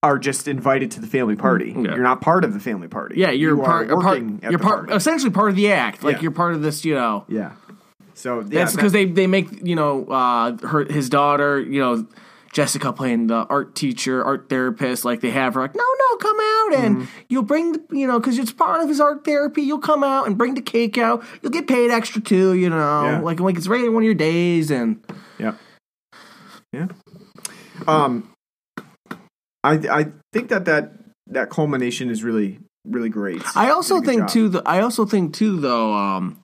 are 0.03 0.19
just 0.19 0.47
invited 0.47 0.91
to 0.93 1.01
the 1.01 1.07
family 1.07 1.35
party. 1.37 1.71
Yeah. 1.77 1.95
You're 1.95 2.03
not 2.05 2.21
part 2.21 2.45
of 2.45 2.53
the 2.55 2.61
family 2.61 2.89
party. 2.89 3.17
Yeah, 3.19 3.31
you're 3.31 3.57
You 3.57 3.63
part. 3.63 3.67
part 3.67 3.89
you're 3.89 3.97
the 4.53 4.59
part. 4.59 4.79
party. 4.87 4.93
Essentially, 4.95 5.31
part 5.31 5.51
of 5.51 5.57
the 5.57 5.73
act. 5.73 6.03
Like 6.05 6.17
Yeah. 6.17 6.23
you're 6.23 6.31
part 6.31 6.55
of 6.55 6.63
this. 6.63 6.85
You 6.85 6.95
know, 6.95 7.25
Yeah. 7.29 7.53
So 8.15 8.41
yeah, 8.41 8.45
that's 8.51 8.73
that- 8.73 8.77
because 8.77 8.93
they 8.93 9.05
they 9.07 9.27
make 9.27 9.49
you 9.67 9.75
know 9.77 10.05
uh 10.07 10.57
her 10.67 10.85
his 10.85 11.09
daughter. 11.09 11.61
You 11.61 11.81
know. 11.81 12.07
Jessica 12.51 12.95
playing 12.95 13.27
the 13.27 13.45
art 13.51 13.75
teacher, 13.75 14.25
art 14.25 14.49
therapist, 14.49 15.05
like 15.05 15.21
they 15.21 15.31
have 15.31 15.53
her 15.53 15.61
like, 15.61 15.75
no, 15.75 15.85
no, 15.85 16.17
come 16.17 16.37
out 16.41 16.79
and 16.83 16.97
Mm-hmm. 16.97 17.05
you'll 17.29 17.43
bring 17.43 17.73
the, 17.73 17.83
you 17.93 18.07
know, 18.07 18.19
because 18.19 18.39
it's 18.39 18.51
part 18.53 18.81
of 18.81 18.89
his 18.89 19.03
art 19.03 19.23
therapy. 19.23 19.61
You'll 19.61 19.79
come 19.79 20.03
out 20.03 20.27
and 20.27 20.39
bring 20.39 20.55
the 20.55 20.63
cake 20.63 20.97
out. 20.97 21.23
You'll 21.43 21.53
get 21.53 21.69
paid 21.69 21.91
extra 21.91 22.23
too, 22.23 22.55
you 22.55 22.71
know, 22.71 23.03
Yeah. 23.05 23.21
like 23.21 23.39
like 23.39 23.59
it's 23.59 23.69
right 23.69 23.85
in 23.85 23.93
one 23.93 24.03
of 24.03 24.07
your 24.07 24.15
days 24.15 24.71
and 24.71 24.99
Yeah. 25.39 25.53
Yeah. 26.73 26.87
Um, 27.87 28.27
I 29.69 30.01
I 30.01 30.07
think 30.33 30.49
that 30.49 30.65
that 30.65 30.93
that 31.29 31.51
culmination 31.51 32.11
is 32.11 32.25
really 32.25 32.59
really 32.85 33.11
great. 33.11 33.43
I 33.57 33.71
also 33.71 33.97
good 33.97 34.07
think 34.07 34.21
job. 34.23 34.29
too. 34.31 34.49
The, 34.49 34.63
I 34.65 34.81
also 34.81 35.05
think 35.05 35.35
too, 35.35 35.61
though, 35.61 35.93
um, 35.93 36.43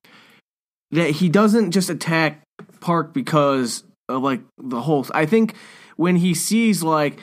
that 0.90 1.10
he 1.10 1.28
doesn't 1.28 1.70
just 1.70 1.90
attack 1.90 2.42
Park 2.80 3.14
because 3.14 3.84
of 4.08 4.22
like 4.22 4.42
the 4.58 4.80
whole. 4.80 5.06
I 5.14 5.26
think 5.26 5.54
when 5.96 6.16
he 6.16 6.34
sees 6.34 6.82
like 6.82 7.18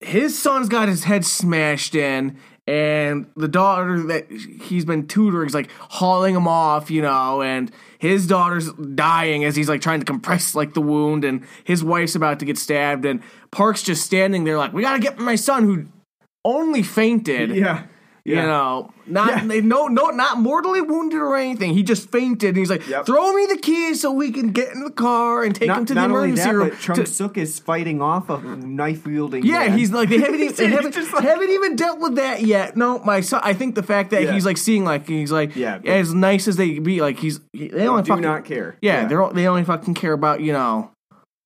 his 0.00 0.38
son's 0.38 0.68
got 0.68 0.88
his 0.88 1.04
head 1.04 1.24
smashed 1.24 1.94
in. 1.94 2.38
And 2.66 3.26
the 3.36 3.46
daughter 3.46 4.02
that 4.08 4.28
he's 4.30 4.84
been 4.84 5.06
tutoring 5.06 5.46
is 5.46 5.54
like 5.54 5.70
hauling 5.78 6.34
him 6.34 6.48
off, 6.48 6.90
you 6.90 7.00
know, 7.00 7.40
and 7.40 7.70
his 7.98 8.26
daughter's 8.26 8.72
dying 8.72 9.44
as 9.44 9.54
he's 9.54 9.68
like 9.68 9.80
trying 9.80 10.00
to 10.00 10.06
compress 10.06 10.54
like 10.54 10.74
the 10.74 10.82
wound, 10.82 11.24
and 11.24 11.44
his 11.62 11.84
wife's 11.84 12.16
about 12.16 12.40
to 12.40 12.44
get 12.44 12.58
stabbed, 12.58 13.04
and 13.04 13.22
Park's 13.52 13.82
just 13.84 14.04
standing 14.04 14.44
there 14.44 14.58
like, 14.58 14.72
"We 14.72 14.82
gotta 14.82 14.98
get 14.98 15.18
my 15.18 15.36
son 15.36 15.62
who 15.62 15.86
only 16.44 16.82
fainted." 16.82 17.54
Yeah. 17.54 17.84
You 18.28 18.36
know, 18.36 18.90
not 19.06 19.28
Yeah. 19.46 19.60
no 19.60 19.86
no 19.86 20.10
not 20.10 20.38
mortally 20.40 20.80
wounded 20.80 21.18
or 21.20 21.36
anything. 21.36 21.74
He 21.74 21.82
just 21.84 22.10
fainted 22.10 22.48
and 22.48 22.56
he's 22.56 22.70
like, 22.70 22.86
Yep. 22.88 23.06
"Throw 23.06 23.32
me 23.32 23.46
the 23.46 23.56
keys 23.56 24.00
so 24.00 24.10
we 24.10 24.32
can 24.32 24.50
get 24.50 24.72
in 24.72 24.82
the 24.82 24.90
car 24.90 25.44
and 25.44 25.54
take 25.54 25.68
him 25.68 25.76
Not, 25.76 25.86
to 25.86 25.94
the 25.94 26.04
emergency 26.04 26.42
that, 26.42 26.54
room." 26.54 26.68
but 26.70 26.78
Chung 26.80 26.96
to- 26.96 27.06
Suk 27.06 27.38
is 27.38 27.60
fighting 27.60 28.02
off 28.02 28.28
a 28.28 28.38
knife 28.38 29.06
wielding. 29.06 29.44
yeah, 29.44 29.68
he's 29.68 29.92
like 29.92 30.08
they 30.08 30.18
haven't 30.18 30.40
even, 30.40 30.54
they 30.56 30.66
haven't, 30.66 30.96
like- 31.12 31.22
haven't 31.22 31.50
even 31.50 31.76
dealt 31.76 32.00
with 32.00 32.16
that 32.16 32.42
yet. 32.42 32.76
No, 32.76 32.98
my 33.04 33.20
son. 33.20 33.40
I 33.44 33.52
think 33.52 33.76
the 33.76 33.84
fact 33.84 34.10
that 34.10 34.22
Yeah. 34.24 34.32
he's 34.32 34.44
like 34.44 34.56
seeing 34.56 34.84
like 34.84 35.06
he's 35.06 35.30
like 35.30 35.54
Yeah, 35.54 35.78
but- 35.78 35.88
as 35.88 36.12
nice 36.12 36.48
as 36.48 36.56
they 36.56 36.80
be, 36.80 37.00
like 37.00 37.18
he's 37.20 37.38
he- 37.52 37.68
they 37.68 37.86
only 37.86 38.02
do 38.02 38.08
fucking 38.08 38.22
not 38.22 38.44
care. 38.44 38.76
yeah, 38.82 39.06
they're 39.06 39.22
all- 39.22 39.32
they 39.32 39.46
only 39.46 39.62
fucking 39.62 39.94
care 39.94 40.12
about 40.14 40.40
you 40.40 40.52
know 40.52 40.90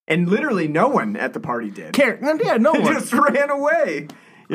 and 0.09 0.29
literally 0.29 0.67
no 0.67 0.89
one 0.89 1.15
at 1.17 1.35
the 1.35 1.41
party 1.41 1.71
did. 1.71 1.93
care. 1.93 2.19
Yeah, 2.43 2.57
no 2.57 2.73
one. 2.75 2.95
just 2.95 3.13
ran 3.13 3.51
away. 3.51 4.09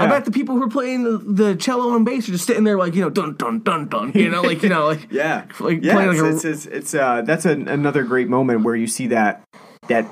I 0.03 0.07
bet 0.07 0.25
the 0.25 0.31
people 0.31 0.55
who 0.55 0.63
are 0.63 0.69
playing 0.69 1.03
the, 1.03 1.17
the 1.17 1.55
cello 1.55 1.95
and 1.95 2.05
bass 2.05 2.27
are 2.27 2.31
just 2.33 2.45
sitting 2.45 2.63
there 2.65 2.77
like 2.77 2.95
you 2.95 3.01
know 3.01 3.09
dun 3.09 3.35
dun 3.37 3.61
dun 3.61 3.87
dun 3.87 4.11
you 4.13 4.29
know 4.29 4.41
like 4.41 4.61
you 4.63 4.69
know 4.69 4.85
like 4.87 5.07
Yeah, 5.11 5.45
like 5.59 5.81
yeah. 5.83 5.93
playing 5.93 6.09
It's, 6.11 6.19
like 6.21 6.31
a- 6.31 6.35
it's, 6.35 6.45
it's, 6.45 6.65
it's, 6.65 6.93
uh, 6.95 7.21
that's 7.21 7.45
an, 7.45 7.67
another 7.67 8.03
great 8.03 8.27
moment 8.27 8.63
where 8.63 8.75
you 8.75 8.87
see 8.87 9.07
that 9.07 9.41
that 9.87 10.05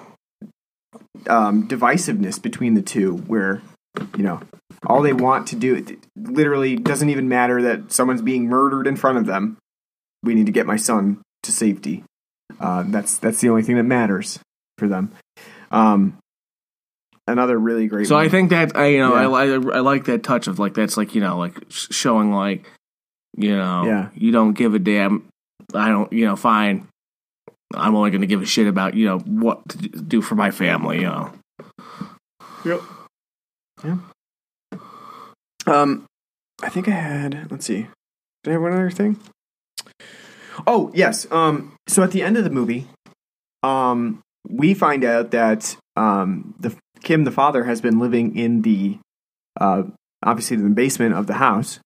um, 1.28 1.68
divisiveness 1.68 2.42
between 2.42 2.74
the 2.74 2.82
two, 2.82 3.18
where 3.28 3.62
you 4.18 4.24
know 4.24 4.42
all 4.88 5.02
they 5.02 5.14
want 5.14 5.48
to 5.48 5.56
do 5.56 5.76
it 5.76 5.98
literally 6.16 6.76
doesn't 6.76 7.10
even 7.10 7.30
matter 7.30 7.62
that 7.62 7.92
someone's 7.92 8.22
being 8.22 8.48
murdered 8.48 8.88
in 8.88 8.96
front 8.96 9.18
of 9.18 9.26
them. 9.26 9.58
We 10.24 10.34
need 10.36 10.46
to 10.46 10.52
get 10.52 10.66
my 10.66 10.78
son 10.78 11.22
to 11.44 11.52
safety. 11.52 12.04
Uh, 12.60 12.84
that's 12.88 13.18
that's 13.18 13.42
the 13.42 13.50
only 13.50 13.64
thing 13.64 13.76
that 13.78 13.84
matters 13.84 14.40
for 14.78 14.88
them. 14.88 15.12
Um, 15.72 16.18
another 17.28 17.58
really 17.58 17.88
great. 17.88 18.08
So 18.08 18.16
I 18.18 18.30
think 18.30 18.50
that 18.52 18.76
I 18.76 18.88
you 18.88 19.00
know 19.00 19.16
Yeah. 19.16 19.30
I, 19.30 19.46
I 19.76 19.78
I 19.78 19.80
like 19.80 20.06
that 20.06 20.24
touch 20.24 20.48
of 20.48 20.60
like 20.60 20.74
that's 20.74 20.98
like 20.98 21.16
you 21.16 21.22
know 21.22 21.38
like 21.38 21.56
showing 21.70 22.32
like 22.32 22.66
you 23.38 23.56
know 23.56 23.86
Yeah. 23.86 24.10
you 24.16 24.32
don't 24.32 24.54
give 24.54 24.74
a 24.74 24.80
damn 24.80 25.28
I 25.74 25.90
don't 25.90 26.12
you 26.14 26.26
know 26.26 26.36
fine 26.36 26.88
I'm 27.74 27.96
only 27.96 28.12
going 28.12 28.22
to 28.22 28.28
give 28.28 28.42
a 28.42 28.46
shit 28.46 28.68
about 28.68 28.94
you 28.94 29.06
know 29.08 29.20
what 29.20 29.68
to 29.70 29.78
do 29.78 30.22
for 30.22 30.36
my 30.36 30.52
family 30.52 30.98
you 30.98 31.06
know 31.08 31.34
Yep. 32.66 32.82
Yeah. 33.84 33.98
Um, 35.66 36.06
I 36.62 36.70
think 36.70 36.88
I 36.88 36.92
had. 36.92 37.48
Let's 37.52 37.66
see. 37.66 37.88
Did 38.44 38.52
I 38.52 38.54
have 38.54 38.62
one 38.62 38.74
other 38.74 38.90
thing? 38.92 39.20
Oh 40.68 40.92
yes. 40.94 41.30
Um. 41.32 41.74
So 41.88 42.04
at 42.04 42.12
the 42.12 42.22
end 42.22 42.38
of 42.38 42.44
the 42.44 42.50
movie, 42.50 42.88
um, 43.64 44.22
we 44.48 44.74
find 44.74 45.04
out 45.04 45.32
that 45.32 45.76
um 45.96 46.54
the 46.60 46.76
Kim 47.04 47.24
the 47.24 47.32
father 47.32 47.66
has 47.66 47.82
been 47.82 48.00
living 48.00 48.36
in 48.38 48.62
the 48.62 48.98
uh 49.60 49.84
obviously 50.24 50.58
the 50.58 50.70
basement 50.70 51.14
of 51.14 51.28
the 51.28 51.36
house. 51.36 51.80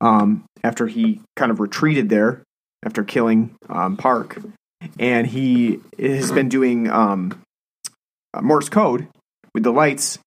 Um, 0.00 0.44
after 0.62 0.86
he 0.86 1.20
kind 1.36 1.50
of 1.50 1.60
retreated 1.60 2.08
there 2.08 2.42
after 2.84 3.04
killing 3.04 3.56
um, 3.68 3.96
Park, 3.96 4.38
and 4.98 5.26
he 5.26 5.80
has 5.98 6.32
been 6.32 6.48
doing 6.48 6.90
um 6.90 7.42
Morse 8.40 8.68
code 8.68 9.08
with 9.54 9.64
the 9.64 9.72
lights 9.72 10.18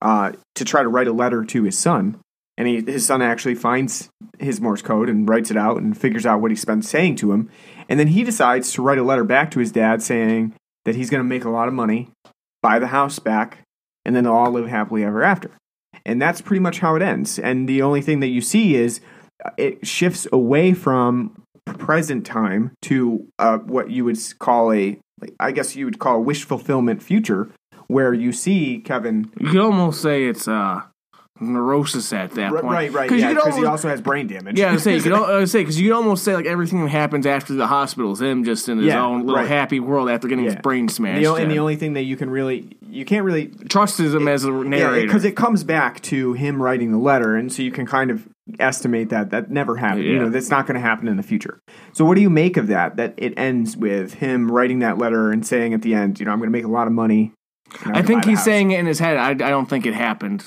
uh, 0.00 0.32
to 0.56 0.64
try 0.64 0.82
to 0.82 0.88
write 0.88 1.06
a 1.06 1.12
letter 1.12 1.44
to 1.44 1.62
his 1.62 1.78
son. 1.78 2.18
And 2.58 2.68
he, 2.68 2.80
his 2.80 3.06
son 3.06 3.22
actually 3.22 3.54
finds 3.54 4.08
his 4.38 4.60
Morse 4.60 4.82
code 4.82 5.08
and 5.08 5.28
writes 5.28 5.50
it 5.50 5.56
out 5.56 5.78
and 5.78 5.96
figures 5.96 6.26
out 6.26 6.40
what 6.40 6.50
he's 6.50 6.64
been 6.64 6.82
saying 6.82 7.16
to 7.16 7.32
him. 7.32 7.48
And 7.88 7.98
then 7.98 8.08
he 8.08 8.24
decides 8.24 8.72
to 8.72 8.82
write 8.82 8.98
a 8.98 9.02
letter 9.02 9.24
back 9.24 9.50
to 9.52 9.60
his 9.60 9.72
dad 9.72 10.02
saying 10.02 10.54
that 10.84 10.96
he's 10.96 11.08
going 11.08 11.22
to 11.22 11.28
make 11.28 11.44
a 11.44 11.50
lot 11.50 11.68
of 11.68 11.74
money, 11.74 12.10
buy 12.62 12.78
the 12.78 12.86
house 12.86 13.18
back, 13.18 13.58
and 14.04 14.14
then 14.14 14.24
they'll 14.24 14.32
all 14.32 14.50
live 14.50 14.68
happily 14.68 15.04
ever 15.04 15.22
after. 15.22 15.50
And 16.06 16.20
that's 16.20 16.40
pretty 16.40 16.60
much 16.60 16.78
how 16.80 16.96
it 16.96 17.02
ends. 17.02 17.38
And 17.38 17.68
the 17.68 17.82
only 17.82 18.00
thing 18.00 18.20
that 18.20 18.28
you 18.28 18.40
see 18.40 18.76
is 18.76 19.00
uh, 19.44 19.50
it 19.56 19.86
shifts 19.86 20.26
away 20.32 20.72
from 20.72 21.42
present 21.66 22.26
time 22.26 22.72
to 22.82 23.26
uh, 23.38 23.58
what 23.58 23.90
you 23.90 24.04
would 24.04 24.18
call 24.38 24.72
a, 24.72 24.98
I 25.38 25.52
guess 25.52 25.76
you 25.76 25.84
would 25.84 25.98
call 25.98 26.16
a 26.16 26.20
wish 26.20 26.44
fulfillment 26.44 27.02
future, 27.02 27.50
where 27.86 28.14
you 28.14 28.32
see 28.32 28.78
Kevin. 28.78 29.30
You 29.38 29.48
could 29.48 29.60
almost 29.60 30.00
say 30.00 30.24
it's 30.24 30.48
uh, 30.48 30.82
neurosis 31.40 32.12
at 32.12 32.32
that 32.32 32.52
point. 32.52 32.64
Right, 32.64 32.92
right, 32.92 33.10
yeah, 33.10 33.32
because 33.34 33.56
he 33.56 33.64
also 33.64 33.88
has 33.88 34.00
brain 34.00 34.26
damage. 34.26 34.58
Yeah, 34.58 34.72
I 34.72 34.76
say 34.76 34.94
you 34.96 35.02
could 35.02 35.12
I 35.12 35.38
would 35.38 35.48
say 35.50 35.60
because 35.62 35.80
you 35.80 35.94
almost 35.94 36.24
say 36.24 36.34
like 36.34 36.46
everything 36.46 36.82
that 36.82 36.90
happens 36.90 37.26
after 37.26 37.54
the 37.54 37.66
hospital 37.66 38.12
is 38.12 38.20
him 38.20 38.44
just 38.44 38.68
in 38.68 38.78
his 38.78 38.86
Yeah, 38.88 39.02
own 39.04 39.20
little 39.20 39.36
right. 39.36 39.48
happy 39.48 39.80
world 39.80 40.08
after 40.10 40.28
getting 40.28 40.44
his 40.44 40.56
brain 40.56 40.88
smashed. 40.88 41.20
The 41.22 41.26
o- 41.28 41.34
and 41.36 41.50
the 41.50 41.58
only 41.58 41.76
thing 41.76 41.94
that 41.94 42.02
you 42.02 42.16
can 42.16 42.30
really, 42.30 42.76
you 42.88 43.04
can't 43.04 43.24
really 43.24 43.46
trust 43.68 43.98
him 43.98 44.28
as 44.28 44.44
a 44.44 44.50
narrator 44.50 45.06
because 45.06 45.24
it 45.24 45.36
comes 45.36 45.64
back 45.64 46.00
to 46.02 46.34
him 46.34 46.62
writing 46.62 46.92
the 46.92 46.98
letter, 46.98 47.36
and 47.36 47.52
so 47.52 47.62
you 47.62 47.72
can 47.72 47.86
kind 47.86 48.10
of 48.10 48.28
estimate 48.60 49.08
that 49.10 49.30
that 49.30 49.50
never 49.50 49.76
happened. 49.76 50.04
You 50.04 50.18
know, 50.18 50.28
that's 50.30 50.50
not 50.50 50.66
going 50.66 50.74
to 50.74 50.80
happen 50.80 51.08
in 51.08 51.16
the 51.16 51.22
future. 51.22 51.60
So, 51.92 52.04
what 52.04 52.14
do 52.14 52.20
you 52.20 52.30
make 52.30 52.56
of 52.56 52.66
that? 52.68 52.96
That 52.96 53.14
it 53.16 53.34
ends 53.38 53.76
with 53.76 54.14
him 54.14 54.50
writing 54.50 54.80
that 54.80 54.98
letter 54.98 55.30
and 55.30 55.46
saying 55.46 55.74
at 55.74 55.82
the 55.82 55.94
end, 55.94 56.20
you 56.20 56.26
know, 56.26 56.32
I'm 56.32 56.38
going 56.38 56.48
to 56.48 56.56
make 56.56 56.64
a 56.64 56.68
lot 56.68 56.86
of 56.86 56.92
money. 56.92 57.32
I 57.86 58.02
think 58.02 58.26
he's 58.26 58.38
house. 58.38 58.44
saying 58.44 58.70
it 58.72 58.78
in 58.80 58.86
his 58.86 58.98
head. 58.98 59.16
I, 59.16 59.30
I 59.30 59.34
don't 59.50 59.66
think 59.66 59.86
it 59.86 59.94
happened. 59.94 60.44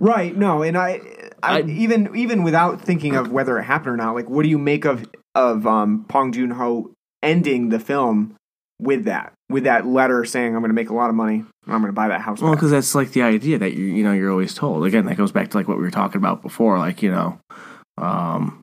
Right. 0.00 0.36
No, 0.36 0.62
and 0.62 0.76
I, 0.76 1.00
I, 1.42 1.58
I- 1.58 1.62
even 1.62 2.14
even 2.16 2.42
without 2.42 2.80
thinking 2.80 3.14
of 3.14 3.30
whether 3.30 3.58
it 3.58 3.64
happened 3.64 3.94
or 3.94 3.96
not, 3.96 4.14
like, 4.14 4.28
what 4.28 4.42
do 4.42 4.48
you 4.48 4.58
make 4.58 4.84
of 4.84 5.08
of 5.34 5.66
um, 5.66 5.98
Bong 6.08 6.32
Joon 6.32 6.50
Ho 6.52 6.90
ending 7.22 7.68
the 7.68 7.78
film 7.78 8.34
with 8.80 9.04
that 9.04 9.32
with 9.48 9.64
that 9.64 9.86
letter 9.86 10.24
saying, 10.24 10.54
I'm 10.54 10.60
going 10.60 10.70
to 10.70 10.74
make 10.74 10.90
a 10.90 10.94
lot 10.94 11.08
of 11.08 11.14
money 11.16 11.36
and 11.36 11.74
I'm 11.74 11.80
going 11.80 11.86
to 11.88 11.92
buy 11.92 12.08
that 12.08 12.20
house. 12.20 12.40
Well, 12.42 12.54
because 12.54 12.70
that's 12.70 12.94
like 12.94 13.12
the 13.12 13.22
idea 13.22 13.58
that 13.58 13.74
you 13.74 13.84
you 13.84 14.02
know 14.02 14.12
you're 14.12 14.30
always 14.30 14.54
told. 14.54 14.84
Again, 14.86 15.06
that 15.06 15.16
goes 15.16 15.32
back 15.32 15.50
to 15.50 15.56
like 15.56 15.68
what 15.68 15.76
we 15.78 15.84
were 15.84 15.90
talking 15.90 16.18
about 16.18 16.42
before. 16.42 16.78
Like 16.78 17.02
you 17.02 17.10
know, 17.10 17.38
um, 17.98 18.60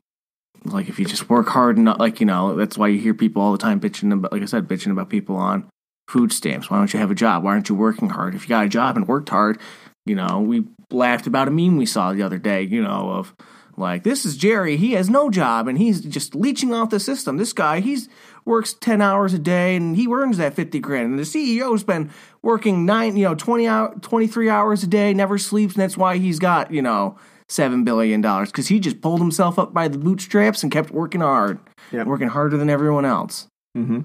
like 0.64 0.88
if 0.88 0.98
you 0.98 1.04
just 1.06 1.28
work 1.30 1.48
hard 1.48 1.78
enough, 1.78 1.98
like 1.98 2.20
you 2.20 2.26
know, 2.26 2.54
that's 2.56 2.76
why 2.76 2.88
you 2.88 2.98
hear 2.98 3.14
people 3.14 3.40
all 3.42 3.52
the 3.52 3.58
time 3.58 3.80
bitching 3.80 4.12
about, 4.12 4.32
like 4.32 4.42
I 4.42 4.46
said, 4.46 4.68
bitching 4.68 4.92
about 4.92 5.08
people 5.10 5.36
on 5.36 5.68
food 6.08 6.32
stamps. 6.32 6.70
Why 6.70 6.78
don't 6.78 6.92
you 6.92 7.00
have 7.00 7.10
a 7.10 7.14
job? 7.14 7.42
Why 7.42 7.52
aren't 7.52 7.68
you 7.68 7.74
working 7.74 8.10
hard? 8.10 8.34
If 8.34 8.42
you 8.42 8.48
got 8.48 8.66
a 8.66 8.68
job 8.68 8.96
and 8.96 9.08
worked 9.08 9.30
hard, 9.30 9.58
you 10.06 10.14
know, 10.14 10.40
we 10.40 10.64
laughed 10.90 11.26
about 11.26 11.48
a 11.48 11.50
meme 11.50 11.76
we 11.76 11.86
saw 11.86 12.12
the 12.12 12.22
other 12.22 12.38
day. 12.38 12.62
You 12.62 12.82
know, 12.82 13.10
of 13.10 13.34
like 13.76 14.04
this 14.04 14.24
is 14.24 14.36
Jerry. 14.36 14.76
He 14.76 14.92
has 14.92 15.08
no 15.10 15.30
job 15.30 15.66
and 15.68 15.78
he's 15.78 16.00
just 16.00 16.34
leeching 16.34 16.72
off 16.74 16.90
the 16.90 17.00
system. 17.00 17.36
This 17.36 17.52
guy, 17.52 17.80
he's 17.80 18.08
works 18.44 18.74
ten 18.74 19.00
hours 19.00 19.32
a 19.34 19.38
day 19.38 19.74
and 19.76 19.96
he 19.96 20.06
earns 20.06 20.36
that 20.38 20.54
fifty 20.54 20.78
grand. 20.78 21.10
And 21.10 21.18
the 21.18 21.22
CEO's 21.22 21.82
been 21.84 22.10
working 22.42 22.84
nine, 22.86 23.16
you 23.16 23.24
know, 23.24 23.34
twenty 23.34 23.66
hour, 23.66 23.94
twenty 24.00 24.26
three 24.26 24.48
hours 24.48 24.82
a 24.82 24.86
day, 24.86 25.12
never 25.14 25.38
sleeps, 25.38 25.74
and 25.74 25.82
that's 25.82 25.96
why 25.96 26.18
he's 26.18 26.38
got 26.38 26.70
you 26.70 26.82
know 26.82 27.16
seven 27.48 27.84
billion 27.84 28.20
dollars 28.20 28.50
because 28.50 28.68
he 28.68 28.80
just 28.80 29.00
pulled 29.00 29.20
himself 29.20 29.58
up 29.58 29.74
by 29.74 29.86
the 29.88 29.98
bootstraps 29.98 30.62
and 30.62 30.72
kept 30.72 30.90
working 30.90 31.20
hard, 31.20 31.58
Yep. 31.92 32.06
working 32.06 32.28
harder 32.28 32.56
than 32.56 32.70
everyone 32.70 33.04
else. 33.04 33.46
hmm 33.74 34.00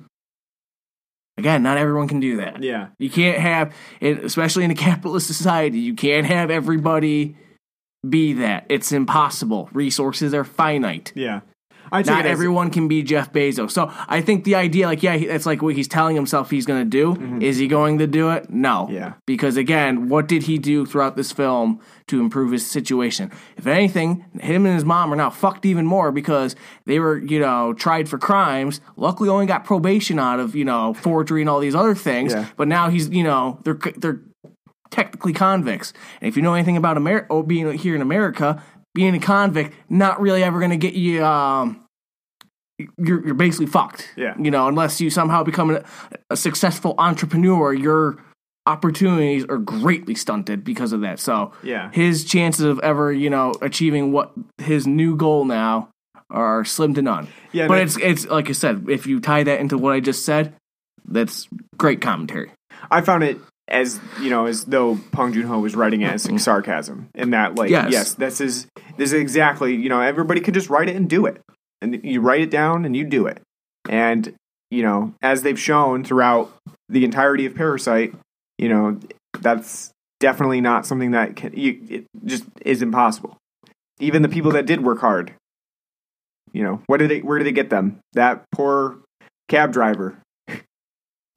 Again, 1.40 1.64
not 1.64 1.78
everyone 1.78 2.08
can 2.08 2.20
do 2.20 2.38
that. 2.38 2.62
Yeah. 2.62 2.90
You 2.98 3.10
can't 3.10 3.38
have, 3.38 3.74
it, 4.00 4.24
especially 4.24 4.64
in 4.66 4.72
a 4.72 4.76
capitalist 4.90 5.28
society, 5.28 5.80
you 5.80 5.96
can't 5.96 6.28
have 6.28 6.52
everybody 6.52 7.36
be 8.08 8.34
that. 8.34 8.66
It's 8.70 8.92
impossible. 8.92 9.70
Resources 9.74 10.34
are 10.34 10.44
finite. 10.44 11.12
Yeah. 11.16 11.42
I 11.92 12.02
take 12.04 12.12
Not 12.16 12.26
as- 12.26 12.32
everyone 12.32 12.70
can 12.70 12.88
be 12.88 13.04
Jeff 13.04 13.32
Bezos. 13.34 13.72
So 13.72 13.92
I 14.08 14.22
think 14.22 14.44
the 14.44 14.56
idea, 14.56 14.86
like, 14.88 15.04
yeah, 15.04 15.18
that's 15.28 15.46
like 15.46 15.62
what 15.62 15.76
he's 15.76 15.88
telling 15.88 16.16
himself 16.16 16.50
he's 16.50 16.66
going 16.66 16.84
to 16.84 16.90
do. 16.90 17.40
Is 17.42 17.58
he 17.58 17.68
going 17.68 17.98
to 18.00 18.08
do 18.08 18.30
it? 18.32 18.50
No. 18.50 18.86
Mm-hmm. 18.86 18.94
Yeah. 18.96 19.14
Because 19.26 19.58
again, 19.58 20.10
what 20.10 20.28
did 20.28 20.44
he 20.44 20.58
do 20.58 20.86
throughout 20.86 21.16
this 21.16 21.32
film 21.32 21.80
to 22.08 22.20
improve 22.20 22.52
his 22.52 22.66
situation? 22.70 23.32
If 23.58 23.68
anything, 23.68 24.26
him 24.40 24.66
and 24.66 24.76
his 24.76 24.86
mom 24.86 25.12
are 25.14 25.16
now 25.16 25.30
fucked 25.30 25.66
even 25.66 25.86
more 25.86 26.12
because 26.12 26.56
they 26.86 27.00
were, 27.00 27.18
you 27.18 27.40
know, 27.40 27.74
tried 27.74 28.10
for 28.10 28.18
crimes. 28.18 28.82
Luckily, 28.96 29.30
only 29.30 29.46
got 29.46 29.64
probation 29.66 30.20
out 30.20 30.40
of, 30.40 30.56
you 30.56 30.66
know, 30.66 30.94
forgery 30.94 31.42
and 31.42 31.50
all 31.50 31.60
these 31.60 31.76
other 31.76 31.96
things. 31.96 32.34
Yeah. 32.34 32.46
But 32.58 32.68
now 32.68 32.90
he's, 32.90 33.10
you 33.10 33.24
know, 33.24 33.60
they're 33.64 33.80
they're 33.98 34.22
technically 34.92 35.34
convicts. 35.34 35.94
And 36.22 36.28
if 36.28 36.36
you 36.36 36.42
know 36.42 36.54
anything 36.54 36.78
about 36.78 36.98
America, 36.98 37.28
oh, 37.30 37.44
being 37.44 37.72
here 37.74 37.96
in 37.96 38.02
America, 38.02 38.64
being 39.00 39.16
a 39.16 39.20
convict, 39.20 39.74
not 39.90 40.20
really 40.20 40.44
ever 40.44 40.60
going 40.60 40.72
to 40.72 40.78
get 40.78 40.94
you. 40.94 41.24
Um, 41.26 41.86
you're 42.98 43.26
you're 43.26 43.34
basically 43.34 43.68
fucked. 43.68 44.10
Yeah. 44.18 44.36
You 44.38 44.52
know, 44.52 44.68
unless 44.68 45.00
you 45.00 45.10
somehow 45.10 45.44
become 45.44 45.72
a, 45.72 45.84
a 46.30 46.36
successful 46.36 46.96
entrepreneur, 46.98 47.74
your 47.74 48.18
opportunities 48.66 49.46
are 49.46 49.58
greatly 49.58 50.16
stunted 50.16 50.64
because 50.66 50.92
of 50.92 51.02
that. 51.02 51.20
So 51.20 51.54
Yeah. 51.64 51.92
his 51.94 52.26
chances 52.26 52.66
of 52.66 52.80
ever, 52.80 53.12
you 53.14 53.30
know, 53.30 53.54
achieving 53.62 54.12
what 54.12 54.34
his 54.58 54.86
new 54.86 55.16
goal 55.16 55.46
now 55.46 55.90
are 56.30 56.66
slim 56.66 56.94
to 56.96 57.02
none. 57.02 57.28
Yeah, 57.54 57.68
but 57.68 57.80
it's 57.80 57.98
it's 57.98 58.26
like 58.28 58.50
I 58.50 58.52
said, 58.54 58.86
if 58.90 59.08
you 59.08 59.22
tie 59.22 59.44
that 59.44 59.60
into 59.62 59.78
what 59.78 59.94
I 59.94 60.02
just 60.02 60.26
said, 60.26 60.54
that's 61.06 61.48
great 61.78 62.02
commentary. 62.02 62.52
I 62.92 63.00
found 63.02 63.24
it 63.24 63.38
as 63.70 64.00
you 64.20 64.30
know 64.30 64.46
as 64.46 64.66
though 64.66 64.96
Bong 65.12 65.34
Joon 65.34 65.48
Ho 65.48 65.60
was 65.60 65.76
writing 65.76 66.02
it 66.02 66.12
as 66.12 66.30
like, 66.30 66.40
sarcasm, 66.40 67.10
in 67.16 67.32
that 67.32 67.56
like 67.56 67.70
Yes. 67.70 67.92
yes. 67.92 68.14
this 68.16 68.42
is 68.42 68.68
this 68.98 69.14
is 69.14 69.22
exactly 69.22 69.76
you 69.76 69.90
know 69.90 70.02
everybody 70.02 70.42
can 70.42 70.54
just 70.54 70.70
write 70.70 70.90
it 70.90 70.96
and 70.96 71.10
do 71.10 71.26
it, 71.26 71.42
and 71.82 72.04
you 72.04 72.22
write 72.22 72.42
it 72.42 72.52
down 72.52 72.86
and 72.86 72.96
you 72.96 73.06
do 73.06 73.28
it, 73.28 73.42
and 73.88 74.34
you 74.72 74.84
know 74.84 75.14
as 75.22 75.44
they've 75.44 75.60
shown 75.60 76.04
throughout 76.04 76.52
the 76.90 77.06
entirety 77.06 77.46
of 77.46 77.56
Parasite, 77.56 78.14
you 78.58 78.70
know 78.70 79.00
that's 79.40 79.92
definitely 80.20 80.62
not 80.62 80.86
something 80.86 81.12
that 81.12 81.36
can 81.36 81.54
you, 81.54 81.80
it 81.90 82.06
just 82.26 82.44
is 82.66 82.82
impossible. 82.82 83.38
Even 84.00 84.22
the 84.22 84.30
people 84.30 84.52
that 84.52 84.66
did 84.66 84.84
work 84.84 85.00
hard, 85.00 85.34
you 86.54 86.64
know, 86.64 86.82
what 86.88 86.98
did 86.98 87.10
they 87.10 87.20
where 87.20 87.38
did 87.38 87.46
they 87.48 87.52
get 87.52 87.70
them? 87.70 88.00
That 88.14 88.44
poor 88.52 88.98
cab 89.48 89.74
driver. 89.74 90.18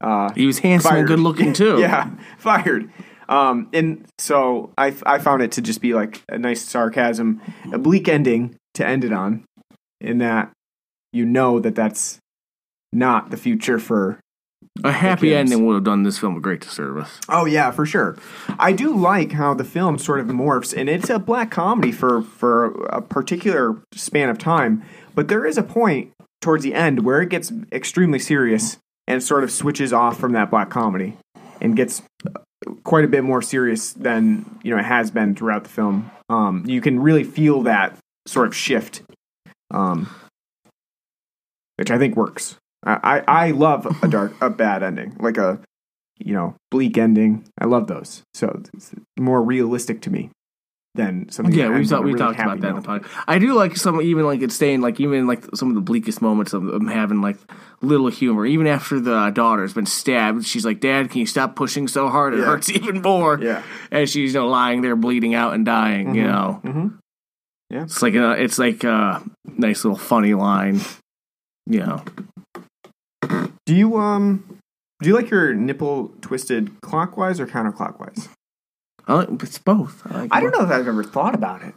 Uh, 0.03 0.29
He 0.33 0.45
was 0.45 0.59
handsome 0.59 0.95
and 0.97 1.07
good 1.07 1.19
looking 1.19 1.53
too. 1.53 1.79
yeah, 1.79 2.09
fired. 2.37 2.91
Um, 3.29 3.69
and 3.73 4.05
so 4.19 4.71
I, 4.77 4.93
I 5.05 5.17
found 5.19 5.41
it 5.41 5.53
to 5.53 5.61
just 5.61 5.81
be 5.81 5.93
like 5.93 6.21
a 6.27 6.37
nice 6.37 6.61
sarcasm, 6.61 7.41
a 7.71 7.77
bleak 7.77 8.09
ending 8.09 8.55
to 8.73 8.85
end 8.85 9.05
it 9.05 9.13
on, 9.13 9.45
in 10.01 10.17
that 10.17 10.51
you 11.13 11.25
know 11.25 11.59
that 11.59 11.73
that's 11.75 12.19
not 12.91 13.31
the 13.31 13.37
future 13.37 13.79
for. 13.79 14.19
A 14.83 14.91
happy 14.91 15.35
ending 15.35 15.65
would 15.65 15.75
have 15.75 15.83
done 15.83 16.03
this 16.03 16.17
film 16.17 16.35
a 16.35 16.41
great 16.41 16.61
disservice. 16.61 17.19
Oh 17.29 17.45
yeah, 17.45 17.71
for 17.71 17.85
sure. 17.85 18.17
I 18.59 18.73
do 18.73 18.95
like 18.95 19.31
how 19.33 19.53
the 19.53 19.63
film 19.63 19.97
sort 19.97 20.19
of 20.19 20.27
morphs, 20.27 20.75
and 20.75 20.89
it's 20.89 21.09
a 21.09 21.19
black 21.19 21.51
comedy 21.51 21.91
for 21.91 22.23
for 22.23 22.83
a 22.85 23.01
particular 23.01 23.81
span 23.93 24.29
of 24.29 24.37
time. 24.37 24.83
But 25.15 25.27
there 25.27 25.45
is 25.45 25.57
a 25.57 25.63
point 25.63 26.11
towards 26.41 26.63
the 26.63 26.73
end 26.73 27.05
where 27.05 27.21
it 27.21 27.29
gets 27.29 27.53
extremely 27.71 28.19
serious 28.19 28.77
and 29.07 29.21
sort 29.21 29.43
of 29.43 29.51
switches 29.51 29.93
off 29.93 30.19
from 30.19 30.33
that 30.33 30.49
black 30.49 30.69
comedy 30.69 31.17
and 31.61 31.75
gets 31.75 32.01
quite 32.83 33.05
a 33.05 33.07
bit 33.07 33.23
more 33.23 33.41
serious 33.41 33.93
than 33.93 34.59
you 34.63 34.71
know 34.71 34.79
it 34.79 34.85
has 34.85 35.11
been 35.11 35.35
throughout 35.35 35.63
the 35.63 35.69
film. 35.69 36.11
Um, 36.29 36.63
you 36.67 36.81
can 36.81 36.99
really 36.99 37.23
feel 37.23 37.63
that 37.63 37.97
sort 38.27 38.47
of 38.47 38.55
shift, 38.55 39.03
um, 39.71 40.09
which 41.77 41.91
I 41.91 41.97
think 41.97 42.15
works. 42.15 42.57
I, 42.85 43.23
I, 43.27 43.47
I 43.47 43.51
love 43.51 44.03
a 44.03 44.07
dark, 44.07 44.33
a 44.41 44.49
bad 44.49 44.83
ending, 44.83 45.15
like 45.19 45.37
a 45.37 45.59
you 46.17 46.33
know 46.33 46.55
bleak 46.71 46.97
ending. 46.97 47.47
I 47.59 47.65
love 47.65 47.87
those. 47.87 48.23
So 48.33 48.61
it's 48.73 48.93
more 49.19 49.41
realistic 49.41 50.01
to 50.01 50.09
me 50.09 50.29
than 50.95 51.29
something. 51.31 51.53
Yeah, 51.55 51.65
that 51.65 51.69
we 51.71 51.75
ends 51.77 51.91
on 51.91 51.97
talked 51.99 52.03
a 52.03 52.05
we 52.05 52.13
really 52.13 52.19
talked 52.35 52.39
about 52.39 52.61
that 52.61 52.69
in 52.69 52.75
the 52.75 52.81
podcast. 52.81 53.23
I 53.27 53.39
do 53.39 53.53
like 53.53 53.75
some 53.77 54.01
even 54.01 54.25
like 54.25 54.41
it's 54.41 54.53
staying 54.55 54.81
like 54.81 54.99
even 54.99 55.25
like 55.27 55.43
some 55.55 55.69
of 55.69 55.75
the 55.75 55.81
bleakest 55.81 56.21
moments 56.21 56.53
of 56.53 56.63
them 56.65 56.87
having 56.87 57.21
like 57.21 57.37
little 57.81 58.09
humor. 58.09 58.45
Even 58.45 58.67
after 58.67 58.99
the 58.99 59.31
daughter's 59.31 59.73
been 59.73 59.85
stabbed, 59.87 60.45
she's 60.45 60.65
like, 60.65 60.79
"Dad, 60.79 61.09
can 61.09 61.19
you 61.21 61.25
stop 61.25 61.55
pushing 61.55 61.87
so 61.87 62.09
hard? 62.09 62.33
It 62.33 62.39
Yeah. 62.39 62.45
hurts 62.45 62.69
even 62.71 63.01
more." 63.01 63.39
Yeah. 63.41 63.63
as 63.91 64.11
she's 64.11 64.33
you 64.33 64.39
know 64.39 64.47
lying 64.47 64.81
there 64.81 64.95
bleeding 64.95 65.33
out 65.35 65.53
and 65.53 65.65
dying. 65.65 66.13
You 66.15 66.23
know, 66.23 66.61
Mhm. 66.63 66.97
Yeah. 67.69 67.83
it's 67.83 68.01
like 68.03 68.13
a 68.15 68.31
it's 68.33 68.59
like 68.59 68.83
a 68.83 69.23
nice 69.57 69.83
little 69.83 69.97
funny 69.97 70.33
line. 70.35 70.79
You 71.65 71.79
know, 71.79 72.03
Do 73.65 73.73
you 73.75 73.97
um 73.97 74.43
do 75.01 75.09
you 75.09 75.15
like 75.15 75.29
your 75.29 75.53
nipple 75.53 76.11
twisted 76.21 76.79
clockwise 76.81 77.39
or 77.39 77.47
counterclockwise? 77.47 78.27
I 79.07 79.13
like, 79.15 79.43
it's 79.43 79.57
both. 79.57 80.01
I, 80.05 80.21
like 80.21 80.29
I 80.33 80.39
don't 80.39 80.51
know 80.51 80.63
if 80.63 80.71
I've 80.71 80.87
ever 80.87 81.03
thought 81.03 81.35
about 81.35 81.63
it. 81.63 81.73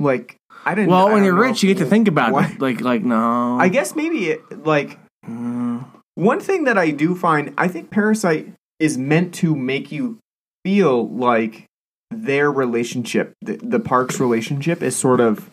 Like 0.00 0.36
I 0.64 0.74
didn't. 0.74 0.90
Well, 0.90 1.08
I 1.08 1.12
when 1.12 1.24
you're 1.24 1.34
rich, 1.34 1.62
you 1.62 1.72
get 1.72 1.82
to 1.82 1.88
think 1.88 2.08
about 2.08 2.30
it. 2.50 2.60
Like 2.60 2.80
like 2.80 3.02
no, 3.02 3.58
I 3.58 3.68
guess 3.68 3.96
maybe 3.96 4.30
it, 4.30 4.64
like 4.64 4.98
Mm, 5.28 5.84
one 6.14 6.40
thing 6.40 6.64
that 6.64 6.78
I 6.78 6.90
do 6.90 7.14
find, 7.14 7.52
I 7.58 7.68
think 7.68 7.90
Parasite 7.90 8.52
is 8.78 8.96
meant 8.96 9.34
to 9.34 9.54
make 9.54 9.92
you 9.92 10.18
feel 10.64 11.08
like 11.08 11.66
their 12.10 12.50
relationship, 12.50 13.34
the, 13.42 13.56
the 13.56 13.80
Parks 13.80 14.18
relationship, 14.18 14.82
is 14.82 14.96
sort 14.96 15.20
of 15.20 15.50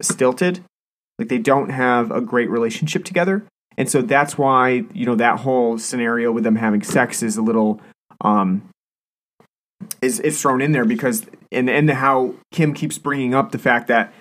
stilted. 0.00 0.60
Like 1.18 1.28
they 1.28 1.38
don't 1.38 1.70
have 1.70 2.10
a 2.10 2.20
great 2.20 2.50
relationship 2.50 3.04
together, 3.04 3.44
and 3.78 3.88
so 3.88 4.02
that's 4.02 4.36
why 4.36 4.84
you 4.92 5.06
know 5.06 5.14
that 5.16 5.40
whole 5.40 5.78
scenario 5.78 6.30
with 6.30 6.44
them 6.44 6.56
having 6.56 6.82
sex 6.82 7.22
is 7.22 7.36
a 7.38 7.42
little, 7.42 7.80
um, 8.20 8.68
is 10.02 10.20
is 10.20 10.40
thrown 10.40 10.60
in 10.62 10.72
there 10.72 10.84
because 10.84 11.26
and 11.52 11.68
and 11.70 11.90
how 11.90 12.34
Kim 12.52 12.74
keeps 12.74 12.98
bringing 12.98 13.34
up 13.34 13.52
the 13.52 13.58
fact 13.58 13.88
that 13.88 14.12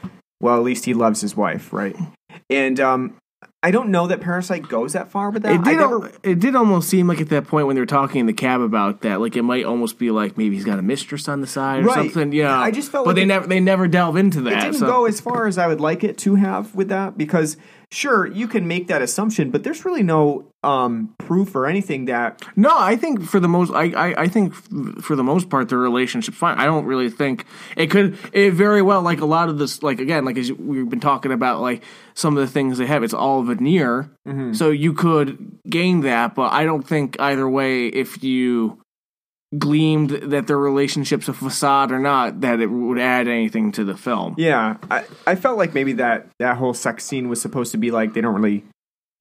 well, 0.41 0.57
at 0.57 0.63
least 0.63 0.85
he 0.85 0.93
loves 0.93 1.21
his 1.21 1.35
wife, 1.35 1.71
right? 1.71 1.95
And 2.49 2.79
um, 2.79 3.15
I 3.63 3.71
don't 3.71 3.89
know 3.89 4.05
that 4.07 4.19
Parasite 4.21 4.67
goes 4.67 4.93
that 4.93 5.09
far 5.09 5.29
with 5.31 5.43
that. 5.43 5.53
It 5.55 5.63
did. 5.63 5.77
never, 5.77 6.05
al- 6.05 6.11
it 6.23 6.39
did 6.39 6.55
almost 6.55 6.89
seem 6.89 7.07
like 7.07 7.21
at 7.21 7.29
that 7.29 7.47
point 7.47 7.65
when 7.67 7.75
they 7.75 7.79
were 7.79 7.85
talking 7.87 8.19
in 8.19 8.25
the 8.27 8.33
cab 8.33 8.59
about 8.61 9.01
that, 9.01 9.21
like 9.21 9.35
it 9.37 9.41
might 9.43 9.63
almost 9.65 9.97
be 9.97 10.11
like 10.11 10.37
maybe 10.37 10.55
he's 10.55 10.65
got 10.65 10.77
a 10.77 10.81
mistress 10.83 11.27
on 11.29 11.41
the 11.41 11.47
side 11.47 11.83
or 11.83 11.87
Right. 11.87 11.95
something. 11.95 12.31
Yeah, 12.33 12.59
I 12.59 12.69
just 12.69 12.91
felt 12.91 13.05
but 13.05 13.11
like 13.11 13.15
they 13.15 13.21
it- 13.23 13.27
never 13.27 13.47
they 13.47 13.59
never 13.61 13.87
delve 13.87 14.17
into 14.17 14.41
that. 14.41 14.53
it 14.53 14.59
didn't 14.61 14.73
so- 14.75 14.87
go 14.87 15.05
as 15.05 15.19
far 15.21 15.47
as 15.47 15.57
I 15.57 15.67
would 15.67 15.79
like 15.81 16.03
it 16.03 16.17
to 16.19 16.35
have 16.35 16.75
with 16.75 16.89
that 16.89 17.17
because 17.17 17.55
sure 17.91 18.27
you 18.27 18.47
can 18.47 18.67
make 18.67 18.87
that 18.87 19.01
assumption, 19.01 19.51
but 19.51 19.63
there's 19.63 19.85
really 19.85 20.03
no 20.03 20.45
um, 20.63 21.13
proof 21.19 21.55
or 21.55 21.67
anything 21.67 22.05
that 22.05 22.41
No, 22.55 22.75
I 22.75 22.95
think 22.95 23.23
for 23.23 23.39
the 23.39 23.47
most, 23.47 23.71
I, 23.71 23.91
I, 23.91 24.23
I 24.23 24.27
think 24.27 24.53
for 25.01 25.15
the 25.15 25.23
most 25.23 25.49
part, 25.49 25.69
the 25.69 25.77
relationship's 25.77 26.37
fine. 26.37 26.57
I 26.57 26.65
don't 26.65 26.85
really 26.85 27.09
think 27.09 27.45
it 27.77 27.91
could. 27.91 28.17
It 28.33 28.51
very 28.51 28.81
well, 28.81 29.01
like 29.01 29.21
a 29.21 29.25
lot 29.25 29.49
of 29.49 29.57
this, 29.59 29.83
like 29.83 29.99
again, 29.99 30.25
like 30.25 30.37
as 30.37 30.51
we've 30.51 30.89
been 30.89 30.99
talking 30.99 31.31
about, 31.31 31.61
like 31.61 31.83
some 32.13 32.35
of 32.35 32.45
the 32.45 32.51
things 32.51 32.77
they 32.77 32.87
have, 32.87 33.03
it's 33.03 33.13
all 33.13 33.43
veneer, 33.43 34.09
so 34.53 34.71
you 34.71 34.93
could 34.93 35.59
gain 35.69 36.01
that. 36.01 36.33
But 36.33 36.51
I 36.51 36.63
don't 36.63 36.87
think 36.87 37.19
either 37.19 37.47
way, 37.47 37.87
if 37.87 38.23
you 38.23 38.81
gleamed 39.57 40.09
that 40.09 40.47
their 40.47 40.57
relationship's 40.57 41.27
a 41.27 41.33
facade 41.33 41.91
or 41.91 41.99
not, 41.99 42.41
that 42.41 42.59
it 42.59 42.67
would 42.67 42.99
add 42.99 43.27
anything 43.27 43.71
to 43.73 43.83
the 43.83 43.95
film. 43.95 44.35
Yeah, 44.37 44.77
I, 44.89 45.03
I 45.27 45.35
felt 45.35 45.57
like 45.57 45.73
maybe 45.73 45.93
that 45.93 46.27
that 46.39 46.57
whole 46.57 46.73
sex 46.73 47.05
scene 47.05 47.29
was 47.29 47.41
supposed 47.41 47.71
to 47.71 47.77
be 47.77 47.91
like 47.91 48.13
they 48.13 48.21
don't 48.21 48.35
really 48.35 48.63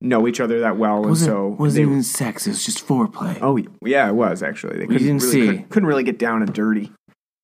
know 0.01 0.27
each 0.29 0.41
other 0.41 0.61
that 0.61 0.77
well, 0.77 1.07
and 1.07 1.17
so 1.17 1.57
wasn't 1.59 1.87
they, 1.87 1.91
even 1.91 2.03
sex; 2.03 2.47
it 2.47 2.51
was 2.51 2.65
just 2.65 2.87
foreplay. 2.87 3.39
oh 3.41 3.59
yeah, 3.87 4.09
it 4.09 4.15
was 4.15 4.43
actually 4.43 4.79
they 4.79 4.87
couldn't 4.87 5.03
didn't 5.03 5.23
really, 5.23 5.33
see. 5.33 5.47
Couldn't, 5.47 5.71
couldn't 5.71 5.89
really 5.89 6.05
get 6.05 6.19
down 6.19 6.43
and 6.43 6.53
dirty 6.53 6.93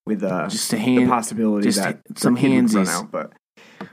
with 0.06 0.22
uh, 0.22 0.48
Just 0.48 0.72
a 0.72 0.76
the 0.76 0.82
hand. 0.82 1.08
possibility 1.08 1.68
just 1.68 1.78
that 1.78 2.00
some 2.16 2.36
hands 2.36 2.74
run 2.74 2.88
out, 2.88 3.10
but 3.10 3.32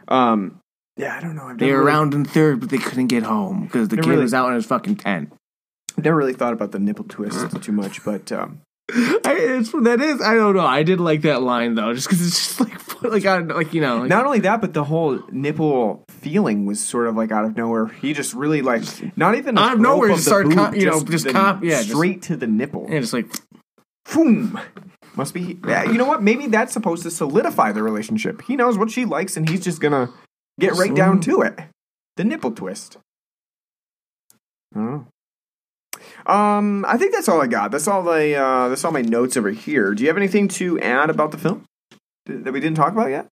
um, 0.08 0.60
yeah, 0.96 1.16
I 1.16 1.22
don't 1.22 1.36
know. 1.36 1.54
They 1.56 1.72
were 1.72 1.80
really, 1.80 1.88
around 1.92 2.14
in 2.14 2.26
third, 2.26 2.60
but 2.60 2.70
they 2.70 2.78
couldn't 2.78 3.08
get 3.08 3.24
home 3.24 3.64
because 3.66 3.90
the 3.90 3.98
kid 3.98 4.06
really- 4.08 4.24
was 4.24 4.34
out 4.34 4.50
in 4.50 4.56
his 4.56 4.66
fucking 4.66 4.96
tent. 4.96 5.32
never 5.98 6.16
really 6.18 6.34
thought 6.34 6.54
about 6.54 6.72
the 6.72 6.80
nipple 6.80 7.06
twist 7.08 7.62
too 7.62 7.72
much, 7.72 8.04
but 8.04 8.32
um, 8.32 8.62
I, 8.90 9.36
it's, 9.38 9.72
that 9.72 10.00
is, 10.00 10.22
I 10.22 10.36
don't 10.36 10.56
know. 10.56 10.66
I 10.66 10.84
did 10.84 11.00
like 11.00 11.22
that 11.24 11.42
line 11.42 11.76
though, 11.76 11.94
just 11.94 12.08
because 12.08 12.26
it's 12.26 12.38
just 12.38 12.60
like, 12.60 13.04
like, 13.04 13.26
I, 13.26 13.40
like 13.40 13.74
you 13.74 13.82
know, 13.82 14.00
like, 14.00 14.10
not 14.10 14.26
only 14.26 14.40
that, 14.40 14.62
but 14.62 14.74
the 14.74 14.84
whole 14.84 15.22
nipple 15.30 16.06
feeling 16.10 16.66
was 16.66 16.84
sort 16.84 17.08
of 17.08 17.16
like 17.16 17.32
out 17.32 17.46
of 17.46 17.58
nowhere. 17.58 17.88
He 17.88 18.14
just 18.14 18.34
really 18.34 18.62
like 18.62 18.84
not 19.18 19.36
even 19.36 19.58
Out 19.58 19.74
of 19.74 19.80
nowhere, 19.80 20.10
just 20.10 20.26
started 20.26 20.54
com- 20.54 20.76
you 20.76 20.86
know, 20.86 21.04
just 21.04 21.26
the- 21.26 21.34
com- 21.34 21.64
yeah, 21.64 21.78
just- 21.78 21.90
straight 21.90 22.22
to 22.24 22.38
the 22.38 22.48
nipple. 22.48 22.88
yeah, 22.90 23.00
just 23.00 23.14
like 23.14 23.28
Boom. 24.14 24.60
Must 25.16 25.34
be. 25.34 25.60
Yeah, 25.68 25.84
you 25.84 25.98
know 25.98 26.06
what? 26.06 26.22
Maybe 26.22 26.48
that's 26.48 26.72
supposed 26.74 27.04
to 27.04 27.12
solidify 27.12 27.72
the 27.72 27.84
relationship. 27.84 28.42
He 28.44 28.56
knows 28.56 28.78
what 28.78 28.92
she 28.92 29.06
likes, 29.06 29.36
and 29.36 29.50
he's 29.50 29.64
just 29.64 29.82
gonna 29.82 30.10
get 30.60 30.74
right 30.74 30.94
down 30.94 31.20
mm-hmm. 31.20 31.32
to 31.32 31.42
it. 31.42 31.60
The 32.18 32.24
nipple 32.24 32.52
twist. 32.52 32.98
I 34.76 34.80
don't 34.80 34.92
know. 34.92 35.08
Um, 36.26 36.86
I 36.88 36.98
think 36.98 37.14
that's 37.14 37.30
all 37.30 37.42
I 37.42 37.48
got. 37.48 37.72
That's 37.72 37.88
all 37.88 38.08
I. 38.10 38.32
Uh, 38.32 38.70
that's 38.70 38.84
all 38.84 38.92
my 38.92 39.02
notes 39.02 39.38
over 39.38 39.52
here. 39.52 39.94
Do 39.94 40.04
you 40.04 40.10
have 40.10 40.18
anything 40.18 40.48
to 40.50 40.80
add 40.80 41.10
about 41.10 41.32
the 41.32 41.38
film 41.38 41.64
that 42.26 42.52
we 42.52 42.60
didn't 42.60 42.78
talk 42.78 42.92
about 42.94 43.10
yet? 43.10 43.28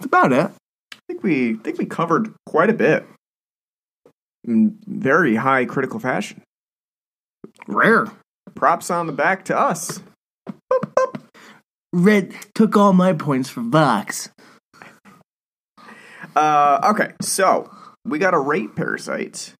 that's 0.00 0.06
about 0.06 0.32
it. 0.32 0.50
I 0.92 0.96
think 1.06 1.22
we 1.22 1.54
think 1.54 1.78
we 1.78 1.84
covered 1.84 2.32
quite 2.46 2.70
a 2.70 2.74
bit 2.74 3.06
in 4.44 4.78
very 4.86 5.36
high 5.36 5.66
critical 5.66 6.00
fashion. 6.00 6.42
Rare. 7.66 8.06
Props 8.54 8.90
on 8.90 9.06
the 9.06 9.12
back 9.12 9.44
to 9.46 9.58
us. 9.58 10.00
Red 11.92 12.34
took 12.54 12.76
all 12.76 12.92
my 12.92 13.12
points 13.12 13.50
for 13.50 13.60
Vox. 13.60 14.30
Uh, 16.34 16.80
okay, 16.90 17.12
so 17.20 17.70
we 18.04 18.18
got 18.18 18.30
to 18.30 18.38
rate 18.38 18.74
Parasite. 18.76 19.54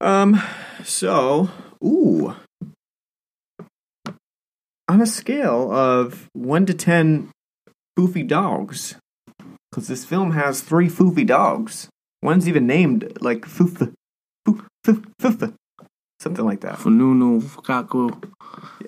Um, 0.00 0.40
so 0.84 1.48
ooh, 1.84 2.34
on 4.88 5.00
a 5.00 5.06
scale 5.06 5.72
of 5.72 6.28
one 6.32 6.66
to 6.66 6.74
ten, 6.74 7.30
foofy 7.98 8.26
dogs, 8.26 8.96
because 9.70 9.88
this 9.88 10.04
film 10.04 10.32
has 10.32 10.60
three 10.60 10.88
foofy 10.88 11.26
dogs. 11.26 11.88
One's 12.22 12.48
even 12.48 12.66
named 12.66 13.18
like 13.20 13.42
Foofa, 13.42 13.92
Foof, 14.46 14.64
Foof, 14.84 15.04
Foofa, 15.20 15.54
something 16.20 16.44
like 16.44 16.60
that. 16.62 16.78
Fununu, 16.78 17.40
Fukaku. 17.42 18.32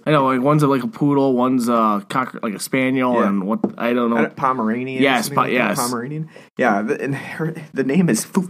I 0.07 0.11
know, 0.13 0.25
like 0.27 0.41
one's 0.41 0.63
like 0.65 0.83
a 0.83 0.89
poodle, 0.89 1.35
one's 1.35 1.69
a 1.69 2.05
cocker, 2.09 2.41
like 2.43 2.55
a 2.55 2.59
spaniel, 2.61 3.15
Yeah. 3.15 3.29
and 3.29 3.47
what 3.47 3.61
I 3.79 3.93
don't 3.93 4.13
I 4.13 4.17
know. 4.17 4.23
don't- 4.23 4.37
Pomeranian. 4.37 5.03
Yes, 5.03 5.29
po- 5.29 5.35
like 5.43 5.53
yes. 5.53 5.77
Pomeranian. 5.79 6.29
Yeah, 6.59 6.83
the, 6.83 7.01
and 7.01 7.15
her, 7.15 7.55
the 7.73 7.85
name 7.85 8.09
is 8.09 8.25
Foo. 8.25 8.43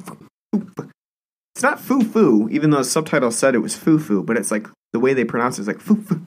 Foo. 0.53 0.67
It's 1.61 1.63
not 1.63 1.79
Foo 1.79 2.03
Foo, 2.03 2.49
even 2.51 2.71
though 2.71 2.79
the 2.79 2.85
subtitle 2.85 3.31
said 3.31 3.55
it 3.55 3.59
was 3.59 3.77
Foo 3.77 3.99
Foo, 3.99 4.23
but 4.23 4.39
it's 4.39 4.51
like 4.51 4.67
the 4.95 4.99
way 4.99 5.13
they 5.13 5.27
pronounce 5.27 5.59
it 5.59 5.61
is 5.61 5.67
like 5.69 5.79
Foo 5.79 6.01
Foo. 6.01 6.23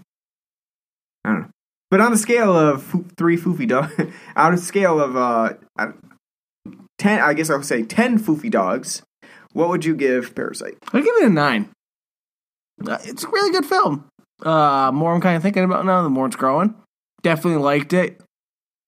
I 1.25 1.29
don't 1.31 1.41
know. 1.41 1.47
But 1.89 2.01
on 2.01 2.13
a 2.13 2.17
scale 2.17 2.55
of 2.55 2.83
foo, 2.83 3.03
three 3.17 3.35
foofy 3.35 3.67
dogs, 3.67 3.95
out 4.35 4.53
of 4.53 4.59
scale 4.59 4.99
of 4.99 5.17
uh, 5.17 5.53
ten, 6.99 7.19
I 7.19 7.33
guess 7.33 7.49
I 7.49 7.55
would 7.55 7.65
say 7.65 7.81
ten 7.81 8.19
foofy 8.19 8.51
dogs. 8.51 9.01
What 9.53 9.69
would 9.69 9.85
you 9.85 9.95
give 9.95 10.35
Parasite? 10.35 10.77
I'd 10.93 11.03
give 11.03 11.15
it 11.15 11.25
a 11.25 11.29
nine. 11.29 11.71
Uh, 12.87 12.99
It's 13.03 13.23
a 13.23 13.27
really 13.27 13.49
good 13.49 13.65
film. 13.65 14.05
Uh, 14.43 14.91
more 14.93 15.15
I'm 15.15 15.21
kind 15.21 15.35
of 15.35 15.41
thinking 15.41 15.63
about 15.63 15.83
now, 15.83 16.03
the 16.03 16.09
more 16.09 16.27
it's 16.27 16.35
growing. 16.35 16.75
Definitely 17.23 17.63
liked 17.63 17.91
it 17.93 18.21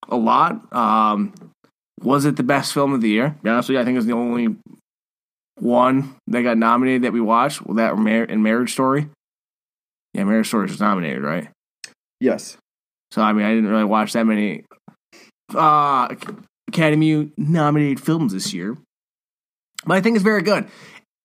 a 0.07 0.15
lot. 0.15 0.72
Um, 0.72 1.34
was 2.03 2.26
it 2.26 2.35
the 2.35 2.43
best 2.43 2.72
film 2.72 2.93
of 2.93 3.01
the 3.01 3.09
year? 3.09 3.30
To 3.30 3.43
be 3.43 3.49
honest 3.49 3.69
with 3.69 3.77
you, 3.77 3.81
I 3.81 3.84
think 3.84 3.95
it 3.95 3.97
was 3.97 4.05
the 4.05 4.13
only 4.13 4.55
one 5.60 6.15
that 6.27 6.44
got 6.44 6.57
nominated 6.57 7.03
that 7.03 7.14
we 7.14 7.22
watched. 7.22 7.65
Well, 7.65 7.76
that 7.76 7.94
and 7.94 8.44
Marriage 8.44 8.73
Story. 8.73 9.10
Yeah, 10.14 10.23
Marriage 10.23 10.48
Story 10.48 10.68
was 10.68 10.80
nominated, 10.80 11.23
right? 11.23 11.49
Yes. 12.19 12.57
So 13.11 13.22
I 13.22 13.34
mean, 13.34 13.45
I 13.45 13.53
didn't 13.53 13.69
really 13.69 13.86
watch 13.86 14.14
that 14.14 14.26
many 14.26 14.64
uh, 15.53 16.14
Academy 16.68 17.32
nominated 17.38 17.99
films 17.99 18.34
this 18.34 18.53
year, 18.53 18.77
but 19.86 19.98
I 19.98 20.02
think 20.02 20.15
it's 20.15 20.23
very 20.23 20.41
good 20.41 20.68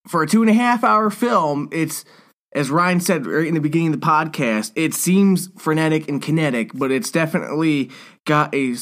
for 0.08 0.22
a 0.22 0.26
two 0.26 0.42
and 0.42 0.50
a 0.50 0.54
half 0.54 0.84
hour 0.84 1.10
film. 1.10 1.68
It's 1.72 2.04
as 2.52 2.70
Ryan 2.70 3.00
said 3.00 3.26
right 3.26 3.46
in 3.46 3.54
the 3.54 3.60
beginning 3.60 3.94
of 3.94 4.00
the 4.00 4.06
podcast. 4.06 4.72
It 4.74 4.94
seems 4.94 5.50
frenetic 5.58 6.08
and 6.08 6.20
kinetic, 6.20 6.72
but 6.74 6.90
it's 6.90 7.10
definitely 7.10 7.90
got 8.26 8.54
a 8.54 8.74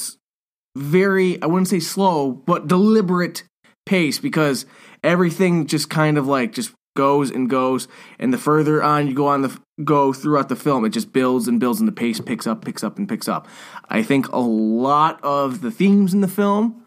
very 0.77 1.41
I 1.43 1.47
wouldn't 1.47 1.69
say 1.69 1.81
slow, 1.81 2.33
but 2.33 2.66
deliberate 2.66 3.45
pace 3.89 4.19
because 4.19 4.66
everything 5.02 5.66
just 5.66 5.89
kind 5.89 6.19
of 6.19 6.27
like 6.27 6.52
just 6.52 6.73
goes 6.94 7.31
and 7.31 7.48
goes. 7.48 7.89
And 8.19 8.32
the 8.32 8.39
further 8.39 8.82
on 8.82 9.09
you 9.09 9.15
go 9.15 9.27
on 9.28 9.43
the 9.43 9.59
go 9.85 10.12
throughout 10.12 10.48
the 10.48 10.56
film 10.56 10.85
it 10.85 10.90
just 10.90 11.12
builds 11.12 11.47
and 11.47 11.60
builds 11.60 11.78
and 11.78 11.86
the 11.86 11.93
pace 11.93 12.20
picks 12.20 12.47
up 12.47 12.65
picks 12.65 12.85
up 12.85 12.98
and 12.98 13.09
picks 13.09 13.28
up. 13.28 13.48
I 13.89 14.02
think 14.02 14.28
a 14.28 14.39
lot 14.39 15.23
of 15.23 15.60
the 15.60 15.70
themes 15.70 16.12
in 16.12 16.20
the 16.20 16.28
film 16.28 16.85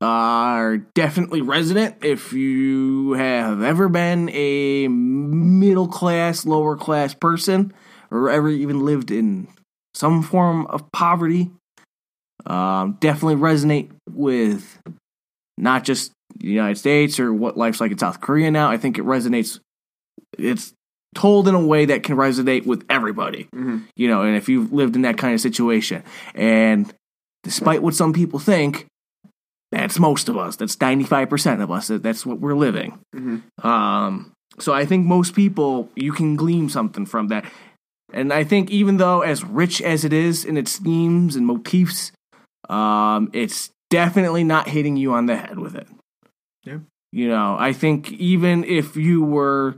are 0.00 0.78
definitely 0.78 1.42
resonant. 1.42 1.96
If 2.02 2.32
you 2.32 3.12
have 3.12 3.62
ever 3.62 3.88
been 3.88 4.30
a 4.30 4.88
middle 4.88 5.88
class 5.88 6.46
lower 6.46 6.76
class 6.76 7.14
person 7.14 7.72
or 8.10 8.30
ever 8.30 8.48
even 8.48 8.84
lived 8.84 9.10
in 9.10 9.48
some 9.94 10.22
form 10.22 10.66
of 10.66 10.90
poverty 10.92 11.50
um, 12.46 12.98
definitely 13.00 13.36
resonate 13.36 13.90
with 14.10 14.78
not 15.56 15.84
just 15.84 16.12
the 16.36 16.48
United 16.48 16.76
States 16.78 17.18
or 17.20 17.32
what 17.32 17.56
life's 17.56 17.80
like 17.80 17.92
in 17.92 17.98
South 17.98 18.20
Korea 18.20 18.50
now. 18.50 18.70
I 18.70 18.76
think 18.76 18.98
it 18.98 19.04
resonates. 19.04 19.60
It's 20.38 20.72
told 21.14 21.46
in 21.46 21.54
a 21.54 21.64
way 21.64 21.84
that 21.84 22.02
can 22.02 22.16
resonate 22.16 22.66
with 22.66 22.84
everybody, 22.90 23.48
Mhm. 23.54 23.84
you 23.96 24.08
know. 24.08 24.22
And 24.22 24.36
if 24.36 24.48
you've 24.48 24.72
lived 24.72 24.96
in 24.96 25.02
that 25.02 25.16
kind 25.16 25.32
of 25.34 25.40
situation, 25.40 26.02
and 26.34 26.92
despite 27.44 27.82
what 27.82 27.94
some 27.94 28.12
people 28.12 28.38
think, 28.40 28.86
that's 29.70 29.98
most 29.98 30.28
of 30.28 30.36
us. 30.36 30.56
That's 30.56 30.80
ninety 30.80 31.04
five 31.04 31.28
percent 31.30 31.60
of 31.62 31.70
us. 31.70 31.88
That's 31.88 32.24
what 32.26 32.40
we're 32.40 32.54
living. 32.56 32.98
Mhm. 33.14 33.42
Um, 33.64 34.32
so 34.58 34.72
I 34.72 34.84
think 34.84 35.06
most 35.06 35.34
people 35.34 35.88
you 35.96 36.12
can 36.12 36.36
glean 36.36 36.68
something 36.68 37.06
from 37.06 37.28
that. 37.28 37.44
And 38.12 38.32
I 38.32 38.44
think 38.44 38.70
even 38.70 38.98
though 38.98 39.22
as 39.22 39.42
rich 39.44 39.82
as 39.82 40.04
it 40.04 40.12
is 40.12 40.44
in 40.44 40.56
its 40.56 40.78
themes 40.78 41.34
and 41.36 41.46
motifs, 41.46 42.12
um, 42.68 43.30
it's 43.32 43.70
definitely 43.90 44.44
not 44.44 44.68
hitting 44.68 44.96
you 44.96 45.12
on 45.12 45.26
the 45.26 45.36
head 45.36 45.58
with 45.58 45.74
it. 45.74 45.88
You 47.14 47.28
know, 47.28 47.56
I 47.56 47.72
think 47.72 48.10
even 48.12 48.64
if 48.64 48.96
you 48.96 49.22
were 49.22 49.76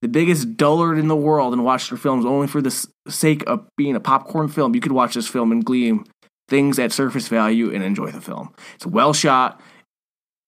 the 0.00 0.08
biggest 0.08 0.56
dullard 0.56 0.98
in 0.98 1.08
the 1.08 1.16
world 1.16 1.52
and 1.52 1.62
watched 1.62 1.90
your 1.90 1.98
films 1.98 2.24
only 2.24 2.46
for 2.46 2.62
the 2.62 2.88
sake 3.06 3.44
of 3.46 3.68
being 3.76 3.94
a 3.94 4.00
popcorn 4.00 4.48
film, 4.48 4.74
you 4.74 4.80
could 4.80 4.92
watch 4.92 5.12
this 5.12 5.28
film 5.28 5.52
and 5.52 5.62
glean 5.62 6.04
things 6.48 6.78
at 6.78 6.90
surface 6.90 7.28
value 7.28 7.74
and 7.74 7.84
enjoy 7.84 8.10
the 8.10 8.22
film. 8.22 8.54
It's 8.76 8.86
well 8.86 9.12
shot. 9.12 9.60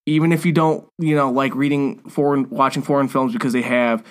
Even 0.07 0.33
if 0.33 0.47
you 0.47 0.53
don't, 0.53 0.89
you 0.99 1.15
know, 1.15 1.31
like 1.31 1.55
reading 1.55 1.99
foreign, 2.09 2.49
watching 2.49 2.83
foreign 2.83 3.09
films 3.09 3.35
because 3.35 3.53
they 3.53 3.61
have 3.61 4.03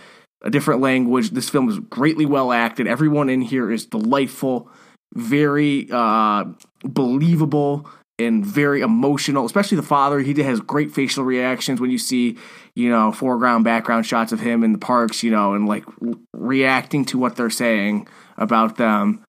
a 0.43 0.51
different 0.51 0.81
language. 0.81 1.31
This 1.31 1.49
film 1.49 1.68
is 1.68 1.80
greatly 1.80 2.27
well 2.27 2.51
acted. 2.51 2.85
Everyone 2.85 3.27
in 3.27 3.41
here 3.41 3.72
is 3.72 3.88
delightful, 3.88 4.69
very 5.15 5.88
uh, 5.91 6.45
believable, 6.84 7.89
and 8.20 8.46
very 8.46 8.82
emotional. 8.82 9.46
Especially 9.46 9.78
the 9.78 9.84
father. 9.84 10.20
He 10.20 10.40
has 10.44 10.60
great 10.60 10.91
facial 10.91 11.24
reactions 11.24 11.80
when 11.80 11.90
you 11.90 11.98
see, 11.98 12.38
you 12.76 12.90
know, 12.90 13.12
foreground, 13.12 13.64
background 13.64 14.06
shots 14.06 14.32
of 14.32 14.40
him 14.40 14.64
in 14.64 14.74
the 14.74 14.78
parks, 14.78 15.24
you 15.24 15.32
know, 15.32 15.54
and 15.54 15.68
like 15.68 15.86
reacting 16.34 17.06
to 17.06 17.18
what 17.18 17.36
they're 17.36 17.50
saying 17.50 18.08
about 18.38 18.78
them. 18.78 19.24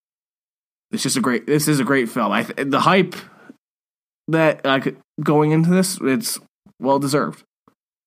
It's 0.90 1.02
just 1.02 1.16
a 1.16 1.20
great. 1.20 1.46
This 1.46 1.68
is 1.68 1.80
a 1.80 1.84
great 1.84 2.08
film. 2.08 2.32
I 2.32 2.42
th- 2.42 2.68
the 2.68 2.80
hype 2.80 3.14
that 4.28 4.64
like 4.64 4.96
going 5.22 5.52
into 5.52 5.70
this, 5.70 5.98
it's 6.02 6.38
well 6.80 6.98
deserved. 6.98 7.44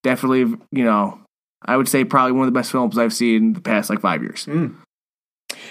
Definitely, 0.04 0.58
you 0.72 0.84
know, 0.84 1.22
I 1.66 1.78
would 1.78 1.88
say 1.88 2.04
probably 2.04 2.34
one 2.34 2.48
of 2.48 2.54
the 2.54 2.60
best 2.60 2.72
films 2.72 2.98
I've 2.98 3.14
seen 3.14 3.54
the 3.54 3.62
past 3.62 3.90
like 3.90 4.02
five 4.02 4.22
years. 4.22 4.46
Mm. 4.46 4.76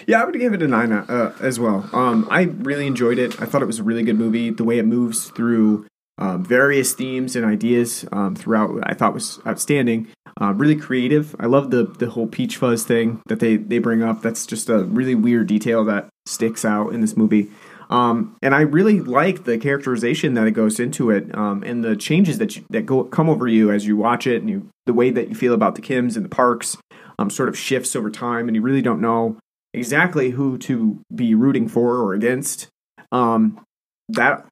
Yeah, 0.07 0.23
I 0.23 0.25
would 0.25 0.39
give 0.39 0.53
it 0.53 0.63
a 0.63 0.69
nine 0.69 0.93
uh, 0.93 1.35
as 1.41 1.61
well. 1.61 1.89
Um, 1.93 2.27
I 2.31 2.43
really 2.43 2.87
enjoyed 2.87 3.19
it. 3.19 3.41
I 3.41 3.47
thought 3.47 3.63
it 3.63 3.67
was 3.67 3.79
a 3.79 3.83
really 3.83 4.03
good 4.03 4.19
movie. 4.19 4.51
The 4.51 4.65
way 4.65 4.79
it 4.79 4.87
moves 4.87 5.31
through 5.31 5.87
um, 6.19 6.45
various 6.45 6.93
themes 6.93 7.37
and 7.37 7.45
ideas 7.45 8.05
um, 8.13 8.37
throughout, 8.37 8.79
I 8.85 8.95
thought 8.95 9.15
was 9.15 9.41
outstanding. 9.47 10.09
Uh, 10.41 10.53
really 10.55 10.77
creative. 10.77 11.37
I 11.39 11.47
love 11.47 11.71
the 11.71 11.85
the 11.85 12.11
whole 12.11 12.27
peach 12.27 12.57
fuzz 12.57 12.85
thing 12.85 13.21
that 13.27 13.41
they 13.41 13.57
they 13.57 13.79
bring 13.79 14.03
up. 14.03 14.23
That's 14.23 14.47
just 14.47 14.69
a 14.69 14.85
really 14.85 15.15
weird 15.15 15.47
detail 15.47 15.85
that 15.85 16.09
sticks 16.27 16.65
out 16.65 16.93
in 16.95 17.01
this 17.01 17.17
movie. 17.17 17.51
Um, 17.91 18.37
and 18.41 18.55
I 18.55 18.63
really 18.63 19.01
like 19.01 19.45
the 19.45 19.59
characterization 19.59 20.33
that 20.35 20.47
it 20.47 20.53
goes 20.53 20.81
into 20.81 21.11
it, 21.11 21.35
um, 21.37 21.63
and 21.63 21.85
the 21.85 21.95
changes 21.95 22.39
that 22.39 22.57
you, 22.57 22.65
that 22.71 22.87
go 22.87 23.05
come 23.05 23.29
over 23.29 23.47
you 23.47 23.71
as 23.71 23.87
you 23.87 23.99
watch 23.99 24.27
it, 24.27 24.41
and 24.41 24.49
you, 24.49 24.69
the 24.87 24.95
way 24.95 25.11
that 25.11 25.29
you 25.29 25.35
feel 25.35 25.53
about 25.53 25.75
the 25.75 25.83
Kims 25.83 26.17
and 26.17 26.25
the 26.25 26.31
Parks, 26.31 26.79
um, 27.19 27.29
sort 27.29 27.51
of 27.51 27.59
shifts 27.59 27.95
over 27.95 28.11
time, 28.11 28.49
and 28.49 28.57
you 28.57 28.63
really 28.63 28.81
don't 28.81 29.03
know 29.03 29.37
exactly 29.75 30.31
who 30.31 30.59
to 30.59 31.01
be 31.15 31.35
rooting 31.35 31.69
for 31.69 31.97
or 31.97 32.15
against. 32.15 32.69
Um, 33.11 33.61
that 34.09 34.47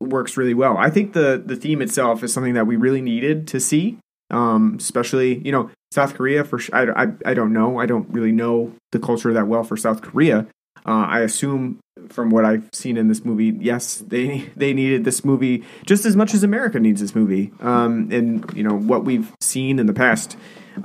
works 0.00 0.36
really 0.36 0.54
well. 0.54 0.76
I 0.76 0.90
think 0.90 1.12
the 1.12 1.42
the 1.44 1.56
theme 1.56 1.82
itself 1.82 2.22
is 2.22 2.32
something 2.32 2.54
that 2.54 2.66
we 2.66 2.76
really 2.76 3.00
needed 3.00 3.46
to 3.48 3.60
see, 3.60 3.98
um, 4.30 4.76
especially 4.78 5.38
you 5.38 5.52
know 5.52 5.70
South 5.90 6.14
Korea. 6.14 6.44
For 6.44 6.60
I, 6.72 7.04
I 7.04 7.12
I 7.26 7.34
don't 7.34 7.52
know. 7.52 7.78
I 7.78 7.86
don't 7.86 8.08
really 8.10 8.32
know 8.32 8.72
the 8.92 8.98
culture 8.98 9.32
that 9.32 9.46
well 9.46 9.64
for 9.64 9.76
South 9.76 10.02
Korea. 10.02 10.46
Uh, 10.84 11.06
I 11.06 11.20
assume 11.20 11.78
from 12.08 12.30
what 12.30 12.44
I've 12.44 12.68
seen 12.72 12.96
in 12.96 13.06
this 13.06 13.24
movie, 13.24 13.56
yes, 13.60 13.98
they 13.98 14.50
they 14.56 14.72
needed 14.72 15.04
this 15.04 15.24
movie 15.24 15.62
just 15.86 16.04
as 16.04 16.16
much 16.16 16.34
as 16.34 16.42
America 16.42 16.80
needs 16.80 17.00
this 17.00 17.14
movie. 17.14 17.52
Um, 17.60 18.08
and 18.10 18.50
you 18.54 18.62
know 18.62 18.76
what 18.76 19.04
we've 19.04 19.32
seen 19.40 19.78
in 19.78 19.86
the 19.86 19.94
past 19.94 20.36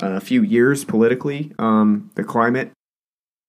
uh, 0.01 0.19
few 0.19 0.43
years 0.43 0.85
politically, 0.85 1.51
um, 1.57 2.11
the 2.15 2.23
climate 2.23 2.71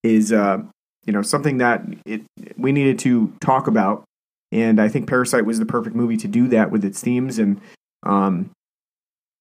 is 0.03 0.33
uh, 0.33 0.59
you 1.05 1.13
know 1.13 1.23
something 1.23 1.59
that 1.59 1.85
it 2.05 2.23
we 2.57 2.73
needed 2.73 2.99
to 3.01 3.33
talk 3.41 3.67
about, 3.67 4.05
and 4.53 4.81
I 4.81 4.89
think 4.89 5.09
Parasite 5.09 5.45
was 5.45 5.59
the 5.59 5.67
perfect 5.67 5.97
movie 5.97 6.17
to 6.19 6.29
do 6.29 6.49
that 6.49 6.71
with 6.71 6.85
its 6.85 7.01
themes. 7.01 7.39
And 7.39 7.61
um, 8.05 8.51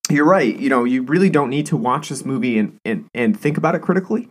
you're 0.09 0.25
right, 0.25 0.57
you 0.57 0.69
know, 0.69 0.83
you 0.83 1.03
really 1.03 1.29
don't 1.29 1.49
need 1.49 1.67
to 1.67 1.77
watch 1.77 2.09
this 2.09 2.25
movie 2.25 2.57
and 2.57 2.77
and, 2.85 3.05
and 3.13 3.39
think 3.39 3.57
about 3.57 3.75
it 3.75 3.81
critically. 3.81 4.29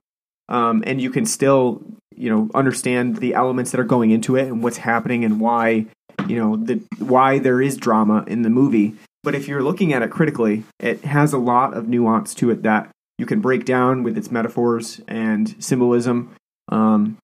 Um, 0.49 0.85
and 0.87 1.01
you 1.01 1.11
can 1.11 1.27
still 1.27 1.83
you 2.17 2.31
know 2.31 2.49
understand 2.55 3.19
the 3.19 3.35
elements 3.35 3.71
that 3.71 3.81
are 3.81 3.85
going 3.85 4.11
into 4.11 4.37
it 4.37 4.47
and 4.47 4.63
what's 4.63 4.79
happening 4.79 5.25
and 5.25 5.41
why 5.41 5.87
you 6.27 6.37
know 6.37 6.57
the 6.57 6.81
why 6.99 7.39
there 7.39 7.61
is 7.61 7.77
drama 7.77 8.25
in 8.27 8.43
the 8.43 8.51
movie 8.51 8.95
but 9.23 9.35
if 9.35 9.47
you're 9.47 9.63
looking 9.63 9.93
at 9.93 10.03
it 10.03 10.11
critically 10.11 10.65
it 10.81 11.05
has 11.05 11.33
a 11.33 11.39
lot 11.39 11.75
of 11.75 11.89
nuance 11.89 12.35
to 12.35 12.51
it 12.51 12.63
that 12.63 12.91
you 13.19 13.27
can 13.27 13.41
break 13.41 13.65
down 13.65 14.03
with 14.03 14.17
its 14.17 14.31
metaphors 14.31 15.01
and 15.09 15.63
symbolism 15.63 16.35
um, 16.69 17.17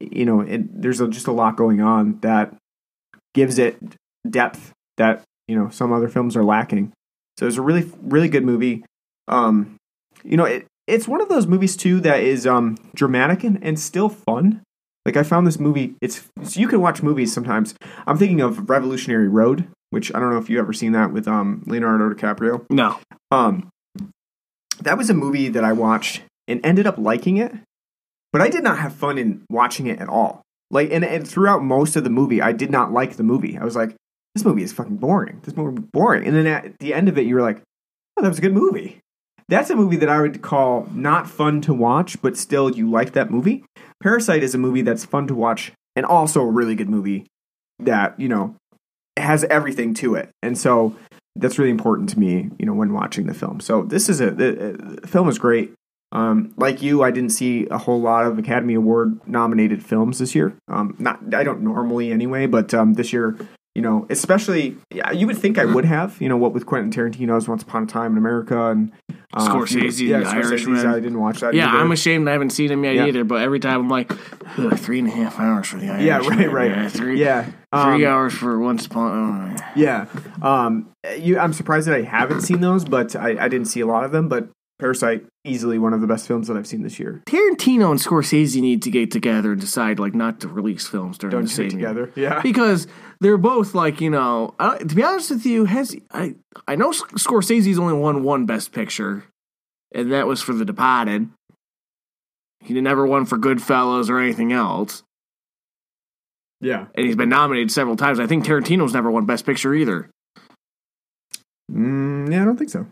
you 0.00 0.24
know 0.24 0.40
it, 0.40 0.80
there's 0.80 1.00
a, 1.00 1.08
just 1.08 1.26
a 1.26 1.32
lot 1.32 1.56
going 1.56 1.80
on 1.80 2.18
that 2.20 2.54
gives 3.34 3.58
it 3.58 3.78
depth 4.28 4.72
that 4.96 5.22
you 5.48 5.56
know 5.56 5.68
some 5.70 5.92
other 5.92 6.08
films 6.08 6.36
are 6.36 6.44
lacking 6.44 6.92
so 7.38 7.46
it's 7.46 7.56
a 7.56 7.62
really 7.62 7.90
really 8.02 8.28
good 8.28 8.44
movie 8.44 8.84
um, 9.28 9.76
you 10.24 10.36
know 10.36 10.44
it, 10.44 10.66
it's 10.86 11.08
one 11.08 11.20
of 11.20 11.28
those 11.28 11.46
movies 11.46 11.76
too 11.76 12.00
that 12.00 12.20
is 12.20 12.46
um 12.46 12.76
dramatic 12.94 13.44
and, 13.44 13.62
and 13.62 13.78
still 13.78 14.08
fun. 14.08 14.62
Like 15.04 15.16
I 15.16 15.22
found 15.22 15.46
this 15.46 15.58
movie. 15.58 15.94
It's 16.00 16.28
so 16.42 16.60
you 16.60 16.68
can 16.68 16.80
watch 16.80 17.02
movies 17.02 17.32
sometimes. 17.32 17.74
I'm 18.06 18.18
thinking 18.18 18.40
of 18.40 18.68
Revolutionary 18.70 19.28
Road, 19.28 19.68
which 19.90 20.14
I 20.14 20.20
don't 20.20 20.30
know 20.30 20.38
if 20.38 20.48
you've 20.48 20.60
ever 20.60 20.72
seen 20.72 20.92
that 20.92 21.12
with 21.12 21.26
um 21.26 21.62
Leonardo 21.66 22.12
DiCaprio. 22.12 22.64
No. 22.70 22.98
Um, 23.30 23.68
that 24.84 24.98
was 24.98 25.10
a 25.10 25.14
movie 25.14 25.48
that 25.48 25.64
I 25.64 25.72
watched 25.72 26.22
and 26.48 26.64
ended 26.64 26.86
up 26.86 26.98
liking 26.98 27.38
it, 27.38 27.52
but 28.32 28.42
I 28.42 28.48
did 28.48 28.64
not 28.64 28.78
have 28.78 28.94
fun 28.94 29.18
in 29.18 29.42
watching 29.50 29.86
it 29.86 29.98
at 29.98 30.08
all. 30.08 30.42
Like 30.70 30.90
and, 30.90 31.04
and 31.04 31.26
throughout 31.26 31.62
most 31.62 31.96
of 31.96 32.04
the 32.04 32.10
movie, 32.10 32.40
I 32.40 32.52
did 32.52 32.70
not 32.70 32.92
like 32.92 33.16
the 33.16 33.22
movie. 33.22 33.58
I 33.58 33.64
was 33.64 33.76
like, 33.76 33.94
this 34.34 34.44
movie 34.44 34.62
is 34.62 34.72
fucking 34.72 34.96
boring. 34.96 35.40
This 35.42 35.56
movie 35.56 35.82
boring. 35.92 36.26
And 36.26 36.34
then 36.34 36.46
at 36.46 36.78
the 36.78 36.94
end 36.94 37.08
of 37.08 37.18
it, 37.18 37.26
you 37.26 37.34
were 37.34 37.42
like, 37.42 37.60
oh, 38.16 38.22
that 38.22 38.28
was 38.28 38.38
a 38.38 38.42
good 38.42 38.54
movie 38.54 39.02
that's 39.52 39.68
a 39.68 39.76
movie 39.76 39.96
that 39.96 40.08
I 40.08 40.20
would 40.20 40.40
call 40.40 40.88
not 40.94 41.28
fun 41.28 41.60
to 41.62 41.74
watch, 41.74 42.20
but 42.22 42.38
still 42.38 42.70
you 42.70 42.90
like 42.90 43.12
that 43.12 43.30
movie. 43.30 43.64
Parasite 44.02 44.42
is 44.42 44.54
a 44.54 44.58
movie 44.58 44.80
that's 44.80 45.04
fun 45.04 45.26
to 45.26 45.34
watch 45.34 45.72
and 45.94 46.06
also 46.06 46.40
a 46.40 46.50
really 46.50 46.74
good 46.74 46.88
movie 46.88 47.26
that, 47.78 48.18
you 48.18 48.28
know, 48.28 48.56
has 49.18 49.44
everything 49.44 49.92
to 49.94 50.14
it. 50.14 50.30
And 50.42 50.56
so 50.56 50.96
that's 51.36 51.58
really 51.58 51.70
important 51.70 52.08
to 52.10 52.18
me, 52.18 52.50
you 52.58 52.66
know, 52.66 52.74
when 52.74 52.92
watching 52.92 53.26
the 53.26 53.34
film. 53.34 53.60
So 53.60 53.82
this 53.82 54.08
is 54.08 54.20
a 54.20 54.30
the, 54.30 54.98
the 55.00 55.08
film 55.08 55.28
is 55.28 55.38
great. 55.38 55.72
Um, 56.12 56.52
like 56.58 56.82
you, 56.82 57.02
I 57.02 57.10
didn't 57.10 57.30
see 57.30 57.66
a 57.70 57.78
whole 57.78 58.00
lot 58.00 58.26
of 58.26 58.38
Academy 58.38 58.74
Award 58.74 59.26
nominated 59.26 59.82
films 59.82 60.18
this 60.18 60.34
year. 60.34 60.54
Um, 60.68 60.94
not 60.98 61.34
I 61.34 61.42
don't 61.42 61.62
normally 61.62 62.12
anyway, 62.12 62.46
but 62.46 62.74
um, 62.74 62.94
this 62.94 63.12
year 63.12 63.36
you 63.74 63.80
know, 63.80 64.06
especially 64.10 64.76
you 65.14 65.26
would 65.26 65.38
think 65.38 65.56
I 65.56 65.64
would 65.64 65.86
have, 65.86 66.20
you 66.20 66.28
know, 66.28 66.36
what 66.36 66.52
with 66.52 66.66
Quentin 66.66 66.90
Tarantino's 66.92 67.48
Once 67.48 67.62
Upon 67.62 67.84
a 67.84 67.86
Time 67.86 68.12
in 68.12 68.18
America 68.18 68.70
and 68.70 68.92
uh, 69.32 69.48
Scorsese, 69.48 70.06
yeah, 70.06 70.20
the 70.20 70.28
Irishman. 70.28 70.86
I 70.86 71.00
didn't 71.00 71.18
watch 71.18 71.40
that. 71.40 71.54
Yeah, 71.54 71.68
either. 71.68 71.78
I'm 71.78 71.90
ashamed 71.90 72.28
I 72.28 72.32
haven't 72.32 72.50
seen 72.50 72.70
him 72.70 72.84
yet 72.84 72.96
Yeah. 72.96 73.06
either. 73.06 73.24
But 73.24 73.40
every 73.40 73.60
time 73.60 73.80
I'm 73.80 73.88
like, 73.88 74.12
three 74.78 74.98
and 74.98 75.08
a 75.08 75.10
half 75.10 75.40
hours 75.40 75.68
for 75.68 75.78
the 75.78 75.88
Irishman. 75.88 76.06
Yeah, 76.06 76.18
right, 76.18 76.52
right. 76.52 76.70
Yeah, 76.70 76.88
three, 76.88 77.20
yeah, 77.20 77.44
three 77.44 77.52
um, 77.72 78.04
hours 78.04 78.34
for 78.34 78.58
Once 78.58 78.84
Upon. 78.84 79.56
Oh. 79.58 79.64
Yeah, 79.74 80.06
um, 80.42 80.90
you. 81.18 81.38
I'm 81.38 81.54
surprised 81.54 81.88
that 81.88 81.94
I 81.94 82.02
haven't 82.02 82.42
seen 82.42 82.60
those, 82.60 82.84
but 82.84 83.16
I, 83.16 83.42
I 83.42 83.48
didn't 83.48 83.68
see 83.68 83.80
a 83.80 83.86
lot 83.86 84.04
of 84.04 84.12
them. 84.12 84.28
But 84.28 84.48
Parasite, 84.78 85.24
easily 85.44 85.78
one 85.78 85.92
of 85.92 86.00
the 86.00 86.06
best 86.06 86.26
films 86.26 86.48
that 86.48 86.56
I've 86.56 86.66
seen 86.66 86.82
this 86.82 86.98
year. 86.98 87.22
Tarantino 87.26 87.90
and 87.90 87.98
Scorsese 88.00 88.60
need 88.60 88.82
to 88.82 88.90
get 88.90 89.10
together 89.10 89.52
and 89.52 89.60
decide 89.60 89.98
like 89.98 90.14
not 90.14 90.40
to 90.40 90.48
release 90.48 90.86
films 90.86 91.18
during 91.18 91.32
Don't 91.32 91.42
the 91.42 91.48
same 91.48 91.64
year. 91.64 91.70
together. 91.70 92.12
Yeah, 92.14 92.40
because 92.42 92.86
they're 93.20 93.38
both 93.38 93.74
like 93.74 94.00
you 94.00 94.10
know. 94.10 94.54
I, 94.58 94.78
to 94.78 94.94
be 94.94 95.02
honest 95.02 95.30
with 95.30 95.44
you, 95.44 95.64
has 95.64 95.96
I 96.12 96.36
I 96.66 96.76
know 96.76 96.90
Scorsese's 96.90 97.78
only 97.78 97.94
won 97.94 98.22
one 98.22 98.46
Best 98.46 98.72
Picture, 98.72 99.24
and 99.94 100.12
that 100.12 100.26
was 100.26 100.40
for 100.42 100.52
The 100.52 100.64
Departed. 100.64 101.28
He 102.60 102.80
never 102.80 103.04
won 103.06 103.24
for 103.26 103.36
Goodfellas 103.36 104.08
or 104.08 104.20
anything 104.20 104.52
else, 104.52 105.02
yeah. 106.60 106.86
and 106.94 107.06
he's 107.06 107.16
been 107.16 107.28
nominated 107.28 107.72
several 107.72 107.96
times. 107.96 108.20
I 108.20 108.28
think 108.28 108.44
Tarantino's 108.44 108.94
never 108.94 109.10
won 109.10 109.26
Best 109.26 109.44
Picture 109.44 109.74
either. 109.74 110.08
Mm, 111.70 112.30
yeah, 112.30 112.42
I 112.42 112.44
don't 112.44 112.56
think 112.56 112.70
so. 112.70 112.86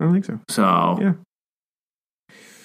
I 0.00 0.04
don't 0.04 0.12
think 0.14 0.24
so. 0.24 0.40
So 0.48 0.98
Yeah. 1.00 1.12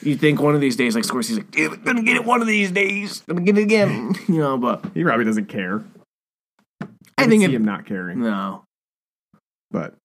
You 0.01 0.15
think 0.15 0.39
one 0.39 0.53
of 0.53 0.61
these 0.61 0.75
days, 0.75 0.93
like 0.95 1.03
Scorsese's 1.03 1.37
like, 1.37 1.51
"Damn 1.51 1.73
it, 1.73 1.83
gonna 1.83 2.03
get 2.03 2.15
it 2.15 2.25
one 2.25 2.39
of 2.39 2.47
these 2.47 2.71
days, 2.71 3.21
gonna 3.27 3.41
get 3.41 3.57
it 3.57 3.63
again, 3.63 4.13
you 4.27 4.37
know? 4.37 4.57
But 4.57 4.85
He 4.93 5.03
probably 5.03 5.25
doesn't 5.25 5.47
care. 5.47 5.83
I 7.17 7.23
could 7.23 7.29
think 7.29 7.41
see 7.41 7.45
it, 7.45 7.51
him 7.51 7.65
not 7.65 7.85
caring, 7.85 8.21
no. 8.21 8.63
but 9.71 9.95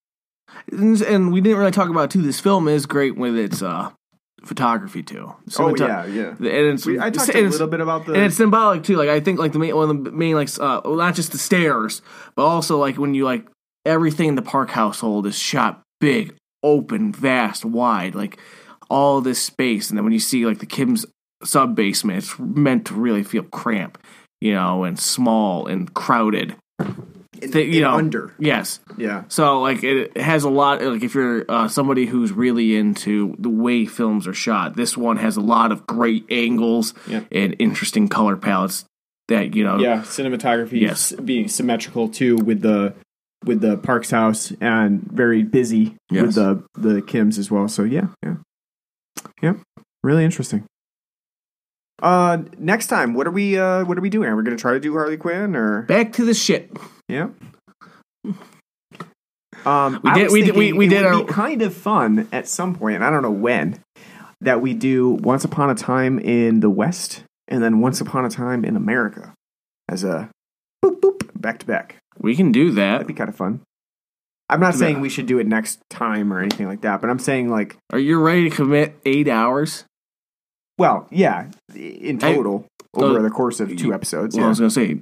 And, 0.73 1.01
and 1.03 1.33
we 1.33 1.41
didn't 1.41 1.59
really 1.59 1.71
talk 1.71 1.91
about 1.91 2.11
too. 2.11 2.23
This 2.23 2.41
film 2.41 2.67
is 2.67 2.87
great 2.87 3.17
with 3.17 3.37
its 3.37 3.61
uh, 3.63 3.91
photography 4.45 5.03
too. 5.03 5.35
oh 5.59 5.75
yeah, 5.77 6.07
yeah. 6.07 6.29
and 6.29 6.45
it's, 6.47 6.87
We, 6.87 6.99
I 6.99 7.11
talked 7.11 7.35
a 7.35 7.41
little 7.41 7.67
bit 7.67 7.81
about 7.81 8.07
the 8.07 8.15
and 8.15 8.25
it's 8.25 8.37
symbolic 8.37 8.83
too. 8.85 8.97
Like 8.97 9.09
I 9.09 9.21
think 9.21 9.39
like 9.39 9.53
the 9.53 9.59
main 9.59 9.77
one 9.77 9.91
of 9.91 10.05
the 10.05 10.13
main 10.13 10.35
like 10.35 10.49
uh, 10.59 10.81
well, 10.85 10.97
not 10.97 11.15
just 11.15 11.33
the 11.33 11.39
stairs, 11.39 12.01
but 12.37 12.45
also 12.45 12.79
like 12.79 12.97
when 12.97 13.15
you 13.15 13.25
like 13.25 13.47
everything 13.85 14.29
in 14.29 14.35
the 14.35 14.43
Park 14.43 14.71
household 14.71 15.27
is 15.27 15.39
shot 15.39 15.83
big, 16.01 16.35
open, 16.63 17.13
vast, 17.13 17.65
wide, 17.65 18.15
like 18.15 18.39
all 18.91 19.21
this 19.21 19.41
space. 19.43 19.89
And 19.91 19.97
then 19.99 20.05
when 20.05 20.13
you 20.13 20.21
see 20.21 20.47
like 20.47 20.59
the 20.59 20.67
Kim's 20.67 21.07
sub 21.45 21.75
basement, 21.75 22.19
it's 22.19 22.39
meant 22.39 22.87
to 22.87 22.95
really 22.95 23.23
feel 23.23 23.45
cramped, 23.45 24.01
you 24.41 24.53
know, 24.55 24.85
and 24.85 24.99
small 24.99 25.67
and 25.67 25.93
crowded. 25.95 26.57
in, 27.41 27.53
Th- 27.53 27.75
you 27.75 27.81
know, 27.81 27.93
under. 27.93 28.35
Yes. 28.39 28.81
Yeah, 28.99 29.25
So 29.29 29.61
like 29.63 29.83
it 29.83 30.15
has 30.19 30.45
a 30.45 30.51
lot 30.51 30.83
like 30.83 31.03
if 31.03 31.15
you're 31.15 31.47
uh, 31.51 31.69
somebody 31.69 32.05
who's 32.05 32.33
really 32.33 32.77
into 32.77 33.35
the 33.39 33.49
way 33.49 33.87
films 33.87 34.27
are 34.27 34.35
shot, 34.35 34.77
this 34.77 34.95
one 34.97 35.17
has 35.17 35.37
a 35.39 35.41
lot 35.41 35.73
of 35.73 35.87
great 35.87 36.27
angles 36.31 36.93
Yeah. 37.07 37.23
and 37.33 37.57
interesting 37.59 38.09
color 38.09 38.37
palettes 38.37 38.85
that 39.29 39.55
you 39.55 39.65
know 39.65 39.79
yeah. 39.79 40.01
Cinematography 40.03 40.81
Yes. 40.83 41.13
being 41.13 41.49
symmetrical 41.49 42.09
too 42.09 42.37
with 42.37 42.61
the 42.61 42.95
with 43.45 43.61
the 43.61 43.77
Parks 43.79 44.11
house 44.11 44.53
and 44.61 45.03
very 45.03 45.43
busy 45.43 45.97
Yes. 46.11 46.27
with 46.27 46.35
the 46.37 46.65
the 46.75 47.03
Kims 47.03 47.39
as 47.39 47.51
well. 47.51 47.69
So 47.69 47.85
yeah, 47.85 48.09
yeah. 48.25 48.37
Yep. 49.43 49.59
Really 50.03 50.25
interesting. 50.25 50.65
Uh, 52.03 52.39
next 52.59 52.87
time, 52.87 53.13
what 53.15 53.27
are 53.27 53.31
we? 53.31 53.59
Uh, 53.59 53.85
what 53.85 53.99
are 53.99 54.01
we 54.01 54.09
doing? 54.11 54.29
Are 54.29 54.37
we 54.37 54.43
going 54.43 54.57
to 54.57 54.61
try 54.61 54.73
to 54.73 54.81
do 54.81 54.95
Harley 54.95 55.17
Quinn 55.19 55.55
or? 55.55 55.83
Back 55.83 56.15
to 56.15 56.25
the 56.25 56.33
shit. 56.35 56.71
Yeah. 57.09 57.29
Um, 59.67 60.01
We 60.03 60.13
did- 60.15 60.31
we 60.33 60.43
did- 60.43 60.57
we- 60.57 60.73
we 60.73 60.87
it 60.87 60.89
did 60.89 61.03
would 61.05 61.13
our- 61.13 61.25
be 61.25 61.33
kind 61.33 61.61
of 61.61 61.75
fun 61.75 62.27
at 62.33 62.49
some 62.49 62.75
point, 62.75 62.95
and 62.97 63.05
I 63.05 63.11
don't 63.11 63.23
know 63.23 63.31
when, 63.31 63.79
that 64.41 64.63
we 64.63 64.73
do 64.73 65.11
Once 65.11 65.45
Upon 65.45 65.69
a 65.69 65.75
Time 65.75 66.19
in 66.19 66.61
the 66.61 66.71
West 66.71 67.25
and 67.49 67.63
then 67.63 67.81
Once 67.81 68.01
Upon 68.01 68.25
a 68.25 68.31
Time 68.31 68.65
in 68.65 68.75
America 68.77 69.35
as 69.87 70.03
a 70.03 70.31
boop 70.83 71.01
boop 71.01 71.29
back 71.39 71.59
to 71.59 71.67
back. 71.67 71.97
We 72.21 72.37
can 72.37 72.53
do 72.53 72.73
that. 72.73 72.93
That'd 72.93 73.07
be 73.07 73.15
kind 73.15 73.31
of 73.31 73.37
fun. 73.37 73.61
I'm 74.49 74.61
not 74.61 74.75
saying 74.75 75.01
we 75.01 75.09
should 75.09 75.27
do 75.27 75.39
it 75.39 75.47
next 75.47 75.79
time 75.91 76.33
or 76.33 76.41
anything 76.41 76.67
like 76.67 76.81
that, 76.81 77.01
but 77.01 77.09
I'm 77.09 77.21
saying 77.21 77.51
like, 77.51 77.77
Are 77.93 77.99
you 78.01 78.19
ready 78.21 78.51
to 78.51 78.55
commit 78.55 78.97
eight 79.07 79.29
hours? 79.29 79.85
well, 80.77 81.07
yeah, 81.11 81.47
in 81.75 82.19
Hey, 82.19 82.35
total 82.35 82.67
over 82.95 83.21
uh, 83.21 83.23
the 83.23 83.31
course 83.31 83.61
of 83.61 83.69
two 83.77 83.89
you- 83.89 83.95
episodes. 83.95 84.35
Well, 84.35 84.45
I 84.45 84.47
yeah. 84.47 84.49
was 84.51 84.59
gonna 84.59 84.71
say, 84.71 85.01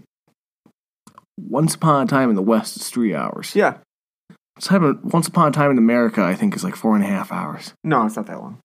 Once 1.40 1.74
Upon 1.74 2.02
a 2.04 2.06
Time 2.06 2.30
in 2.30 2.36
the 2.36 2.42
West 2.42 2.76
is 2.76 2.88
three 2.90 3.14
hours. 3.14 3.54
yeah, 3.54 3.78
Time- 4.60 5.00
Once 5.02 5.28
Upon 5.28 5.48
a 5.48 5.52
Time 5.52 5.70
in 5.70 5.78
America, 5.78 6.22
I 6.22 6.34
think 6.34 6.54
is 6.54 6.64
like 6.64 6.76
four 6.76 6.94
and 6.94 7.04
a 7.04 7.08
half 7.08 7.32
hours. 7.32 7.72
no, 7.84 8.04
it's 8.04 8.16
not 8.16 8.26
that 8.26 8.38
long. 8.40 8.58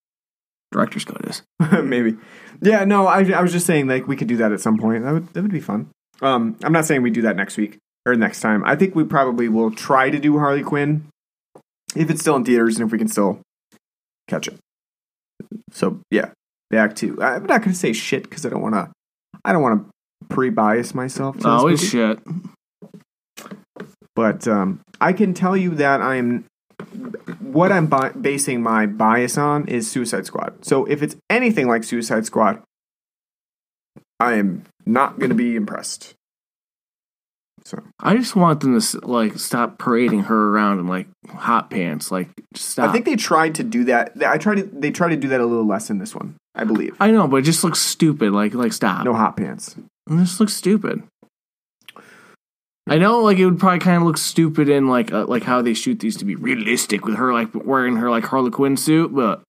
Director's 0.72 1.06
cut 1.06 1.24
is. 1.30 1.44
Maybe. 1.84 2.18
Yeah, 2.62 2.84
no, 2.84 3.06
I, 3.08 3.24
I 3.32 3.42
was 3.42 3.52
just 3.52 3.68
saying 3.68 3.88
like 3.88 4.08
we 4.08 4.16
could 4.16 4.28
do 4.28 4.38
that 4.38 4.52
at 4.52 4.60
some 4.60 4.78
point. 4.80 5.04
That 5.04 5.14
would 5.14 5.34
that 5.34 5.42
would 5.44 5.52
be 5.52 5.60
fun. 5.60 5.90
Um, 6.22 6.58
I'm 6.64 6.74
not 6.74 6.86
saying 6.86 7.04
we 7.04 7.12
do 7.12 7.22
that 7.24 7.36
next 7.36 7.58
week 7.58 7.78
or 8.06 8.16
next 8.16 8.42
time. 8.42 8.64
I 8.66 8.76
think 8.76 8.96
we 8.96 9.04
probably 9.04 9.50
will 9.50 9.72
try 9.72 10.10
to 10.10 10.20
do 10.20 10.40
Harley 10.40 10.64
Quinn 10.64 11.08
if 11.96 12.10
it's 12.10 12.22
still 12.22 12.36
in 12.36 12.44
theaters 12.44 12.78
and 12.78 12.86
if 12.86 12.92
we 12.92 12.98
can 12.98 13.08
still 13.08 13.40
catch 14.28 14.48
it. 14.48 14.58
So 15.72 16.00
yeah, 16.12 16.32
back 16.70 16.96
to. 16.98 17.22
I'm 17.22 17.46
not 17.46 17.62
going 17.62 17.72
to 17.72 17.78
say 17.78 17.94
shit 17.94 18.24
because 18.24 18.46
I 18.46 18.50
don't 18.50 18.62
want 18.62 18.76
to. 18.76 18.92
I 19.46 19.52
don't 19.52 19.62
want 19.62 19.86
to 19.86 20.26
pre-bias 20.28 20.94
myself. 20.94 21.38
To 21.40 21.48
movie. 21.48 21.86
shit. 21.86 22.20
but 24.16 24.48
um, 24.48 24.82
I 25.02 25.14
can 25.14 25.34
tell 25.34 25.58
you 25.58 25.72
that 25.76 26.02
I'm 26.02 26.46
what 27.40 27.72
I'm 27.72 27.88
bi- 27.88 28.10
basing 28.10 28.62
my 28.62 28.86
bias 28.86 29.38
on 29.38 29.68
is 29.68 29.90
Suicide 29.90 30.26
Squad. 30.26 30.66
So 30.66 30.86
if 30.86 31.02
it's 31.02 31.16
anything 31.30 31.68
like 31.68 31.84
Suicide 31.84 32.26
Squad, 32.26 32.62
I 34.20 34.34
am 34.34 34.64
not 34.86 35.20
going 35.20 35.30
to 35.30 35.36
be 35.36 35.56
impressed. 35.56 36.14
So 37.66 37.82
I 38.00 38.16
just 38.16 38.36
want 38.36 38.60
them 38.60 38.80
to 38.80 39.08
like 39.08 39.38
stop 39.38 39.78
parading 39.78 40.24
her 40.24 40.50
around 40.50 40.80
in 40.80 40.88
like 40.88 41.08
hot 41.30 41.70
pants. 41.70 42.12
Like, 42.12 42.30
stop. 42.56 42.90
I 42.90 42.92
think 42.92 43.06
they 43.06 43.16
tried 43.16 43.56
to 43.56 43.64
do 43.64 43.86
that. 43.86 44.14
I 44.26 44.38
tried 44.38 44.56
to. 44.56 44.64
They 44.64 44.92
tried 44.92 45.10
to 45.10 45.18
do 45.18 45.30
that 45.30 45.40
a 45.40 45.46
little 45.46 45.66
less 45.66 45.90
in 45.90 45.98
this 45.98 46.14
one. 46.14 46.36
I 46.56 46.66
believe. 46.66 46.96
I 47.00 47.12
know, 47.12 47.28
but 47.28 47.38
it 47.38 47.44
just 47.44 47.64
looks 47.64 47.80
stupid. 47.80 48.32
Like, 48.32 48.54
like 48.54 48.74
stop. 48.74 49.06
No 49.06 49.14
hot 49.14 49.38
pants. 49.38 49.76
It 50.10 50.18
just 50.18 50.40
looks 50.40 50.54
stupid. 50.54 51.04
I 52.88 52.98
know, 52.98 53.22
like 53.22 53.38
it 53.38 53.46
would 53.46 53.60
probably 53.60 53.80
kind 53.80 53.98
of 53.98 54.04
look 54.04 54.18
stupid 54.18 54.68
in 54.68 54.88
like 54.88 55.14
uh, 55.14 55.26
like 55.26 55.44
how 55.44 55.62
they 55.62 55.74
shoot 55.74 56.00
these 56.00 56.18
to 56.18 56.26
be 56.26 56.36
realistic 56.36 57.06
with 57.06 57.16
her 57.16 57.32
like 57.32 57.50
wearing 57.54 57.96
her 57.96 58.10
like 58.10 58.26
Harley 58.26 58.52
Quinn 58.52 58.76
suit, 58.76 59.16
but 59.16 59.42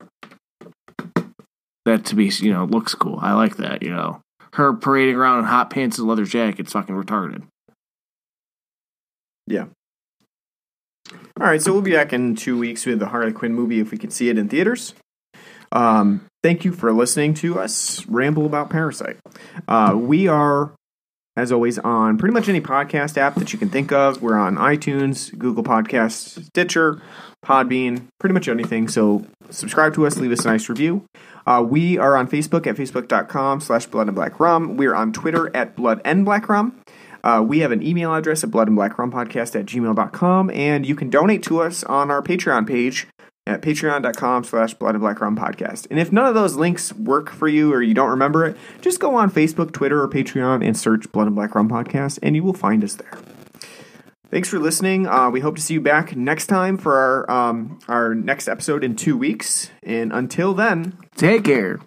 that 1.84 2.04
to 2.06 2.14
be 2.14 2.26
you 2.26 2.52
know 2.52 2.64
looks 2.64 2.94
cool. 2.94 3.18
I 3.20 3.32
like 3.32 3.56
that. 3.56 3.82
You 3.82 3.90
know, 3.90 4.20
her 4.52 4.72
parading 4.72 5.16
around 5.16 5.40
in 5.40 5.44
hot 5.46 5.70
pants 5.70 5.98
and 5.98 6.06
leather 6.06 6.24
jackets, 6.24 6.72
fucking 6.72 6.94
retarded. 6.94 7.42
All 11.40 11.46
right, 11.46 11.60
so 11.60 11.72
we'll 11.72 11.82
be 11.82 11.92
back 11.92 12.12
in 12.12 12.34
two 12.36 12.58
weeks 12.58 12.86
with 12.86 12.98
the 12.98 13.06
Harley 13.06 13.32
Quinn 13.32 13.54
movie 13.54 13.80
if 13.80 13.90
we 13.90 13.98
can 13.98 14.10
see 14.10 14.28
it 14.28 14.38
in 14.38 14.48
theaters. 14.48 14.94
Um, 15.72 16.26
thank 16.42 16.64
you 16.64 16.72
for 16.72 16.92
listening 16.92 17.34
to 17.34 17.58
us 17.58 18.06
ramble 18.06 18.46
about 18.46 18.70
Parasite. 18.70 19.18
Uh, 19.66 19.94
we 19.96 20.28
are, 20.28 20.72
as 21.36 21.50
always, 21.50 21.78
on 21.80 22.16
pretty 22.16 22.32
much 22.32 22.48
any 22.48 22.60
podcast 22.60 23.18
app 23.18 23.34
that 23.34 23.52
you 23.52 23.58
can 23.58 23.68
think 23.68 23.92
of. 23.92 24.22
We're 24.22 24.38
on 24.38 24.56
iTunes, 24.56 25.36
Google 25.36 25.64
Podcasts, 25.64 26.44
Stitcher, 26.46 27.02
Podbean, 27.44 28.06
pretty 28.20 28.32
much 28.32 28.48
anything. 28.48 28.88
So 28.88 29.26
subscribe 29.50 29.94
to 29.94 30.06
us, 30.06 30.16
leave 30.16 30.32
us 30.32 30.44
a 30.44 30.48
nice 30.48 30.68
review. 30.68 31.04
Uh, 31.46 31.64
we 31.68 31.98
are 31.98 32.16
on 32.16 32.28
Facebook 32.28 32.66
at 32.66 32.76
facebook.com 32.76 33.60
slash 33.60 33.86
blood 33.86 34.06
and 34.06 34.14
black 34.14 34.40
rum. 34.40 34.76
We're 34.76 34.94
on 34.94 35.12
Twitter 35.12 35.54
at 35.54 35.76
blood 35.76 36.00
and 36.04 36.24
black 36.24 36.48
rum. 36.48 36.80
Uh, 37.24 37.42
we 37.42 37.60
have 37.60 37.72
an 37.72 37.82
email 37.82 38.14
address 38.14 38.44
at 38.44 38.50
blood 38.50 38.68
and 38.68 38.76
black 38.76 38.98
rum 38.98 39.10
podcast 39.10 39.58
at 39.58 39.64
gmail.com, 39.64 40.50
and 40.50 40.84
you 40.84 40.94
can 40.94 41.08
donate 41.08 41.42
to 41.42 41.60
us 41.62 41.82
on 41.84 42.10
our 42.10 42.22
Patreon 42.22 42.66
page 42.68 43.08
at 43.46 43.62
patreon.com 43.62 44.44
slash 44.44 44.74
blood 44.74 44.94
and 44.94 45.00
black 45.00 45.16
podcast. 45.18 45.86
And 45.90 45.98
if 45.98 46.12
none 46.12 46.26
of 46.26 46.34
those 46.34 46.56
links 46.56 46.92
work 46.92 47.30
for 47.30 47.48
you 47.48 47.72
or 47.72 47.82
you 47.82 47.94
don't 47.94 48.10
remember 48.10 48.44
it, 48.44 48.56
just 48.82 49.00
go 49.00 49.14
on 49.14 49.30
Facebook, 49.30 49.72
Twitter, 49.72 50.02
or 50.02 50.08
Patreon 50.08 50.64
and 50.64 50.76
search 50.76 51.10
Blood 51.12 51.26
and 51.26 51.36
Black 51.36 51.54
Rum 51.54 51.68
Podcast, 51.68 52.18
and 52.22 52.36
you 52.36 52.42
will 52.42 52.54
find 52.54 52.84
us 52.84 52.94
there. 52.94 53.18
Thanks 54.30 54.48
for 54.48 54.58
listening. 54.58 55.06
Uh, 55.06 55.30
we 55.30 55.40
hope 55.40 55.56
to 55.56 55.62
see 55.62 55.74
you 55.74 55.80
back 55.80 56.16
next 56.16 56.46
time 56.46 56.76
for 56.76 56.96
our 56.98 57.30
um, 57.30 57.78
our 57.88 58.14
next 58.14 58.48
episode 58.48 58.82
in 58.82 58.96
two 58.96 59.16
weeks. 59.16 59.70
And 59.82 60.12
until 60.12 60.54
then, 60.54 60.98
Take 61.16 61.44
care. 61.44 61.80